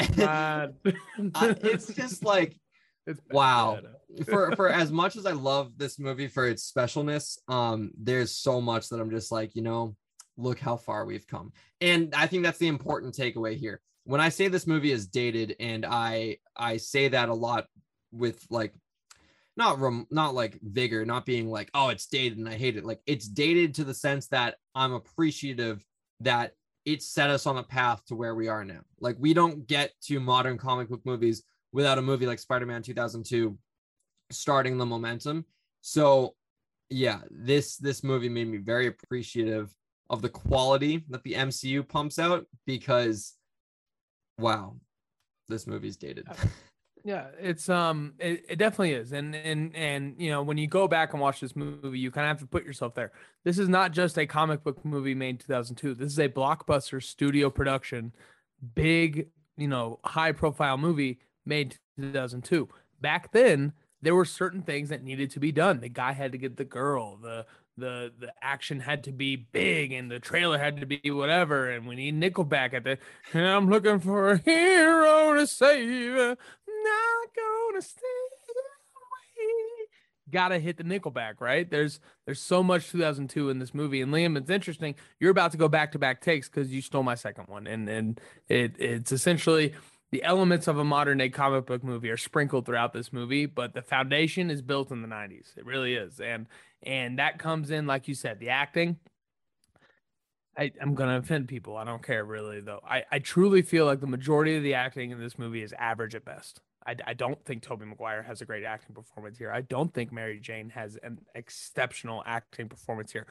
I- 1.36 1.56
it's 1.62 1.94
just 1.94 2.24
like 2.34 2.60
It's 3.08 3.20
wow. 3.32 3.80
For 4.26 4.56
for 4.56 4.70
as 4.70 4.92
much 4.92 5.16
as 5.16 5.26
I 5.26 5.32
love 5.32 5.78
this 5.78 6.00
movie 6.00 6.28
for 6.28 6.48
its 6.48 6.70
specialness, 6.72 7.38
um, 7.48 7.92
there's 7.98 8.36
so 8.36 8.60
much 8.60 8.90
that 8.90 9.00
I'm 9.00 9.10
just 9.12 9.32
like, 9.32 9.56
you 9.56 9.62
know, 9.62 9.96
look 10.40 10.60
how 10.60 10.78
far 10.78 11.06
we've 11.06 11.28
come. 11.28 11.52
And 11.82 12.14
I 12.16 12.28
think 12.28 12.44
that's 12.44 12.58
the 12.58 12.68
important 12.68 13.14
takeaway 13.14 13.56
here. 13.56 13.82
When 14.06 14.22
I 14.22 14.30
say 14.30 14.48
this 14.48 14.68
movie 14.68 14.92
is 14.92 15.08
dated, 15.08 15.56
and 15.60 15.86
I 15.86 16.38
I 16.56 16.78
say 16.78 17.10
that 17.10 17.30
a 17.30 17.34
lot 17.34 17.66
with 18.12 18.46
like 18.50 18.74
not 19.56 19.80
rem, 19.80 20.08
not 20.10 20.34
like 20.34 20.58
vigor, 20.62 21.06
not 21.06 21.26
being 21.26 21.50
like, 21.50 21.70
oh, 21.74 21.90
it's 21.90 22.08
dated 22.08 22.38
and 22.38 22.48
I 22.50 22.56
hate 22.56 22.78
it. 22.78 22.86
Like 22.86 23.02
it's 23.06 23.28
dated 23.28 23.76
to 23.76 23.84
the 23.84 23.94
sense 23.94 24.28
that 24.28 24.56
I'm 24.74 24.94
appreciative 24.94 25.86
that 26.22 26.54
it 26.86 27.04
set 27.04 27.30
us 27.30 27.46
on 27.46 27.58
a 27.58 27.64
path 27.64 28.04
to 28.06 28.16
where 28.16 28.34
we 28.36 28.48
are 28.48 28.64
now. 28.64 28.82
Like 29.00 29.18
we 29.20 29.34
don't 29.34 29.68
get 29.68 29.92
to 30.04 30.20
modern 30.20 30.58
comic 30.58 30.90
book 30.90 31.02
movies 31.06 31.44
without 31.72 31.98
a 31.98 32.02
movie 32.02 32.26
like 32.26 32.40
Spider-Man 32.40 32.82
2002 32.82 33.58
starting 34.32 34.78
the 34.78 34.86
momentum. 34.86 35.46
So 35.82 36.36
yeah, 36.90 37.20
this 37.30 37.78
this 37.78 38.04
movie 38.04 38.30
made 38.30 38.48
me 38.48 38.58
very 38.58 38.88
appreciative 38.88 39.74
of 40.10 40.22
the 40.22 40.30
quality 40.30 41.04
that 41.10 41.24
the 41.24 41.34
MCU 41.34 41.88
pumps 41.88 42.20
out 42.20 42.46
because 42.66 43.36
wow, 44.38 44.76
this 45.48 45.68
movie's 45.68 45.98
dated. 45.98 46.28
Yeah, 47.06 47.28
it's 47.40 47.70
um, 47.70 48.14
it, 48.20 48.44
it 48.50 48.56
definitely 48.58 48.92
is, 48.92 49.14
and 49.14 49.34
and 49.34 49.74
and 49.76 50.16
you 50.18 50.30
know 50.30 50.44
when 50.44 50.58
you 50.58 50.68
go 50.68 50.88
back 50.88 51.14
and 51.14 51.22
watch 51.22 51.40
this 51.40 51.56
movie, 51.56 51.98
you 51.98 52.12
kind 52.12 52.26
of 52.26 52.30
have 52.30 52.40
to 52.42 52.46
put 52.46 52.66
yourself 52.66 52.94
there. 52.94 53.12
This 53.46 53.58
is 53.58 53.70
not 53.70 53.92
just 53.92 54.18
a 54.18 54.26
comic 54.26 54.64
book 54.64 54.84
movie 54.84 55.16
made 55.16 55.30
in 55.30 55.38
2002. 55.38 55.96
This 55.96 56.12
is 56.12 56.20
a 56.20 56.28
blockbuster 56.28 57.02
studio 57.02 57.50
production, 57.50 58.14
big, 58.76 59.30
you 59.58 59.68
know, 59.68 60.00
high 60.04 60.34
profile 60.34 60.78
movie 60.78 61.20
made 61.46 61.78
in 61.98 62.12
2002. 62.12 62.68
Back 63.00 63.32
then, 63.32 63.74
there 64.02 64.16
were 64.16 64.26
certain 64.26 64.62
things 64.62 64.90
that 64.90 65.04
needed 65.04 65.32
to 65.32 65.40
be 65.40 65.54
done. 65.54 65.80
The 65.80 65.90
guy 65.90 66.12
had 66.12 66.34
to 66.34 66.38
get 66.38 66.58
the 66.58 66.66
girl. 66.66 67.16
The 67.16 67.46
the 67.80 68.12
the 68.20 68.34
action 68.42 68.80
had 68.80 69.04
to 69.06 69.12
be 69.12 69.36
big, 69.36 69.92
and 69.92 70.10
the 70.10 70.20
trailer 70.20 70.58
had 70.58 70.80
to 70.80 70.86
be 70.86 71.12
whatever. 71.12 71.70
And 71.70 71.88
we 71.88 71.96
need 71.96 72.20
Nickelback 72.20 72.74
at 72.74 72.84
the. 72.84 72.98
And 73.34 73.48
I'm 73.48 73.70
looking 73.70 74.00
for 74.00 74.32
a 74.32 74.38
hero 74.38 75.36
to 75.36 75.48
save. 75.48 76.16
Not 76.16 76.38
gonna 77.36 77.82
stay 77.82 78.06
away. 78.50 79.88
Gotta 80.32 80.60
hit 80.60 80.78
the 80.78 80.84
Nickelback, 80.84 81.36
right? 81.40 81.70
There's 81.70 82.00
there's 82.26 82.42
so 82.42 82.62
much 82.64 82.90
2002 82.90 83.50
in 83.50 83.60
this 83.60 83.74
movie. 83.74 84.02
And 84.02 84.14
Liam, 84.14 84.38
it's 84.38 84.50
interesting. 84.50 84.96
You're 85.20 85.32
about 85.32 85.52
to 85.52 85.58
go 85.58 85.68
back 85.68 85.92
to 85.94 86.00
back 86.00 86.22
takes 86.22 86.48
because 86.48 86.72
you 86.72 86.82
stole 86.82 87.04
my 87.04 87.16
second 87.16 87.48
one, 87.48 87.68
and 87.68 87.90
and 87.90 88.22
it 88.48 88.76
it's 88.80 89.12
essentially 89.12 89.74
the 90.12 90.24
elements 90.24 90.68
of 90.68 90.78
a 90.78 90.84
modern 90.84 91.20
day 91.20 91.30
comic 91.30 91.66
book 91.66 91.84
movie 91.84 92.10
are 92.10 92.18
sprinkled 92.18 92.66
throughout 92.66 92.94
this 92.94 93.14
movie, 93.14 93.46
but 93.46 93.74
the 93.74 93.82
foundation 93.82 94.50
is 94.50 94.62
built 94.62 94.92
in 94.92 95.02
the 95.02 95.08
90s. 95.08 95.56
It 95.58 95.66
really 95.66 95.94
is. 95.94 96.20
And 96.20 96.48
And 96.84 97.20
that 97.20 97.40
comes 97.40 97.72
in, 97.72 97.88
like 97.88 98.08
you 98.08 98.16
said, 98.16 98.40
the 98.40 98.50
acting. 98.50 98.98
I, 100.58 100.72
I'm 100.82 100.96
gonna 100.96 101.18
offend 101.18 101.48
people. 101.48 101.78
I 101.78 101.86
don't 101.86 102.04
care 102.04 102.26
really 102.26 102.60
though. 102.60 102.82
I, 102.88 103.04
I 103.12 103.20
truly 103.20 103.62
feel 103.62 103.86
like 103.86 104.02
the 104.02 104.08
majority 104.08 104.58
of 104.58 104.64
the 104.64 104.74
acting 104.74 105.12
in 105.12 105.20
this 105.20 105.38
movie 105.40 105.64
is 105.64 105.74
average 105.74 106.16
at 106.16 106.26
best. 106.26 106.60
I, 106.86 106.96
I 107.06 107.14
don't 107.14 107.44
think 107.46 107.62
Tobey 107.62 107.86
Maguire 107.86 108.24
has 108.24 108.42
a 108.42 108.46
great 108.46 108.64
acting 108.64 108.96
performance 108.96 109.38
here. 109.38 109.52
I 109.52 109.62
don't 109.62 109.94
think 109.94 110.12
Mary 110.12 110.40
Jane 110.40 110.70
has 110.72 110.98
an 111.04 111.20
exceptional 111.36 112.24
acting 112.26 112.68
performance 112.68 113.12
here. 113.12 113.28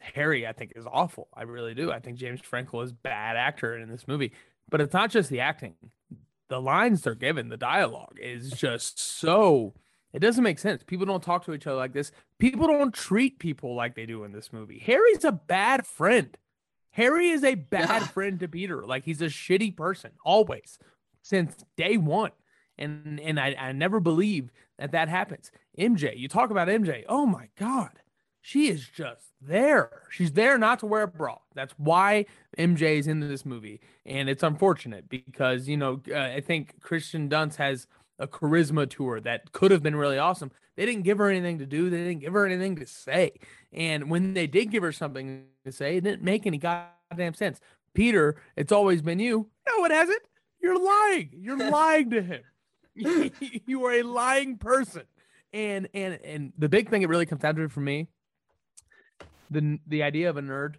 Harry, 0.00 0.46
I 0.46 0.52
think, 0.52 0.72
is 0.76 0.86
awful. 0.90 1.28
I 1.34 1.42
really 1.42 1.74
do. 1.74 1.90
I 1.92 2.00
think 2.00 2.18
James 2.18 2.40
Franco 2.40 2.80
is 2.80 2.92
bad 2.92 3.36
actor 3.36 3.76
in 3.76 3.90
this 3.90 4.08
movie. 4.08 4.32
But 4.68 4.80
it's 4.80 4.94
not 4.94 5.10
just 5.10 5.30
the 5.30 5.40
acting. 5.40 5.74
The 6.48 6.60
lines 6.60 7.02
they're 7.02 7.14
given, 7.14 7.48
the 7.48 7.56
dialogue 7.56 8.18
is 8.20 8.50
just 8.50 8.98
so 8.98 9.74
it 10.12 10.18
doesn't 10.20 10.42
make 10.44 10.58
sense. 10.58 10.82
People 10.82 11.06
don't 11.06 11.22
talk 11.22 11.44
to 11.44 11.54
each 11.54 11.66
other 11.66 11.76
like 11.76 11.92
this. 11.92 12.12
People 12.38 12.66
don't 12.66 12.92
treat 12.94 13.38
people 13.38 13.74
like 13.74 13.94
they 13.94 14.06
do 14.06 14.24
in 14.24 14.32
this 14.32 14.52
movie. 14.52 14.78
Harry's 14.78 15.24
a 15.24 15.32
bad 15.32 15.86
friend. 15.86 16.36
Harry 16.90 17.28
is 17.30 17.44
a 17.44 17.54
bad 17.54 18.02
Yeah. 18.02 18.06
friend 18.08 18.40
to 18.40 18.48
Peter. 18.48 18.84
Like 18.86 19.04
he's 19.04 19.22
a 19.22 19.26
shitty 19.26 19.76
person 19.76 20.12
always 20.24 20.78
since 21.22 21.56
day 21.76 21.96
one. 21.96 22.32
And 22.78 23.20
and 23.20 23.38
I, 23.38 23.54
I 23.58 23.72
never 23.72 24.00
believe 24.00 24.50
that 24.78 24.92
that 24.92 25.08
happens. 25.08 25.52
MJ, 25.78 26.18
you 26.18 26.28
talk 26.28 26.50
about 26.50 26.68
MJ. 26.68 27.04
Oh 27.08 27.26
my 27.26 27.48
God. 27.58 27.90
She 28.42 28.68
is 28.68 28.88
just 28.88 29.26
there. 29.42 29.90
She's 30.08 30.32
there 30.32 30.56
not 30.56 30.78
to 30.78 30.86
wear 30.86 31.02
a 31.02 31.08
bra. 31.08 31.36
That's 31.54 31.74
why 31.76 32.24
MJ 32.56 32.98
is 32.98 33.06
in 33.06 33.20
this 33.20 33.44
movie. 33.44 33.82
And 34.06 34.30
it's 34.30 34.42
unfortunate 34.42 35.10
because, 35.10 35.68
you 35.68 35.76
know, 35.76 36.00
uh, 36.10 36.16
I 36.18 36.40
think 36.40 36.80
Kirsten 36.80 37.28
Dunst 37.28 37.56
has 37.56 37.86
a 38.20 38.28
charisma 38.28 38.88
to 38.90 39.06
her 39.08 39.20
that 39.20 39.50
could 39.52 39.70
have 39.70 39.82
been 39.82 39.96
really 39.96 40.18
awesome. 40.18 40.52
They 40.76 40.86
didn't 40.86 41.02
give 41.02 41.18
her 41.18 41.28
anything 41.28 41.58
to 41.58 41.66
do, 41.66 41.90
they 41.90 42.04
didn't 42.04 42.20
give 42.20 42.34
her 42.34 42.46
anything 42.46 42.76
to 42.76 42.86
say. 42.86 43.32
And 43.72 44.10
when 44.10 44.34
they 44.34 44.46
did 44.46 44.70
give 44.70 44.82
her 44.82 44.92
something 44.92 45.46
to 45.64 45.72
say, 45.72 45.96
it 45.96 46.04
didn't 46.04 46.22
make 46.22 46.46
any 46.46 46.58
goddamn 46.58 47.34
sense. 47.34 47.60
Peter, 47.94 48.36
it's 48.56 48.72
always 48.72 49.02
been 49.02 49.18
you. 49.18 49.48
No, 49.68 49.84
it 49.84 49.90
hasn't. 49.90 50.22
You're 50.60 50.78
lying. 50.78 51.30
You're 51.32 51.70
lying 51.70 52.10
to 52.10 52.22
him. 52.22 52.42
you 52.94 53.84
are 53.84 53.92
a 53.92 54.02
lying 54.02 54.58
person. 54.58 55.02
And 55.52 55.88
and 55.94 56.20
and 56.24 56.52
the 56.56 56.68
big 56.68 56.90
thing 56.90 57.02
it 57.02 57.08
really 57.08 57.26
comes 57.26 57.40
down 57.40 57.56
to 57.56 57.68
for 57.68 57.80
me, 57.80 58.06
the 59.50 59.80
the 59.86 60.02
idea 60.04 60.30
of 60.30 60.36
a 60.36 60.42
nerd. 60.42 60.76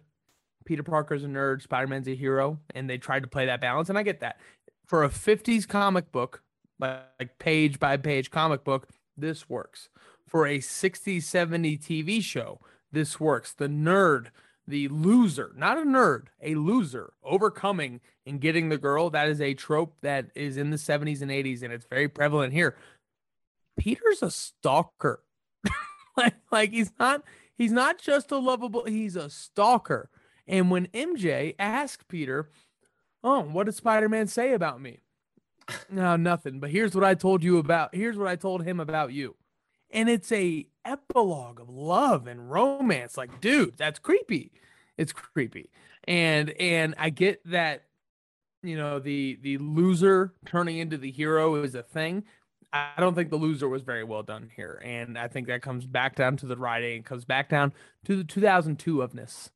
Peter 0.64 0.82
Parker's 0.82 1.24
a 1.24 1.26
nerd, 1.26 1.60
Spider-Man's 1.60 2.06
a 2.06 2.14
hero, 2.14 2.58
and 2.74 2.88
they 2.88 2.96
tried 2.96 3.24
to 3.24 3.28
play 3.28 3.46
that 3.46 3.60
balance, 3.60 3.88
and 3.88 3.98
I 3.98 4.04
get 4.04 4.20
that. 4.20 4.38
For 4.86 5.02
a 5.02 5.08
50s 5.08 5.66
comic 5.66 6.12
book, 6.12 6.42
like, 6.82 7.38
page 7.38 7.78
by 7.78 7.96
page 7.96 8.30
comic 8.30 8.64
book, 8.64 8.88
this 9.16 9.48
works. 9.48 9.88
For 10.26 10.46
a 10.46 10.58
60s, 10.58 11.22
70 11.22 11.78
TV 11.78 12.22
show, 12.22 12.60
this 12.90 13.20
works. 13.20 13.52
The 13.52 13.68
nerd, 13.68 14.28
the 14.66 14.88
loser, 14.88 15.52
not 15.56 15.78
a 15.78 15.82
nerd, 15.82 16.26
a 16.42 16.54
loser, 16.54 17.12
overcoming 17.22 18.00
and 18.26 18.40
getting 18.40 18.68
the 18.68 18.78
girl, 18.78 19.10
that 19.10 19.28
is 19.28 19.40
a 19.40 19.54
trope 19.54 19.94
that 20.02 20.26
is 20.34 20.56
in 20.56 20.70
the 20.70 20.76
70s 20.76 21.22
and 21.22 21.30
80s, 21.30 21.62
and 21.62 21.72
it's 21.72 21.86
very 21.86 22.08
prevalent 22.08 22.52
here. 22.52 22.76
Peter's 23.78 24.22
a 24.22 24.30
stalker. 24.30 25.22
like, 26.16 26.34
like 26.50 26.70
he's 26.72 26.92
not 26.98 27.22
he's 27.56 27.72
not 27.72 27.98
just 27.98 28.30
a 28.30 28.38
lovable, 28.38 28.84
he's 28.84 29.16
a 29.16 29.30
stalker. 29.30 30.10
And 30.46 30.70
when 30.70 30.86
MJ 30.88 31.54
asked 31.58 32.08
Peter, 32.08 32.48
Oh, 33.24 33.40
what 33.40 33.66
did 33.66 33.74
Spider-Man 33.74 34.26
say 34.26 34.52
about 34.52 34.80
me? 34.80 35.01
No, 35.90 36.16
nothing. 36.16 36.60
But 36.60 36.70
here's 36.70 36.94
what 36.94 37.04
I 37.04 37.14
told 37.14 37.42
you 37.42 37.58
about 37.58 37.94
here's 37.94 38.16
what 38.16 38.28
I 38.28 38.36
told 38.36 38.64
him 38.64 38.80
about 38.80 39.12
you. 39.12 39.36
And 39.90 40.08
it's 40.08 40.32
a 40.32 40.66
epilogue 40.84 41.60
of 41.60 41.68
love 41.68 42.26
and 42.26 42.50
romance. 42.50 43.16
Like, 43.16 43.40
dude, 43.40 43.76
that's 43.76 43.98
creepy. 43.98 44.52
It's 44.96 45.12
creepy. 45.12 45.70
And 46.04 46.50
and 46.50 46.94
I 46.98 47.10
get 47.10 47.44
that 47.50 47.84
you 48.62 48.76
know 48.76 48.98
the 48.98 49.38
the 49.42 49.58
loser 49.58 50.32
turning 50.46 50.78
into 50.78 50.96
the 50.96 51.10
hero 51.10 51.56
is 51.62 51.74
a 51.74 51.82
thing. 51.82 52.24
I 52.72 52.94
don't 52.98 53.14
think 53.14 53.28
the 53.28 53.36
loser 53.36 53.68
was 53.68 53.82
very 53.82 54.02
well 54.02 54.22
done 54.22 54.50
here, 54.56 54.80
and 54.82 55.18
I 55.18 55.28
think 55.28 55.46
that 55.48 55.60
comes 55.60 55.86
back 55.86 56.16
down 56.16 56.38
to 56.38 56.46
the 56.46 56.56
writing. 56.56 57.00
It 57.00 57.04
comes 57.04 57.26
back 57.26 57.50
down 57.50 57.74
to 58.06 58.16
the 58.16 58.24
2002 58.24 58.96
ofness 58.96 59.50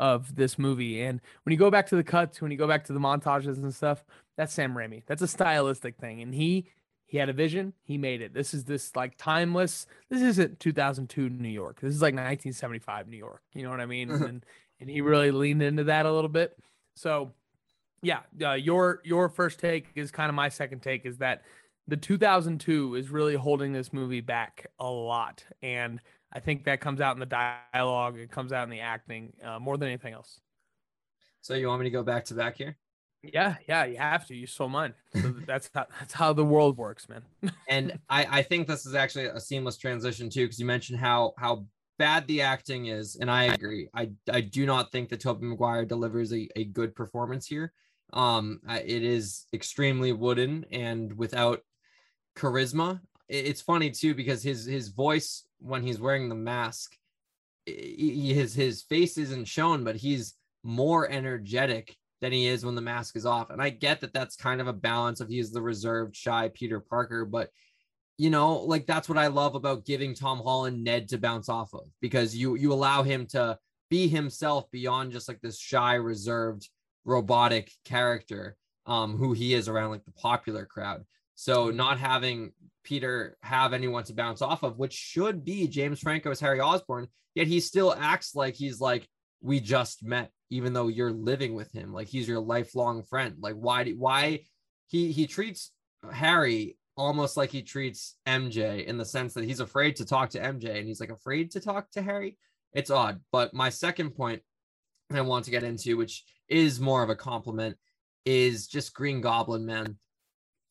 of 0.00 0.34
this 0.36 0.58
movie. 0.58 1.02
And 1.02 1.20
when 1.44 1.52
you 1.52 1.58
go 1.58 1.70
back 1.70 1.86
to 1.88 1.96
the 1.96 2.04
cuts, 2.04 2.40
when 2.40 2.50
you 2.50 2.56
go 2.56 2.66
back 2.68 2.84
to 2.84 2.92
the 2.92 3.00
montages 3.00 3.56
and 3.56 3.74
stuff, 3.74 4.04
that's 4.36 4.52
Sam 4.52 4.74
Raimi. 4.74 5.02
That's 5.06 5.22
a 5.22 5.28
stylistic 5.28 5.96
thing, 5.96 6.20
and 6.20 6.34
he 6.34 6.68
he 7.06 7.18
had 7.18 7.28
a 7.28 7.32
vision. 7.32 7.72
He 7.84 7.98
made 7.98 8.20
it. 8.20 8.34
This 8.34 8.52
is 8.52 8.64
this 8.64 8.94
like 8.96 9.16
timeless. 9.16 9.86
This 10.10 10.22
isn't 10.22 10.60
2002 10.60 11.28
New 11.28 11.48
York. 11.48 11.80
This 11.80 11.94
is 11.94 12.02
like 12.02 12.14
1975 12.14 13.08
New 13.08 13.16
York. 13.16 13.42
You 13.54 13.62
know 13.62 13.70
what 13.70 13.80
I 13.80 13.86
mean? 13.86 14.10
and 14.10 14.44
and 14.80 14.90
he 14.90 15.00
really 15.00 15.30
leaned 15.30 15.62
into 15.62 15.84
that 15.84 16.06
a 16.06 16.12
little 16.12 16.28
bit. 16.28 16.56
So 16.94 17.32
yeah, 18.02 18.20
uh, 18.42 18.52
your 18.52 19.00
your 19.04 19.28
first 19.28 19.60
take 19.60 19.86
is 19.94 20.10
kind 20.10 20.28
of 20.28 20.34
my 20.34 20.48
second 20.48 20.80
take 20.80 21.06
is 21.06 21.18
that 21.18 21.42
the 21.88 21.96
2002 21.96 22.96
is 22.96 23.10
really 23.10 23.36
holding 23.36 23.72
this 23.72 23.92
movie 23.92 24.20
back 24.20 24.66
a 24.80 24.90
lot, 24.90 25.44
and 25.62 26.00
I 26.32 26.40
think 26.40 26.64
that 26.64 26.80
comes 26.80 27.00
out 27.00 27.14
in 27.14 27.20
the 27.20 27.26
dialogue. 27.72 28.18
It 28.18 28.30
comes 28.30 28.52
out 28.52 28.64
in 28.64 28.70
the 28.70 28.80
acting 28.80 29.32
uh, 29.42 29.58
more 29.58 29.76
than 29.76 29.88
anything 29.88 30.12
else. 30.12 30.40
So 31.40 31.54
you 31.54 31.68
want 31.68 31.80
me 31.80 31.86
to 31.86 31.90
go 31.90 32.02
back 32.02 32.24
to 32.26 32.34
back 32.34 32.56
here? 32.56 32.76
Yeah, 33.32 33.56
yeah, 33.68 33.84
you 33.84 33.96
have 33.98 34.26
to. 34.28 34.34
You 34.34 34.46
stole 34.46 34.68
mine. 34.68 34.94
So 35.14 35.32
that's 35.46 35.70
how 35.74 35.86
that's 35.98 36.12
how 36.12 36.32
the 36.32 36.44
world 36.44 36.76
works, 36.76 37.08
man. 37.08 37.22
and 37.68 37.98
I, 38.08 38.38
I 38.38 38.42
think 38.42 38.66
this 38.66 38.86
is 38.86 38.94
actually 38.94 39.26
a 39.26 39.40
seamless 39.40 39.76
transition 39.76 40.30
too, 40.30 40.44
because 40.44 40.58
you 40.58 40.66
mentioned 40.66 40.98
how 40.98 41.34
how 41.38 41.66
bad 41.98 42.26
the 42.26 42.42
acting 42.42 42.86
is, 42.86 43.16
and 43.16 43.30
I 43.30 43.44
agree. 43.44 43.88
I 43.94 44.10
I 44.30 44.40
do 44.40 44.66
not 44.66 44.92
think 44.92 45.08
that 45.10 45.20
Tobey 45.20 45.46
Maguire 45.46 45.84
delivers 45.84 46.32
a, 46.32 46.48
a 46.56 46.64
good 46.64 46.94
performance 46.94 47.46
here. 47.46 47.72
Um, 48.12 48.60
it 48.68 49.02
is 49.02 49.46
extremely 49.52 50.12
wooden 50.12 50.64
and 50.70 51.12
without 51.16 51.62
charisma. 52.36 53.00
It's 53.28 53.60
funny 53.60 53.90
too 53.90 54.14
because 54.14 54.42
his 54.42 54.64
his 54.64 54.88
voice 54.88 55.46
when 55.58 55.82
he's 55.82 56.00
wearing 56.00 56.28
the 56.28 56.34
mask, 56.34 56.96
i- 57.68 57.72
his 57.72 58.54
his 58.54 58.82
face 58.82 59.18
isn't 59.18 59.46
shown, 59.46 59.84
but 59.84 59.96
he's 59.96 60.34
more 60.62 61.08
energetic 61.10 61.96
than 62.20 62.32
he 62.32 62.46
is 62.46 62.64
when 62.64 62.74
the 62.74 62.80
mask 62.80 63.16
is 63.16 63.26
off. 63.26 63.50
And 63.50 63.60
I 63.60 63.70
get 63.70 64.00
that 64.00 64.12
that's 64.12 64.36
kind 64.36 64.60
of 64.60 64.66
a 64.66 64.72
balance 64.72 65.20
of 65.20 65.28
he's 65.28 65.52
the 65.52 65.60
reserved, 65.60 66.16
shy 66.16 66.50
Peter 66.54 66.80
Parker, 66.80 67.24
but 67.24 67.50
you 68.18 68.30
know, 68.30 68.60
like 68.60 68.86
that's 68.86 69.08
what 69.08 69.18
I 69.18 69.26
love 69.26 69.54
about 69.54 69.84
giving 69.84 70.14
Tom 70.14 70.38
Holland 70.38 70.82
Ned 70.82 71.08
to 71.10 71.18
bounce 71.18 71.48
off 71.48 71.74
of 71.74 71.84
because 72.00 72.34
you 72.34 72.54
you 72.56 72.72
allow 72.72 73.02
him 73.02 73.26
to 73.28 73.58
be 73.90 74.08
himself 74.08 74.70
beyond 74.70 75.12
just 75.12 75.28
like 75.28 75.40
this 75.40 75.60
shy, 75.60 75.94
reserved, 75.94 76.68
robotic 77.04 77.70
character 77.84 78.56
um 78.86 79.16
who 79.16 79.32
he 79.32 79.52
is 79.52 79.68
around 79.68 79.90
like 79.90 80.04
the 80.04 80.12
popular 80.12 80.64
crowd. 80.64 81.04
So 81.34 81.70
not 81.70 81.98
having 81.98 82.52
Peter 82.82 83.36
have 83.42 83.74
anyone 83.74 84.04
to 84.04 84.14
bounce 84.14 84.40
off 84.40 84.62
of, 84.62 84.78
which 84.78 84.94
should 84.94 85.44
be 85.44 85.68
James 85.68 86.00
Franco 86.00 86.30
as 86.30 86.40
Harry 86.40 86.60
Osborn, 86.60 87.08
yet 87.34 87.46
he 87.46 87.60
still 87.60 87.94
acts 87.98 88.34
like 88.34 88.54
he's 88.54 88.80
like 88.80 89.06
we 89.42 89.60
just 89.60 90.02
met, 90.02 90.30
even 90.50 90.72
though 90.72 90.88
you're 90.88 91.12
living 91.12 91.54
with 91.54 91.72
him, 91.72 91.92
like 91.92 92.08
he's 92.08 92.28
your 92.28 92.40
lifelong 92.40 93.02
friend. 93.02 93.36
Like 93.40 93.54
why? 93.54 93.84
Do, 93.84 93.96
why 93.98 94.44
he 94.88 95.12
he 95.12 95.26
treats 95.26 95.72
Harry 96.12 96.76
almost 96.96 97.36
like 97.36 97.50
he 97.50 97.62
treats 97.62 98.16
MJ 98.26 98.84
in 98.86 98.96
the 98.96 99.04
sense 99.04 99.34
that 99.34 99.44
he's 99.44 99.60
afraid 99.60 99.96
to 99.96 100.04
talk 100.04 100.30
to 100.30 100.40
MJ 100.40 100.78
and 100.78 100.86
he's 100.86 101.00
like 101.00 101.10
afraid 101.10 101.50
to 101.52 101.60
talk 101.60 101.90
to 101.90 102.02
Harry. 102.02 102.38
It's 102.72 102.90
odd. 102.90 103.20
But 103.32 103.54
my 103.54 103.68
second 103.68 104.10
point 104.10 104.42
I 105.12 105.20
want 105.20 105.44
to 105.44 105.50
get 105.50 105.62
into, 105.62 105.96
which 105.96 106.24
is 106.48 106.80
more 106.80 107.02
of 107.02 107.10
a 107.10 107.16
compliment, 107.16 107.76
is 108.24 108.66
just 108.66 108.94
Green 108.94 109.20
Goblin, 109.20 109.64
man. 109.64 109.96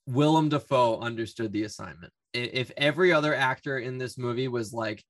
Willem 0.07 0.49
Dafoe 0.49 0.99
understood 0.99 1.52
the 1.52 1.64
assignment. 1.64 2.11
If 2.34 2.72
every 2.76 3.14
other 3.14 3.34
actor 3.34 3.80
in 3.80 3.97
this 3.97 4.18
movie 4.18 4.47
was 4.47 4.73
like, 4.73 5.03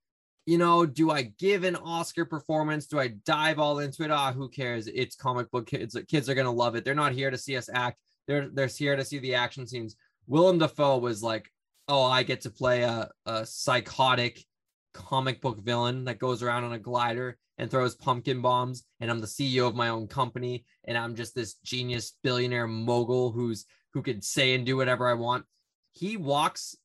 you 0.45 0.57
know, 0.57 0.85
do 0.85 1.09
I 1.09 1.33
give 1.39 1.63
an 1.63 1.75
Oscar 1.75 2.23
performance? 2.23 2.85
Do 2.85 2.99
I 2.99 3.09
dive 3.25 3.57
all 3.57 3.79
into 3.79 4.03
it? 4.03 4.11
Ah, 4.11 4.31
who 4.31 4.47
cares? 4.47 4.87
It's 4.87 5.15
comic 5.15 5.49
book 5.49 5.67
kids. 5.67 5.97
Kids 6.07 6.29
are 6.29 6.35
gonna 6.35 6.51
love 6.51 6.75
it. 6.75 6.85
They're 6.85 6.93
not 6.93 7.13
here 7.13 7.31
to 7.31 7.37
see 7.37 7.57
us 7.57 7.69
act. 7.73 7.97
They're 8.27 8.49
they're 8.49 8.67
here 8.67 8.95
to 8.95 9.05
see 9.05 9.19
the 9.19 9.35
action 9.35 9.65
scenes. 9.65 9.95
Willem 10.27 10.59
Dafoe 10.59 10.97
was 10.97 11.23
like, 11.23 11.49
oh, 11.87 12.03
I 12.03 12.23
get 12.23 12.41
to 12.41 12.49
play 12.49 12.83
a, 12.83 13.09
a 13.25 13.45
psychotic 13.45 14.43
comic 14.93 15.41
book 15.41 15.59
villain 15.63 16.05
that 16.05 16.19
goes 16.19 16.41
around 16.41 16.63
on 16.63 16.73
a 16.73 16.79
glider 16.79 17.37
and 17.57 17.69
throws 17.71 17.95
pumpkin 17.95 18.41
bombs, 18.41 18.83
and 18.99 19.09
I'm 19.09 19.21
the 19.21 19.27
CEO 19.27 19.67
of 19.67 19.75
my 19.75 19.89
own 19.89 20.07
company, 20.07 20.65
and 20.83 20.97
I'm 20.97 21.15
just 21.15 21.33
this 21.35 21.55
genius 21.63 22.17
billionaire 22.23 22.67
mogul 22.67 23.31
who's 23.31 23.65
who 23.93 24.01
could 24.01 24.23
say 24.23 24.53
and 24.53 24.65
do 24.65 24.77
whatever 24.77 25.07
I 25.07 25.13
want. 25.13 25.45
He 25.93 26.17
walks 26.17 26.75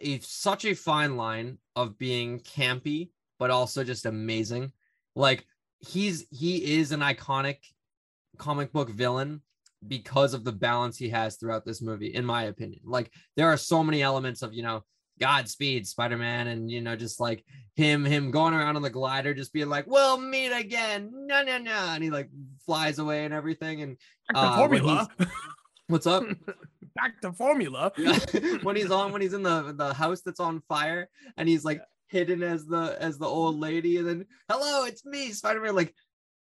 a 0.00 0.18
such 0.20 0.64
a 0.64 0.74
fine 0.74 1.16
line 1.16 1.58
of 1.76 1.98
being 1.98 2.40
campy 2.40 3.10
but 3.42 3.50
also 3.50 3.82
just 3.82 4.06
amazing. 4.06 4.70
Like 5.16 5.44
he's 5.80 6.26
he 6.30 6.78
is 6.78 6.92
an 6.92 7.00
iconic 7.00 7.56
comic 8.38 8.72
book 8.72 8.88
villain 8.88 9.42
because 9.88 10.32
of 10.32 10.44
the 10.44 10.52
balance 10.52 10.96
he 10.96 11.08
has 11.08 11.34
throughout 11.34 11.64
this 11.64 11.82
movie 11.82 12.14
in 12.14 12.24
my 12.24 12.44
opinion. 12.44 12.82
Like 12.84 13.10
there 13.36 13.48
are 13.48 13.56
so 13.56 13.82
many 13.82 14.00
elements 14.00 14.42
of, 14.42 14.54
you 14.54 14.62
know, 14.62 14.84
Godspeed, 15.18 15.88
Spider 15.88 16.16
Man, 16.16 16.46
and 16.46 16.70
you 16.70 16.80
know, 16.80 16.94
just 16.94 17.18
like 17.18 17.44
him, 17.74 18.04
him 18.04 18.30
going 18.30 18.54
around 18.54 18.76
on 18.76 18.82
the 18.82 18.90
glider, 18.90 19.34
just 19.34 19.52
being 19.52 19.68
like, 19.68 19.86
"We'll 19.86 20.18
meet 20.18 20.52
again." 20.52 21.10
No, 21.12 21.42
no, 21.42 21.58
no, 21.58 21.70
and 21.70 22.02
he 22.02 22.10
like 22.10 22.30
flies 22.64 22.98
away 22.98 23.24
and 23.24 23.34
everything. 23.34 23.82
And 23.82 23.96
uh, 24.34 24.56
formula. 24.56 25.08
what's 25.88 26.06
up? 26.06 26.24
Back 26.94 27.20
to 27.22 27.32
formula. 27.32 27.92
when 28.62 28.76
he's 28.76 28.90
on, 28.90 29.12
when 29.12 29.22
he's 29.22 29.34
in 29.34 29.42
the 29.42 29.72
the 29.76 29.94
house 29.94 30.20
that's 30.22 30.40
on 30.40 30.62
fire, 30.68 31.08
and 31.36 31.48
he's 31.48 31.64
like 31.64 31.80
hidden 32.08 32.42
as 32.42 32.66
the 32.66 32.96
as 33.00 33.18
the 33.18 33.26
old 33.26 33.58
lady, 33.58 33.96
and 33.96 34.08
then 34.08 34.26
hello, 34.50 34.84
it's 34.84 35.04
me, 35.04 35.30
Spider 35.30 35.60
Man. 35.60 35.74
Like 35.74 35.94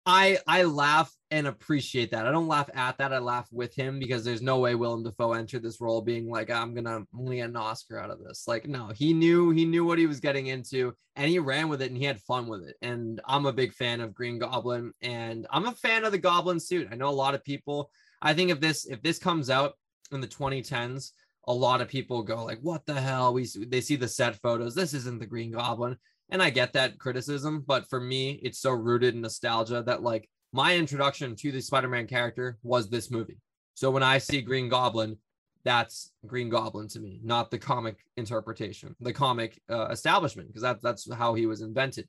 I 0.08 0.38
I 0.48 0.64
laugh 0.64 1.14
and 1.32 1.48
appreciate 1.48 2.12
that. 2.12 2.26
I 2.26 2.32
don't 2.32 2.48
laugh 2.48 2.70
at 2.74 2.98
that. 2.98 3.12
I 3.12 3.18
laugh 3.18 3.50
with 3.52 3.76
him 3.76 4.00
because 4.00 4.24
there's 4.24 4.42
no 4.42 4.58
way 4.58 4.74
Willem 4.74 5.04
Dafoe 5.04 5.34
entered 5.34 5.64
this 5.64 5.82
role 5.82 6.02
being 6.02 6.30
like 6.30 6.50
I'm 6.50 6.74
gonna 6.74 6.96
I'm 6.96 7.26
gonna 7.26 7.36
get 7.36 7.50
an 7.50 7.58
Oscar 7.58 8.00
out 8.00 8.10
of 8.10 8.24
this. 8.24 8.46
Like 8.48 8.70
no, 8.70 8.88
he 8.96 9.12
knew 9.12 9.50
he 9.50 9.66
knew 9.66 9.84
what 9.84 10.00
he 10.00 10.08
was 10.08 10.22
getting 10.22 10.48
into 10.48 10.94
and 11.18 11.30
he 11.30 11.40
ran 11.40 11.68
with 11.68 11.82
it 11.82 11.92
and 11.92 11.98
he 11.98 12.06
had 12.06 12.22
fun 12.22 12.48
with 12.48 12.64
it. 12.64 12.78
And 12.82 13.20
I'm 13.26 13.46
a 13.48 13.54
big 13.54 13.74
fan 13.74 14.00
of 14.00 14.14
Green 14.14 14.40
Goblin 14.40 14.94
and 15.02 15.46
I'm 15.50 15.68
a 15.68 15.74
fan 15.74 16.06
of 16.06 16.14
the 16.14 16.18
Goblin 16.18 16.62
suit. 16.62 16.88
I 16.90 16.96
know 16.96 17.10
a 17.10 17.12
lot 17.12 17.36
of 17.36 17.44
people. 17.44 17.92
I 18.22 18.34
think 18.34 18.50
if 18.50 18.62
this 18.62 18.86
if 18.86 19.02
this 19.02 19.20
comes 19.20 19.50
out 19.50 19.74
in 20.12 20.22
the 20.22 20.28
2010s, 20.28 21.12
a 21.48 21.54
lot 21.54 21.82
of 21.82 21.88
people 21.88 22.24
go 22.24 22.44
like, 22.44 22.60
"What 22.62 22.86
the 22.86 23.00
hell?" 23.00 23.34
We 23.34 23.48
they 23.68 23.82
see 23.82 23.96
the 23.96 24.08
set 24.08 24.36
photos. 24.36 24.76
This 24.76 24.94
isn't 24.94 25.20
the 25.20 25.26
Green 25.26 25.52
Goblin. 25.52 25.98
And 26.30 26.44
I 26.44 26.50
get 26.50 26.74
that 26.74 27.00
criticism, 27.00 27.64
but 27.66 27.90
for 27.90 28.02
me, 28.02 28.32
it's 28.44 28.60
so 28.60 28.72
rooted 28.72 29.16
in 29.16 29.22
nostalgia 29.22 29.82
that 29.84 30.04
like 30.04 30.30
my 30.52 30.76
introduction 30.76 31.36
to 31.38 31.52
the 31.52 31.62
Spider-Man 31.62 32.08
character 32.08 32.58
was 32.64 32.90
this 32.90 33.10
movie. 33.10 33.38
So 33.76 33.92
when 33.92 34.04
I 34.04 34.18
see 34.18 34.42
Green 34.42 34.70
Goblin, 34.70 35.18
that's 35.64 36.12
Green 36.26 36.50
Goblin 36.50 36.88
to 36.90 37.00
me, 37.00 37.20
not 37.24 37.52
the 37.52 37.58
comic 37.58 37.98
interpretation, 38.18 38.96
the 39.00 39.14
comic 39.14 39.62
uh, 39.70 39.88
establishment, 39.88 40.48
because 40.48 40.62
that's 40.62 40.82
that's 40.82 41.14
how 41.14 41.34
he 41.34 41.46
was 41.46 41.62
invented. 41.62 42.08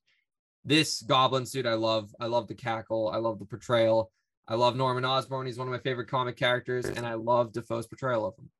This 0.64 1.02
Goblin 1.02 1.46
suit, 1.46 1.66
I 1.66 1.74
love. 1.74 2.14
I 2.20 2.26
love 2.26 2.48
the 2.48 2.54
cackle. 2.54 3.10
I 3.10 3.18
love 3.18 3.38
the 3.38 3.44
portrayal. 3.44 4.10
I 4.48 4.54
love 4.54 4.76
Norman 4.76 5.04
Osborn. 5.04 5.46
He's 5.46 5.58
one 5.58 5.68
of 5.68 5.72
my 5.72 5.78
favorite 5.78 6.08
comic 6.08 6.36
characters, 6.36 6.86
and 6.86 7.06
I 7.06 7.14
love 7.14 7.52
Dafoe's 7.52 7.86
portrayal 7.86 8.26
of 8.26 8.34
him. 8.38 8.50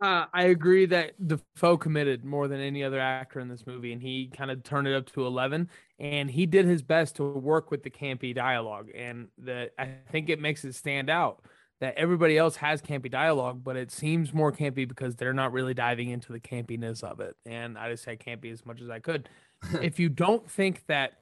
Uh, 0.00 0.26
I 0.32 0.44
agree 0.44 0.86
that 0.86 1.14
Dafoe 1.26 1.78
committed 1.78 2.24
more 2.24 2.48
than 2.48 2.60
any 2.60 2.84
other 2.84 3.00
actor 3.00 3.40
in 3.40 3.48
this 3.48 3.66
movie, 3.66 3.92
and 3.92 4.02
he 4.02 4.28
kind 4.28 4.50
of 4.50 4.62
turned 4.62 4.88
it 4.88 4.94
up 4.94 5.06
to 5.12 5.26
eleven. 5.26 5.68
And 5.98 6.30
he 6.30 6.46
did 6.46 6.66
his 6.66 6.82
best 6.82 7.16
to 7.16 7.24
work 7.24 7.70
with 7.70 7.82
the 7.82 7.90
campy 7.90 8.34
dialogue, 8.34 8.88
and 8.94 9.28
that 9.38 9.72
I 9.78 9.94
think 10.10 10.28
it 10.28 10.40
makes 10.40 10.64
it 10.64 10.74
stand 10.74 11.08
out 11.08 11.42
that 11.80 11.94
everybody 11.96 12.38
else 12.38 12.56
has 12.56 12.80
campy 12.80 13.10
dialogue, 13.10 13.62
but 13.62 13.76
it 13.76 13.90
seems 13.90 14.32
more 14.32 14.50
campy 14.50 14.88
because 14.88 15.14
they're 15.14 15.34
not 15.34 15.52
really 15.52 15.74
diving 15.74 16.08
into 16.08 16.32
the 16.32 16.40
campiness 16.40 17.02
of 17.04 17.20
it. 17.20 17.36
And 17.44 17.76
I 17.76 17.90
just 17.90 18.04
say 18.04 18.16
campy 18.16 18.52
as 18.52 18.64
much 18.64 18.80
as 18.80 18.88
I 18.88 18.98
could. 18.98 19.28
if 19.82 19.98
you 19.98 20.08
don't 20.08 20.50
think 20.50 20.86
that, 20.86 21.18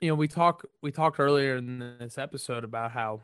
you 0.00 0.08
know, 0.08 0.14
we 0.14 0.28
talk 0.28 0.64
we 0.82 0.90
talked 0.92 1.20
earlier 1.20 1.56
in 1.56 1.96
this 1.98 2.18
episode 2.18 2.64
about 2.64 2.92
how 2.92 3.20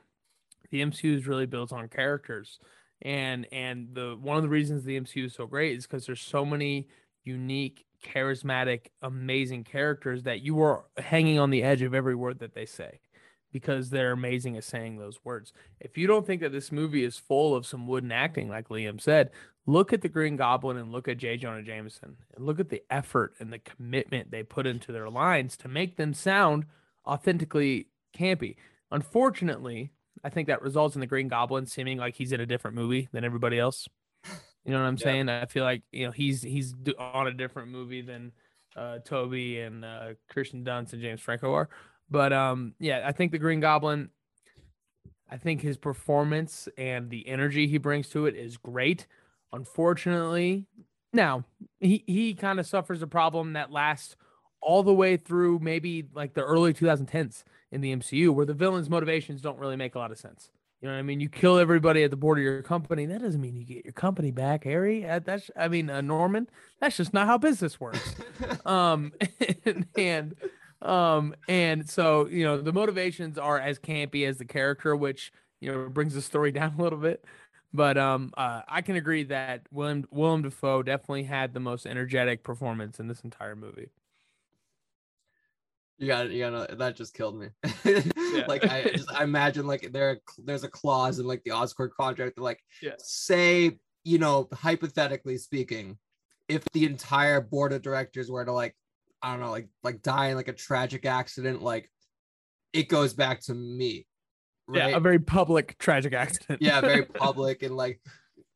the 0.70 0.82
MCU 0.82 1.16
is 1.16 1.26
really 1.26 1.46
built 1.46 1.72
on 1.72 1.88
characters. 1.88 2.58
And 3.02 3.46
and 3.52 3.88
the 3.94 4.16
one 4.20 4.36
of 4.36 4.42
the 4.42 4.48
reasons 4.48 4.84
the 4.84 5.00
MCU 5.00 5.26
is 5.26 5.34
so 5.34 5.46
great 5.46 5.76
is 5.76 5.86
because 5.86 6.06
there's 6.06 6.20
so 6.20 6.44
many 6.44 6.88
unique, 7.24 7.84
charismatic, 8.04 8.86
amazing 9.02 9.64
characters 9.64 10.22
that 10.24 10.40
you 10.42 10.60
are 10.62 10.84
hanging 10.96 11.38
on 11.38 11.50
the 11.50 11.62
edge 11.62 11.82
of 11.82 11.94
every 11.94 12.14
word 12.14 12.38
that 12.40 12.54
they 12.54 12.66
say 12.66 13.00
because 13.56 13.88
they're 13.88 14.12
amazing 14.12 14.54
at 14.58 14.64
saying 14.64 14.98
those 14.98 15.18
words. 15.24 15.50
If 15.80 15.96
you 15.96 16.06
don't 16.06 16.26
think 16.26 16.42
that 16.42 16.52
this 16.52 16.70
movie 16.70 17.04
is 17.04 17.16
full 17.16 17.56
of 17.56 17.64
some 17.64 17.86
wooden 17.86 18.12
acting, 18.12 18.50
like 18.50 18.68
Liam 18.68 19.00
said, 19.00 19.30
look 19.64 19.94
at 19.94 20.02
the 20.02 20.10
Green 20.10 20.36
Goblin 20.36 20.76
and 20.76 20.92
look 20.92 21.08
at 21.08 21.16
J. 21.16 21.38
Jonah 21.38 21.62
Jameson 21.62 22.18
and 22.34 22.44
look 22.44 22.60
at 22.60 22.68
the 22.68 22.82
effort 22.90 23.32
and 23.38 23.50
the 23.50 23.58
commitment 23.58 24.30
they 24.30 24.42
put 24.42 24.66
into 24.66 24.92
their 24.92 25.08
lines 25.08 25.56
to 25.56 25.68
make 25.68 25.96
them 25.96 26.12
sound 26.12 26.66
authentically 27.06 27.88
campy. 28.14 28.56
Unfortunately, 28.90 29.90
I 30.22 30.28
think 30.28 30.48
that 30.48 30.60
results 30.60 30.94
in 30.96 31.00
the 31.00 31.06
Green 31.06 31.28
Goblin 31.28 31.64
seeming 31.64 31.96
like 31.96 32.14
he's 32.14 32.32
in 32.32 32.42
a 32.42 32.46
different 32.46 32.76
movie 32.76 33.08
than 33.10 33.24
everybody 33.24 33.58
else. 33.58 33.88
You 34.66 34.72
know 34.72 34.80
what 34.80 34.86
I'm 34.86 34.96
yeah. 34.98 35.02
saying? 35.02 35.28
I 35.30 35.46
feel 35.46 35.64
like 35.64 35.80
you 35.92 36.04
know 36.04 36.12
he's 36.12 36.42
he's 36.42 36.74
on 36.98 37.26
a 37.26 37.32
different 37.32 37.70
movie 37.70 38.02
than 38.02 38.32
uh, 38.76 38.98
Tobey 38.98 39.60
and 39.60 39.82
uh, 39.82 40.08
Kirsten 40.28 40.62
Dunst 40.62 40.92
and 40.92 41.00
James 41.00 41.22
Franco 41.22 41.54
are. 41.54 41.70
But 42.10 42.32
um, 42.32 42.74
yeah, 42.78 43.02
I 43.04 43.12
think 43.12 43.32
the 43.32 43.38
Green 43.38 43.60
Goblin. 43.60 44.10
I 45.28 45.38
think 45.38 45.60
his 45.60 45.76
performance 45.76 46.68
and 46.78 47.10
the 47.10 47.26
energy 47.26 47.66
he 47.66 47.78
brings 47.78 48.08
to 48.10 48.26
it 48.26 48.36
is 48.36 48.56
great. 48.56 49.08
Unfortunately, 49.52 50.66
now 51.12 51.44
he 51.80 52.04
he 52.06 52.34
kind 52.34 52.60
of 52.60 52.66
suffers 52.66 53.02
a 53.02 53.08
problem 53.08 53.54
that 53.54 53.72
lasts 53.72 54.16
all 54.60 54.82
the 54.82 54.94
way 54.94 55.16
through 55.16 55.58
maybe 55.58 56.08
like 56.14 56.34
the 56.34 56.42
early 56.42 56.72
2010s 56.72 57.42
in 57.72 57.80
the 57.80 57.94
MCU 57.94 58.30
where 58.30 58.46
the 58.46 58.54
villain's 58.54 58.88
motivations 58.88 59.42
don't 59.42 59.58
really 59.58 59.76
make 59.76 59.94
a 59.94 59.98
lot 59.98 60.10
of 60.10 60.18
sense. 60.18 60.50
You 60.80 60.88
know 60.88 60.94
what 60.94 60.98
I 60.98 61.02
mean? 61.02 61.20
You 61.20 61.28
kill 61.28 61.58
everybody 61.58 62.04
at 62.04 62.10
the 62.10 62.16
board 62.16 62.38
of 62.38 62.44
your 62.44 62.62
company. 62.62 63.06
That 63.06 63.22
doesn't 63.22 63.40
mean 63.40 63.56
you 63.56 63.64
get 63.64 63.84
your 63.84 63.92
company 63.92 64.30
back, 64.30 64.64
Harry. 64.64 65.06
That's, 65.24 65.50
I 65.56 65.68
mean, 65.68 65.88
uh, 65.88 66.02
Norman. 66.02 66.48
That's 66.80 66.96
just 66.96 67.14
not 67.14 67.26
how 67.26 67.38
business 67.38 67.80
works. 67.80 68.14
um, 68.66 69.12
and, 69.64 69.86
and, 69.96 70.34
um, 70.82 71.34
and 71.48 71.88
so 71.88 72.26
you 72.26 72.44
know 72.44 72.60
the 72.60 72.72
motivations 72.72 73.38
are 73.38 73.58
as 73.58 73.78
campy 73.78 74.26
as 74.26 74.38
the 74.38 74.44
character, 74.44 74.94
which 74.94 75.32
you 75.60 75.72
know 75.72 75.88
brings 75.88 76.14
the 76.14 76.22
story 76.22 76.52
down 76.52 76.74
a 76.78 76.82
little 76.82 76.98
bit. 76.98 77.24
But 77.72 77.98
um, 77.98 78.32
uh, 78.36 78.62
I 78.68 78.80
can 78.80 78.96
agree 78.96 79.24
that 79.24 79.66
Willem 79.70 80.06
Willem 80.10 80.42
Dafoe 80.42 80.82
definitely 80.82 81.24
had 81.24 81.54
the 81.54 81.60
most 81.60 81.86
energetic 81.86 82.42
performance 82.42 83.00
in 83.00 83.08
this 83.08 83.20
entire 83.20 83.56
movie. 83.56 83.90
You 85.98 86.06
got 86.06 86.30
you 86.30 86.40
got 86.40 86.78
that 86.78 86.96
just 86.96 87.14
killed 87.14 87.38
me. 87.38 87.48
yeah. 87.84 88.44
like 88.48 88.64
I 88.64 88.90
just 88.94 89.10
I 89.12 89.24
imagine 89.24 89.66
like 89.66 89.92
there 89.92 90.18
there's 90.38 90.64
a 90.64 90.68
clause 90.68 91.18
in 91.18 91.26
like 91.26 91.42
the 91.44 91.50
Oscorp 91.50 91.90
contract 91.98 92.36
that 92.36 92.42
like 92.42 92.60
yeah. 92.82 92.92
say 92.98 93.78
you 94.04 94.18
know 94.18 94.48
hypothetically 94.52 95.38
speaking, 95.38 95.98
if 96.48 96.62
the 96.72 96.84
entire 96.84 97.40
board 97.40 97.72
of 97.72 97.82
directors 97.82 98.30
were 98.30 98.44
to 98.44 98.52
like 98.52 98.76
I 99.26 99.32
don't 99.32 99.40
know 99.40 99.50
like 99.50 99.68
like 99.82 100.00
in 100.06 100.36
like 100.36 100.48
a 100.48 100.52
tragic 100.52 101.06
accident, 101.06 101.62
like 101.62 101.90
it 102.72 102.88
goes 102.88 103.14
back 103.14 103.40
to 103.42 103.54
me. 103.54 104.06
Right? 104.68 104.90
Yeah, 104.90 104.96
a 104.96 105.00
very 105.00 105.18
public 105.18 105.78
tragic 105.78 106.12
accident. 106.12 106.60
yeah, 106.62 106.80
very 106.80 107.04
public 107.24 107.62
and 107.62 107.76
like 107.76 108.00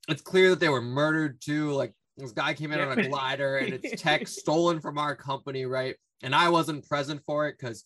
it's 0.08 0.22
clear 0.22 0.50
that 0.50 0.60
they 0.60 0.68
were 0.68 0.82
murdered 0.82 1.40
too. 1.40 1.70
Like 1.72 1.92
this 2.16 2.32
guy 2.32 2.54
came 2.54 2.72
in 2.72 2.78
yeah. 2.78 2.88
on 2.88 2.98
a 2.98 3.08
glider 3.08 3.58
and 3.58 3.74
it's 3.74 4.02
tech 4.02 4.28
stolen 4.40 4.80
from 4.80 4.98
our 4.98 5.14
company, 5.14 5.66
right? 5.66 5.96
and 6.22 6.34
I 6.34 6.48
wasn't 6.48 6.86
present 6.88 7.22
for 7.24 7.48
it 7.48 7.56
because 7.58 7.84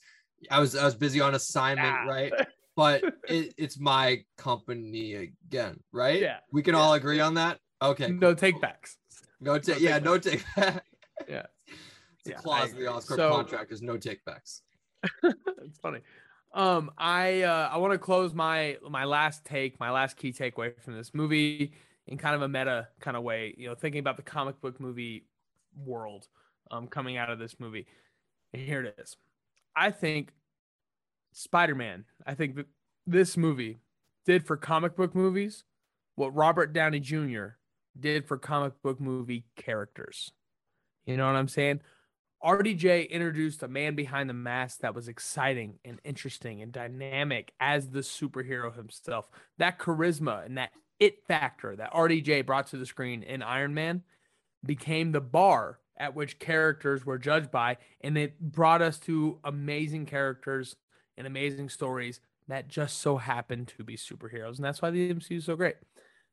I 0.51 0.61
was 0.61 0.77
I 0.77 0.85
was 0.85 0.95
busy 0.95 1.21
on 1.21 1.35
assignment, 1.35 1.97
yeah. 2.07 2.11
right? 2.11 2.33
But 2.77 3.05
it, 3.29 3.55
it's 3.57 3.79
my 3.79 4.25
company 4.37 5.15
again, 5.15 5.79
right? 5.93 6.21
Yeah. 6.21 6.39
We 6.51 6.61
can 6.61 6.75
yeah. 6.75 6.81
all 6.81 6.95
agree 6.95 7.21
on 7.21 7.35
that. 7.35 7.61
Okay. 7.81 8.09
No 8.09 8.31
cool. 8.31 8.35
take 8.35 8.61
backs. 8.61 8.97
No 9.41 9.61
take. 9.61 9.81
No 9.81 9.89
yeah. 9.89 9.95
Take 9.95 10.05
no 10.05 10.19
take. 10.19 10.45
Back. 10.57 10.85
yeah. 11.29 11.47
It's 12.25 12.31
yeah, 12.31 12.39
a 12.39 12.43
clause 12.43 12.71
in 12.71 12.79
the 12.79 12.85
Oscorp 12.85 13.17
so, 13.17 13.31
contract 13.31 13.71
is 13.71 13.83
no 13.83 13.99
take 13.99 14.25
backs. 14.25 14.63
it's 15.23 15.79
funny. 15.79 16.01
Um, 16.55 16.91
I 16.97 17.43
uh, 17.43 17.69
I 17.71 17.77
want 17.77 17.93
to 17.93 17.99
close 17.99 18.33
my 18.33 18.79
my 18.89 19.05
last 19.05 19.45
take, 19.45 19.79
my 19.79 19.91
last 19.91 20.17
key 20.17 20.33
takeaway 20.33 20.73
from 20.81 20.97
this 20.97 21.13
movie 21.13 21.73
in 22.07 22.17
kind 22.17 22.35
of 22.35 22.43
a 22.43 22.49
meta 22.49 22.89
kind 23.01 23.17
of 23.17 23.25
way. 23.25 23.55
You 23.59 23.69
know, 23.69 23.75
thinking 23.75 23.99
about 23.99 24.17
the 24.17 24.23
comic 24.23 24.61
book 24.63 24.81
movie 24.81 25.27
world 25.77 26.27
um, 26.71 26.87
coming 26.87 27.19
out 27.19 27.29
of 27.29 27.39
this 27.39 27.57
movie. 27.59 27.87
And 28.55 28.63
here 28.63 28.83
it 28.83 28.95
is. 28.99 29.17
I 29.77 29.91
think 29.91 30.33
Spider 31.33 31.75
Man, 31.75 32.05
I 32.27 32.35
think 32.35 32.57
that 32.57 32.67
this 33.07 33.37
movie 33.37 33.81
did 34.25 34.47
for 34.47 34.57
comic 34.57 34.97
book 34.97 35.15
movies 35.15 35.65
what 36.15 36.35
Robert 36.35 36.73
Downey 36.73 37.01
Jr. 37.01 37.57
did 37.99 38.27
for 38.27 38.39
comic 38.39 38.75
book 38.83 39.01
movie 39.01 39.45
characters. 39.57 40.31
You 41.05 41.17
know 41.17 41.27
what 41.27 41.37
I'm 41.37 41.49
saying? 41.49 41.81
RDJ 42.45 43.09
introduced 43.11 43.63
a 43.63 43.69
man 43.69 43.95
behind 43.95 44.29
the 44.29 44.35
mask 44.35 44.81
that 44.81 44.95
was 44.95 45.09
exciting 45.09 45.79
and 45.85 46.01
interesting 46.05 46.61
and 46.61 46.71
dynamic 46.71 47.53
as 47.59 47.91
the 47.91 48.01
superhero 48.01 48.75
himself. 48.75 49.31
That 49.59 49.79
charisma 49.79 50.45
and 50.45 50.59
that 50.59 50.71
it 51.01 51.27
factor 51.27 51.75
that 51.77 51.93
RDJ 51.93 52.45
brought 52.47 52.67
to 52.69 52.77
the 52.77 52.87
screen 52.87 53.23
in 53.23 53.43
Iron 53.43 53.75
Man 53.75 54.03
became 54.65 55.13
the 55.13 55.21
bar 55.21 55.79
at 55.97 56.15
which 56.15 56.39
characters 56.39 57.07
were 57.07 57.19
judged 57.19 57.51
by, 57.51 57.77
and 58.01 58.19
it 58.19 58.41
brought 58.41 58.83
us 58.83 58.99
to 58.99 59.39
amazing 59.45 60.07
characters 60.07 60.77
and 61.17 61.27
amazing 61.27 61.69
stories 61.69 62.21
that 62.49 62.69
just 62.69 62.99
so 62.99 63.17
happened 63.17 63.73
to 63.77 63.85
be 63.85 63.97
superheroes, 63.97 64.57
and 64.57 64.65
that's 64.65 64.83
why 64.83 64.91
the 64.91 65.15
MCU 65.15 65.39
is 65.39 65.45
so 65.45 65.57
great. 65.57 65.77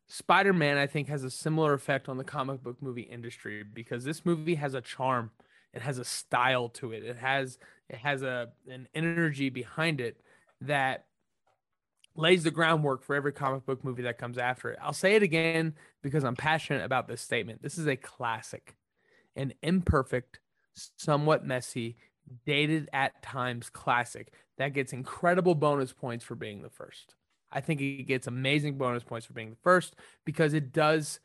Spider 0.07 0.51
Man, 0.51 0.77
I 0.77 0.87
think, 0.87 1.07
has 1.07 1.23
a 1.23 1.29
similar 1.29 1.73
effect 1.73 2.09
on 2.09 2.17
the 2.17 2.23
comic 2.23 2.61
book 2.63 2.77
movie 2.81 3.03
industry 3.03 3.63
because 3.63 4.03
this 4.03 4.25
movie 4.25 4.55
has 4.55 4.73
a 4.73 4.81
charm, 4.81 5.31
it 5.73 5.81
has 5.81 5.97
a 5.97 6.05
style 6.05 6.69
to 6.69 6.91
it, 6.91 7.03
it 7.03 7.17
has 7.17 7.57
it 7.89 7.97
has 7.97 8.21
a 8.21 8.49
an 8.69 8.87
energy 8.93 9.49
behind 9.49 10.01
it 10.01 10.21
that 10.61 11.05
lays 12.15 12.43
the 12.43 12.51
groundwork 12.51 13.03
for 13.03 13.15
every 13.15 13.31
comic 13.31 13.65
book 13.65 13.83
movie 13.83 14.03
that 14.03 14.17
comes 14.17 14.37
after 14.37 14.69
it. 14.69 14.79
I'll 14.81 14.93
say 14.93 15.15
it 15.15 15.23
again 15.23 15.75
because 16.01 16.23
I'm 16.23 16.35
passionate 16.35 16.83
about 16.83 17.07
this 17.07 17.21
statement. 17.21 17.61
This 17.61 17.77
is 17.77 17.87
a 17.87 17.95
classic, 17.95 18.75
an 19.35 19.53
imperfect, 19.61 20.39
somewhat 20.97 21.45
messy, 21.45 21.97
dated 22.45 22.89
at 22.93 23.21
times 23.21 23.69
classic 23.69 24.33
that 24.57 24.73
gets 24.73 24.93
incredible 24.93 25.55
bonus 25.55 25.93
points 25.93 26.23
for 26.23 26.35
being 26.35 26.61
the 26.61 26.69
first. 26.69 27.15
I 27.51 27.61
think 27.61 27.81
it 27.81 28.03
gets 28.03 28.27
amazing 28.27 28.77
bonus 28.77 29.03
points 29.03 29.25
for 29.25 29.33
being 29.33 29.49
the 29.49 29.57
first 29.63 29.95
because 30.25 30.53
it 30.53 30.71
does 30.71 31.19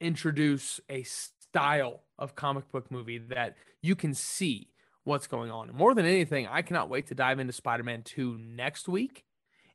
introduce 0.00 0.80
a 0.88 1.02
style 1.50 2.02
of 2.18 2.34
comic 2.34 2.70
book 2.70 2.90
movie 2.90 3.18
that 3.18 3.56
you 3.82 3.96
can 3.96 4.14
see 4.14 4.68
what's 5.04 5.26
going 5.26 5.50
on. 5.50 5.70
More 5.74 5.94
than 5.94 6.06
anything, 6.06 6.46
I 6.46 6.62
cannot 6.62 6.88
wait 6.88 7.08
to 7.08 7.14
dive 7.14 7.40
into 7.40 7.52
Spider-Man 7.52 8.02
2 8.02 8.38
next 8.38 8.88
week 8.88 9.24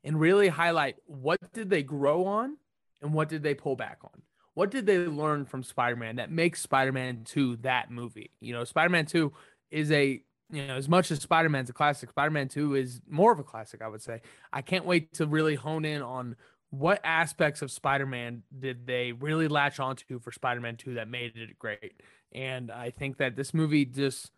and 0.04 0.20
really 0.20 0.48
highlight 0.48 0.96
what 1.06 1.40
did 1.54 1.70
they 1.70 1.84
grow 1.84 2.26
on 2.26 2.58
and 3.02 3.14
what 3.14 3.30
did 3.30 3.44
they 3.44 3.54
pull 3.56 3.76
back 3.76 4.00
on. 4.04 4.22
What 4.54 4.72
did 4.72 4.86
they 4.86 5.00
learn 5.00 5.46
from 5.46 5.64
Spider-Man 5.64 6.16
that 6.16 6.32
makes 6.32 6.62
Spider-Man 6.62 7.24
2 7.26 7.58
that 7.58 7.92
movie? 7.92 8.32
You 8.40 8.54
know, 8.54 8.64
Spider-Man 8.64 9.06
2 9.06 9.34
is 9.72 9.92
a 9.92 10.22
you 10.52 10.68
know, 10.68 10.76
as 10.76 10.88
much 10.88 11.10
as 11.12 11.20
Spider 11.22 11.50
Man's 11.50 11.70
a 11.70 11.74
classic, 11.74 12.10
Spider 12.10 12.30
Man 12.30 12.48
2 12.48 12.76
is 12.76 13.02
more 13.10 13.32
of 13.32 13.40
a 13.40 13.44
classic, 13.44 13.82
I 13.82 13.88
would 13.88 14.02
say. 14.02 14.22
I 14.54 14.62
can't 14.62 14.86
wait 14.86 15.14
to 15.14 15.26
really 15.26 15.56
hone 15.56 15.86
in 15.86 16.02
on 16.02 16.36
what 16.80 17.00
aspects 17.04 17.62
of 17.62 17.72
Spider 17.72 18.06
Man 18.06 18.44
did 18.58 18.86
they 18.86 19.12
really 19.12 19.48
latch 19.48 19.80
onto 19.80 20.20
for 20.20 20.32
Spider 20.32 20.62
Man 20.62 20.76
2 20.76 20.96
that 20.96 21.08
made 21.08 21.36
it 21.36 21.58
great. 21.58 22.02
And 22.34 22.72
I 22.72 22.90
think 22.90 23.18
that 23.18 23.36
this 23.36 23.54
movie 23.54 23.86
just 23.86 24.32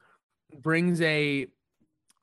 brings 0.62 1.02
a 1.02 1.48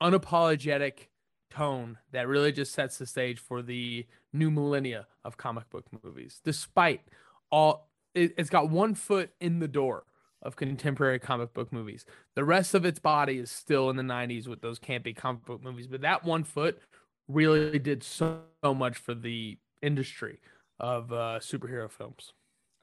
unapologetic 0.03 1.09
tone 1.51 1.99
that 2.12 2.28
really 2.28 2.53
just 2.53 2.73
sets 2.73 2.99
the 2.99 3.07
stage 3.07 3.39
for 3.39 3.62
the 3.62 4.07
new 4.32 4.51
millennia 4.51 5.07
of 5.24 5.36
comic 5.36 5.69
book 5.70 5.86
movies, 6.05 6.41
despite 6.45 7.01
all 7.51 7.89
it, 8.15 8.39
has 8.39 8.51
got 8.51 8.70
one 8.70 8.95
foot 8.95 9.31
in 9.41 9.59
the 9.59 9.69
door 9.69 10.05
of 10.43 10.57
contemporary 10.57 11.19
comic 11.19 11.55
book 11.55 11.73
movies. 11.73 12.05
The 12.35 12.45
rest 12.45 12.74
of 12.74 12.85
its 12.85 12.99
body 12.99 13.39
is 13.39 13.51
still 13.51 13.91
in 13.91 13.97
the 13.97 14.03
90s 14.03 14.47
with 14.47 14.61
those 14.61 14.78
campy 14.78 15.16
comic 15.16 15.45
book 15.45 15.62
movies, 15.65 15.86
but 15.86 16.03
that 16.03 16.24
one 16.24 16.45
foot 16.45 16.81
really 17.27 17.78
did 17.78 18.03
so, 18.03 18.41
so 18.62 18.74
much 18.74 18.97
for 18.97 19.15
the 19.15 19.59
industry 19.85 20.40
of 20.81 21.12
uh, 21.12 21.39
superhero 21.40 21.90
films. 21.90 22.32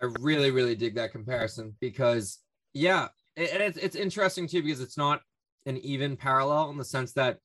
I 0.02 0.08
really, 0.20 0.52
really 0.52 0.76
dig 0.76 0.96
that 0.96 1.12
comparison 1.12 1.76
because, 1.80 2.40
yeah, 2.74 3.10
and 3.38 3.62
it's, 3.62 3.78
it's 3.78 3.96
interesting 3.96 4.48
too 4.48 4.64
because 4.64 4.82
it's 4.82 4.98
not 4.98 5.22
an 5.66 5.78
even 5.78 6.18
parallel 6.18 6.70
in 6.72 6.78
the 6.78 6.86
sense 6.86 7.14
that 7.14 7.38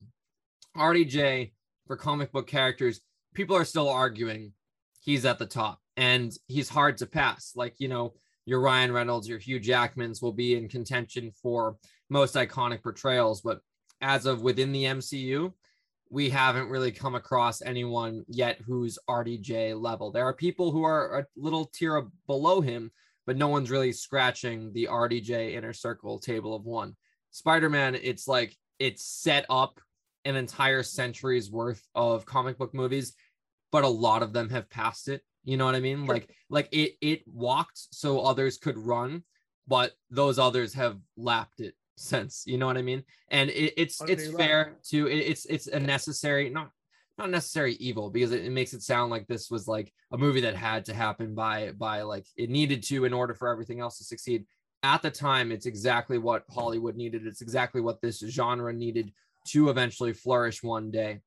RDJ 0.75 1.51
for 1.85 1.95
comic 1.95 2.31
book 2.31 2.47
characters, 2.47 3.01
people 3.33 3.55
are 3.55 3.65
still 3.65 3.89
arguing 3.89 4.53
he's 4.99 5.25
at 5.25 5.39
the 5.39 5.45
top 5.45 5.79
and 5.95 6.35
he's 6.47 6.69
hard 6.69 6.97
to 6.97 7.05
pass. 7.05 7.53
Like, 7.55 7.75
you 7.77 7.87
know, 7.87 8.13
your 8.45 8.59
Ryan 8.61 8.91
Reynolds, 8.91 9.27
your 9.27 9.39
Hugh 9.39 9.59
Jackmans 9.59 10.21
will 10.21 10.33
be 10.33 10.55
in 10.55 10.67
contention 10.67 11.31
for 11.41 11.77
most 12.09 12.35
iconic 12.35 12.83
portrayals. 12.83 13.41
But 13.41 13.59
as 14.01 14.25
of 14.25 14.41
within 14.41 14.71
the 14.71 14.85
MCU, 14.85 15.53
we 16.09 16.29
haven't 16.29 16.69
really 16.69 16.91
come 16.91 17.15
across 17.15 17.61
anyone 17.61 18.23
yet 18.27 18.59
who's 18.65 18.99
RDJ 19.09 19.79
level. 19.79 20.11
There 20.11 20.25
are 20.25 20.33
people 20.33 20.71
who 20.71 20.83
are 20.83 21.19
a 21.19 21.25
little 21.35 21.65
tier 21.65 22.07
below 22.27 22.61
him, 22.61 22.91
but 23.25 23.37
no 23.37 23.47
one's 23.47 23.71
really 23.71 23.91
scratching 23.91 24.71
the 24.73 24.87
RDJ 24.89 25.53
inner 25.53 25.73
circle 25.73 26.19
table 26.19 26.55
of 26.55 26.65
one. 26.65 26.95
Spider 27.31 27.69
Man, 27.69 27.95
it's 27.95 28.27
like 28.27 28.55
it's 28.79 29.05
set 29.05 29.45
up 29.49 29.79
an 30.25 30.35
entire 30.35 30.83
century's 30.83 31.51
worth 31.51 31.83
of 31.95 32.25
comic 32.25 32.57
book 32.57 32.73
movies, 32.73 33.13
but 33.71 33.83
a 33.83 33.89
lot 33.89 34.23
of 34.23 34.33
them 34.33 34.49
have 34.49 34.69
passed 34.69 35.07
it. 35.07 35.21
You 35.43 35.57
know 35.57 35.65
what 35.65 35.75
I 35.75 35.79
mean? 35.79 36.05
Sure. 36.05 36.15
Like 36.15 36.29
like 36.49 36.69
it 36.71 36.95
it 37.01 37.21
walked 37.27 37.79
so 37.91 38.21
others 38.21 38.57
could 38.57 38.77
run, 38.77 39.23
but 39.67 39.91
those 40.09 40.39
others 40.39 40.73
have 40.73 40.97
lapped 41.15 41.59
it 41.59 41.75
since. 41.97 42.43
You 42.45 42.57
know 42.57 42.67
what 42.67 42.77
I 42.77 42.81
mean? 42.81 43.03
And 43.29 43.49
it, 43.49 43.73
it's 43.75 44.01
okay, 44.01 44.13
it's 44.13 44.31
fair 44.31 44.77
to 44.89 45.07
it, 45.07 45.17
it's 45.17 45.45
it's 45.45 45.67
a 45.67 45.79
necessary 45.79 46.49
not 46.49 46.69
not 47.17 47.29
necessary 47.31 47.73
evil 47.75 48.09
because 48.09 48.31
it, 48.31 48.45
it, 48.45 48.51
makes 48.51 48.73
it 48.73 48.83
sound 48.83 49.09
like 49.09 49.27
this 49.27 49.49
was 49.49 49.67
like 49.67 49.91
a 50.11 50.17
movie 50.17 50.41
that 50.41 50.55
had 50.55 50.85
to 50.85 50.93
happen 50.93 51.33
by 51.33 51.71
by 51.71 52.03
like 52.03 52.25
it 52.37 52.49
needed 52.49 52.83
to 52.83 53.05
in 53.05 53.13
order 53.13 53.33
for 53.33 53.47
everything 53.47 53.79
else 53.79 53.97
to 53.97 54.03
succeed 54.03 54.45
at 54.83 55.01
the 55.01 55.09
time 55.09 55.51
it's 55.51 55.65
exactly 55.65 56.19
what 56.19 56.43
hollywood 56.51 56.95
needed 56.95 57.25
it's 57.25 57.41
exactly 57.41 57.81
what 57.81 57.99
this 58.01 58.19
genre 58.19 58.71
needed 58.71 59.11
to 59.47 59.69
eventually 59.69 60.13
flourish 60.13 60.61
one 60.61 60.91
day 60.91 61.19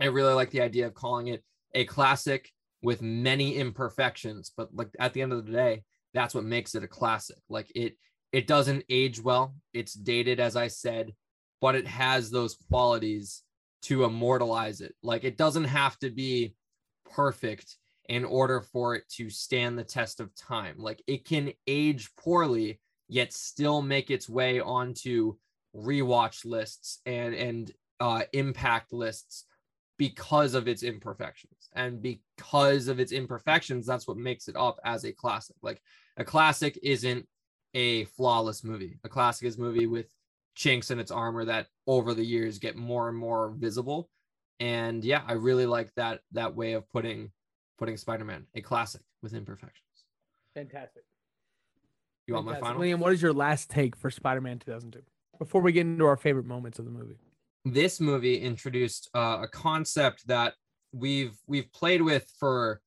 i 0.00 0.06
really 0.06 0.34
like 0.34 0.50
the 0.50 0.60
idea 0.60 0.86
of 0.86 0.94
calling 0.94 1.28
it 1.28 1.44
a 1.74 1.84
classic 1.84 2.50
with 2.82 3.00
many 3.00 3.54
imperfections 3.54 4.50
but 4.56 4.68
like 4.74 4.88
at 4.98 5.12
the 5.12 5.22
end 5.22 5.32
of 5.32 5.46
the 5.46 5.52
day 5.52 5.84
that's 6.14 6.34
what 6.34 6.44
makes 6.44 6.74
it 6.74 6.82
a 6.82 6.88
classic 6.88 7.38
like 7.48 7.70
it 7.76 7.96
it 8.32 8.46
doesn't 8.46 8.84
age 8.88 9.20
well. 9.20 9.54
It's 9.72 9.94
dated 9.94 10.40
as 10.40 10.56
i 10.56 10.68
said 10.68 11.12
but 11.62 11.76
it 11.76 11.86
has 11.86 12.28
those 12.28 12.56
qualities 12.68 13.44
to 13.82 14.04
immortalize 14.04 14.80
it. 14.82 14.94
Like 15.02 15.24
it 15.24 15.38
doesn't 15.38 15.64
have 15.64 15.96
to 16.00 16.10
be 16.10 16.54
perfect 17.14 17.78
in 18.08 18.24
order 18.24 18.60
for 18.60 18.96
it 18.96 19.08
to 19.10 19.30
stand 19.30 19.78
the 19.78 19.84
test 19.84 20.20
of 20.20 20.34
time. 20.34 20.74
Like 20.76 21.00
it 21.06 21.24
can 21.24 21.52
age 21.68 22.10
poorly 22.18 22.80
yet 23.08 23.32
still 23.32 23.80
make 23.80 24.10
its 24.10 24.28
way 24.28 24.60
onto 24.60 25.36
rewatch 25.74 26.44
lists 26.44 27.00
and 27.06 27.32
and 27.34 27.70
uh, 28.00 28.22
impact 28.32 28.92
lists 28.92 29.44
because 29.98 30.54
of 30.54 30.66
its 30.66 30.82
imperfections. 30.82 31.68
And 31.74 32.02
because 32.02 32.88
of 32.88 32.98
its 32.98 33.12
imperfections 33.12 33.86
that's 33.86 34.08
what 34.08 34.16
makes 34.16 34.48
it 34.48 34.56
up 34.56 34.80
as 34.84 35.04
a 35.04 35.12
classic. 35.12 35.56
Like 35.62 35.80
a 36.16 36.24
classic 36.24 36.76
isn't 36.82 37.24
a 37.74 38.04
flawless 38.04 38.62
movie 38.64 38.98
a 39.04 39.08
classic 39.08 39.46
is 39.46 39.58
movie 39.58 39.86
with 39.86 40.06
chinks 40.54 40.90
in 40.90 40.98
its 40.98 41.10
armor 41.10 41.44
that 41.44 41.66
over 41.86 42.12
the 42.12 42.24
years 42.24 42.58
get 42.58 42.76
more 42.76 43.08
and 43.08 43.16
more 43.16 43.54
visible. 43.56 44.10
And 44.60 45.04
yeah 45.04 45.22
i 45.26 45.32
really 45.32 45.66
like 45.66 45.92
that 45.96 46.20
that 46.32 46.54
way 46.54 46.74
of 46.74 46.88
putting 46.90 47.30
putting 47.78 47.96
spider-man 47.96 48.46
a 48.54 48.60
classic 48.60 49.02
with 49.22 49.34
imperfections. 49.34 49.82
Fantastic. 50.54 51.02
You 52.26 52.34
want 52.34 52.46
fantastic. 52.46 52.62
my 52.62 52.68
final? 52.68 52.82
Liam 52.82 52.98
what 53.00 53.12
is 53.12 53.22
your 53.22 53.32
last 53.32 53.70
take 53.70 53.96
for 53.96 54.10
spider-man 54.10 54.58
2002 54.58 55.02
before 55.38 55.60
we 55.60 55.72
get 55.72 55.86
into 55.86 56.04
our 56.04 56.16
favorite 56.16 56.46
moments 56.46 56.78
of 56.78 56.84
the 56.84 56.90
movie. 56.90 57.16
This 57.64 58.00
movie 58.00 58.36
introduced 58.36 59.10
uh, 59.14 59.38
a 59.42 59.48
concept 59.48 60.26
that 60.28 60.54
we've 60.92 61.36
we've 61.46 61.72
played 61.72 62.02
with 62.02 62.30
for 62.38 62.80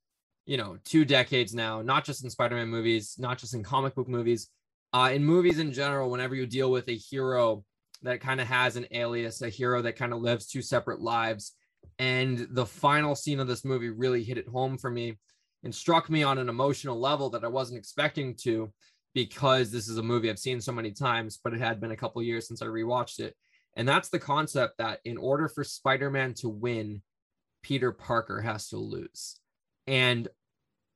you 0.45 0.57
know 0.57 0.77
two 0.85 1.03
decades 1.03 1.55
now 1.55 1.81
not 1.81 2.05
just 2.05 2.23
in 2.23 2.29
spider-man 2.29 2.67
movies 2.67 3.15
not 3.17 3.37
just 3.37 3.55
in 3.55 3.63
comic 3.63 3.95
book 3.95 4.07
movies 4.07 4.49
uh, 4.95 5.09
in 5.11 5.23
movies 5.23 5.59
in 5.59 5.73
general 5.73 6.09
whenever 6.09 6.35
you 6.35 6.45
deal 6.45 6.71
with 6.71 6.87
a 6.87 6.95
hero 6.95 7.63
that 8.01 8.21
kind 8.21 8.39
of 8.39 8.47
has 8.47 8.75
an 8.75 8.85
alias 8.91 9.41
a 9.41 9.49
hero 9.49 9.81
that 9.81 9.95
kind 9.95 10.13
of 10.13 10.21
lives 10.21 10.47
two 10.47 10.61
separate 10.61 11.01
lives 11.01 11.55
and 11.99 12.47
the 12.51 12.65
final 12.65 13.15
scene 13.15 13.39
of 13.39 13.47
this 13.47 13.65
movie 13.65 13.89
really 13.89 14.23
hit 14.23 14.37
it 14.37 14.47
home 14.47 14.77
for 14.77 14.89
me 14.89 15.17
and 15.63 15.73
struck 15.73 16.09
me 16.09 16.23
on 16.23 16.37
an 16.37 16.49
emotional 16.49 16.99
level 16.99 17.29
that 17.29 17.43
i 17.43 17.47
wasn't 17.47 17.77
expecting 17.77 18.35
to 18.35 18.71
because 19.13 19.71
this 19.71 19.87
is 19.87 19.97
a 19.97 20.03
movie 20.03 20.29
i've 20.29 20.39
seen 20.39 20.61
so 20.61 20.71
many 20.71 20.91
times 20.91 21.39
but 21.43 21.53
it 21.53 21.59
had 21.59 21.81
been 21.81 21.91
a 21.91 21.97
couple 21.97 22.21
years 22.23 22.47
since 22.47 22.61
i 22.61 22.65
rewatched 22.65 23.19
it 23.19 23.35
and 23.75 23.87
that's 23.87 24.09
the 24.09 24.19
concept 24.19 24.77
that 24.77 24.99
in 25.03 25.17
order 25.17 25.49
for 25.49 25.63
Spider 25.63 26.09
Man 26.09 26.33
to 26.35 26.49
win, 26.49 27.01
Peter 27.61 27.91
Parker 27.91 28.41
has 28.41 28.69
to 28.69 28.77
lose. 28.77 29.39
And 29.85 30.27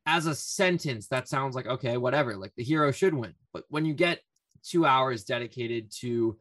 as 0.09 0.25
a 0.25 0.33
sentence, 0.33 1.07
that 1.07 1.27
sounds 1.27 1.55
like, 1.55 1.67
okay, 1.67 1.97
whatever, 1.97 2.35
like 2.35 2.53
the 2.57 2.63
hero 2.63 2.91
should 2.91 3.13
win. 3.13 3.33
But 3.53 3.63
when 3.69 3.85
you 3.85 3.93
get 3.93 4.21
two 4.63 4.85
hours 4.85 5.23
dedicated 5.23 5.91
to 5.99 6.37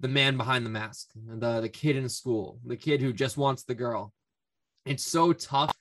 the 0.00 0.08
man 0.08 0.38
behind 0.38 0.64
the 0.64 0.70
mask, 0.70 1.10
the, 1.14 1.60
the 1.60 1.68
kid 1.68 1.96
in 1.96 2.08
school, 2.08 2.58
the 2.64 2.76
kid 2.76 3.02
who 3.02 3.12
just 3.12 3.36
wants 3.36 3.64
the 3.64 3.74
girl, 3.74 4.14
it's 4.86 5.04
so 5.04 5.34
tough 5.34 5.74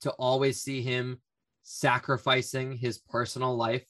to 0.00 0.10
always 0.12 0.60
see 0.60 0.82
him 0.82 1.20
sacrificing 1.62 2.72
his 2.72 2.98
personal 2.98 3.56
life 3.56 3.84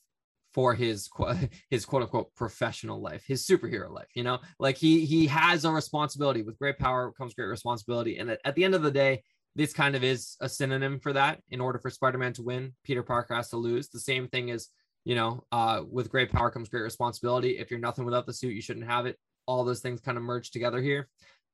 for 0.53 0.75
his 0.75 1.09
his 1.71 1.87
quote 1.87 2.03
unquote 2.03 2.35
professional 2.35 3.01
life, 3.01 3.25
his 3.27 3.47
superhero 3.47 3.91
life. 3.91 4.09
You 4.15 4.25
know, 4.25 4.41
like 4.59 4.77
he 4.77 5.07
he 5.07 5.27
has 5.29 5.65
a 5.65 5.71
responsibility. 5.71 6.43
With 6.43 6.59
great 6.59 6.79
power 6.79 7.13
comes 7.13 7.33
great 7.33 7.47
responsibility, 7.47 8.19
and 8.19 8.31
at, 8.31 8.41
at 8.45 8.55
the 8.57 8.65
end 8.65 8.75
of 8.75 8.83
the 8.83 8.91
day, 8.91 9.23
this 9.57 9.73
kind 9.73 9.97
of 9.97 10.05
is 10.05 10.37
a 10.41 10.49
synonym 10.49 11.01
for 11.01 11.13
that. 11.13 11.41
In 11.51 11.61
order 11.61 11.79
for 11.79 11.91
Spider-Man 11.91 12.33
to 12.35 12.43
win, 12.43 12.75
Peter 12.85 13.03
Parker 13.03 13.35
has 13.35 13.51
to 13.51 13.57
lose. 13.57 13.89
The 13.89 14.01
same 14.01 14.29
thing 14.29 14.49
is, 14.49 14.69
you 15.05 15.15
know, 15.15 15.45
uh, 15.51 15.83
with 15.89 16.11
great 16.11 16.31
power 16.31 16.51
comes 16.51 16.69
great 16.69 16.83
responsibility. 16.83 17.59
If 17.59 17.71
you're 17.71 17.81
nothing 17.81 18.05
without 18.05 18.27
the 18.27 18.33
suit, 18.33 18.55
you 18.55 18.63
shouldn't 18.63 18.87
have 18.87 19.07
it. 19.07 19.19
All 19.47 19.65
those 19.65 19.81
things 19.81 20.01
kind 20.01 20.19
of 20.19 20.25
merge 20.25 20.51
together 20.51 20.81
here. 20.81 21.09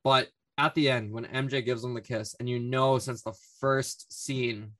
But 0.04 0.28
at 0.58 0.74
the 0.74 0.90
end, 0.90 1.12
when 1.12 1.24
MJ 1.24 1.64
gives 1.64 1.84
him 1.84 1.94
the 1.94 2.00
kiss, 2.00 2.34
and 2.38 2.48
you 2.48 2.58
know, 2.58 2.98
since 2.98 3.22
the 3.22 3.34
first 3.60 4.12
scene, 4.12 4.72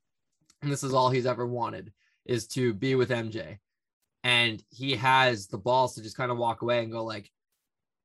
and 0.61 0.71
this 0.71 0.83
is 0.83 0.93
all 0.93 1.09
he's 1.09 1.25
ever 1.25 1.45
wanted, 1.45 1.91
is 2.25 2.47
to 2.47 2.73
be 2.73 2.95
with 2.95 3.09
MJ 3.09 3.57
and 4.27 4.61
he 4.69 4.93
has 4.95 5.47
the 5.47 5.57
balls 5.57 5.95
to 5.95 6.03
just 6.03 6.17
kind 6.17 6.31
of 6.31 6.37
walk 6.37 6.61
away 6.61 6.83
and 6.83 6.91
go 6.91 7.03
like 7.03 7.31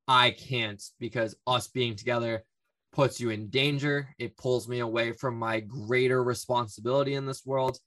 i 0.06 0.30
can't 0.30 0.82
because 1.00 1.34
us 1.46 1.66
being 1.68 1.96
together 1.96 2.44
puts 2.92 3.20
you 3.20 3.30
in 3.30 3.48
danger. 3.48 4.14
It 4.18 4.36
pulls 4.36 4.68
me 4.68 4.80
away 4.80 5.12
from 5.12 5.38
my 5.38 5.60
greater 5.60 6.22
responsibility 6.22 7.14
in 7.14 7.26
this 7.26 7.44
world. 7.44 7.78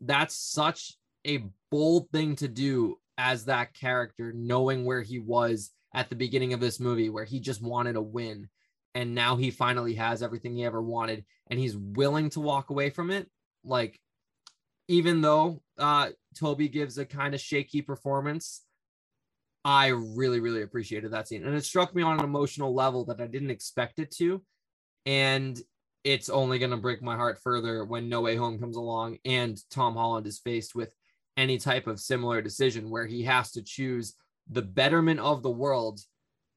That's 0.00 0.34
such 0.34 0.94
a 1.26 1.44
bold 1.70 2.08
thing 2.10 2.36
to 2.36 2.48
do 2.48 2.98
as 3.16 3.46
that 3.46 3.74
character, 3.74 4.32
knowing 4.32 4.84
where 4.84 5.02
he 5.02 5.18
was 5.18 5.72
at 5.94 6.08
the 6.08 6.16
beginning 6.16 6.52
of 6.52 6.60
this 6.60 6.78
movie, 6.78 7.10
where 7.10 7.24
he 7.24 7.40
just 7.40 7.60
wanted 7.60 7.96
a 7.96 8.02
win. 8.02 8.48
And 8.94 9.14
now 9.14 9.36
he 9.36 9.50
finally 9.50 9.94
has 9.94 10.22
everything 10.22 10.54
he 10.54 10.64
ever 10.64 10.80
wanted, 10.80 11.24
and 11.50 11.58
he's 11.58 11.76
willing 11.76 12.30
to 12.30 12.40
walk 12.40 12.70
away 12.70 12.90
from 12.90 13.10
it. 13.10 13.28
Like, 13.64 14.00
even 14.86 15.20
though 15.20 15.62
uh, 15.78 16.10
Tobey 16.36 16.68
gives 16.68 16.96
a 16.96 17.04
kind 17.04 17.34
of 17.34 17.40
shaky 17.40 17.82
performance, 17.82 18.62
I 19.64 19.88
really, 19.88 20.40
really 20.40 20.62
appreciated 20.62 21.12
that 21.12 21.28
scene. 21.28 21.44
And 21.44 21.54
it 21.54 21.64
struck 21.64 21.94
me 21.94 22.02
on 22.02 22.18
an 22.18 22.24
emotional 22.24 22.74
level 22.74 23.04
that 23.06 23.20
I 23.20 23.26
didn't 23.26 23.50
expect 23.50 23.98
it 23.98 24.10
to. 24.12 24.42
And 25.04 25.60
it's 26.04 26.28
only 26.28 26.58
going 26.58 26.70
to 26.70 26.76
break 26.76 27.02
my 27.02 27.16
heart 27.16 27.38
further 27.42 27.84
when 27.84 28.08
No 28.08 28.20
Way 28.20 28.36
Home 28.36 28.58
comes 28.58 28.76
along 28.76 29.18
and 29.24 29.58
Tom 29.70 29.94
Holland 29.94 30.26
is 30.26 30.38
faced 30.38 30.74
with 30.74 30.94
any 31.36 31.58
type 31.58 31.86
of 31.86 32.00
similar 32.00 32.40
decision 32.40 32.90
where 32.90 33.06
he 33.06 33.24
has 33.24 33.52
to 33.52 33.62
choose 33.62 34.14
the 34.48 34.62
betterment 34.62 35.20
of 35.20 35.42
the 35.42 35.50
world 35.50 36.00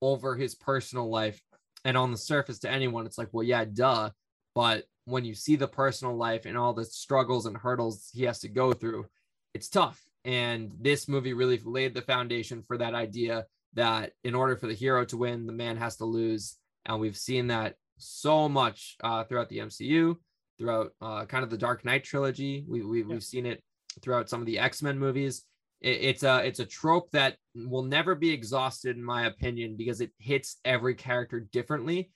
over 0.02 0.36
his 0.36 0.56
personal 0.56 1.10
life. 1.10 1.42
And 1.84 1.98
on 1.98 2.12
the 2.12 2.18
surface, 2.18 2.60
to 2.60 2.70
anyone, 2.70 3.06
it's 3.06 3.18
like, 3.18 3.30
well, 3.32 3.44
yeah, 3.44 3.66
duh. 3.66 4.12
But 4.56 4.86
when 5.06 5.26
you 5.26 5.34
see 5.34 5.56
the 5.56 5.68
personal 5.68 6.16
life 6.16 6.46
and 6.46 6.58
all 6.58 6.74
the 6.74 6.86
struggles 6.86 7.46
and 7.46 7.58
hurdles 7.58 8.10
he 8.14 8.24
has 8.24 8.40
to 8.40 8.48
go 8.48 8.74
through, 8.74 9.08
it's 9.54 9.70
tough. 9.70 10.02
And 10.24 10.72
this 10.80 11.08
movie 11.08 11.34
really 11.34 11.60
laid 11.64 11.94
the 11.94 12.02
foundation 12.02 12.64
for 12.64 12.78
that 12.78 12.94
idea 12.94 13.46
that 13.74 14.12
in 14.24 14.36
order 14.36 14.56
for 14.56 14.68
the 14.68 14.74
hero 14.74 15.06
to 15.06 15.18
win, 15.18 15.48
the 15.48 15.54
man 15.54 15.78
has 15.78 15.98
to 15.98 16.06
lose. 16.06 16.58
And 16.86 17.00
we've 17.00 17.18
seen 17.18 17.48
that 17.48 17.76
so 17.98 18.50
much 18.50 18.98
uh, 19.04 19.24
throughout 19.24 19.50
the 19.50 19.60
MCU, 19.60 20.16
throughout 20.60 20.92
uh, 21.02 21.26
kind 21.26 21.44
of 21.44 21.50
the 21.50 21.58
Dark 21.58 21.86
Knight 21.86 22.04
trilogy. 22.04 22.66
We, 22.68 22.82
we, 22.84 23.04
have 23.12 23.24
seen 23.24 23.46
it 23.46 23.64
throughout 24.02 24.30
some 24.30 24.42
of 24.42 24.46
the 24.46 24.60
X 24.60 24.82
Men 24.82 25.00
movies. 25.00 25.44
It, 25.80 26.02
it's 26.02 26.24
a 26.24 26.46
it's 26.46 26.60
a 26.60 26.66
trope 26.66 27.12
that 27.12 27.38
will 27.56 27.84
never 27.84 28.16
be 28.16 28.32
exhausted, 28.32 28.98
in 28.98 29.04
my 29.04 29.26
opinion, 29.28 29.76
because 29.78 30.02
it 30.02 30.12
hits 30.20 30.58
every 30.66 30.96
character 30.96 31.40
differently. 31.40 32.12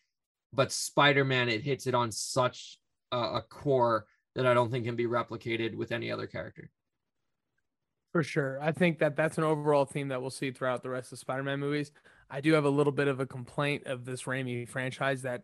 But 0.53 0.71
Spider 0.71 1.25
Man, 1.25 1.49
it 1.49 1.61
hits 1.61 1.87
it 1.87 1.95
on 1.95 2.11
such 2.11 2.79
a, 3.11 3.17
a 3.17 3.41
core 3.41 4.05
that 4.35 4.45
I 4.45 4.53
don't 4.53 4.69
think 4.69 4.85
can 4.85 4.95
be 4.95 5.07
replicated 5.07 5.75
with 5.75 5.91
any 5.91 6.11
other 6.11 6.27
character. 6.27 6.69
For 8.15 8.23
sure. 8.23 8.57
I 8.61 8.71
think 8.71 8.99
that 8.99 9.17
that's 9.17 9.37
an 9.37 9.43
overall 9.43 9.83
theme 9.83 10.07
that 10.07 10.21
we'll 10.21 10.29
see 10.29 10.49
throughout 10.49 10.83
the 10.83 10.89
rest 10.89 11.11
of 11.11 11.19
Spider-Man 11.19 11.59
movies. 11.59 11.91
I 12.29 12.39
do 12.39 12.53
have 12.53 12.63
a 12.63 12.69
little 12.69 12.93
bit 12.93 13.09
of 13.09 13.19
a 13.19 13.25
complaint 13.25 13.87
of 13.87 14.05
this 14.05 14.23
Raimi 14.23 14.69
franchise 14.69 15.23
that 15.23 15.43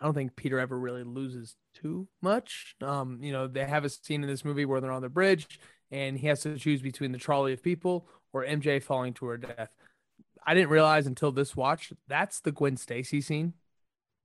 I 0.00 0.06
don't 0.06 0.14
think 0.14 0.34
Peter 0.34 0.58
ever 0.58 0.76
really 0.76 1.04
loses 1.04 1.54
too 1.72 2.08
much. 2.20 2.74
Um, 2.82 3.20
you 3.22 3.30
know, 3.30 3.46
they 3.46 3.64
have 3.64 3.84
a 3.84 3.88
scene 3.88 4.24
in 4.24 4.28
this 4.28 4.44
movie 4.44 4.64
where 4.64 4.80
they're 4.80 4.90
on 4.90 5.02
the 5.02 5.08
bridge 5.08 5.60
and 5.92 6.18
he 6.18 6.26
has 6.26 6.40
to 6.40 6.58
choose 6.58 6.82
between 6.82 7.12
the 7.12 7.18
trolley 7.18 7.52
of 7.52 7.62
people 7.62 8.08
or 8.32 8.44
MJ 8.44 8.82
falling 8.82 9.14
to 9.14 9.26
her 9.26 9.36
death. 9.36 9.70
I 10.44 10.54
didn't 10.54 10.70
realize 10.70 11.06
until 11.06 11.30
this 11.30 11.54
watch 11.54 11.92
that's 12.08 12.40
the 12.40 12.50
Gwen 12.50 12.76
Stacy 12.76 13.20
scene. 13.20 13.52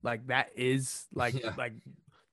Like 0.02 0.26
that 0.26 0.48
is 0.56 1.06
like 1.14 1.34
yeah. 1.40 1.52
like 1.56 1.74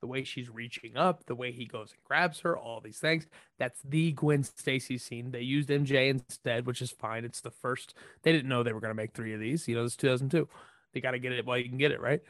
the 0.04 0.08
way 0.08 0.22
she's 0.22 0.50
reaching 0.50 0.98
up, 0.98 1.24
the 1.24 1.34
way 1.34 1.50
he 1.50 1.64
goes 1.64 1.92
and 1.92 2.04
grabs 2.04 2.40
her, 2.40 2.58
all 2.58 2.78
these 2.78 2.98
things. 2.98 3.26
That's 3.58 3.80
the 3.82 4.12
Gwen 4.12 4.42
Stacy 4.42 4.98
scene. 4.98 5.30
They 5.30 5.40
used 5.40 5.70
MJ 5.70 6.10
instead, 6.10 6.66
which 6.66 6.82
is 6.82 6.90
fine. 6.90 7.24
It's 7.24 7.40
the 7.40 7.50
first. 7.50 7.94
They 8.22 8.30
didn't 8.30 8.50
know 8.50 8.62
they 8.62 8.74
were 8.74 8.82
going 8.82 8.90
to 8.90 8.94
make 8.94 9.14
three 9.14 9.32
of 9.32 9.40
these. 9.40 9.66
You 9.66 9.76
know, 9.76 9.84
it's 9.84 9.96
2002. 9.96 10.46
They 10.92 11.00
got 11.00 11.12
to 11.12 11.18
get 11.18 11.32
it 11.32 11.46
while 11.46 11.56
you 11.56 11.70
can 11.70 11.78
get 11.78 11.90
it, 11.90 12.02
right? 12.02 12.20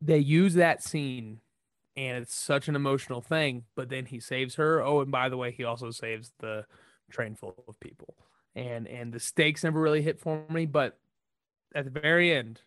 They 0.00 0.18
use 0.18 0.54
that 0.54 0.80
scene 0.80 1.40
and 1.96 2.18
it's 2.18 2.36
such 2.36 2.68
an 2.68 2.76
emotional 2.76 3.20
thing, 3.20 3.64
but 3.74 3.88
then 3.88 4.06
he 4.06 4.20
saves 4.20 4.54
her. 4.54 4.80
Oh, 4.80 5.00
and 5.00 5.10
by 5.10 5.28
the 5.28 5.36
way, 5.36 5.50
he 5.50 5.64
also 5.64 5.90
saves 5.90 6.30
the 6.38 6.66
train 7.10 7.34
full 7.34 7.64
of 7.66 7.80
people. 7.80 8.14
And 8.54 8.86
and 8.86 9.12
the 9.12 9.18
stakes 9.18 9.64
never 9.64 9.80
really 9.80 10.02
hit 10.02 10.20
for 10.20 10.44
me, 10.48 10.66
but 10.66 11.00
at 11.74 11.84
the 11.84 12.00
very 12.00 12.32
end, 12.32 12.60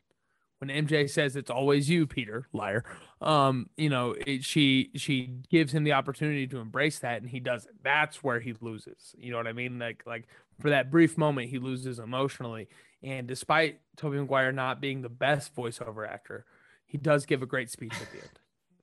when 0.59 0.69
MJ 0.69 1.09
says 1.09 1.35
it's 1.35 1.49
always 1.49 1.89
you, 1.89 2.05
Peter, 2.05 2.47
liar. 2.53 2.83
Um, 3.21 3.69
you 3.77 3.89
know, 3.89 4.15
it, 4.25 4.43
she 4.43 4.91
she 4.95 5.39
gives 5.49 5.73
him 5.73 5.83
the 5.83 5.93
opportunity 5.93 6.47
to 6.47 6.59
embrace 6.59 6.99
that, 6.99 7.21
and 7.21 7.29
he 7.29 7.39
doesn't. 7.39 7.83
That's 7.83 8.23
where 8.23 8.39
he 8.39 8.53
loses. 8.61 9.15
You 9.17 9.31
know 9.31 9.37
what 9.37 9.47
I 9.47 9.53
mean? 9.53 9.79
Like 9.79 10.03
like 10.05 10.27
for 10.59 10.69
that 10.69 10.91
brief 10.91 11.17
moment, 11.17 11.49
he 11.49 11.59
loses 11.59 11.99
emotionally. 11.99 12.67
And 13.01 13.27
despite 13.27 13.79
Tobey 13.95 14.17
Maguire 14.17 14.51
not 14.51 14.81
being 14.81 15.01
the 15.01 15.09
best 15.09 15.55
voiceover 15.55 16.07
actor, 16.07 16.45
he 16.85 16.97
does 16.97 17.25
give 17.25 17.41
a 17.41 17.45
great 17.45 17.69
speech 17.69 17.93
at 17.93 18.11
the 18.11 18.17
end. 18.17 18.39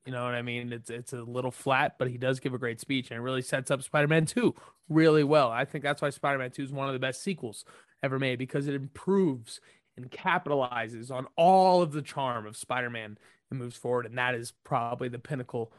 You 0.06 0.12
know 0.12 0.24
what 0.24 0.34
I 0.34 0.42
mean? 0.42 0.72
It's 0.72 0.88
it's 0.88 1.12
a 1.12 1.22
little 1.22 1.50
flat, 1.50 1.96
but 1.98 2.08
he 2.08 2.16
does 2.16 2.40
give 2.40 2.54
a 2.54 2.58
great 2.58 2.80
speech, 2.80 3.10
and 3.10 3.18
it 3.18 3.22
really 3.22 3.42
sets 3.42 3.70
up 3.70 3.82
Spider-Man 3.82 4.24
Two 4.26 4.54
really 4.88 5.24
well. 5.24 5.50
I 5.50 5.64
think 5.64 5.84
that's 5.84 6.00
why 6.00 6.10
Spider-Man 6.10 6.52
Two 6.52 6.62
is 6.62 6.72
one 6.72 6.88
of 6.88 6.94
the 6.94 7.00
best 7.00 7.22
sequels 7.22 7.64
ever 8.02 8.18
made 8.18 8.38
because 8.38 8.68
it 8.68 8.74
improves 8.74 9.60
and 9.96 10.10
capitalizes 10.10 11.10
on 11.10 11.26
all 11.36 11.82
of 11.82 11.92
the 11.92 12.02
charm 12.02 12.46
of 12.46 12.56
Spider-Man 12.56 13.18
and 13.50 13.58
moves 13.58 13.76
forward. 13.76 14.06
And 14.06 14.18
that 14.18 14.34
is 14.34 14.52
probably 14.64 15.08
the 15.08 15.18
pinnacle 15.18 15.72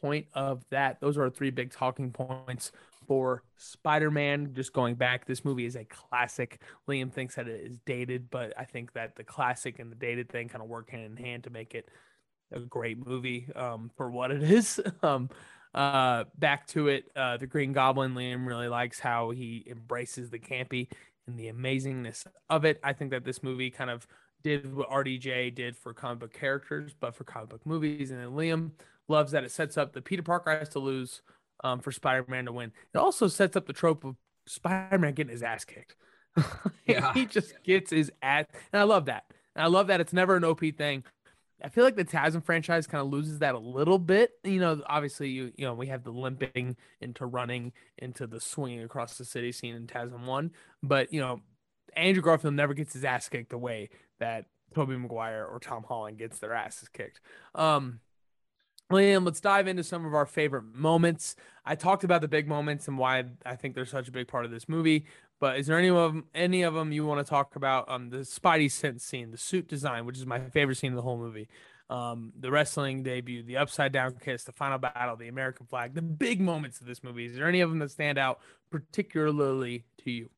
point 0.00 0.26
of 0.34 0.64
that. 0.70 1.00
Those 1.00 1.16
are 1.16 1.30
three 1.30 1.50
big 1.50 1.70
talking 1.70 2.10
points 2.10 2.72
for 3.06 3.42
Spider-Man. 3.56 4.52
Just 4.54 4.72
going 4.72 4.96
back, 4.96 5.26
this 5.26 5.44
movie 5.44 5.66
is 5.66 5.76
a 5.76 5.84
classic. 5.84 6.60
Liam 6.88 7.12
thinks 7.12 7.36
that 7.36 7.48
it 7.48 7.60
is 7.64 7.78
dated, 7.86 8.30
but 8.30 8.52
I 8.58 8.64
think 8.64 8.92
that 8.92 9.16
the 9.16 9.24
classic 9.24 9.78
and 9.78 9.90
the 9.90 9.96
dated 9.96 10.28
thing 10.28 10.48
kind 10.48 10.62
of 10.62 10.68
work 10.68 10.90
hand 10.90 11.18
in 11.18 11.24
hand 11.24 11.44
to 11.44 11.50
make 11.50 11.74
it 11.74 11.88
a 12.52 12.60
great 12.60 13.04
movie 13.04 13.48
um, 13.56 13.90
for 13.96 14.10
what 14.10 14.30
it 14.30 14.42
is. 14.50 14.80
um, 15.02 15.30
uh, 15.74 16.24
back 16.38 16.66
to 16.66 16.88
it, 16.88 17.10
uh, 17.16 17.38
the 17.38 17.46
Green 17.46 17.72
Goblin. 17.72 18.14
Liam 18.14 18.46
really 18.46 18.68
likes 18.68 19.00
how 19.00 19.30
he 19.30 19.64
embraces 19.66 20.28
the 20.28 20.38
campy 20.38 20.88
and 21.26 21.38
the 21.38 21.52
amazingness 21.52 22.26
of 22.50 22.64
it. 22.64 22.80
I 22.82 22.92
think 22.92 23.10
that 23.10 23.24
this 23.24 23.42
movie 23.42 23.70
kind 23.70 23.90
of 23.90 24.06
did 24.42 24.74
what 24.74 24.90
RDJ 24.90 25.54
did 25.54 25.76
for 25.76 25.94
comic 25.94 26.18
book 26.18 26.32
characters, 26.32 26.94
but 26.98 27.14
for 27.14 27.24
comic 27.24 27.50
book 27.50 27.66
movies. 27.66 28.10
And 28.10 28.20
then 28.20 28.30
Liam 28.30 28.70
loves 29.08 29.32
that 29.32 29.44
it 29.44 29.50
sets 29.50 29.76
up 29.76 29.92
the 29.92 30.02
Peter 30.02 30.22
Parker 30.22 30.50
has 30.50 30.68
to 30.70 30.78
lose 30.78 31.22
um, 31.64 31.80
for 31.80 31.92
Spider 31.92 32.24
Man 32.28 32.46
to 32.46 32.52
win. 32.52 32.72
It 32.94 32.98
also 32.98 33.28
sets 33.28 33.56
up 33.56 33.66
the 33.66 33.72
trope 33.72 34.04
of 34.04 34.16
Spider 34.46 34.98
Man 34.98 35.14
getting 35.14 35.32
his 35.32 35.42
ass 35.42 35.64
kicked. 35.64 35.96
yeah. 36.86 37.12
he 37.12 37.26
just 37.26 37.54
gets 37.62 37.90
his 37.90 38.10
ass. 38.22 38.46
And 38.72 38.80
I 38.80 38.84
love 38.84 39.06
that. 39.06 39.24
And 39.54 39.62
I 39.62 39.68
love 39.68 39.88
that 39.88 40.00
it's 40.00 40.12
never 40.12 40.36
an 40.36 40.44
OP 40.44 40.60
thing. 40.76 41.04
I 41.62 41.68
feel 41.68 41.84
like 41.84 41.96
the 41.96 42.04
TASM 42.04 42.44
franchise 42.44 42.86
kind 42.86 43.02
of 43.02 43.12
loses 43.12 43.38
that 43.38 43.54
a 43.54 43.58
little 43.58 43.98
bit. 43.98 44.32
You 44.44 44.60
know, 44.60 44.82
obviously, 44.86 45.28
you 45.28 45.52
you 45.56 45.64
know, 45.64 45.74
we 45.74 45.86
have 45.88 46.02
the 46.02 46.10
limping 46.10 46.76
into 47.00 47.26
running 47.26 47.72
into 47.98 48.26
the 48.26 48.40
swinging 48.40 48.82
across 48.82 49.18
the 49.18 49.24
city 49.24 49.52
scene 49.52 49.74
in 49.74 49.86
TASM 49.86 50.26
one, 50.26 50.50
but 50.82 51.12
you 51.12 51.20
know, 51.20 51.40
Andrew 51.96 52.22
Garfield 52.22 52.54
never 52.54 52.74
gets 52.74 52.94
his 52.94 53.04
ass 53.04 53.28
kicked 53.28 53.50
the 53.50 53.58
way 53.58 53.90
that 54.18 54.46
Tobey 54.74 54.96
Maguire 54.96 55.44
or 55.44 55.60
Tom 55.60 55.84
Holland 55.86 56.18
gets 56.18 56.38
their 56.38 56.52
asses 56.52 56.88
kicked. 56.88 57.20
Um, 57.54 58.00
Liam, 58.90 59.24
let's 59.24 59.40
dive 59.40 59.68
into 59.68 59.84
some 59.84 60.04
of 60.04 60.14
our 60.14 60.26
favorite 60.26 60.64
moments. 60.74 61.34
I 61.64 61.74
talked 61.74 62.04
about 62.04 62.20
the 62.20 62.28
big 62.28 62.46
moments 62.46 62.88
and 62.88 62.98
why 62.98 63.24
I 63.46 63.56
think 63.56 63.74
they're 63.74 63.86
such 63.86 64.08
a 64.08 64.12
big 64.12 64.28
part 64.28 64.44
of 64.44 64.50
this 64.50 64.68
movie. 64.68 65.06
But 65.42 65.58
is 65.58 65.66
there 65.66 65.76
any 65.76 65.88
of 65.88 65.96
them, 65.96 66.26
any 66.36 66.62
of 66.62 66.72
them 66.72 66.92
you 66.92 67.04
want 67.04 67.26
to 67.26 67.28
talk 67.28 67.56
about? 67.56 67.90
Um, 67.90 68.10
the 68.10 68.18
Spidey 68.18 68.70
sense 68.70 69.02
scene, 69.02 69.32
the 69.32 69.36
suit 69.36 69.66
design, 69.66 70.06
which 70.06 70.16
is 70.16 70.24
my 70.24 70.38
favorite 70.38 70.76
scene 70.76 70.92
in 70.92 70.96
the 70.96 71.02
whole 71.02 71.18
movie. 71.18 71.48
Um, 71.90 72.32
the 72.38 72.52
wrestling 72.52 73.02
debut, 73.02 73.42
the 73.42 73.56
upside 73.56 73.90
down 73.90 74.14
kiss, 74.24 74.44
the 74.44 74.52
final 74.52 74.78
battle, 74.78 75.16
the 75.16 75.26
American 75.26 75.66
flag, 75.66 75.94
the 75.94 76.00
big 76.00 76.40
moments 76.40 76.80
of 76.80 76.86
this 76.86 77.02
movie. 77.02 77.26
Is 77.26 77.34
there 77.34 77.48
any 77.48 77.60
of 77.60 77.70
them 77.70 77.80
that 77.80 77.90
stand 77.90 78.18
out 78.18 78.38
particularly 78.70 79.84
to 80.04 80.12
you? 80.12 80.30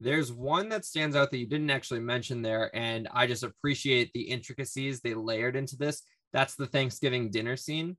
There's 0.00 0.32
one 0.32 0.70
that 0.70 0.86
stands 0.86 1.16
out 1.16 1.30
that 1.32 1.38
you 1.38 1.46
didn't 1.46 1.68
actually 1.68 2.00
mention 2.00 2.40
there, 2.40 2.74
and 2.74 3.08
I 3.12 3.26
just 3.26 3.42
appreciate 3.42 4.10
the 4.14 4.22
intricacies 4.22 5.02
they 5.02 5.12
layered 5.12 5.54
into 5.54 5.76
this. 5.76 6.02
That's 6.32 6.54
the 6.54 6.66
Thanksgiving 6.66 7.30
dinner 7.30 7.58
scene. 7.58 7.98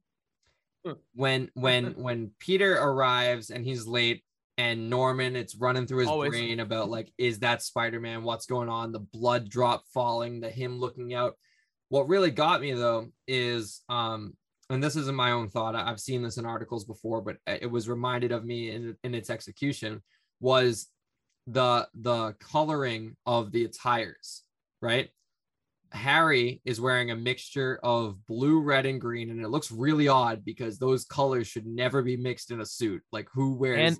Hmm. 0.83 0.93
When 1.13 1.51
when 1.53 1.91
when 1.97 2.31
Peter 2.39 2.73
arrives 2.73 3.51
and 3.51 3.63
he's 3.63 3.85
late, 3.85 4.23
and 4.57 4.89
Norman, 4.89 5.35
it's 5.35 5.55
running 5.55 5.85
through 5.85 5.99
his 5.99 6.07
Always. 6.07 6.31
brain 6.31 6.59
about 6.59 6.89
like, 6.89 7.11
is 7.17 7.39
that 7.39 7.61
Spider 7.61 7.99
Man? 7.99 8.23
What's 8.23 8.47
going 8.47 8.69
on? 8.69 8.91
The 8.91 8.99
blood 8.99 9.49
drop 9.49 9.83
falling, 9.93 10.39
the 10.39 10.49
him 10.49 10.79
looking 10.79 11.13
out. 11.13 11.35
What 11.89 12.09
really 12.09 12.31
got 12.31 12.61
me 12.61 12.73
though 12.73 13.07
is, 13.27 13.81
um, 13.87 14.33
and 14.69 14.83
this 14.83 14.95
isn't 14.95 15.15
my 15.15 15.31
own 15.31 15.49
thought. 15.49 15.75
I've 15.75 15.99
seen 15.99 16.21
this 16.21 16.37
in 16.37 16.45
articles 16.45 16.83
before, 16.83 17.21
but 17.21 17.37
it 17.45 17.69
was 17.71 17.87
reminded 17.87 18.31
of 18.31 18.43
me 18.43 18.71
in, 18.71 18.97
in 19.03 19.15
its 19.15 19.29
execution 19.29 20.01
was 20.39 20.87
the 21.45 21.87
the 21.93 22.33
coloring 22.39 23.15
of 23.25 23.51
the 23.51 23.63
attires, 23.63 24.43
right? 24.81 25.09
Harry 25.93 26.61
is 26.65 26.81
wearing 26.81 27.11
a 27.11 27.15
mixture 27.15 27.79
of 27.81 28.17
blue, 28.27 28.59
red, 28.59 28.85
and 28.85 28.99
green, 28.99 29.29
and 29.29 29.41
it 29.41 29.47
looks 29.47 29.71
really 29.71 30.09
odd 30.09 30.43
because 30.43 30.77
those 30.77 31.05
colors 31.05 31.47
should 31.47 31.65
never 31.65 32.01
be 32.01 32.17
mixed 32.17 32.51
in 32.51 32.59
a 32.59 32.65
suit. 32.65 33.01
Like 33.13 33.27
who 33.33 33.53
wears 33.53 33.93
and 33.95 33.97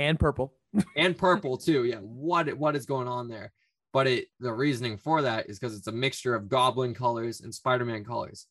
and 0.00 0.18
purple 0.18 0.54
and 0.96 1.16
purple 1.16 1.58
too. 1.58 1.84
Yeah, 1.84 1.98
what 1.98 2.52
what 2.56 2.74
is 2.74 2.86
going 2.86 3.06
on 3.06 3.28
there? 3.28 3.52
But 3.92 4.06
it 4.06 4.26
the 4.40 4.52
reasoning 4.52 4.96
for 4.96 5.22
that 5.22 5.50
is 5.50 5.58
because 5.58 5.76
it's 5.76 5.86
a 5.88 5.92
mixture 5.92 6.34
of 6.34 6.48
Goblin 6.48 6.94
colors 6.94 7.42
and 7.42 7.54
Spider-Man 7.54 8.04
colors. 8.04 8.46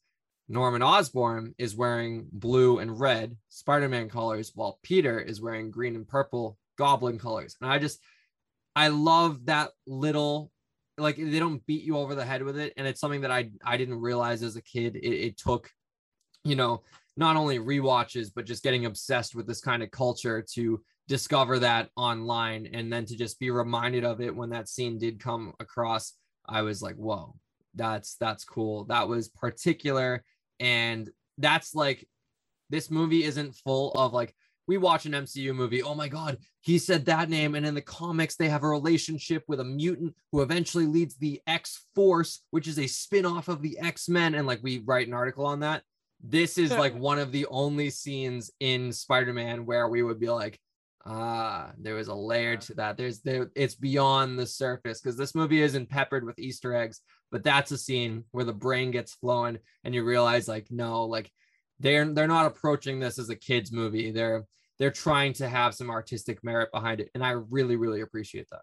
Norman 0.47 0.81
Osborn 0.81 1.53
is 1.57 1.76
wearing 1.76 2.27
blue 2.31 2.80
and 2.80 2.99
red 2.99 3.35
Spider-Man 3.49 4.09
colors, 4.09 4.51
while 4.55 4.80
Peter 4.84 5.19
is 5.19 5.41
wearing 5.41 5.71
green 5.71 5.95
and 5.95 6.07
purple 6.07 6.57
Goblin 6.77 7.19
colors. 7.19 7.55
And 7.61 7.69
I 7.71 7.77
just, 7.77 7.99
I 8.76 8.88
love 8.88 9.45
that 9.45 9.71
little, 9.85 10.51
like 10.97 11.17
they 11.17 11.39
don't 11.39 11.65
beat 11.65 11.84
you 11.84 11.97
over 11.97 12.15
the 12.15 12.26
head 12.26 12.43
with 12.43 12.57
it, 12.57 12.73
and 12.77 12.88
it's 12.88 12.99
something 12.99 13.21
that 13.21 13.31
I 13.31 13.49
I 13.63 13.77
didn't 13.77 14.01
realize 14.01 14.43
as 14.43 14.55
a 14.55 14.61
kid. 14.61 14.95
It, 14.95 15.15
it 15.27 15.38
took, 15.38 15.71
you 16.43 16.55
know, 16.55 16.84
not 17.17 17.35
only 17.35 17.59
rewatches 17.59 18.30
but 18.34 18.45
just 18.45 18.63
getting 18.63 18.85
obsessed 18.85 19.35
with 19.35 19.47
this 19.47 19.61
kind 19.61 19.81
of 19.81 19.89
culture 19.89 20.45
to 20.53 20.81
discover 21.10 21.60
that 21.60 21.90
online, 21.98 22.69
and 22.73 22.91
then 22.91 23.03
to 23.06 23.18
just 23.18 23.38
be 23.40 23.52
reminded 23.52 24.06
of 24.06 24.22
it 24.22 24.34
when 24.34 24.52
that 24.52 24.69
scene 24.69 24.98
did 24.98 25.19
come 25.19 25.53
across. 25.60 26.14
I 26.48 26.61
was 26.61 26.81
like, 26.81 26.95
whoa, 26.95 27.36
that's 27.76 28.15
that's 28.15 28.45
cool. 28.45 28.86
That 28.86 29.10
was 29.10 29.27
particular 29.27 30.23
and 30.60 31.10
that's 31.38 31.73
like 31.73 32.07
this 32.69 32.91
movie 32.91 33.23
isn't 33.23 33.56
full 33.56 33.91
of 33.94 34.14
like 34.14 34.36
we 34.68 34.77
watch 34.77 35.07
an 35.07 35.14
MCU 35.14 35.56
movie. 35.56 35.81
Oh 35.81 35.95
my 35.95 36.07
God, 36.07 36.38
he 36.61 36.77
said 36.77 37.06
that 37.06 37.27
name. 37.27 37.56
And 37.56 37.65
in 37.65 37.73
the 37.73 37.81
comics, 37.81 38.36
they 38.36 38.49
have 38.49 38.61
a 38.61 38.68
relationship 38.68 39.44
with 39.48 39.61
a 39.61 39.64
mutant 39.64 40.14
who 40.31 40.41
eventually 40.41 40.86
leads 40.86 41.18
the 41.18 41.41
X 41.48 41.86
Force, 41.95 42.44
which 42.52 42.68
is 42.68 42.77
a 42.77 42.86
spin 42.86 43.26
off 43.26 43.48
of 43.48 43.64
the 43.64 43.80
X 43.80 44.07
Men. 44.07 44.36
And 44.36 44.45
like 44.45 44.60
we 44.61 44.84
write 44.86 45.07
an 45.07 45.14
article 45.14 45.48
on 45.48 45.61
that. 45.61 45.81
This 46.22 46.60
is 46.60 46.72
like 46.72 46.94
one 46.94 47.18
of 47.18 47.31
the 47.31 47.48
only 47.48 47.90
scenes 47.90 48.52
in 48.60 48.91
Spider 48.91 49.34
Man 49.34 49.65
where 49.65 49.88
we 49.88 50.03
would 50.03 50.19
be 50.19 50.30
like, 50.30 50.60
ah, 51.05 51.71
there 51.77 51.95
was 51.95 52.07
a 52.07 52.15
layer 52.15 52.57
to 52.57 52.73
that. 52.76 52.97
There's 52.97 53.21
there, 53.21 53.51
it's 53.55 53.76
beyond 53.76 54.38
the 54.38 54.45
surface 54.45 55.01
because 55.01 55.17
this 55.17 55.35
movie 55.35 55.61
isn't 55.61 55.89
peppered 55.89 56.26
with 56.26 56.39
Easter 56.39 56.76
eggs, 56.76 57.01
but 57.31 57.43
that's 57.43 57.71
a 57.71 57.77
scene 57.77 58.23
where 58.31 58.45
the 58.45 58.53
brain 58.53 58.91
gets 58.91 59.13
flowing 59.13 59.57
and 59.84 59.93
you 59.93 60.03
realize 60.03 60.47
like 60.47 60.67
no 60.69 61.05
like 61.05 61.31
they're 61.80 62.13
they're 62.13 62.27
not 62.27 62.45
approaching 62.45 62.99
this 62.99 63.19
as 63.19 63.30
a 63.30 63.35
kids 63.35 63.71
movie 63.71 64.11
they're 64.11 64.45
they're 64.77 64.91
trying 64.91 65.34
to 65.34 65.47
have 65.47 65.73
some 65.73 65.89
artistic 65.89 66.43
merit 66.43 66.69
behind 66.71 66.99
it 66.99 67.09
and 67.13 67.23
i 67.23 67.31
really 67.31 67.76
really 67.76 68.01
appreciate 68.01 68.47
that 68.51 68.61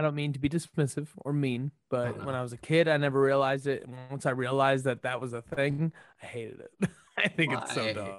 I 0.00 0.04
don't 0.04 0.14
mean 0.14 0.32
to 0.34 0.38
be 0.38 0.48
dismissive 0.48 1.08
or 1.16 1.32
mean, 1.32 1.72
but 1.90 2.14
oh, 2.14 2.18
no. 2.20 2.26
when 2.26 2.36
I 2.36 2.40
was 2.40 2.52
a 2.52 2.56
kid, 2.56 2.86
I 2.86 2.98
never 2.98 3.20
realized 3.20 3.66
it. 3.66 3.82
And 3.84 3.96
once 4.08 4.26
I 4.26 4.30
realized 4.30 4.84
that 4.84 5.02
that 5.02 5.20
was 5.20 5.32
a 5.32 5.42
thing, 5.42 5.92
I 6.22 6.26
hated 6.26 6.60
it. 6.60 6.90
I 7.18 7.26
think 7.26 7.52
Why? 7.52 7.62
it's 7.62 7.74
so 7.74 7.92
dumb. 7.92 8.14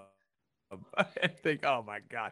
I 0.98 1.28
think, 1.28 1.66
oh 1.66 1.84
my 1.86 2.00
god, 2.10 2.32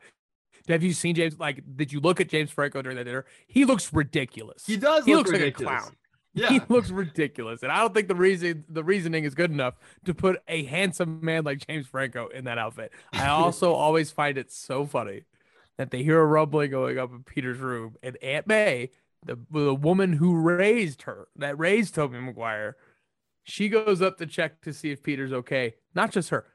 have 0.67 0.83
you 0.83 0.93
seen 0.93 1.15
James? 1.15 1.39
Like, 1.39 1.63
did 1.75 1.91
you 1.91 1.99
look 1.99 2.19
at 2.19 2.29
James 2.29 2.51
Franco 2.51 2.81
during 2.81 2.97
that 2.97 3.05
dinner? 3.05 3.25
He 3.47 3.65
looks 3.65 3.93
ridiculous. 3.93 4.65
He 4.65 4.77
does. 4.77 5.05
He 5.05 5.15
look 5.15 5.27
looks 5.27 5.39
ridiculous. 5.39 5.71
like 5.71 5.77
a 5.77 5.81
clown. 5.83 5.95
Yeah. 6.33 6.49
He 6.49 6.61
looks 6.69 6.91
ridiculous. 6.91 7.63
And 7.63 7.71
I 7.71 7.79
don't 7.79 7.95
think 7.95 8.07
the 8.07 8.13
reason 8.13 8.63
the 8.69 8.83
reasoning 8.83 9.23
is 9.23 9.33
good 9.33 9.49
enough 9.49 9.73
to 10.05 10.13
put 10.13 10.39
a 10.47 10.65
handsome 10.65 11.19
man 11.25 11.43
like 11.43 11.65
James 11.65 11.87
Franco 11.87 12.27
in 12.27 12.45
that 12.45 12.59
outfit. 12.59 12.91
I 13.11 13.29
also 13.29 13.73
always 13.73 14.11
find 14.11 14.37
it 14.37 14.51
so 14.51 14.85
funny 14.85 15.23
that 15.77 15.89
they 15.89 16.03
hear 16.03 16.21
a 16.21 16.25
rumbling 16.27 16.69
going 16.69 16.99
up 16.99 17.09
in 17.11 17.23
Peter's 17.23 17.57
room 17.57 17.95
and 18.03 18.17
Aunt 18.21 18.45
May, 18.45 18.91
the, 19.25 19.39
the 19.49 19.73
woman 19.73 20.13
who 20.13 20.35
raised 20.35 21.03
her, 21.03 21.27
that 21.37 21.57
raised 21.57 21.95
Tobey 21.95 22.19
Maguire, 22.19 22.77
she 23.43 23.67
goes 23.67 23.99
up 24.03 24.19
to 24.19 24.27
check 24.27 24.61
to 24.61 24.73
see 24.73 24.91
if 24.91 25.01
Peter's 25.01 25.33
okay. 25.33 25.73
Not 25.95 26.11
just 26.11 26.29
her, 26.29 26.45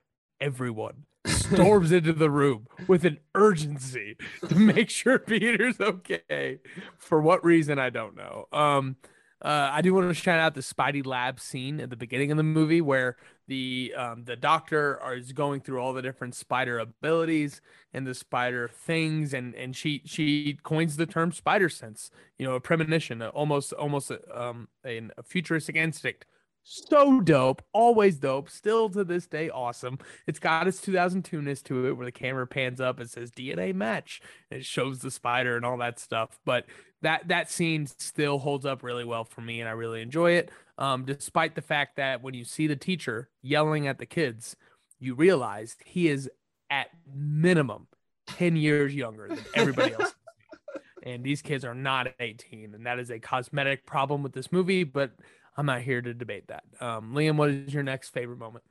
everyone 0.40 1.06
storms 1.54 1.92
into 1.92 2.12
the 2.12 2.30
room 2.30 2.66
with 2.86 3.04
an 3.04 3.18
urgency 3.34 4.16
to 4.48 4.54
make 4.54 4.90
sure 4.90 5.18
Peter's 5.20 5.80
okay. 5.80 6.58
For 6.98 7.20
what 7.20 7.44
reason, 7.44 7.78
I 7.78 7.90
don't 7.90 8.16
know. 8.16 8.46
Um, 8.52 8.96
uh, 9.42 9.70
I 9.72 9.82
do 9.82 9.92
want 9.92 10.08
to 10.08 10.14
shout 10.14 10.38
out 10.38 10.54
the 10.54 10.60
Spidey 10.60 11.04
Lab 11.04 11.40
scene 11.40 11.80
at 11.80 11.90
the 11.90 11.96
beginning 11.96 12.30
of 12.30 12.36
the 12.36 12.44
movie 12.44 12.80
where 12.80 13.16
the 13.48 13.92
um, 13.96 14.24
the 14.24 14.36
doctor 14.36 15.00
is 15.16 15.32
going 15.32 15.60
through 15.60 15.80
all 15.80 15.92
the 15.92 16.00
different 16.00 16.36
spider 16.36 16.78
abilities 16.78 17.60
and 17.92 18.06
the 18.06 18.14
spider 18.14 18.68
things, 18.68 19.34
and 19.34 19.52
and 19.56 19.74
she 19.74 20.02
she 20.04 20.58
coins 20.62 20.96
the 20.96 21.06
term 21.06 21.32
spider 21.32 21.68
sense, 21.68 22.10
you 22.38 22.46
know, 22.46 22.54
a 22.54 22.60
premonition, 22.60 23.20
almost 23.20 23.72
almost 23.72 24.12
a, 24.12 24.20
um, 24.40 24.68
a, 24.86 25.08
a 25.18 25.24
futuristic 25.24 25.74
instinct 25.74 26.24
so 26.64 27.20
dope, 27.20 27.62
always 27.72 28.18
dope, 28.18 28.48
still 28.48 28.88
to 28.90 29.04
this 29.04 29.26
day 29.26 29.50
awesome. 29.50 29.98
It's 30.26 30.38
got 30.38 30.68
its 30.68 30.80
2002ness 30.80 31.62
to 31.64 31.86
it 31.86 31.92
where 31.92 32.06
the 32.06 32.12
camera 32.12 32.46
pans 32.46 32.80
up 32.80 33.00
and 33.00 33.10
says 33.10 33.30
DNA 33.30 33.74
match. 33.74 34.20
and 34.50 34.60
It 34.60 34.66
shows 34.66 35.00
the 35.00 35.10
spider 35.10 35.56
and 35.56 35.66
all 35.66 35.76
that 35.78 35.98
stuff. 35.98 36.38
But 36.44 36.66
that 37.02 37.28
that 37.28 37.50
scene 37.50 37.86
still 37.86 38.38
holds 38.38 38.64
up 38.64 38.82
really 38.82 39.04
well 39.04 39.24
for 39.24 39.40
me 39.40 39.60
and 39.60 39.68
I 39.68 39.72
really 39.72 40.02
enjoy 40.02 40.32
it. 40.32 40.50
Um, 40.78 41.04
despite 41.04 41.54
the 41.54 41.62
fact 41.62 41.96
that 41.96 42.22
when 42.22 42.34
you 42.34 42.44
see 42.44 42.66
the 42.66 42.76
teacher 42.76 43.28
yelling 43.42 43.88
at 43.88 43.98
the 43.98 44.06
kids, 44.06 44.56
you 45.00 45.14
realize 45.14 45.76
he 45.84 46.08
is 46.08 46.30
at 46.70 46.88
minimum 47.12 47.88
10 48.28 48.56
years 48.56 48.94
younger 48.94 49.28
than 49.28 49.44
everybody 49.54 49.94
else. 49.94 50.14
and 51.02 51.24
these 51.24 51.42
kids 51.42 51.64
are 51.64 51.74
not 51.74 52.08
18 52.20 52.74
and 52.74 52.86
that 52.86 53.00
is 53.00 53.10
a 53.10 53.18
cosmetic 53.18 53.84
problem 53.84 54.22
with 54.22 54.32
this 54.32 54.52
movie, 54.52 54.84
but 54.84 55.12
I'm 55.56 55.66
not 55.66 55.82
here 55.82 56.00
to 56.00 56.14
debate 56.14 56.48
that. 56.48 56.64
Um, 56.80 57.12
Liam, 57.14 57.36
what 57.36 57.50
is 57.50 57.74
your 57.74 57.82
next 57.82 58.10
favorite 58.10 58.38
moment? 58.38 58.64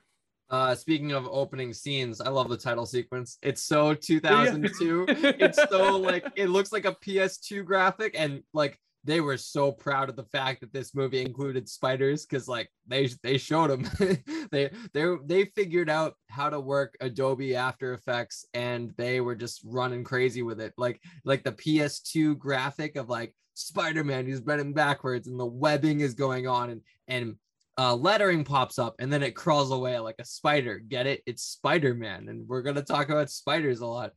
Uh, 0.50 0.76
speaking 0.76 1.14
of 1.14 1.28
opening 1.32 1.74
scenes, 1.74 2.20
I 2.20 2.30
love 2.30 2.50
the 2.50 2.58
title 2.58 2.86
sequence. 2.86 3.38
It's 3.42 3.62
so 3.62 3.94
2002. 3.96 5.06
it's 5.08 5.60
so 5.70 5.98
like 5.98 6.26
it 6.36 6.48
looks 6.48 6.72
like 6.74 6.86
a 6.86 6.94
PS2 6.94 7.64
graphic, 7.64 8.16
and 8.18 8.44
like 8.54 8.78
they 9.04 9.22
were 9.22 9.38
so 9.38 9.72
proud 9.72 10.10
of 10.10 10.16
the 10.16 10.26
fact 10.26 10.62
that 10.62 10.74
this 10.74 10.94
movie 10.94 11.22
included 11.22 11.68
spiders 11.68 12.26
because 12.26 12.48
like 12.48 12.70
they 12.88 13.10
they 13.24 13.38
showed 13.38 13.70
them 13.70 13.90
they 14.52 14.70
they 14.94 15.10
they 15.26 15.46
figured 15.46 15.90
out 15.90 16.14
how 16.30 16.50
to 16.50 16.60
work 16.60 16.96
Adobe 17.02 17.56
After 17.56 17.94
Effects 17.94 18.46
and 18.54 18.92
they 18.98 19.22
were 19.22 19.36
just 19.36 19.62
running 19.66 20.04
crazy 20.04 20.44
with 20.44 20.62
it. 20.62 20.74
Like 20.78 21.02
like 21.26 21.44
the 21.44 21.52
PS2 21.52 22.38
graphic 22.38 22.96
of 22.96 23.10
like 23.10 23.34
Spider-Man 23.56 24.26
who's 24.26 24.42
bending 24.42 24.74
backwards 24.74 25.28
and 25.28 25.40
the 25.40 25.46
webbing 25.46 26.02
is 26.02 26.14
going 26.14 26.48
on 26.48 26.70
and 26.70 26.82
and 27.08 27.36
uh, 27.78 27.96
lettering 27.96 28.44
pops 28.44 28.78
up 28.78 28.96
and 29.00 29.12
then 29.12 29.24
it 29.24 29.36
crawls 29.36 29.72
away 29.72 29.98
like 29.98 30.18
a 30.20 30.26
spider. 30.26 30.80
Get 30.80 31.08
it? 31.08 31.24
It's 31.26 31.44
Spider-Man, 31.44 32.28
and 32.28 32.48
we're 32.48 32.62
gonna 32.62 32.84
talk 32.84 33.10
about 33.10 33.30
spiders 33.32 33.80
a 33.80 33.88
lot. 33.88 34.12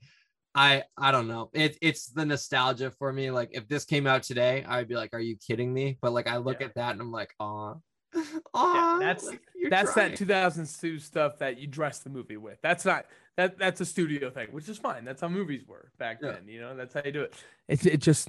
I 0.54 0.84
I 0.96 1.10
don't 1.10 1.26
know. 1.26 1.50
It 1.52 1.76
it's 1.80 2.06
the 2.06 2.24
nostalgia 2.24 2.90
for 2.90 3.12
me. 3.12 3.30
Like 3.30 3.50
if 3.52 3.66
this 3.68 3.84
came 3.84 4.06
out 4.06 4.22
today, 4.22 4.64
I'd 4.66 4.88
be 4.88 4.94
like, 4.94 5.12
"Are 5.12 5.20
you 5.20 5.36
kidding 5.36 5.72
me?" 5.72 5.98
But 6.00 6.12
like 6.12 6.28
I 6.28 6.36
look 6.36 6.60
yeah. 6.60 6.66
at 6.66 6.74
that 6.76 6.92
and 6.92 7.00
I'm 7.00 7.10
like, 7.10 7.34
"Aw, 7.40 7.74
aw." 8.54 8.98
Yeah, 9.00 9.06
that's 9.06 9.26
like, 9.26 9.42
that's 9.68 9.94
trying. 9.94 10.10
that 10.10 10.18
2002 10.18 10.98
stuff 11.00 11.38
that 11.38 11.58
you 11.58 11.66
dress 11.66 12.00
the 12.00 12.10
movie 12.10 12.36
with. 12.36 12.58
That's 12.62 12.84
not 12.84 13.06
that 13.36 13.58
that's 13.58 13.80
a 13.80 13.84
studio 13.84 14.30
thing, 14.30 14.48
which 14.52 14.68
is 14.68 14.78
fine. 14.78 15.04
That's 15.04 15.20
how 15.20 15.28
movies 15.28 15.62
were 15.66 15.90
back 15.98 16.18
yeah. 16.22 16.32
then. 16.32 16.46
You 16.46 16.60
know, 16.60 16.76
that's 16.76 16.94
how 16.94 17.02
you 17.04 17.12
do 17.12 17.22
it. 17.22 17.34
It's 17.66 17.84
it 17.84 18.00
just 18.00 18.28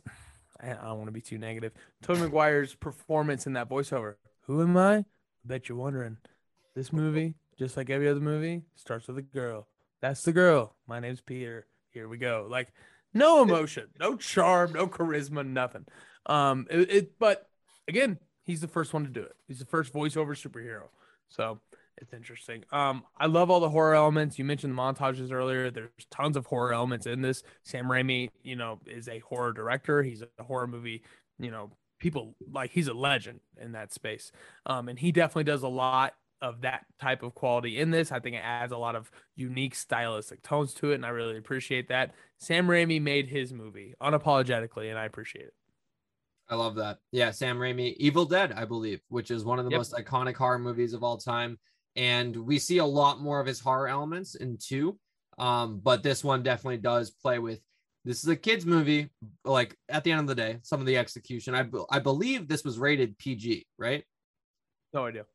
I 0.59 0.69
don't 0.69 0.97
want 0.97 1.07
to 1.07 1.11
be 1.11 1.21
too 1.21 1.37
negative. 1.37 1.73
Tobey 2.01 2.21
Maguire's 2.21 2.73
performance 2.73 3.45
in 3.45 3.53
that 3.53 3.69
voiceover. 3.69 4.15
Who 4.41 4.61
am 4.61 4.77
I? 4.77 4.97
I 4.97 5.03
bet 5.45 5.69
you're 5.69 5.77
wondering. 5.77 6.17
This 6.75 6.91
movie, 6.91 7.35
just 7.57 7.77
like 7.77 7.89
every 7.89 8.09
other 8.09 8.19
movie, 8.19 8.63
starts 8.75 9.07
with 9.07 9.17
a 9.17 9.21
girl. 9.21 9.67
That's 10.01 10.23
the 10.23 10.33
girl. 10.33 10.75
My 10.87 10.99
name's 10.99 11.21
Peter. 11.21 11.67
Here 11.95 12.09
we 12.09 12.17
go. 12.17 12.45
Like 12.49 12.73
no 13.13 13.41
emotion, 13.41 13.85
no 13.97 14.17
charm, 14.17 14.73
no 14.73 14.85
charisma, 14.85 15.47
nothing. 15.47 15.85
Um, 16.25 16.67
it, 16.69 16.91
it 16.91 17.19
but 17.19 17.47
again, 17.87 18.19
he's 18.43 18.59
the 18.59 18.67
first 18.67 18.93
one 18.93 19.05
to 19.05 19.09
do 19.09 19.21
it. 19.21 19.33
He's 19.47 19.59
the 19.59 19.65
first 19.65 19.93
voiceover 19.93 20.31
superhero. 20.31 20.89
So 21.29 21.61
it's 21.97 22.11
interesting. 22.11 22.65
Um, 22.73 23.05
I 23.17 23.27
love 23.27 23.49
all 23.49 23.61
the 23.61 23.69
horror 23.69 23.95
elements. 23.95 24.37
You 24.37 24.43
mentioned 24.43 24.77
the 24.77 24.81
montages 24.81 25.31
earlier. 25.31 25.71
There's 25.71 25.89
tons 26.11 26.35
of 26.35 26.45
horror 26.47 26.73
elements 26.73 27.05
in 27.05 27.21
this. 27.21 27.43
Sam 27.63 27.85
Raimi, 27.85 28.29
you 28.43 28.57
know, 28.57 28.81
is 28.85 29.07
a 29.07 29.19
horror 29.19 29.53
director. 29.53 30.03
He's 30.03 30.21
a 30.21 30.43
horror 30.43 30.67
movie, 30.67 31.01
you 31.39 31.49
know, 31.49 31.71
people 31.97 32.35
like 32.51 32.71
he's 32.71 32.89
a 32.89 32.93
legend 32.93 33.39
in 33.57 33.71
that 33.71 33.93
space. 33.93 34.33
Um, 34.65 34.89
and 34.89 34.99
he 34.99 35.13
definitely 35.13 35.45
does 35.45 35.63
a 35.63 35.69
lot 35.69 36.13
of 36.41 36.61
that 36.61 36.85
type 36.99 37.23
of 37.23 37.33
quality 37.33 37.79
in 37.79 37.91
this. 37.91 38.11
I 38.11 38.19
think 38.19 38.35
it 38.35 38.43
adds 38.43 38.71
a 38.71 38.77
lot 38.77 38.95
of 38.95 39.09
unique 39.35 39.75
stylistic 39.75 40.41
tones 40.43 40.73
to 40.75 40.91
it, 40.91 40.95
and 40.95 41.05
I 41.05 41.09
really 41.09 41.37
appreciate 41.37 41.89
that. 41.89 42.13
Sam 42.37 42.67
Raimi 42.67 43.01
made 43.01 43.27
his 43.27 43.53
movie 43.53 43.93
unapologetically, 44.01 44.89
and 44.89 44.99
I 44.99 45.05
appreciate 45.05 45.45
it. 45.45 45.53
I 46.47 46.55
love 46.55 46.75
that. 46.75 46.99
Yeah, 47.11 47.31
Sam 47.31 47.57
Raimi, 47.57 47.95
Evil 47.97 48.25
Dead, 48.25 48.53
I 48.53 48.65
believe, 48.65 49.01
which 49.09 49.31
is 49.31 49.43
one 49.43 49.57
of 49.57 49.65
the 49.65 49.71
yep. 49.71 49.79
most 49.79 49.93
iconic 49.93 50.35
horror 50.35 50.59
movies 50.59 50.93
of 50.93 51.03
all 51.03 51.17
time 51.17 51.57
and 51.95 52.35
we 52.35 52.59
see 52.59 52.79
a 52.79 52.85
lot 52.85 53.21
more 53.21 53.39
of 53.39 53.47
his 53.47 53.59
horror 53.59 53.87
elements 53.87 54.35
in 54.35 54.57
two. 54.57 54.97
Um, 55.37 55.79
but 55.83 56.03
this 56.03 56.23
one 56.23 56.43
definitely 56.43 56.77
does 56.77 57.11
play 57.11 57.39
with. 57.39 57.59
This 58.03 58.23
is 58.23 58.29
a 58.29 58.35
kids 58.35 58.65
movie. 58.65 59.09
Like 59.43 59.75
at 59.89 60.03
the 60.03 60.11
end 60.11 60.21
of 60.21 60.27
the 60.27 60.35
day, 60.35 60.59
some 60.61 60.79
of 60.79 60.85
the 60.85 60.97
execution. 60.97 61.55
I 61.55 61.65
I 61.89 61.99
believe 61.99 62.47
this 62.47 62.63
was 62.63 62.77
rated 62.77 63.17
PG, 63.17 63.65
right? 63.77 64.03
No 64.93 65.05
idea. 65.05 65.25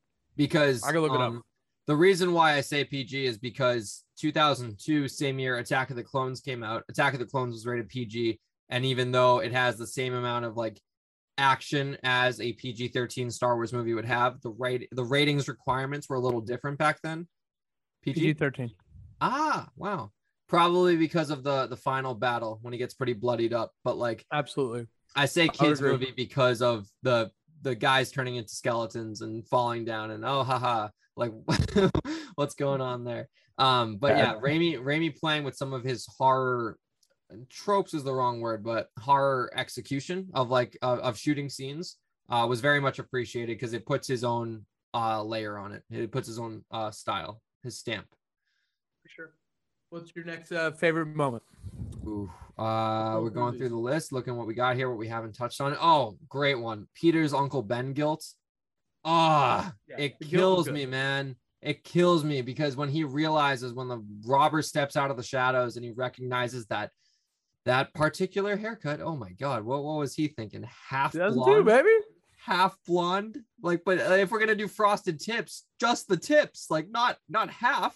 Because 0.40 0.82
I 0.82 0.92
can 0.92 1.00
look 1.00 1.10
um, 1.10 1.16
it 1.16 1.24
up. 1.24 1.28
Um, 1.32 1.42
the 1.86 1.96
reason 1.96 2.32
why 2.32 2.54
I 2.54 2.62
say 2.62 2.84
PG 2.84 3.26
is 3.26 3.36
because 3.36 4.04
2002, 4.18 5.06
same 5.08 5.38
year, 5.38 5.58
Attack 5.58 5.90
of 5.90 5.96
the 5.96 6.02
Clones 6.02 6.40
came 6.40 6.62
out. 6.62 6.82
Attack 6.88 7.12
of 7.12 7.20
the 7.20 7.26
Clones 7.26 7.52
was 7.52 7.66
rated 7.66 7.88
PG, 7.88 8.40
and 8.70 8.84
even 8.84 9.12
though 9.12 9.40
it 9.40 9.52
has 9.52 9.76
the 9.76 9.86
same 9.86 10.14
amount 10.14 10.46
of 10.46 10.56
like 10.56 10.80
action 11.40 11.96
as 12.04 12.40
a 12.40 12.52
PG-13 12.52 13.32
Star 13.32 13.56
Wars 13.56 13.72
movie 13.72 13.94
would 13.94 14.04
have. 14.04 14.40
The 14.42 14.50
right 14.50 14.86
the 14.92 15.04
ratings 15.04 15.48
requirements 15.48 16.08
were 16.08 16.16
a 16.16 16.20
little 16.20 16.40
different 16.40 16.78
back 16.78 17.00
then. 17.02 17.26
PG? 18.02 18.20
PG 18.20 18.32
thirteen. 18.34 18.70
Ah, 19.20 19.68
wow. 19.76 20.10
Probably 20.48 20.96
because 20.96 21.30
of 21.30 21.42
the 21.42 21.66
the 21.66 21.76
final 21.76 22.14
battle 22.14 22.58
when 22.62 22.72
he 22.72 22.78
gets 22.78 22.94
pretty 22.94 23.14
bloodied 23.14 23.52
up. 23.52 23.72
But 23.84 23.96
like 23.96 24.24
Absolutely. 24.32 24.86
I 25.16 25.26
say 25.26 25.48
kids 25.48 25.80
agree. 25.80 25.92
movie 25.92 26.12
because 26.14 26.62
of 26.62 26.86
the 27.02 27.30
the 27.62 27.74
guys 27.74 28.10
turning 28.10 28.36
into 28.36 28.54
skeletons 28.54 29.20
and 29.20 29.46
falling 29.46 29.84
down 29.84 30.10
and 30.10 30.24
oh 30.24 30.42
haha 30.42 30.88
like 31.16 31.32
what's 32.34 32.54
going 32.54 32.80
on 32.80 33.04
there. 33.04 33.28
Um, 33.58 33.96
but 33.96 34.16
yeah, 34.16 34.34
Raimi 34.34 34.78
Raimi 34.78 35.14
playing 35.14 35.44
with 35.44 35.56
some 35.56 35.72
of 35.72 35.84
his 35.84 36.06
horror 36.18 36.78
tropes 37.48 37.94
is 37.94 38.04
the 38.04 38.14
wrong 38.14 38.40
word, 38.40 38.64
but 38.64 38.88
horror 38.98 39.50
execution 39.54 40.28
of 40.34 40.50
like 40.50 40.76
uh, 40.82 40.98
of 41.02 41.18
shooting 41.18 41.48
scenes 41.48 41.96
uh, 42.30 42.46
was 42.48 42.60
very 42.60 42.80
much 42.80 42.98
appreciated 42.98 43.58
because 43.58 43.74
it 43.74 43.86
puts 43.86 44.08
his 44.08 44.24
own 44.24 44.64
uh, 44.94 45.22
layer 45.22 45.58
on 45.58 45.72
it. 45.72 45.82
It 45.90 46.12
puts 46.12 46.26
his 46.26 46.38
own 46.38 46.64
uh, 46.70 46.90
style, 46.90 47.42
his 47.62 47.78
stamp. 47.78 48.06
For 49.02 49.08
sure. 49.08 49.30
What's 49.90 50.14
your 50.14 50.24
next 50.24 50.52
uh, 50.52 50.70
favorite 50.72 51.06
moment? 51.06 51.42
Ooh, 52.06 52.30
uh, 52.58 53.18
we're 53.22 53.30
going 53.30 53.56
through 53.56 53.68
the 53.70 53.76
list, 53.76 54.12
looking 54.12 54.36
what 54.36 54.46
we 54.46 54.54
got 54.54 54.76
here, 54.76 54.88
what 54.88 54.98
we 54.98 55.08
haven't 55.08 55.34
touched 55.34 55.60
on. 55.60 55.76
Oh, 55.80 56.16
great 56.28 56.58
one. 56.58 56.86
Peter's 56.94 57.32
Uncle 57.34 57.62
Ben 57.62 57.92
guilt. 57.92 58.24
Ah, 59.04 59.72
Yeah, 59.88 59.96
it 59.98 60.18
the 60.18 60.26
guilt 60.26 60.58
was 60.58 60.66
kills 60.66 60.74
me, 60.74 60.86
man. 60.86 61.36
It 61.62 61.84
kills 61.84 62.24
me 62.24 62.42
because 62.42 62.76
when 62.76 62.88
he 62.88 63.04
realizes 63.04 63.72
when 63.74 63.88
the 63.88 64.02
robber 64.26 64.62
steps 64.62 64.96
out 64.96 65.10
of 65.10 65.16
the 65.16 65.22
shadows 65.22 65.76
and 65.76 65.84
he 65.84 65.90
recognizes 65.90 66.66
that 66.66 66.90
that 67.66 67.92
particular 67.92 68.56
haircut. 68.56 69.00
Oh 69.00 69.16
my 69.16 69.32
god, 69.32 69.64
what 69.64 69.82
what 69.84 69.98
was 69.98 70.14
he 70.14 70.28
thinking? 70.28 70.64
Half 70.88 71.12
2002, 71.12 71.44
blonde, 71.44 71.66
baby. 71.66 71.96
half 72.44 72.76
blonde. 72.86 73.38
Like, 73.62 73.82
but 73.84 73.98
if 73.98 74.30
we're 74.30 74.40
gonna 74.40 74.54
do 74.54 74.68
frosted 74.68 75.20
tips, 75.20 75.64
just 75.78 76.08
the 76.08 76.16
tips, 76.16 76.66
like 76.70 76.88
not 76.90 77.18
not 77.28 77.50
half. 77.50 77.94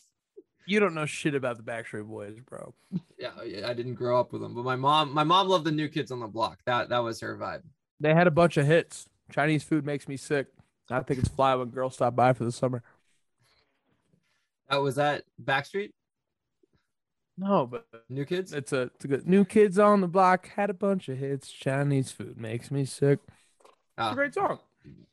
You 0.66 0.81
don't 0.81 0.95
know 0.95 1.07
shit 1.07 1.35
about 1.35 1.57
the 1.57 1.62
Backstreet 1.62 2.07
Boys, 2.07 2.39
bro. 2.49 2.74
Yeah, 3.19 3.31
I 3.66 3.74
didn't 3.74 3.95
grow 3.95 4.19
up 4.19 4.32
with 4.32 4.41
them, 4.43 4.55
but 4.55 4.65
my 4.65 4.77
mom, 4.77 5.12
my 5.12 5.24
mom 5.24 5.49
loved 5.49 5.65
the 5.65 5.73
New 5.73 5.89
Kids 5.89 6.11
on 6.11 6.20
the 6.20 6.27
Block. 6.27 6.61
That 6.66 6.89
that 6.89 6.99
was 6.99 7.20
her 7.20 7.36
vibe. 7.36 7.62
They 8.01 8.15
had 8.15 8.27
a 8.27 8.31
bunch 8.31 8.57
of 8.57 8.66
hits. 8.66 9.09
Chinese 9.31 9.62
food 9.62 9.85
makes 9.86 10.09
me 10.09 10.16
sick. 10.16 10.49
I 10.91 11.01
think 11.01 11.20
it's 11.20 11.28
fly 11.28 11.55
when 11.55 11.69
girls 11.69 11.95
stop 11.95 12.15
by 12.16 12.32
for 12.32 12.45
the 12.45 12.53
summer. 12.53 12.82
That 14.69 14.78
was 14.82 14.97
that 14.97 15.24
Backstreet 15.43 15.93
No, 17.36 17.66
but 17.66 17.86
New 18.09 18.24
Kids. 18.24 18.53
it's 18.53 18.73
a, 18.73 18.82
it's 18.95 19.05
a 19.05 19.09
good. 19.09 19.27
New 19.28 19.45
kids 19.45 19.78
on 19.78 20.01
the 20.01 20.09
block 20.09 20.49
had 20.51 20.70
a 20.70 20.74
bunch 20.74 21.09
of 21.09 21.19
hits. 21.19 21.51
Chinese 21.51 22.11
food 22.11 22.39
makes 22.39 22.70
me 22.70 22.85
sick. 22.85 23.20
It's 23.27 23.73
Ah, 23.99 24.12
a 24.12 24.15
great 24.15 24.35
song. 24.35 24.59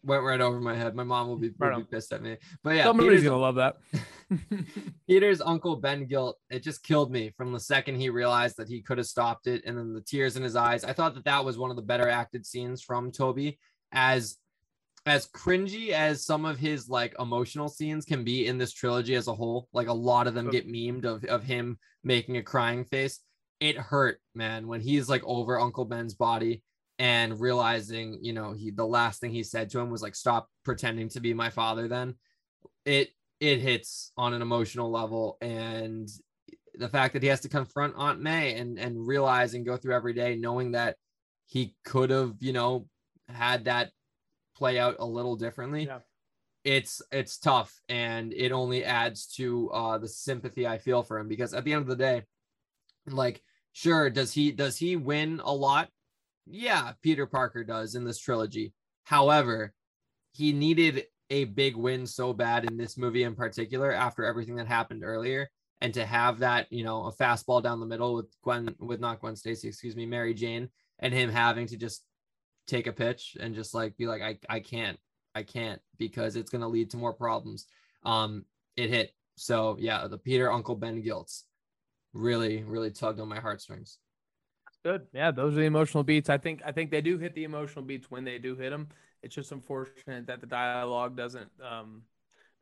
Went 0.04 0.24
right 0.24 0.42
over 0.42 0.60
my 0.60 0.76
head. 0.76 0.96
My 0.96 1.04
mom 1.04 1.28
will 1.28 1.38
be, 1.38 1.52
will 1.60 1.78
be 1.78 1.84
pissed 1.84 2.12
at 2.12 2.22
me. 2.22 2.38
But 2.64 2.76
yeah, 2.76 2.86
Somebody's 2.86 3.22
Peter's, 3.22 3.24
gonna 3.26 3.42
love 3.42 3.56
that. 3.56 3.78
Peter's 5.08 5.42
uncle 5.42 5.76
Ben 5.76 6.06
guilt. 6.06 6.38
It 6.50 6.64
just 6.64 6.84
killed 6.84 7.12
me 7.12 7.32
from 7.38 7.54
the 7.54 7.60
second 7.60 7.96
he 7.96 8.10
realized 8.10 8.58
that 8.58 8.68
he 8.68 8.82
could 8.82 8.98
have 8.98 9.08
stopped 9.08 9.48
it, 9.48 9.64
and 9.66 9.78
then 9.78 9.94
the 9.94 10.02
tears 10.02 10.38
in 10.38 10.44
his 10.44 10.56
eyes. 10.56 10.84
I 10.84 10.94
thought 10.94 11.14
that 11.16 11.26
that 11.26 11.46
was 11.46 11.58
one 11.58 11.70
of 11.70 11.76
the 11.76 11.82
better 11.84 12.10
acted 12.10 12.46
scenes 12.46 12.82
from 12.82 13.12
Tobey, 13.12 13.60
as 13.92 14.38
as 15.06 15.28
cringy 15.28 15.90
as 15.90 16.26
some 16.26 16.46
of 16.46 16.58
his 16.58 16.88
like 16.90 17.16
emotional 17.20 17.70
scenes 17.70 18.06
can 18.06 18.24
be 18.24 18.48
in 18.48 18.58
this 18.58 18.74
trilogy 18.74 19.16
as 19.16 19.28
a 19.28 19.34
whole. 19.34 19.68
Like 19.74 19.88
a 19.88 19.94
lot 19.94 20.28
of 20.28 20.34
them 20.34 20.50
get 20.50 20.68
memed 20.68 21.06
of 21.06 21.24
of 21.26 21.44
him 21.44 21.78
making 22.04 22.38
a 22.38 22.44
crying 22.44 22.86
face. 22.86 23.20
It 23.60 23.78
hurt, 23.78 24.20
man, 24.34 24.68
when 24.68 24.82
he's 24.82 25.08
like 25.10 25.24
over 25.24 25.60
Uncle 25.60 25.86
Ben's 25.86 26.16
body 26.16 26.64
and 27.00 27.40
realizing, 27.40 28.20
you 28.22 28.34
know, 28.34 28.54
he 28.54 28.72
the 28.72 28.86
last 28.86 29.20
thing 29.22 29.32
he 29.32 29.44
said 29.44 29.70
to 29.72 29.80
him 29.80 29.90
was 29.90 30.02
like, 30.02 30.16
"Stop 30.16 30.50
pretending 30.64 31.10
to 31.10 31.20
be 31.20 31.34
my 31.34 31.50
father." 31.50 31.88
Then 31.88 32.16
it 32.86 33.10
it 33.40 33.60
hits 33.60 34.12
on 34.18 34.34
an 34.34 34.42
emotional 34.42 34.92
level, 34.92 35.38
and 35.42 36.10
the 36.76 36.90
fact 36.90 37.14
that 37.14 37.24
he 37.24 37.30
has 37.30 37.42
to 37.42 37.50
confront 37.50 37.96
Aunt 37.96 38.22
May 38.22 38.56
and 38.56 38.80
and 38.80 39.06
realize 39.06 39.54
and 39.54 39.66
go 39.66 39.78
through 39.78 39.96
every 39.96 40.14
day 40.14 40.36
knowing 40.36 40.72
that 40.72 40.98
he 41.48 41.76
could 41.84 42.10
have, 42.10 42.36
you 42.40 42.54
know, 42.54 42.88
had 43.28 43.66
that 43.66 43.92
play 44.56 44.80
out 44.80 44.96
a 45.00 45.06
little 45.06 45.36
differently. 45.36 45.86
Yeah. 45.86 46.00
It's 46.64 47.02
it's 47.12 47.40
tough, 47.40 47.74
and 47.90 48.32
it 48.34 48.52
only 48.52 48.86
adds 48.86 49.26
to 49.38 49.72
uh, 49.72 49.98
the 49.98 50.08
sympathy 50.08 50.68
I 50.68 50.78
feel 50.78 51.02
for 51.02 51.18
him 51.18 51.28
because 51.28 51.56
at 51.56 51.64
the 51.64 51.74
end 51.74 51.82
of 51.82 51.88
the 51.88 51.96
day, 51.96 52.24
like, 53.08 53.42
sure, 53.74 54.12
does 54.12 54.32
he 54.32 54.52
does 54.52 54.78
he 54.78 54.96
win 54.96 55.42
a 55.44 55.54
lot? 55.54 55.90
Yeah, 56.52 56.92
Peter 57.02 57.26
Parker 57.26 57.64
does 57.64 57.96
in 57.96 58.04
this 58.04 58.20
trilogy. 58.20 58.74
However, 59.04 59.74
he 60.34 60.52
needed 60.52 61.06
a 61.30 61.46
big 61.46 61.78
win 61.78 62.06
so 62.06 62.34
bad 62.34 62.66
in 62.66 62.76
this 62.76 62.98
movie 62.98 63.24
in 63.24 63.36
particular 63.36 63.92
after 63.92 64.26
everything 64.26 64.58
that 64.58 64.68
happened 64.68 65.04
earlier. 65.04 65.50
And 65.80 65.94
to 65.94 66.06
have 66.06 66.40
that, 66.40 66.68
you 66.72 66.84
know, 66.84 67.06
a 67.06 67.14
fastball 67.14 67.64
down 67.64 67.80
the 67.80 67.86
middle 67.86 68.14
with 68.14 68.28
Gwen, 68.44 68.76
with 68.80 69.00
not 69.00 69.22
Gwen 69.22 69.36
Stacy, 69.36 69.70
excuse 69.70 69.96
me, 69.96 70.06
Mary 70.06 70.34
Jane, 70.34 70.70
and 71.00 71.14
him 71.14 71.32
having 71.32 71.68
to 71.68 71.78
just 71.78 72.04
take 72.68 72.86
a 72.86 72.92
pitch 72.92 73.36
and 73.40 73.56
just 73.56 73.74
like 73.74 73.98
be 73.98 74.06
like, 74.06 74.22
I, 74.22 74.38
I 74.48 74.60
can't, 74.60 75.00
I 75.34 75.44
can't 75.44 75.82
because 75.98 76.36
it's 76.36 76.52
going 76.52 76.62
to 76.62 76.68
lead 76.68 76.92
to 76.92 76.98
more 76.98 77.14
problems. 77.14 77.66
Um, 78.04 78.46
it 78.76 78.90
hit. 78.90 79.14
So 79.38 79.78
yeah, 79.80 80.06
the 80.08 80.18
Peter 80.18 80.52
Uncle 80.52 80.76
Ben 80.76 81.02
Giltz 81.02 81.44
really, 82.14 82.62
really 82.64 82.92
tugged 82.92 83.22
on 83.22 83.30
my 83.30 83.40
heartstrings. 83.40 83.98
Good. 84.84 85.08
Yeah, 85.14 85.32
those 85.32 85.54
are 85.54 85.58
the 85.60 85.66
emotional 85.66 86.04
beats. 86.04 86.30
I 86.30 86.38
think 86.38 86.62
I 86.66 86.72
think 86.72 86.90
they 86.90 87.02
do 87.02 87.18
hit 87.18 87.36
the 87.36 87.44
emotional 87.44 87.86
beats 87.86 88.10
when 88.10 88.24
they 88.24 88.40
do 88.40 88.56
hit 88.56 88.72
them. 88.72 88.90
It's 89.22 89.36
just 89.36 89.52
unfortunate 89.52 90.26
that 90.26 90.42
the 90.42 90.48
dialogue 90.48 91.16
doesn't 91.16 91.50
um, 91.64 92.02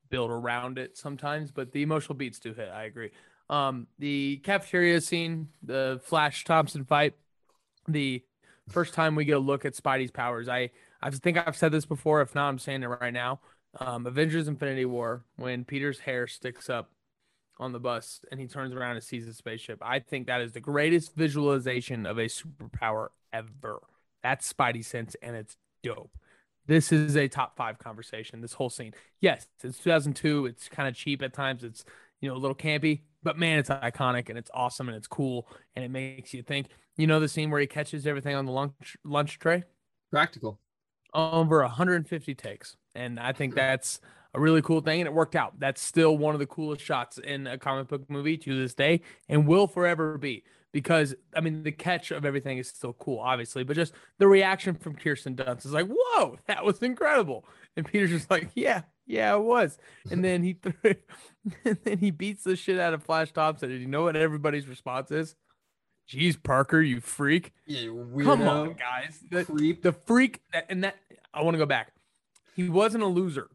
build 0.10 0.32
around 0.32 0.78
it 0.78 0.98
sometimes, 0.98 1.52
but 1.52 1.72
the 1.72 1.82
emotional 1.82 2.16
beats 2.16 2.40
do 2.40 2.54
hit. 2.54 2.70
I 2.70 2.86
agree. 2.86 3.12
Um, 3.50 3.88
the 4.00 4.38
cafeteria 4.44 5.02
scene, 5.02 5.50
the 5.64 6.02
Flash 6.04 6.44
Thompson 6.44 6.86
fight, 6.86 7.16
the 7.88 8.24
first 8.70 8.94
time 8.94 9.16
we 9.16 9.26
get 9.26 9.38
a 9.38 9.40
look 9.40 9.66
at 9.66 9.76
Spidey's 9.76 10.12
powers. 10.12 10.50
I 10.50 10.72
I 11.02 11.12
think 11.12 11.38
I've 11.38 11.58
said 11.58 11.72
this 11.72 11.86
before. 11.86 12.22
If 12.22 12.36
not, 12.36 12.50
I'm 12.50 12.60
saying 12.60 12.84
it 12.84 12.88
right 12.88 13.14
now. 13.14 13.40
Um, 13.80 14.06
Avengers: 14.08 14.48
Infinity 14.48 14.86
War, 14.86 15.24
when 15.38 15.66
Peter's 15.66 16.00
hair 16.00 16.28
sticks 16.28 16.70
up 16.70 16.92
on 17.60 17.72
the 17.74 17.80
bus 17.80 18.22
and 18.32 18.40
he 18.40 18.48
turns 18.48 18.74
around 18.74 18.96
and 18.96 19.04
sees 19.04 19.28
a 19.28 19.34
spaceship. 19.34 19.80
I 19.82 20.00
think 20.00 20.28
that 20.28 20.42
is 20.42 20.54
the 20.54 20.60
greatest 20.62 21.16
visualization 21.16 22.06
of 22.06 22.18
a 22.18 22.26
superpower 22.26 23.10
ever. 23.34 23.80
That's 24.24 24.52
Spidey 24.52 24.84
sense 24.84 25.16
and 25.22 25.36
it's 25.36 25.58
dope. 25.84 26.12
This 26.68 26.92
is 26.92 27.16
a 27.18 27.28
top 27.28 27.56
five 27.58 27.80
conversation. 27.80 28.42
This 28.42 28.54
whole 28.54 28.70
scene. 28.70 28.94
Yes, 29.22 29.48
it's 29.64 29.80
2002. 29.80 30.46
It's 30.46 30.70
kind 30.70 30.88
of 30.88 30.94
cheap 30.96 31.22
at 31.24 31.34
times. 31.34 31.64
It's 31.64 31.84
you 32.22 32.30
know 32.30 32.36
a 32.36 32.38
little 32.38 32.56
campy, 32.56 33.02
but 33.24 33.38
man, 33.38 33.58
it's 33.60 33.70
iconic 33.70 34.30
and 34.30 34.38
it's 34.38 34.52
awesome 34.54 34.88
and 34.88 34.96
it's 34.96 35.08
cool 35.08 35.48
and 35.76 35.84
it 35.84 35.90
makes 35.90 36.34
you 36.34 36.44
think. 36.44 36.68
You 36.96 37.08
know 37.08 37.20
the 37.20 37.28
scene 37.30 37.50
where 37.50 37.62
he 37.62 37.66
catches 37.68 38.06
everything 38.06 38.36
on 38.36 38.46
the 38.46 38.52
lunch 38.52 38.98
lunch 39.04 39.40
tray 39.40 39.64
Practical. 40.12 40.60
over 41.14 41.62
150 41.62 42.36
takes. 42.36 42.76
And 42.94 43.20
I 43.20 43.32
think 43.34 43.56
that's 43.56 44.00
a 44.34 44.40
really 44.40 44.62
cool 44.62 44.82
thing. 44.82 45.02
And 45.02 45.08
it 45.08 45.14
worked 45.14 45.36
out. 45.36 45.60
That's 45.60 45.82
still 45.82 46.18
one 46.18 46.36
of 46.36 46.40
the 46.40 46.46
coolest 46.46 46.84
shots 46.84 47.18
in 47.18 47.48
a 47.48 47.58
comic 47.58 47.88
book 47.88 48.10
movie 48.10 48.38
to 48.38 48.60
this 48.60 48.74
day 48.74 49.02
and 49.28 49.48
will 49.48 49.68
forever 49.68 50.18
be. 50.18 50.44
Because, 50.72 51.16
I 51.36 51.42
mean, 51.42 51.64
the 51.64 51.72
catch 51.72 52.12
of 52.12 52.26
everything 52.26 52.60
is 52.60 52.68
still 52.68 52.94
cool, 52.94 53.20
obviously, 53.20 53.64
but 53.64 53.76
just 53.76 53.94
the 54.20 54.28
reaction 54.28 54.76
from 54.76 54.96
Kirsten 54.96 55.36
Dunst 55.36 55.66
is 55.66 55.74
like, 55.74 55.88
whoa, 55.88 56.38
that 56.46 56.64
was 56.64 56.84
incredible. 56.84 57.44
And 57.76 57.88
Peter's 57.88 58.12
just 58.12 58.30
like, 58.30 58.52
yeah, 58.54 58.84
yeah, 59.08 59.36
it 59.36 59.42
was. 59.42 59.80
And 60.12 60.24
then 60.24 60.44
he 60.44 60.54
threw, 60.54 60.74
and 61.66 61.78
then 61.84 61.98
he 61.98 62.12
beats 62.12 62.44
the 62.44 62.56
shit 62.56 62.80
out 62.80 62.94
of 62.94 63.02
Flash 63.02 63.32
Thompson. 63.32 63.72
And 63.72 63.82
you 63.82 63.88
know 63.88 64.04
what 64.04 64.16
everybody's 64.16 64.68
response 64.68 65.10
is? 65.10 65.36
Jeez, 66.08 66.42
Parker, 66.42 66.82
you 66.82 67.02
freak. 67.02 67.52
Yeah, 67.66 67.90
weirdo. 67.90 68.24
Come 68.24 68.42
on, 68.48 68.74
guys. 68.74 69.20
The, 69.30 69.46
Creep. 69.46 69.82
the 69.82 69.92
freak 69.92 70.42
that, 70.54 70.66
and 70.70 70.84
that 70.84 70.98
I 71.34 71.42
want 71.42 71.56
to 71.56 71.60
go 71.60 71.66
back. 71.66 71.94
He 72.56 72.70
wasn't 72.70 73.04
a 73.04 73.08
loser 73.08 73.50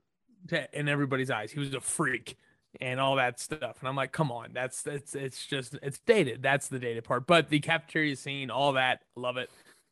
to, 0.49 0.79
in 0.79 0.89
everybody's 0.89 1.31
eyes. 1.31 1.51
He 1.51 1.61
was 1.61 1.75
a 1.75 1.81
freak 1.81 2.37
and 2.81 3.01
all 3.01 3.17
that 3.17 3.41
stuff. 3.41 3.77
And 3.81 3.89
I'm 3.89 3.97
like, 3.97 4.13
come 4.13 4.33
on, 4.33 4.51
that's 4.53 4.83
that's 4.83 5.15
it's 5.15 5.47
just 5.47 5.79
it's 5.83 5.99
dated. 6.01 6.43
That's 6.43 6.69
the 6.69 6.79
dated 6.79 7.05
part. 7.05 7.27
But 7.27 7.49
the 7.49 7.61
cafeteria 7.61 8.17
scene, 8.17 8.51
all 8.51 8.73
that, 8.73 9.03
love 9.17 9.37
it. 9.37 9.51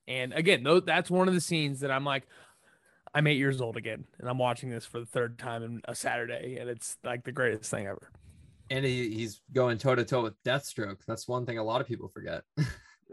And 0.08 0.32
again, 0.32 0.62
though, 0.62 0.80
that's 0.80 1.10
one 1.10 1.28
of 1.28 1.34
the 1.34 1.40
scenes 1.40 1.80
that 1.80 1.90
I'm 1.90 2.04
like, 2.04 2.26
I'm 3.14 3.26
eight 3.26 3.36
years 3.36 3.60
old 3.60 3.76
again, 3.76 4.04
and 4.18 4.28
I'm 4.28 4.38
watching 4.38 4.70
this 4.70 4.86
for 4.86 4.98
the 4.98 5.06
third 5.06 5.38
time 5.38 5.62
in 5.62 5.82
a 5.84 5.94
Saturday, 5.94 6.56
and 6.58 6.68
it's 6.68 6.96
like 7.04 7.24
the 7.24 7.32
greatest 7.32 7.70
thing 7.70 7.86
ever. 7.86 8.10
And 8.70 8.84
he, 8.84 9.10
he's 9.10 9.40
going 9.52 9.76
toe 9.76 9.94
to 9.94 10.04
toe 10.04 10.22
with 10.22 10.42
Deathstroke. 10.44 11.00
That's 11.06 11.28
one 11.28 11.44
thing 11.44 11.58
a 11.58 11.62
lot 11.62 11.80
of 11.80 11.86
people 11.86 12.08
forget. 12.08 12.42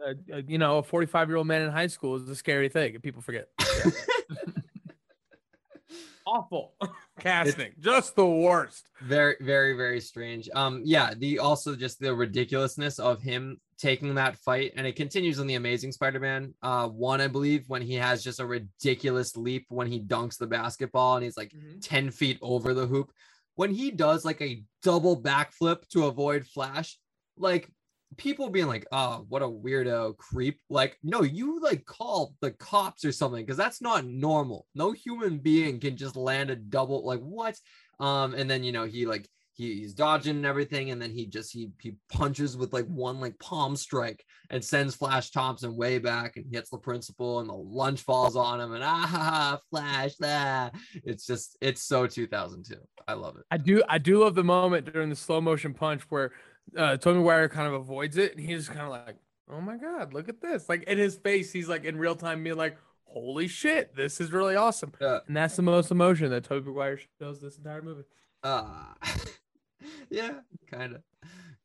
Uh, 0.02 0.14
uh, 0.34 0.42
you 0.48 0.58
know, 0.58 0.78
a 0.78 0.84
45 0.84 1.28
year 1.28 1.36
old 1.36 1.48
man 1.48 1.62
in 1.62 1.70
high 1.70 1.88
school 1.88 2.16
is 2.16 2.30
a 2.30 2.36
scary 2.36 2.70
thing, 2.70 2.98
people 3.02 3.22
forget. 3.22 3.50
Awful. 6.26 6.74
Casting, 7.20 7.72
just 7.80 8.16
the 8.16 8.26
worst. 8.26 8.90
very 9.02 9.36
very 9.42 9.76
very 9.76 10.02
strange. 10.02 10.50
Um 10.56 10.82
yeah 10.86 11.14
the 11.18 11.40
also 11.40 11.76
just 11.76 12.00
the 12.00 12.14
ridiculousness 12.14 13.00
of 13.00 13.22
him 13.22 13.60
taking 13.78 14.16
that 14.16 14.36
fight 14.38 14.74
and 14.76 14.86
it 14.86 14.96
continues 14.96 15.40
in 15.40 15.48
the 15.48 15.56
amazing 15.56 15.92
spider-man. 15.92 16.54
Uh 16.62 16.88
one 16.88 17.22
i 17.22 17.28
believe 17.28 17.64
when 17.68 17.82
he 17.82 17.96
has 17.96 18.24
just 18.24 18.40
a 18.40 18.46
ridiculous 18.46 19.38
leap 19.38 19.66
when 19.70 19.88
he 19.88 20.00
dunks 20.02 20.38
the 20.38 20.48
basketball 20.48 21.16
and 21.16 21.24
he's 21.24 21.38
like 21.38 21.54
10 21.82 22.12
feet 22.12 22.38
over 22.42 22.74
the 22.74 22.88
hoop. 22.88 23.12
When 23.56 23.74
he 23.74 23.92
does 23.92 24.24
like 24.26 24.42
a 24.42 24.64
double 24.84 25.22
backflip 25.22 25.88
to 25.90 26.06
avoid 26.06 26.46
flash 26.46 26.98
like 27.38 27.70
people 28.18 28.50
being 28.50 28.68
like 28.68 28.86
oh 28.92 29.26
what 29.30 29.42
a 29.42 29.48
weirdo 29.48 30.18
creep 30.18 30.60
like 30.70 30.98
no 31.04 31.22
you 31.22 31.60
like 31.62 31.86
call 31.86 32.34
the 32.42 32.52
cops 32.52 33.06
or 33.06 33.12
something 33.12 33.44
because 33.46 33.58
that's 33.58 33.82
not 33.82 34.06
normal. 34.06 34.66
No 34.76 34.92
human 34.92 35.38
being 35.38 35.80
can 35.80 35.96
just 35.96 36.16
land 36.16 36.50
a 36.50 36.56
double 36.56 37.06
like 37.06 37.22
what? 37.22 37.56
Um 38.00 38.34
and 38.34 38.50
then 38.50 38.64
you 38.64 38.72
know 38.72 38.86
he 38.86 39.06
like 39.06 39.28
he, 39.60 39.76
he's 39.76 39.94
dodging 39.94 40.38
and 40.38 40.46
everything 40.46 40.90
and 40.90 41.02
then 41.02 41.12
he 41.12 41.26
just 41.26 41.52
he 41.52 41.70
he 41.82 41.96
punches 42.10 42.56
with 42.56 42.72
like 42.72 42.86
one 42.86 43.20
like 43.20 43.38
palm 43.40 43.76
strike 43.76 44.24
and 44.50 44.64
sends 44.64 44.96
flash 44.96 45.32
thompson 45.32 45.76
way 45.76 46.00
back 46.00 46.38
and 46.38 46.46
hits 46.50 46.70
the 46.70 46.78
principal 46.78 47.42
and 47.42 47.50
the 47.50 47.54
lunch 47.54 48.00
falls 48.00 48.38
on 48.38 48.62
him 48.62 48.74
and 48.74 48.84
ah 48.86 49.60
flash 49.70 50.16
that 50.16 50.74
it's 51.04 51.26
just 51.26 51.58
it's 51.60 51.84
so 51.84 52.08
2002 52.08 52.76
i 53.10 53.14
love 53.14 53.36
it. 53.36 53.44
I 53.52 53.58
do 53.58 53.84
I 53.90 53.98
do 53.98 54.20
love 54.20 54.34
the 54.36 54.46
moment 54.46 54.92
during 54.94 55.10
the 55.10 55.16
slow 55.16 55.42
motion 55.42 55.74
punch 55.74 56.04
where 56.10 56.32
uh 56.78 56.98
Tobey 56.98 57.20
Maguire 57.20 57.50
kind 57.50 57.68
of 57.68 57.74
avoids 57.74 58.18
it 58.18 58.36
and 58.36 58.46
he's 58.46 58.68
kind 58.68 58.82
of 58.82 58.90
like, 58.90 59.18
oh 59.52 59.62
my 59.62 59.78
god, 59.78 60.14
look 60.14 60.30
at 60.30 60.42
this. 60.42 60.70
Like 60.70 60.84
in 60.84 60.98
his 60.98 61.16
face, 61.16 61.52
he's 61.52 61.68
like 61.70 61.86
in 61.86 61.98
real 61.98 62.16
time 62.16 62.44
being 62.44 62.58
like, 62.58 62.78
holy 63.06 63.48
shit, 63.48 63.96
this 63.96 64.22
is 64.22 64.32
really 64.32 64.56
awesome. 64.56 64.92
Yeah. 65.02 65.20
And 65.28 65.36
that's 65.36 65.56
the 65.56 65.62
most 65.62 65.92
emotion 65.92 66.30
that 66.32 66.44
Tobey 66.44 66.68
Maguire 66.68 67.00
shows 67.20 67.42
this 67.42 67.58
entire 67.58 67.82
movie. 67.82 68.04
uh 68.44 68.94
yeah 70.10 70.32
kind 70.70 70.96
of 70.96 71.02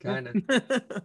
kind 0.02 0.28
of 0.28 0.36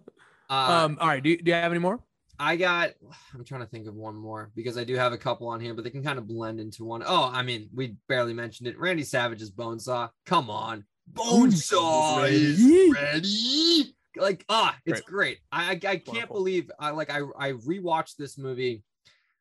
uh 0.50 0.86
um, 0.86 0.98
all 1.00 1.08
right, 1.08 1.22
do 1.24 1.30
you, 1.30 1.38
do 1.38 1.52
you 1.52 1.56
have 1.56 1.72
any 1.72 1.80
more? 1.80 2.00
I 2.40 2.56
got 2.56 2.92
I'm 3.34 3.44
trying 3.44 3.62
to 3.62 3.68
think 3.68 3.86
of 3.88 3.96
one 3.96 4.16
more 4.16 4.50
because 4.56 4.78
I 4.78 4.86
do 4.86 4.96
have 4.96 5.12
a 5.12 5.18
couple 5.18 5.48
on 5.48 5.60
here, 5.60 5.74
but 5.74 5.84
they 5.84 5.90
can 5.90 6.04
kind 6.04 6.18
of 6.18 6.26
blend 6.26 6.60
into 6.60 6.86
one. 6.86 7.04
Oh, 7.06 7.30
I 7.32 7.44
mean, 7.44 7.70
we 7.76 7.96
barely 8.08 8.34
mentioned 8.34 8.70
it. 8.70 8.80
Randy 8.80 9.04
Savage's 9.04 9.52
Bonesaw. 9.52 10.10
Come 10.26 10.50
on. 10.50 10.86
Bonesaw 11.14 12.30
is 12.30 12.94
ready. 12.94 13.96
Like, 14.16 14.46
ah, 14.50 14.76
it's 14.86 15.02
great. 15.02 15.40
I 15.52 15.64
I, 15.64 15.70
I 15.72 15.76
can't 15.78 16.08
Wonderful. 16.08 16.36
believe 16.36 16.72
I 16.80 16.92
like 16.92 17.10
I 17.10 17.22
I 17.38 17.52
rewatched 17.54 18.16
this 18.18 18.38
movie. 18.38 18.84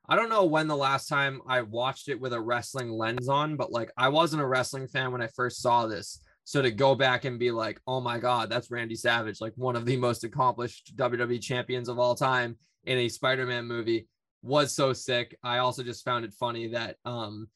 I 0.08 0.16
don't 0.16 0.30
know 0.30 0.46
when 0.46 0.68
the 0.68 0.76
last 0.76 1.08
time 1.08 1.42
I 1.46 1.60
watched 1.62 2.08
it 2.08 2.18
with 2.18 2.32
a 2.32 2.40
wrestling 2.40 2.90
lens 2.90 3.28
on, 3.28 3.56
but 3.56 3.70
like 3.70 3.90
I 3.96 4.08
wasn't 4.08 4.42
a 4.42 4.46
wrestling 4.46 4.88
fan 4.88 5.12
when 5.12 5.20
I 5.22 5.26
first 5.28 5.60
saw 5.60 5.86
this. 5.86 6.20
So 6.44 6.62
to 6.62 6.70
go 6.70 6.94
back 6.94 7.26
and 7.26 7.38
be 7.38 7.50
like, 7.50 7.78
oh 7.86 8.00
my 8.00 8.18
God, 8.18 8.48
that's 8.48 8.70
Randy 8.70 8.94
Savage, 8.94 9.38
like 9.42 9.52
one 9.56 9.76
of 9.76 9.84
the 9.84 9.98
most 9.98 10.24
accomplished 10.24 10.96
WWE 10.96 11.42
champions 11.42 11.90
of 11.90 11.98
all 11.98 12.14
time 12.14 12.56
in 12.84 12.96
a 12.96 13.08
Spider-Man 13.10 13.66
movie 13.66 14.08
was 14.42 14.74
so 14.74 14.94
sick. 14.94 15.36
I 15.42 15.58
also 15.58 15.82
just 15.82 16.06
found 16.06 16.24
it 16.24 16.32
funny 16.32 16.68
that 16.68 16.96
um 17.04 17.48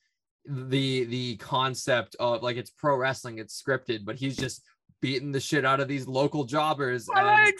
the 0.46 1.04
the 1.04 1.36
concept 1.36 2.16
of 2.18 2.42
like 2.42 2.56
it's 2.56 2.70
pro 2.70 2.96
wrestling, 2.96 3.38
it's 3.38 3.60
scripted, 3.60 4.04
but 4.04 4.16
he's 4.16 4.36
just 4.36 4.62
beating 5.00 5.32
the 5.32 5.40
shit 5.40 5.64
out 5.64 5.80
of 5.80 5.88
these 5.88 6.06
local 6.06 6.44
jobbers 6.44 7.08
and 7.14 7.52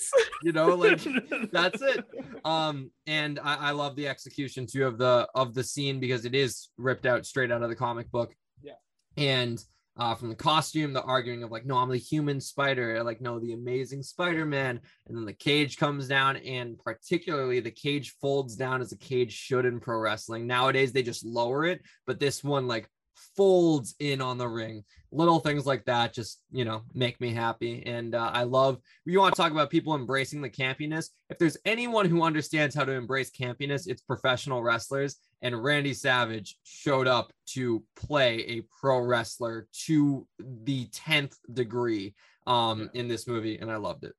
you 0.45 0.53
know 0.53 0.75
like 0.75 1.01
that's 1.53 1.83
it. 1.83 2.05
Um 2.45 2.91
and 3.07 3.39
I, 3.43 3.57
I 3.57 3.71
love 3.73 3.97
the 3.97 4.07
execution 4.09 4.67
too 4.67 4.87
of 4.87 4.97
the 4.97 5.29
of 5.35 5.53
the 5.53 5.65
scene 5.65 5.99
because 5.99 6.25
it 6.25 6.35
is 6.35 6.69
ripped 6.79 7.05
out 7.05 7.27
straight 7.27 7.51
out 7.51 7.63
of 7.63 7.69
the 7.69 7.77
comic 7.77 8.11
book. 8.11 8.33
Yeah. 8.63 8.75
and 9.17 9.63
uh 9.98 10.14
from 10.14 10.28
the 10.28 10.35
costume 10.35 10.93
the 10.93 11.02
arguing 11.02 11.43
of 11.43 11.51
like 11.51 11.66
no 11.66 11.77
i'm 11.77 11.90
the 11.90 11.97
human 11.97 12.40
spider 12.40 13.02
like 13.02 13.20
no 13.20 13.39
the 13.39 13.52
amazing 13.52 14.02
spider-man. 14.02 14.81
And 15.06 15.16
then 15.16 15.24
the 15.24 15.32
cage 15.32 15.77
comes 15.77 16.09
down 16.09 16.36
and 16.36 16.78
particularly 16.78 17.60
the 17.60 17.70
cage 17.70 18.14
folds 18.20 18.56
down 18.56 18.81
as 18.81 18.93
a 18.93 18.98
cage 18.98 19.32
should 19.32 19.66
in 19.66 19.81
pro 19.81 19.98
wrestling. 19.98 20.47
Nowadays 20.47 20.93
they 20.93 21.02
just 21.02 21.24
lower 21.24 21.64
it 21.64 21.81
but 22.06 22.20
this 22.20 22.43
one 22.43 22.66
like 22.66 22.89
folds 23.37 23.95
in 23.99 24.21
on 24.21 24.39
the 24.39 24.49
ring. 24.49 24.85
Little 25.11 25.41
things 25.41 25.67
like 25.67 25.85
that 25.85 26.15
just 26.15 26.41
you 26.51 26.65
know 26.65 26.83
make 26.95 27.21
me 27.21 27.33
happy. 27.33 27.83
And 27.87 28.15
uh, 28.15 28.31
i 28.33 28.43
love 28.43 28.79
you 29.05 29.19
want 29.19 29.35
to 29.35 29.41
talk 29.41 29.53
about 29.53 29.71
people 29.71 29.95
embracing 29.95 30.41
the 30.41 30.51
campiness? 30.51 31.11
If 31.29 31.39
there's 31.39 31.57
anyone 31.65 32.07
who 32.07 32.23
understands 32.23 32.75
how 32.75 32.85
to 32.85 32.93
embrace 32.93 33.31
campiness 33.31 33.87
it's 33.87 34.03
professional 34.03 34.63
wrestlers. 34.63 35.17
And 35.43 35.63
randy 35.63 35.93
savage 35.93 36.57
showed 36.63 37.09
up 37.09 37.33
to 37.49 37.83
play 37.97 38.45
a 38.47 38.63
pro 38.81 39.01
wrestler 39.01 39.67
to 39.87 40.27
the 40.39 40.87
10th 40.87 41.37
degree 41.53 42.15
um 42.47 42.91
in 42.95 43.07
this 43.09 43.27
movie 43.27 43.59
and 43.59 43.71
i 43.71 43.77
loved 43.77 44.05
it. 44.05 44.15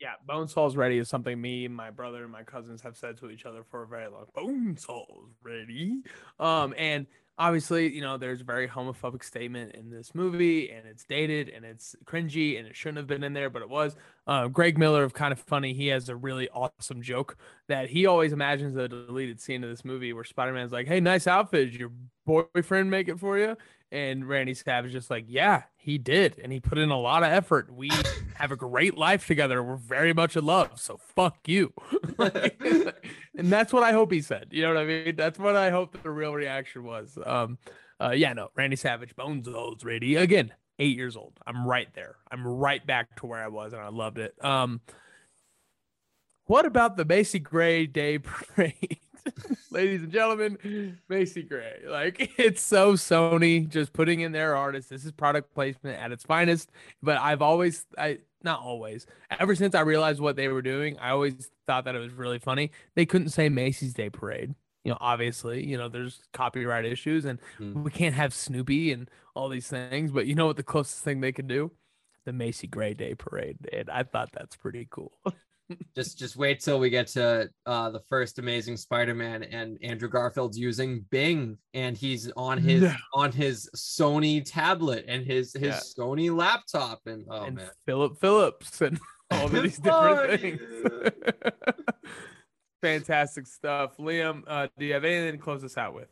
Yeah, 0.00 0.12
Bonesaw's 0.28 0.76
ready 0.76 0.98
is 0.98 1.08
something 1.08 1.40
me 1.40 1.68
my 1.68 1.90
brother 1.90 2.22
and 2.22 2.30
my 2.30 2.42
cousins 2.42 2.82
have 2.82 2.96
said 2.96 3.16
to 3.18 3.30
each 3.30 3.46
other 3.46 3.64
for 3.70 3.82
a 3.82 3.86
very 3.86 4.08
long. 4.08 4.26
Bonesaw's 4.36 5.32
ready. 5.42 6.02
Um, 6.38 6.74
and 6.76 7.06
obviously, 7.38 7.92
you 7.92 8.00
know, 8.00 8.16
there's 8.16 8.40
a 8.40 8.44
very 8.44 8.68
homophobic 8.68 9.22
statement 9.22 9.74
in 9.74 9.90
this 9.90 10.14
movie, 10.14 10.70
and 10.70 10.86
it's 10.86 11.04
dated 11.04 11.48
and 11.48 11.64
it's 11.64 11.94
cringy, 12.04 12.58
and 12.58 12.66
it 12.66 12.76
shouldn't 12.76 12.98
have 12.98 13.06
been 13.06 13.22
in 13.22 13.32
there, 13.32 13.50
but 13.50 13.62
it 13.62 13.68
was. 13.68 13.96
Uh, 14.26 14.48
Greg 14.48 14.78
Miller 14.78 15.04
of 15.04 15.12
Kind 15.14 15.32
of 15.32 15.38
Funny, 15.38 15.72
he 15.72 15.88
has 15.88 16.08
a 16.08 16.16
really 16.16 16.48
awesome 16.50 17.02
joke 17.02 17.36
that 17.68 17.88
he 17.88 18.06
always 18.06 18.32
imagines 18.32 18.74
the 18.74 18.88
deleted 18.88 19.40
scene 19.40 19.62
of 19.64 19.70
this 19.70 19.84
movie 19.84 20.12
where 20.12 20.24
Spider-Man's 20.24 20.72
like, 20.72 20.86
"Hey, 20.86 21.00
nice 21.00 21.26
outfit. 21.26 21.70
Did 21.72 21.80
your 21.80 21.92
boyfriend 22.24 22.90
make 22.90 23.08
it 23.08 23.18
for 23.18 23.38
you?" 23.38 23.56
And 23.92 24.28
Randy 24.28 24.54
Savage 24.54 24.92
just 24.92 25.10
like, 25.10 25.26
"Yeah, 25.28 25.62
he 25.76 25.96
did, 25.98 26.38
and 26.42 26.52
he 26.52 26.58
put 26.58 26.78
in 26.78 26.90
a 26.90 26.98
lot 26.98 27.22
of 27.22 27.30
effort. 27.30 27.72
We 27.72 27.90
have 28.34 28.50
a 28.50 28.56
great 28.56 28.96
life 28.96 29.26
together. 29.26 29.62
We're 29.62 29.76
very 29.76 30.12
much 30.12 30.36
in 30.36 30.44
love. 30.44 30.80
So 30.80 30.96
fuck 30.96 31.46
you." 31.46 31.72
Like, 32.18 32.62
and 33.36 33.52
that's 33.52 33.72
what 33.72 33.82
I 33.82 33.92
hope 33.92 34.12
he 34.12 34.20
said. 34.20 34.48
You 34.50 34.62
know 34.62 34.68
what 34.68 34.78
I 34.78 34.84
mean? 34.84 35.16
That's 35.16 35.38
what 35.38 35.56
I 35.56 35.70
hope 35.70 36.02
the 36.02 36.10
real 36.10 36.34
reaction 36.34 36.84
was. 36.84 37.18
Um, 37.24 37.58
uh, 38.00 38.10
yeah, 38.10 38.32
no, 38.32 38.50
Randy 38.54 38.76
Savage, 38.76 39.14
Bonesaw's 39.16 39.84
ready 39.84 40.16
again. 40.16 40.52
Eight 40.78 40.96
years 40.96 41.16
old. 41.16 41.32
I'm 41.46 41.66
right 41.66 41.88
there. 41.94 42.16
I'm 42.30 42.46
right 42.46 42.86
back 42.86 43.16
to 43.20 43.26
where 43.26 43.42
I 43.42 43.48
was, 43.48 43.72
and 43.72 43.80
I 43.80 43.88
loved 43.88 44.18
it. 44.18 44.34
Um, 44.44 44.82
what 46.44 46.66
about 46.66 46.96
the 46.96 47.04
Macy 47.04 47.38
Gray 47.38 47.86
Day 47.86 48.18
Parade? 48.18 49.00
Ladies 49.70 50.02
and 50.02 50.12
gentlemen, 50.12 50.98
Macy 51.08 51.42
Gray. 51.42 51.80
Like 51.86 52.32
it's 52.38 52.62
so 52.62 52.94
Sony 52.94 53.68
just 53.68 53.92
putting 53.92 54.20
in 54.20 54.32
their 54.32 54.56
artists. 54.56 54.90
This 54.90 55.04
is 55.04 55.12
product 55.12 55.52
placement 55.54 56.00
at 56.00 56.12
its 56.12 56.24
finest. 56.24 56.70
But 57.02 57.18
I've 57.18 57.42
always 57.42 57.84
I 57.98 58.18
not 58.46 58.60
always. 58.60 59.04
Ever 59.38 59.54
since 59.54 59.74
I 59.74 59.80
realized 59.80 60.20
what 60.20 60.36
they 60.36 60.48
were 60.48 60.62
doing, 60.62 60.98
I 60.98 61.10
always 61.10 61.50
thought 61.66 61.84
that 61.84 61.94
it 61.94 61.98
was 61.98 62.12
really 62.14 62.38
funny. 62.38 62.70
They 62.94 63.04
couldn't 63.04 63.28
say 63.30 63.50
Macy's 63.50 63.92
Day 63.92 64.08
Parade. 64.08 64.54
You 64.84 64.92
know, 64.92 64.98
obviously, 65.00 65.66
you 65.66 65.76
know, 65.76 65.88
there's 65.90 66.20
copyright 66.32 66.86
issues 66.86 67.24
and 67.26 67.38
Mm. 67.58 67.82
we 67.82 67.90
can't 67.90 68.14
have 68.14 68.32
Snoopy 68.32 68.92
and 68.92 69.10
all 69.34 69.48
these 69.50 69.68
things, 69.68 70.12
but 70.12 70.26
you 70.26 70.34
know 70.34 70.46
what 70.46 70.56
the 70.56 70.62
closest 70.62 71.02
thing 71.04 71.20
they 71.20 71.32
can 71.32 71.46
do? 71.46 71.72
The 72.24 72.32
Macy 72.32 72.66
Gray 72.68 72.94
Day 72.94 73.14
Parade. 73.14 73.58
And 73.72 73.90
I 73.90 74.04
thought 74.04 74.30
that's 74.32 74.56
pretty 74.56 74.86
cool. 74.90 75.12
just 75.96 76.18
just 76.18 76.36
wait 76.36 76.60
till 76.60 76.78
we 76.78 76.88
get 76.90 77.06
to 77.08 77.48
uh 77.66 77.90
the 77.90 78.00
first 78.08 78.38
amazing 78.38 78.76
spider-man 78.76 79.42
and 79.42 79.78
andrew 79.82 80.08
garfield's 80.08 80.56
using 80.58 81.04
bing 81.10 81.58
and 81.74 81.96
he's 81.96 82.30
on 82.36 82.58
his 82.58 82.82
No. 82.82 82.94
on 83.14 83.32
his 83.32 83.68
sony 83.76 84.42
tablet 84.44 85.04
and 85.08 85.24
his 85.26 85.52
his 85.52 85.62
Yeah. 85.62 85.80
sony 86.04 86.34
laptop 86.36 87.00
and 87.06 87.24
oh 87.28 87.44
and 87.44 87.56
man 87.56 87.70
Phillip 87.84 88.18
Phillips 88.20 88.80
and 88.80 88.98
all 89.32 89.48
these 89.48 89.78
different 89.78 90.40
things. 90.40 90.60
Fantastic 92.82 93.46
stuff. 93.46 93.96
Liam, 93.98 94.42
uh, 94.46 94.68
do 94.78 94.84
you 94.84 94.92
have 94.92 95.04
anything 95.04 95.32
to 95.32 95.38
close 95.44 95.64
us 95.64 95.76
out 95.76 95.94
with? 95.94 96.08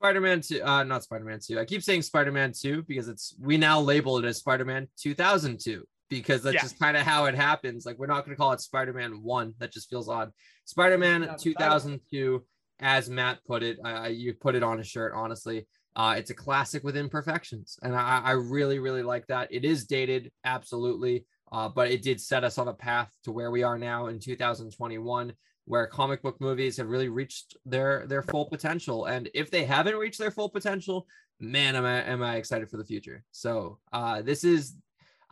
spider-man 0.00 0.40
2 0.42 0.60
uh 0.62 0.82
not 0.84 1.02
spider-man 1.02 1.38
2 1.40 1.58
i 1.58 1.64
keep 1.64 1.82
saying 1.82 2.02
spider-Man 2.02 2.52
2 2.52 2.82
because 2.82 3.08
it's 3.08 3.34
we 3.40 3.56
now 3.56 3.80
label 3.80 4.18
it 4.18 4.24
as 4.26 4.36
spider-man 4.36 4.86
2002 5.00 5.82
because 6.08 6.42
that's 6.42 6.54
Yeah. 6.54 6.62
just 6.62 6.78
kind 6.78 6.96
of 6.96 7.02
how 7.04 7.24
it 7.26 7.34
happens. 7.34 7.84
Like 7.86 7.98
we're 7.98 8.06
not 8.06 8.24
going 8.24 8.36
to 8.36 8.40
call 8.40 8.52
it 8.52 8.60
spider-man 8.60 9.22
1 9.22 9.54
that 9.58 9.72
just 9.72 9.88
feels 9.90 10.08
odd. 10.08 10.30
Spider-man 10.64 11.22
Not 11.22 11.38
2002 11.38 12.44
as 12.80 13.08
matt 13.08 13.38
put 13.46 13.62
it 13.62 13.78
I, 13.84 13.92
I 13.92 14.06
you 14.08 14.34
put 14.34 14.56
it 14.56 14.64
on 14.64 14.80
a 14.80 14.84
shirt 14.84 15.12
honestly 15.14 15.68
uh 15.94 16.16
it's 16.18 16.30
a 16.30 16.34
classic 16.34 16.82
with 16.82 16.96
imperfections. 16.96 17.78
And 17.82 17.94
i 17.94 18.20
i 18.24 18.32
really 18.32 18.78
really 18.80 19.02
like 19.04 19.26
that. 19.28 19.48
It 19.52 19.64
is 19.64 19.84
dated 19.86 20.32
absolutely 20.44 21.24
uh 21.52 21.68
but 21.68 21.90
it 21.90 22.02
did 22.02 22.20
set 22.20 22.42
us 22.42 22.58
on 22.58 22.66
a 22.68 22.74
path 22.74 23.10
to 23.24 23.32
where 23.32 23.50
we 23.52 23.62
are 23.62 23.78
now 23.78 24.08
in 24.08 24.18
2021 24.18 25.32
where 25.66 25.86
comic 25.86 26.20
book 26.20 26.38
movies 26.40 26.76
have 26.76 26.88
really 26.88 27.08
reached 27.08 27.56
their 27.64 28.06
their 28.08 28.22
full 28.22 28.46
potential. 28.46 29.06
And 29.06 29.30
if 29.34 29.50
they 29.50 29.64
haven't 29.64 29.96
reached 29.96 30.18
their 30.18 30.32
full 30.32 30.48
potential 30.50 31.06
man 31.40 31.76
am 31.76 31.84
i 31.84 32.02
am 32.02 32.22
i 32.22 32.36
excited 32.36 32.68
for 32.68 32.76
the 32.76 32.84
future. 32.84 33.22
So 33.30 33.78
uh 33.92 34.20
this 34.22 34.42
is 34.42 34.74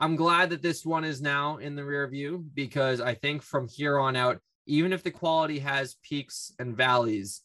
i'm 0.03 0.17
glad 0.17 0.51
that 0.51 0.61
this 0.61 0.85
one 0.85 1.05
is 1.05 1.23
now 1.23 1.57
in 1.57 1.75
the 1.75 1.85
rear 1.85 2.07
view 2.07 2.45
because 2.55 3.01
i 3.01 3.15
think 3.15 3.43
from 3.43 3.67
here 3.67 3.99
on 3.99 4.17
out 4.17 4.39
even 4.67 4.93
if 4.93 5.03
the 5.03 5.11
quality 5.11 5.59
has 5.59 5.97
peaks 6.03 6.53
and 6.59 6.77
valleys 6.77 7.43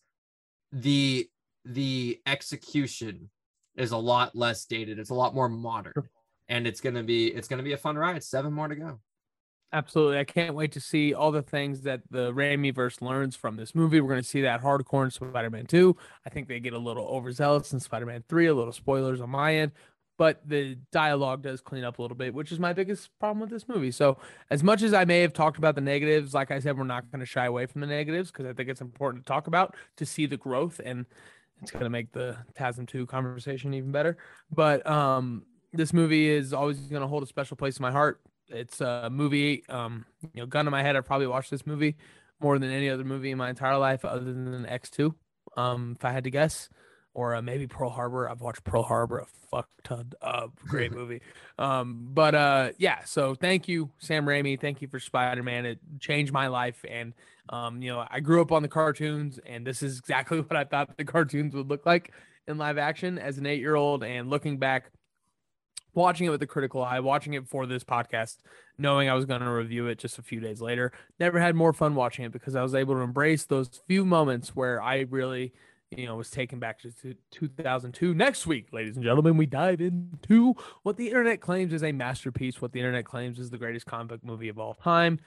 the 0.72 1.30
the 1.66 2.20
execution 2.26 3.30
is 3.76 3.92
a 3.92 3.98
lot 3.98 4.36
less 4.36 4.66
dated. 4.66 5.00
It's 5.00 5.12
a 5.12 5.16
lot 5.16 5.36
more 5.36 5.50
modern, 5.50 5.94
and 6.50 6.68
it's 6.68 6.82
gonna 6.82 7.04
be 7.04 7.28
it's 7.28 7.48
gonna 7.48 7.64
be 7.64 7.74
a 7.74 7.78
fun 7.78 7.98
ride. 7.98 8.24
Seven 8.24 8.54
more 8.54 8.68
to 8.68 8.76
go. 8.76 9.00
Absolutely. 9.74 10.18
I 10.18 10.24
can't 10.24 10.56
wait 10.56 10.72
to 10.72 10.80
see 10.80 11.14
all 11.14 11.30
the 11.30 11.42
things 11.42 11.82
that 11.82 12.00
the 12.10 12.32
Raimi 12.32 12.74
verse 12.74 13.02
learns 13.02 13.36
from 13.36 13.58
this 13.58 13.76
movie. 13.76 14.00
We're 14.00 14.08
going 14.08 14.22
to 14.22 14.28
see 14.28 14.40
that 14.44 14.62
hardcore 14.62 15.04
in 15.04 15.12
Spider 15.12 15.50
Man 15.50 15.66
2. 15.66 15.94
I 16.26 16.30
think 16.30 16.48
they 16.48 16.62
get 16.62 16.72
a 16.72 16.78
little 16.78 17.06
overzealous 17.06 17.74
in 17.74 17.82
Spider 17.82 18.06
Man 18.06 18.24
3, 18.30 18.46
a 18.46 18.54
little 18.54 18.72
spoilers 18.72 19.20
on 19.20 19.30
my 19.30 19.56
end, 19.56 19.74
but 20.18 20.42
the 20.48 20.78
dialogue 20.92 21.44
does 21.44 21.62
clean 21.62 21.84
up 21.84 22.00
a 22.00 22.02
little 22.02 22.18
bit, 22.18 22.34
which 22.34 22.52
is 22.52 22.60
my 22.60 22.74
biggest 22.74 23.10
problem 23.20 23.40
with 23.40 23.50
this 23.50 23.68
movie. 23.68 23.92
So, 23.92 24.18
as 24.50 24.64
much 24.64 24.82
as 24.82 24.94
I 24.94 25.06
may 25.06 25.22
have 25.22 25.34
talked 25.34 25.58
about 25.58 25.76
the 25.76 25.82
negatives, 25.82 26.34
like 26.34 26.52
I 26.52 26.60
said, 26.60 26.78
we're 26.78 26.84
not 26.84 27.12
going 27.12 27.20
to 27.20 27.26
shy 27.26 27.46
away 27.46 27.66
from 27.66 27.82
the 27.82 27.88
negatives 27.88 28.32
because 28.32 28.46
I 28.46 28.54
think 28.54 28.70
it's 28.70 28.82
important 28.82 29.26
to 29.26 29.32
talk 29.32 29.48
about 29.48 29.76
to 29.98 30.06
see 30.06 30.26
the 30.26 30.38
growth 30.38 30.82
and 30.84 31.06
it's 31.62 31.72
going 31.72 31.86
to 31.86 31.90
make 31.90 32.12
the 32.12 32.38
TASM 32.58 32.88
2 32.88 33.06
conversation 33.08 33.74
even 33.74 33.92
better. 33.92 34.18
But 34.52 34.86
um, 34.88 35.44
this 35.74 35.94
movie 35.94 36.30
is 36.30 36.54
always 36.54 36.78
going 36.82 37.02
to 37.02 37.08
hold 37.08 37.24
a 37.24 37.28
special 37.28 37.58
place 37.58 37.78
in 37.78 37.84
my 37.84 37.92
heart 37.92 38.22
it's 38.50 38.82
a 38.82 39.10
movie. 39.12 39.64
Um, 39.70 40.06
you 40.34 40.42
know, 40.42 40.46
gun 40.46 40.66
to 40.66 40.72
my 40.72 40.84
head, 40.84 40.96
I've 40.96 41.06
probably 41.06 41.28
watched 41.28 41.52
this 41.52 41.66
movie 41.66 41.96
more 42.40 42.58
than 42.60 42.70
any 42.70 42.90
other 42.90 43.04
movie 43.04 43.32
in 43.32 43.38
my 43.38 43.50
entire 43.50 43.78
life, 43.78 44.06
other 44.06 44.26
than 44.26 44.66
X 44.66 44.90
two. 44.90 45.16
Um, 45.56 45.96
if 45.98 46.06
I 46.06 46.12
had 46.12 46.24
to 46.26 46.32
guess, 46.32 46.70
or 47.18 47.34
uh, 47.34 47.42
maybe 47.42 47.66
Pearl 47.66 47.90
Harbor. 47.90 48.30
I've 48.30 48.42
watched 48.42 48.64
Pearl 48.64 48.84
Harbor 48.84 49.18
a 49.18 49.26
fuck 49.50 49.68
ton. 49.84 50.14
Uh, 50.22 50.48
great 50.68 50.92
movie. 50.92 51.22
Um, 51.58 52.10
but 52.14 52.36
uh, 52.36 52.70
yeah. 52.78 53.04
So 53.06 53.34
thank 53.34 53.68
you, 53.68 53.90
Sam 53.98 54.28
Raimi. 54.28 54.62
Thank 54.62 54.84
you 54.84 54.88
for 54.88 55.00
Spider 55.00 55.42
Man. 55.42 55.66
It 55.66 55.80
changed 56.00 56.32
my 56.32 56.46
life, 56.46 56.86
and 56.88 57.14
um, 57.50 57.82
you 57.82 57.92
know, 57.92 58.06
I 58.08 58.20
grew 58.20 58.40
up 58.40 58.52
on 58.52 58.62
the 58.62 58.68
cartoons, 58.68 59.40
and 59.48 59.66
this 59.66 59.82
is 59.82 59.98
exactly 59.98 60.42
what 60.42 60.56
I 60.56 60.64
thought 60.64 60.96
the 60.96 61.06
cartoons 61.06 61.56
would 61.56 61.68
look 61.68 61.88
like 61.88 62.14
in 62.48 62.60
live 62.60 62.78
action 62.78 63.18
as 63.18 63.40
an 63.40 63.48
eight 63.48 63.62
year 63.62 63.76
old. 63.76 64.04
And 64.04 64.30
looking 64.30 64.60
back, 64.60 64.92
watching 65.96 66.28
it 66.28 66.30
with 66.30 66.44
a 66.44 66.48
critical 66.48 66.84
eye, 66.84 67.00
watching 67.00 67.34
it 67.34 67.48
for 67.48 67.66
this 67.66 67.84
podcast, 67.84 68.38
knowing 68.78 69.10
I 69.10 69.16
was 69.16 69.26
going 69.26 69.42
to 69.42 69.50
review 69.50 69.88
it 69.88 69.98
just 69.98 70.20
a 70.20 70.22
few 70.22 70.40
days 70.40 70.62
later. 70.62 70.92
Never 71.20 71.40
had 71.40 71.56
more 71.56 71.74
fun 71.74 71.96
watching 71.96 72.26
it 72.26 72.32
because 72.32 72.56
I 72.56 72.62
was 72.62 72.76
able 72.76 72.94
to 72.94 73.02
embrace 73.02 73.46
those 73.46 73.82
few 73.88 74.06
moments 74.06 74.56
where 74.56 74.80
I 74.80 75.08
really, 75.10 75.54
you 75.92 76.06
know, 76.06 76.16
was 76.16 76.30
taken 76.30 76.60
back 76.60 76.80
to 76.80 76.92
2002. 77.32 78.14
Next 78.14 78.46
week, 78.46 78.68
ladies 78.72 78.96
and 78.96 79.04
gentlemen, 79.04 79.38
we 79.38 79.46
dive 79.46 79.82
into 79.82 80.56
what 80.84 80.98
the 80.98 81.08
internet 81.08 81.42
claims 81.42 81.74
is 81.74 81.84
a 81.84 81.92
masterpiece, 81.92 82.62
what 82.62 82.72
the 82.72 82.80
internet 82.80 83.06
claims 83.06 83.40
is 83.40 83.50
the 83.50 83.58
greatest 83.58 83.86
comic 83.86 84.24
movie 84.24 84.50
of 84.50 84.60
all 84.60 84.74
time, 84.74 85.20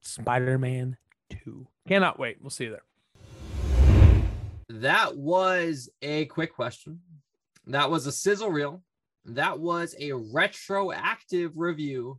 Spider-Man 0.00 0.96
2. 1.44 1.66
Cannot 1.88 2.18
wait. 2.18 2.38
We'll 2.40 2.50
see 2.50 2.64
you 2.64 2.70
there. 2.70 2.82
That 4.68 5.16
was 5.16 5.88
a 6.02 6.26
quick 6.26 6.54
question. 6.54 7.00
That 7.66 7.90
was 7.90 8.06
a 8.06 8.12
sizzle 8.12 8.50
reel 8.50 8.82
that 9.26 9.58
was 9.58 9.94
a 9.98 10.12
retroactive 10.12 11.52
review. 11.56 12.18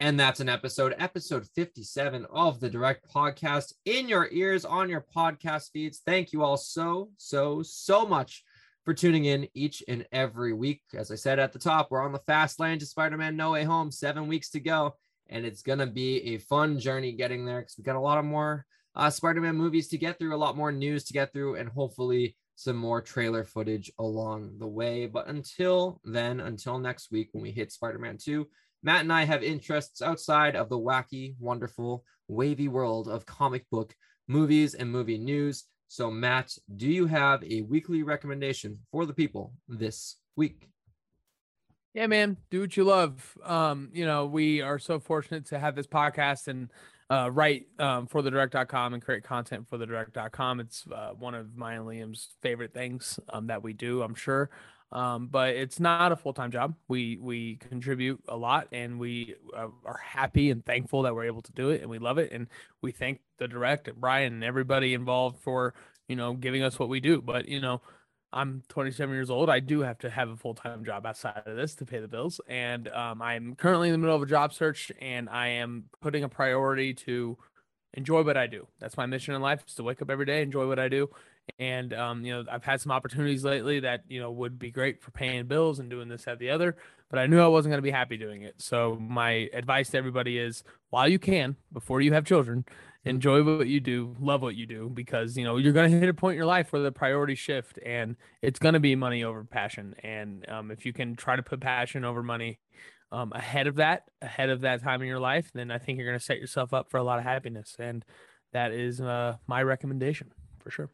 And 0.00 0.18
that's 0.18 0.38
an 0.38 0.48
episode, 0.48 0.94
episode 0.98 1.44
57 1.56 2.24
of 2.30 2.60
the 2.60 2.70
direct 2.70 3.12
podcast 3.12 3.72
in 3.84 4.08
your 4.08 4.28
ears 4.30 4.64
on 4.64 4.88
your 4.88 5.04
podcast 5.14 5.72
feeds. 5.72 6.02
Thank 6.06 6.32
you 6.32 6.44
all 6.44 6.56
so, 6.56 7.10
so, 7.16 7.62
so 7.64 8.06
much 8.06 8.44
for 8.84 8.94
tuning 8.94 9.24
in 9.24 9.48
each 9.54 9.82
and 9.88 10.06
every 10.12 10.52
week. 10.52 10.82
As 10.94 11.10
I 11.10 11.16
said 11.16 11.40
at 11.40 11.52
the 11.52 11.58
top, 11.58 11.88
we're 11.90 12.04
on 12.04 12.12
the 12.12 12.20
fast 12.28 12.60
lane 12.60 12.78
to 12.78 12.86
Spider 12.86 13.16
Man 13.16 13.36
No 13.36 13.50
Way 13.50 13.64
Home, 13.64 13.90
seven 13.90 14.28
weeks 14.28 14.50
to 14.50 14.60
go. 14.60 14.94
And 15.30 15.44
it's 15.44 15.62
going 15.62 15.80
to 15.80 15.86
be 15.86 16.34
a 16.34 16.38
fun 16.38 16.78
journey 16.78 17.10
getting 17.10 17.44
there 17.44 17.60
because 17.60 17.74
we've 17.76 17.84
got 17.84 17.96
a 17.96 18.00
lot 18.00 18.18
of 18.18 18.24
more 18.24 18.64
uh, 18.94 19.10
Spider 19.10 19.40
Man 19.40 19.56
movies 19.56 19.88
to 19.88 19.98
get 19.98 20.16
through, 20.16 20.32
a 20.32 20.36
lot 20.36 20.56
more 20.56 20.70
news 20.70 21.04
to 21.06 21.12
get 21.12 21.32
through, 21.32 21.56
and 21.56 21.68
hopefully 21.68 22.36
some 22.54 22.76
more 22.76 23.02
trailer 23.02 23.44
footage 23.44 23.90
along 23.98 24.58
the 24.58 24.66
way. 24.66 25.06
But 25.06 25.26
until 25.26 26.00
then, 26.04 26.38
until 26.38 26.78
next 26.78 27.10
week 27.10 27.30
when 27.32 27.42
we 27.42 27.50
hit 27.50 27.72
Spider 27.72 27.98
Man 27.98 28.16
2, 28.16 28.46
Matt 28.82 29.00
and 29.00 29.12
I 29.12 29.24
have 29.24 29.42
interests 29.42 30.02
outside 30.02 30.56
of 30.56 30.68
the 30.68 30.78
wacky, 30.78 31.34
wonderful, 31.38 32.04
wavy 32.28 32.68
world 32.68 33.08
of 33.08 33.26
comic 33.26 33.68
book 33.70 33.94
movies 34.28 34.74
and 34.74 34.90
movie 34.90 35.18
news. 35.18 35.64
So, 35.88 36.10
Matt, 36.10 36.52
do 36.76 36.86
you 36.86 37.06
have 37.06 37.42
a 37.42 37.62
weekly 37.62 38.02
recommendation 38.02 38.78
for 38.92 39.06
the 39.06 39.14
people 39.14 39.54
this 39.68 40.16
week? 40.36 40.68
Yeah, 41.94 42.06
man, 42.06 42.36
do 42.50 42.60
what 42.60 42.76
you 42.76 42.84
love. 42.84 43.36
Um, 43.42 43.88
you 43.92 44.06
know, 44.06 44.26
we 44.26 44.60
are 44.60 44.78
so 44.78 45.00
fortunate 45.00 45.46
to 45.46 45.58
have 45.58 45.74
this 45.74 45.86
podcast 45.86 46.46
and 46.46 46.70
uh, 47.10 47.30
write 47.32 47.66
um, 47.78 48.06
for 48.06 48.20
the 48.20 48.30
direct.com 48.30 48.94
and 48.94 49.02
create 49.02 49.24
content 49.24 49.66
for 49.66 49.78
the 49.78 49.86
direct.com. 49.86 50.60
It's 50.60 50.84
uh, 50.94 51.10
one 51.18 51.34
of 51.34 51.56
my 51.56 51.74
and 51.74 51.86
Liam's 51.86 52.36
favorite 52.42 52.74
things 52.74 53.18
um, 53.30 53.46
that 53.46 53.62
we 53.62 53.72
do, 53.72 54.02
I'm 54.02 54.14
sure. 54.14 54.50
Um, 54.90 55.28
but 55.28 55.50
it's 55.50 55.78
not 55.78 56.12
a 56.12 56.16
full 56.16 56.32
time 56.32 56.50
job. 56.50 56.74
We 56.88 57.18
we 57.20 57.56
contribute 57.56 58.22
a 58.28 58.36
lot, 58.36 58.68
and 58.72 58.98
we 58.98 59.34
uh, 59.56 59.68
are 59.84 60.00
happy 60.02 60.50
and 60.50 60.64
thankful 60.64 61.02
that 61.02 61.14
we're 61.14 61.24
able 61.24 61.42
to 61.42 61.52
do 61.52 61.70
it, 61.70 61.82
and 61.82 61.90
we 61.90 61.98
love 61.98 62.18
it. 62.18 62.32
And 62.32 62.46
we 62.80 62.92
thank 62.92 63.20
the 63.38 63.48
direct 63.48 63.88
and 63.88 64.00
Brian 64.00 64.32
and 64.32 64.44
everybody 64.44 64.94
involved 64.94 65.40
for 65.40 65.74
you 66.08 66.16
know 66.16 66.32
giving 66.34 66.62
us 66.62 66.78
what 66.78 66.88
we 66.88 67.00
do. 67.00 67.20
But 67.20 67.48
you 67.48 67.60
know, 67.60 67.82
I'm 68.32 68.62
27 68.68 69.14
years 69.14 69.30
old. 69.30 69.48
I 69.48 69.60
do 69.60 69.80
have 69.80 69.98
to 69.98 70.10
have 70.10 70.28
a 70.28 70.36
full 70.36 70.54
time 70.54 70.84
job 70.84 71.06
outside 71.06 71.42
of 71.46 71.56
this 71.56 71.74
to 71.76 71.86
pay 71.86 72.00
the 72.00 72.08
bills. 72.08 72.40
And 72.46 72.88
um, 72.88 73.22
I'm 73.22 73.54
currently 73.54 73.88
in 73.88 73.92
the 73.92 73.98
middle 73.98 74.16
of 74.16 74.22
a 74.22 74.26
job 74.26 74.52
search 74.52 74.92
and 75.00 75.28
I 75.28 75.48
am 75.48 75.84
putting 76.00 76.24
a 76.24 76.28
priority 76.28 76.92
to 76.94 77.38
enjoy 77.94 78.22
what 78.22 78.36
I 78.36 78.46
do. 78.46 78.66
That's 78.80 78.96
my 78.96 79.06
mission 79.06 79.34
in 79.34 79.40
life 79.40 79.64
is 79.66 79.74
to 79.76 79.82
wake 79.82 80.02
up 80.02 80.10
every 80.10 80.26
day, 80.26 80.42
enjoy 80.42 80.66
what 80.66 80.78
I 80.78 80.88
do. 80.88 81.08
And, 81.58 81.92
um, 81.92 82.24
you 82.24 82.32
know, 82.32 82.44
I've 82.50 82.64
had 82.64 82.80
some 82.80 82.92
opportunities 82.92 83.44
lately 83.44 83.80
that, 83.80 84.04
you 84.08 84.20
know, 84.20 84.30
would 84.30 84.58
be 84.58 84.70
great 84.70 85.02
for 85.02 85.10
paying 85.10 85.46
bills 85.46 85.78
and 85.78 85.90
doing 85.90 86.08
this, 86.08 86.26
at 86.28 86.38
the 86.38 86.50
other, 86.50 86.76
but 87.10 87.18
I 87.18 87.26
knew 87.26 87.40
I 87.40 87.48
wasn't 87.48 87.72
going 87.72 87.78
to 87.78 87.82
be 87.82 87.90
happy 87.90 88.16
doing 88.16 88.42
it. 88.42 88.54
So 88.58 88.96
my 89.00 89.48
advice 89.52 89.90
to 89.90 89.98
everybody 89.98 90.38
is 90.38 90.62
while 90.90 91.08
you 91.08 91.18
can, 91.18 91.56
before 91.72 92.00
you 92.00 92.12
have 92.12 92.24
children, 92.24 92.64
enjoy 93.04 93.42
what 93.42 93.66
you 93.66 93.80
do, 93.80 94.14
love 94.20 94.42
what 94.42 94.54
you 94.54 94.66
do, 94.66 94.90
because 94.92 95.36
you 95.36 95.44
know 95.44 95.56
you're 95.56 95.72
gonna 95.72 95.88
hit 95.88 96.08
a 96.08 96.14
point 96.14 96.34
in 96.34 96.36
your 96.36 96.46
life 96.46 96.72
where 96.72 96.82
the 96.82 96.92
priorities 96.92 97.38
shift, 97.38 97.78
and 97.84 98.16
it's 98.42 98.58
gonna 98.58 98.80
be 98.80 98.94
money 98.94 99.24
over 99.24 99.44
passion. 99.44 99.94
And 100.02 100.46
um, 100.48 100.70
if 100.70 100.84
you 100.84 100.92
can 100.92 101.16
try 101.16 101.36
to 101.36 101.42
put 101.42 101.60
passion 101.60 102.04
over 102.04 102.22
money 102.22 102.58
um, 103.10 103.32
ahead 103.32 103.66
of 103.66 103.76
that, 103.76 104.04
ahead 104.20 104.50
of 104.50 104.60
that 104.62 104.82
time 104.82 105.00
in 105.00 105.08
your 105.08 105.20
life, 105.20 105.50
then 105.54 105.70
I 105.70 105.78
think 105.78 105.98
you're 105.98 106.08
gonna 106.08 106.20
set 106.20 106.38
yourself 106.38 106.74
up 106.74 106.90
for 106.90 106.98
a 106.98 107.02
lot 107.04 107.18
of 107.18 107.24
happiness. 107.24 107.76
And 107.78 108.04
that 108.52 108.72
is 108.72 109.00
uh, 109.00 109.36
my 109.46 109.62
recommendation 109.62 110.32
for 110.58 110.70
sure. 110.70 110.90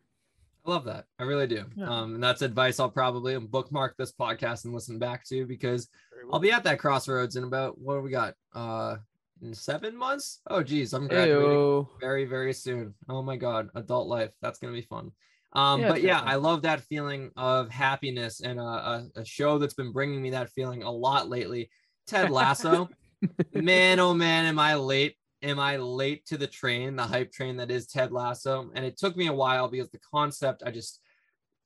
I 0.65 0.71
love 0.71 0.85
that. 0.85 1.05
I 1.19 1.25
really 1.25 1.47
do. 1.47 1.65
Yeah. 1.77 1.89
Um, 1.89 2.15
and 2.15 2.25
that's 2.25 2.43
advice 2.43 2.81
I'll 2.81 2.91
probably 2.91 3.39
bookmark 3.39 3.97
this 3.97 4.13
podcast 4.13 4.65
and 4.65 4.73
listen 4.73 4.99
back 4.99 5.25
to 5.27 5.47
because 5.47 5.89
I'll 6.33 6.41
be 6.41 6.53
at 6.53 6.65
that 6.65 6.79
crossroads 6.79 7.37
in 7.37 7.45
about 7.45 7.79
what 7.79 7.97
do 7.97 8.01
we 8.01 8.11
got? 8.11 8.35
Uh, 8.55 8.97
in 9.43 9.55
seven 9.55 9.97
months. 9.97 10.41
Oh 10.49 10.63
geez, 10.63 10.93
I'm 10.93 11.07
graduating 11.07 11.51
Ew. 11.51 11.89
very 12.01 12.25
very 12.25 12.53
soon. 12.53 12.95
Oh 13.09 13.23
my 13.23 13.37
god, 13.37 13.69
adult 13.75 14.09
life. 14.09 14.31
That's 14.41 14.59
gonna 14.59 14.73
be 14.73 14.83
fun. 14.83 15.13
Um, 15.53 15.81
yeah, 15.81 15.89
but 15.89 16.03
yeah, 16.03 16.19
fun. 16.21 16.29
I 16.29 16.35
love 16.37 16.63
that 16.63 16.81
feeling 16.83 17.31
of 17.37 17.71
happiness 17.71 18.41
and 18.41 18.59
a, 18.59 18.63
a, 18.63 19.07
a, 19.17 19.25
show 19.25 19.59
that's 19.59 19.75
been 19.75 19.93
bringing 19.93 20.21
me 20.21 20.31
that 20.31 20.51
feeling 20.51 20.83
a 20.83 20.91
lot 20.91 21.29
lately. 21.29 21.71
Ted 22.09 22.31
Lasso. 22.31 22.89
man, 23.53 24.01
oh 24.01 24.15
man, 24.15 24.47
am 24.47 24.59
I 24.59 24.75
late? 24.75 25.17
Am 25.45 25.61
I 25.61 25.77
late 25.77 26.27
to 26.27 26.37
the 26.37 26.47
train, 26.47 26.97
the 26.97 27.05
hype 27.05 27.31
train 27.31 27.57
that 27.59 27.71
is 27.71 27.87
Ted 27.87 28.11
Lasso? 28.11 28.71
And 28.75 28.85
it 28.85 28.97
took 28.97 29.17
me 29.17 29.29
a 29.29 29.33
while 29.33 29.69
because 29.69 29.91
the 29.91 30.01
concept 30.13 30.63
I 30.67 30.71
just 30.71 31.01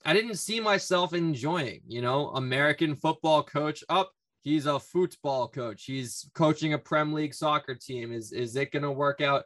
I 0.04 0.12
didn't 0.12 0.36
see 0.36 0.60
myself 0.60 1.14
enjoying, 1.14 1.80
you 1.86 2.02
know, 2.02 2.28
American 2.30 2.94
football 2.94 3.42
coach 3.42 3.82
up 3.88 4.12
he's 4.48 4.66
a 4.66 4.80
football 4.80 5.48
coach. 5.48 5.84
He's 5.84 6.30
coaching 6.34 6.72
a 6.72 6.78
Prem 6.78 7.12
League 7.12 7.34
soccer 7.34 7.74
team. 7.74 8.12
Is 8.12 8.32
is 8.32 8.56
it 8.56 8.72
going 8.72 8.82
to 8.82 8.90
work 8.90 9.20
out? 9.20 9.44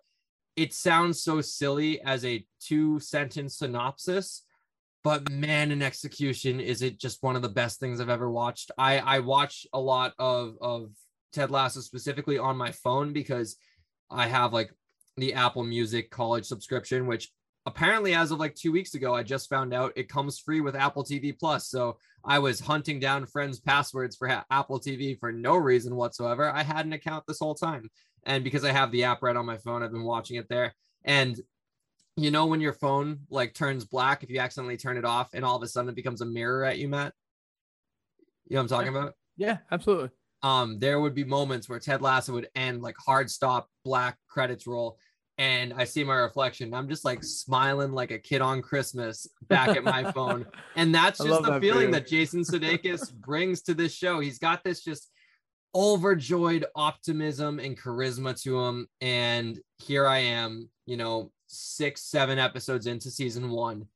It 0.57 0.73
sounds 0.73 1.23
so 1.23 1.41
silly 1.41 2.01
as 2.03 2.25
a 2.25 2.45
two 2.61 3.01
sentence 3.01 3.59
synopsis, 3.59 4.45
but 5.03 5.31
man, 5.31 5.73
in 5.73 5.83
execution, 5.83 6.61
is 6.61 6.83
it 6.83 7.01
just 7.01 7.23
one 7.23 7.37
of 7.37 7.43
the 7.43 7.49
best 7.49 7.81
things 7.81 8.01
I've 8.01 8.09
ever 8.09 8.31
watched. 8.31 8.71
I 8.79 8.99
I 8.99 9.19
watch 9.21 9.67
a 9.73 9.81
lot 9.81 10.15
of 10.19 10.57
of 10.61 10.91
Ted 11.33 11.51
Lasso 11.51 11.81
specifically 11.81 12.39
on 12.39 12.57
my 12.57 12.71
phone 12.71 13.13
because 13.13 13.57
I 14.13 14.27
have 14.27 14.53
like 14.53 14.73
the 15.17 15.35
Apple 15.35 15.65
Music 15.65 16.11
college 16.11 16.45
subscription, 16.45 17.07
which 17.07 17.31
apparently 17.67 18.15
as 18.15 18.31
of 18.31 18.41
like 18.41 18.55
two 18.55 18.73
weeks 18.73 18.95
ago 18.95 19.15
i 19.15 19.23
just 19.23 19.49
found 19.49 19.73
out 19.73 19.93
it 19.95 20.09
comes 20.09 20.39
free 20.39 20.61
with 20.61 20.75
apple 20.75 21.05
tv 21.05 21.37
plus. 21.39 21.69
So 21.69 21.97
i 22.25 22.39
was 22.39 22.61
hunting 22.61 22.99
down 22.99 23.27
friends 23.27 23.61
passwords 23.61 24.17
for 24.17 24.29
ha- 24.29 24.45
apple 24.51 24.81
tv 24.81 25.19
for 25.19 25.33
no 25.33 25.57
reason 25.57 25.95
whatsoever. 25.95 26.51
I 26.51 26.63
had 26.63 26.87
an 26.87 26.93
account 26.93 27.25
this 27.27 27.39
whole 27.39 27.55
time. 27.55 27.89
And 28.25 28.45
because 28.45 28.65
i 28.65 28.73
have 28.73 28.91
the 28.91 29.05
app 29.05 29.23
right 29.23 29.37
on 29.37 29.47
my 29.47 29.59
phone 29.59 29.83
i've 29.83 29.93
been 29.93 30.05
watching 30.05 30.37
it 30.37 30.49
there. 30.49 30.75
And 31.05 31.41
you 32.17 32.31
know 32.31 32.47
when 32.47 32.61
your 32.61 32.75
phone 32.75 33.21
like 33.31 33.55
turns 33.55 33.85
black 33.85 34.23
if 34.23 34.31
you 34.31 34.39
accidentally 34.39 34.77
turn 34.77 34.97
it 34.97 35.05
off 35.05 35.31
and 35.33 35.45
all 35.45 35.57
of 35.57 35.63
a 35.63 35.69
sudden 35.69 35.89
it 35.91 35.97
becomes 35.97 36.21
a 36.21 36.27
mirror 36.27 36.65
at 36.65 36.79
you 36.79 36.89
matt? 36.89 37.13
You 38.49 38.57
know 38.57 38.63
what 38.63 38.73
i'm 38.73 38.79
talking 38.79 38.97
about? 38.97 39.15
Yeah 39.37 39.59
absolutely 39.71 40.11
um 40.43 40.79
there 40.79 41.01
would 41.01 41.15
be 41.15 41.25
moments 41.25 41.69
where 41.69 41.79
ted 41.79 42.03
lasso 42.03 42.33
would 42.33 42.49
end 42.55 42.83
like 42.83 42.97
hard 42.99 43.31
stop 43.31 43.69
black 43.85 44.17
credits 44.29 44.67
roll 44.67 44.99
and 45.39 45.73
I 45.73 45.85
see 45.85 46.05
my 46.05 46.15
reflection. 46.15 46.75
I'm 46.75 46.89
just 46.89 47.05
like 47.05 47.25
smiling 47.25 47.93
like 47.93 48.11
a 48.11 48.19
kid 48.19 48.43
on 48.43 48.61
Christmas 48.63 49.27
back 49.49 49.71
at 49.71 49.83
my 49.83 50.13
phone. 50.13 50.47
And 50.77 50.95
that's 50.95 51.19
just 51.19 51.43
the 51.43 51.53
that 51.53 51.61
feeling 51.61 51.91
that 51.93 52.07
Jason 52.07 52.43
Sudeikis 52.43 53.13
brings 53.21 53.63
to 53.63 53.75
this 53.75 53.95
show. 53.95 54.21
He's 54.21 54.39
got 54.39 54.63
this 54.63 54.85
just 54.85 55.11
overjoyed 55.75 56.67
optimism 56.77 57.59
and 57.59 57.81
charisma 57.81 58.41
to 58.43 58.61
him. 58.61 58.87
And 59.01 59.59
here 59.79 60.07
I 60.07 60.19
am, 60.19 60.69
you 60.87 60.97
know, 60.97 61.33
six, 61.47 62.03
seven 62.03 62.39
episodes 62.39 62.87
into 62.87 63.11
season 63.11 63.51
one, 63.51 63.87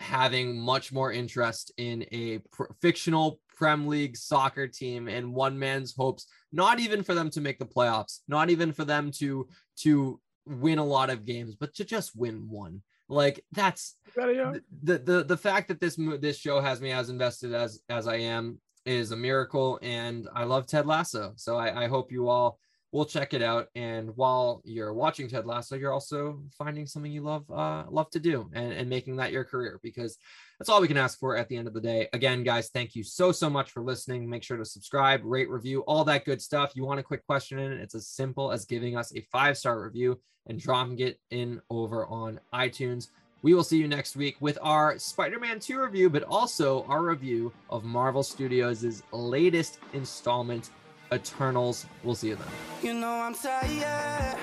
having 0.00 0.58
much 0.58 0.92
more 0.92 1.12
interest 1.12 1.72
in 1.76 2.04
a 2.10 2.38
pr- 2.50 2.72
fictional 2.80 3.38
Prem 3.54 3.86
League 3.86 4.16
soccer 4.16 4.66
team 4.66 5.06
and 5.06 5.34
one 5.34 5.58
man's 5.58 5.94
hopes, 5.94 6.26
not 6.52 6.80
even 6.80 7.02
for 7.02 7.14
them 7.14 7.28
to 7.30 7.40
make 7.40 7.58
the 7.58 7.66
playoffs, 7.66 8.20
not 8.26 8.48
even 8.50 8.72
for 8.72 8.84
them 8.84 9.10
to 9.12 9.46
to 9.76 10.18
win 10.46 10.78
a 10.78 10.84
lot 10.84 11.10
of 11.10 11.26
games, 11.26 11.54
but 11.54 11.74
to 11.74 11.84
just 11.84 12.16
win 12.16 12.48
one. 12.48 12.82
Like 13.08 13.44
that's 13.52 13.96
the 14.14 14.62
the 14.82 14.98
the, 14.98 15.24
the 15.24 15.36
fact 15.36 15.68
that 15.68 15.80
this 15.80 15.96
this 16.20 16.38
show 16.38 16.60
has 16.60 16.80
me 16.80 16.92
as 16.92 17.10
invested 17.10 17.52
as 17.52 17.80
as 17.90 18.08
I 18.08 18.16
am 18.16 18.58
is 18.86 19.12
a 19.12 19.16
miracle, 19.16 19.78
and 19.82 20.28
I 20.34 20.44
love 20.44 20.66
Ted 20.66 20.86
Lasso. 20.86 21.34
So 21.36 21.56
I, 21.58 21.84
I 21.84 21.88
hope 21.88 22.10
you 22.10 22.28
all 22.28 22.58
will 22.92 23.04
check 23.04 23.34
it 23.34 23.42
out. 23.42 23.68
And 23.74 24.10
while 24.16 24.62
you're 24.64 24.92
watching 24.92 25.28
Ted 25.28 25.46
Lasso, 25.46 25.76
you're 25.76 25.92
also 25.92 26.42
finding 26.56 26.86
something 26.86 27.12
you 27.12 27.22
love 27.22 27.50
uh, 27.50 27.84
love 27.88 28.10
to 28.10 28.20
do 28.20 28.50
and, 28.52 28.72
and 28.72 28.88
making 28.88 29.16
that 29.16 29.32
your 29.32 29.44
career 29.44 29.78
because 29.82 30.16
that's 30.58 30.68
all 30.68 30.80
we 30.80 30.88
can 30.88 30.96
ask 30.96 31.18
for 31.18 31.36
at 31.36 31.48
the 31.48 31.56
end 31.56 31.68
of 31.68 31.74
the 31.74 31.80
day. 31.80 32.08
Again, 32.12 32.42
guys, 32.42 32.68
thank 32.68 32.94
you 32.94 33.02
so 33.02 33.32
so 33.32 33.48
much 33.48 33.70
for 33.70 33.82
listening. 33.82 34.28
Make 34.28 34.42
sure 34.42 34.56
to 34.56 34.64
subscribe, 34.64 35.20
rate, 35.24 35.48
review, 35.48 35.80
all 35.82 36.04
that 36.04 36.24
good 36.24 36.42
stuff. 36.42 36.72
You 36.74 36.84
want 36.84 37.00
a 37.00 37.04
quick 37.04 37.24
question 37.26 37.58
in 37.58 37.72
it? 37.72 37.80
It's 37.80 37.94
as 37.94 38.08
simple 38.08 38.50
as 38.50 38.64
giving 38.64 38.96
us 38.96 39.14
a 39.14 39.26
five 39.32 39.56
star 39.56 39.82
review 39.82 40.20
and 40.46 40.58
dropping 40.58 40.98
it 40.98 41.20
in 41.30 41.60
over 41.70 42.06
on 42.06 42.40
iTunes. 42.52 43.08
We 43.42 43.54
will 43.54 43.64
see 43.64 43.78
you 43.78 43.88
next 43.88 44.16
week 44.16 44.36
with 44.40 44.58
our 44.60 44.98
Spider-Man 44.98 45.60
2 45.60 45.80
review, 45.80 46.10
but 46.10 46.24
also 46.24 46.84
our 46.88 47.02
review 47.02 47.50
of 47.70 47.84
Marvel 47.84 48.22
Studios' 48.22 49.02
latest 49.12 49.78
installment, 49.94 50.68
Eternals. 51.12 51.86
We'll 52.04 52.14
see 52.14 52.28
you 52.28 52.36
then. 52.36 52.46
You 52.82 52.94
know 52.94 53.12
I'm 53.12 53.34
tired 53.34 54.38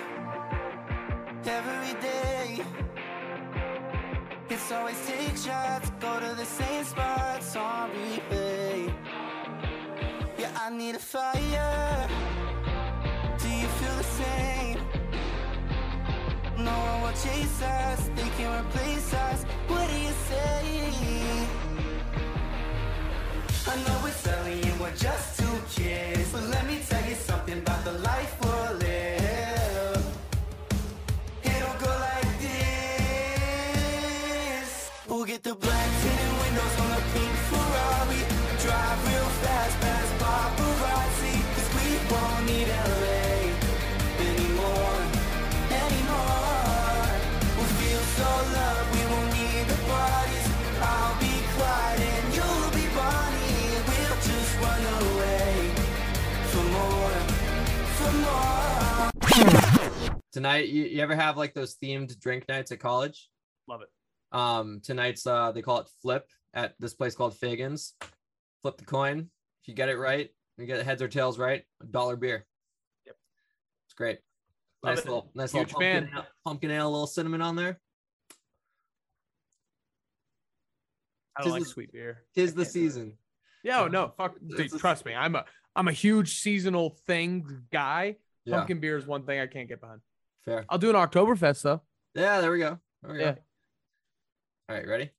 every 1.46 1.94
day. 2.02 2.62
It's 4.50 4.72
always 4.72 5.00
take 5.06 5.38
shots, 5.38 5.90
go 6.00 6.20
to 6.20 6.36
the 6.36 6.46
same 6.46 6.84
spots 6.84 7.56
on 7.56 7.92
replay. 7.92 8.94
Yeah, 10.38 10.52
I 10.60 10.70
need 10.70 10.96
a 10.96 11.00
fire. 11.00 12.08
Do 13.40 13.50
you 13.50 13.68
feel 13.68 13.96
the 13.96 14.04
same? 14.04 14.80
No 16.58 16.72
one 16.72 17.02
will 17.02 17.18
chase 17.24 17.62
us, 17.62 18.10
they 18.16 18.30
can 18.38 18.66
replace 18.66 19.14
us. 19.14 19.44
What 19.68 19.90
do 19.90 19.98
you 19.98 20.12
say? 20.30 21.47
I 23.70 23.76
know 23.84 24.06
it's 24.06 24.26
early 24.28 24.62
and 24.62 24.80
we're 24.80 24.96
just 24.96 25.40
two 25.40 25.60
kids, 25.70 26.32
but 26.32 26.44
let 26.44 26.66
me 26.66 26.80
tell 26.88 27.06
you 27.06 27.16
something 27.16 27.58
about 27.58 27.84
the 27.84 27.94
life 28.00 28.34
we'll 28.42 28.74
live. 28.76 29.17
Tonight, 60.38 60.68
you, 60.70 60.84
you 60.84 61.02
ever 61.02 61.16
have 61.16 61.36
like 61.36 61.56
those 61.56 61.78
themed 61.84 62.20
drink 62.20 62.48
nights 62.48 62.72
at 62.72 62.80
college? 62.80 63.28
Love 63.68 63.82
it. 63.82 63.88
Um, 64.32 64.82
tonight's 64.84 65.26
uh 65.26 65.52
they 65.52 65.64
call 65.64 65.80
it 65.80 65.90
flip 66.04 66.30
at 66.54 66.76
this 66.78 66.94
place 66.94 67.16
called 67.16 67.34
Fagans. 67.34 67.94
Flip 68.62 68.78
the 68.78 68.86
coin. 68.86 69.32
If 69.64 69.68
you 69.68 69.74
get 69.74 69.90
it 69.90 69.98
right, 69.98 70.30
you 70.60 70.68
get 70.68 70.86
heads 70.86 71.02
or 71.02 71.08
tails 71.08 71.40
right, 71.40 71.64
a 71.82 71.88
dollar 71.88 72.16
beer. 72.18 72.46
Yep. 73.08 73.16
It's 73.88 73.96
great. 73.96 74.20
Love 74.84 74.98
nice 74.98 75.00
it. 75.00 75.08
little 75.08 75.32
nice 75.34 75.52
Huge 75.54 75.74
little 75.74 75.80
pumpkin, 75.80 76.06
fan. 76.06 76.16
ale, 76.16 76.26
pumpkin 76.46 76.70
ale, 76.70 76.88
a 76.88 76.92
little 76.92 77.08
cinnamon 77.08 77.42
on 77.42 77.56
there. 77.56 77.80
I 81.36 81.42
Tis 81.42 81.46
don't 81.46 81.52
like 81.54 81.64
the- 81.64 81.70
sweet 81.70 81.92
beer. 81.92 82.26
Tis 82.36 82.54
the 82.54 82.62
can't 82.62 82.74
do 82.74 82.80
it. 82.80 82.84
season. 82.84 83.14
Yeah, 83.64 83.82
oh, 83.82 83.88
no, 83.88 84.14
fuck. 84.16 84.36
Dude, 84.48 84.72
a- 84.72 84.78
trust 84.78 85.04
me, 85.04 85.16
I'm 85.16 85.34
a 85.36 85.46
I'm 85.76 85.88
a 85.88 85.92
huge 85.94 86.38
seasonal 86.42 86.92
thing 87.08 87.64
guy. 87.72 88.18
Yeah, 88.46 88.58
Pumpkin 88.58 88.80
beer 88.80 88.98
is 88.98 89.08
one 89.08 89.26
thing 89.26 89.40
I 89.40 89.48
can't 89.48 89.68
get 89.68 89.82
behind. 89.82 90.02
Fair. 90.48 90.66
I'll 90.70 90.78
do 90.78 90.90
an 90.90 90.96
Oktoberfest 90.96 91.62
though. 91.62 91.82
Yeah, 92.16 92.42
there 92.42 92.52
we 92.52 92.60
go. 92.60 92.80
There 93.04 93.14
we 93.14 93.20
Yeah. 93.20 93.32
go. 93.34 93.42
All 94.70 94.76
right, 94.76 94.88
ready? 94.88 95.12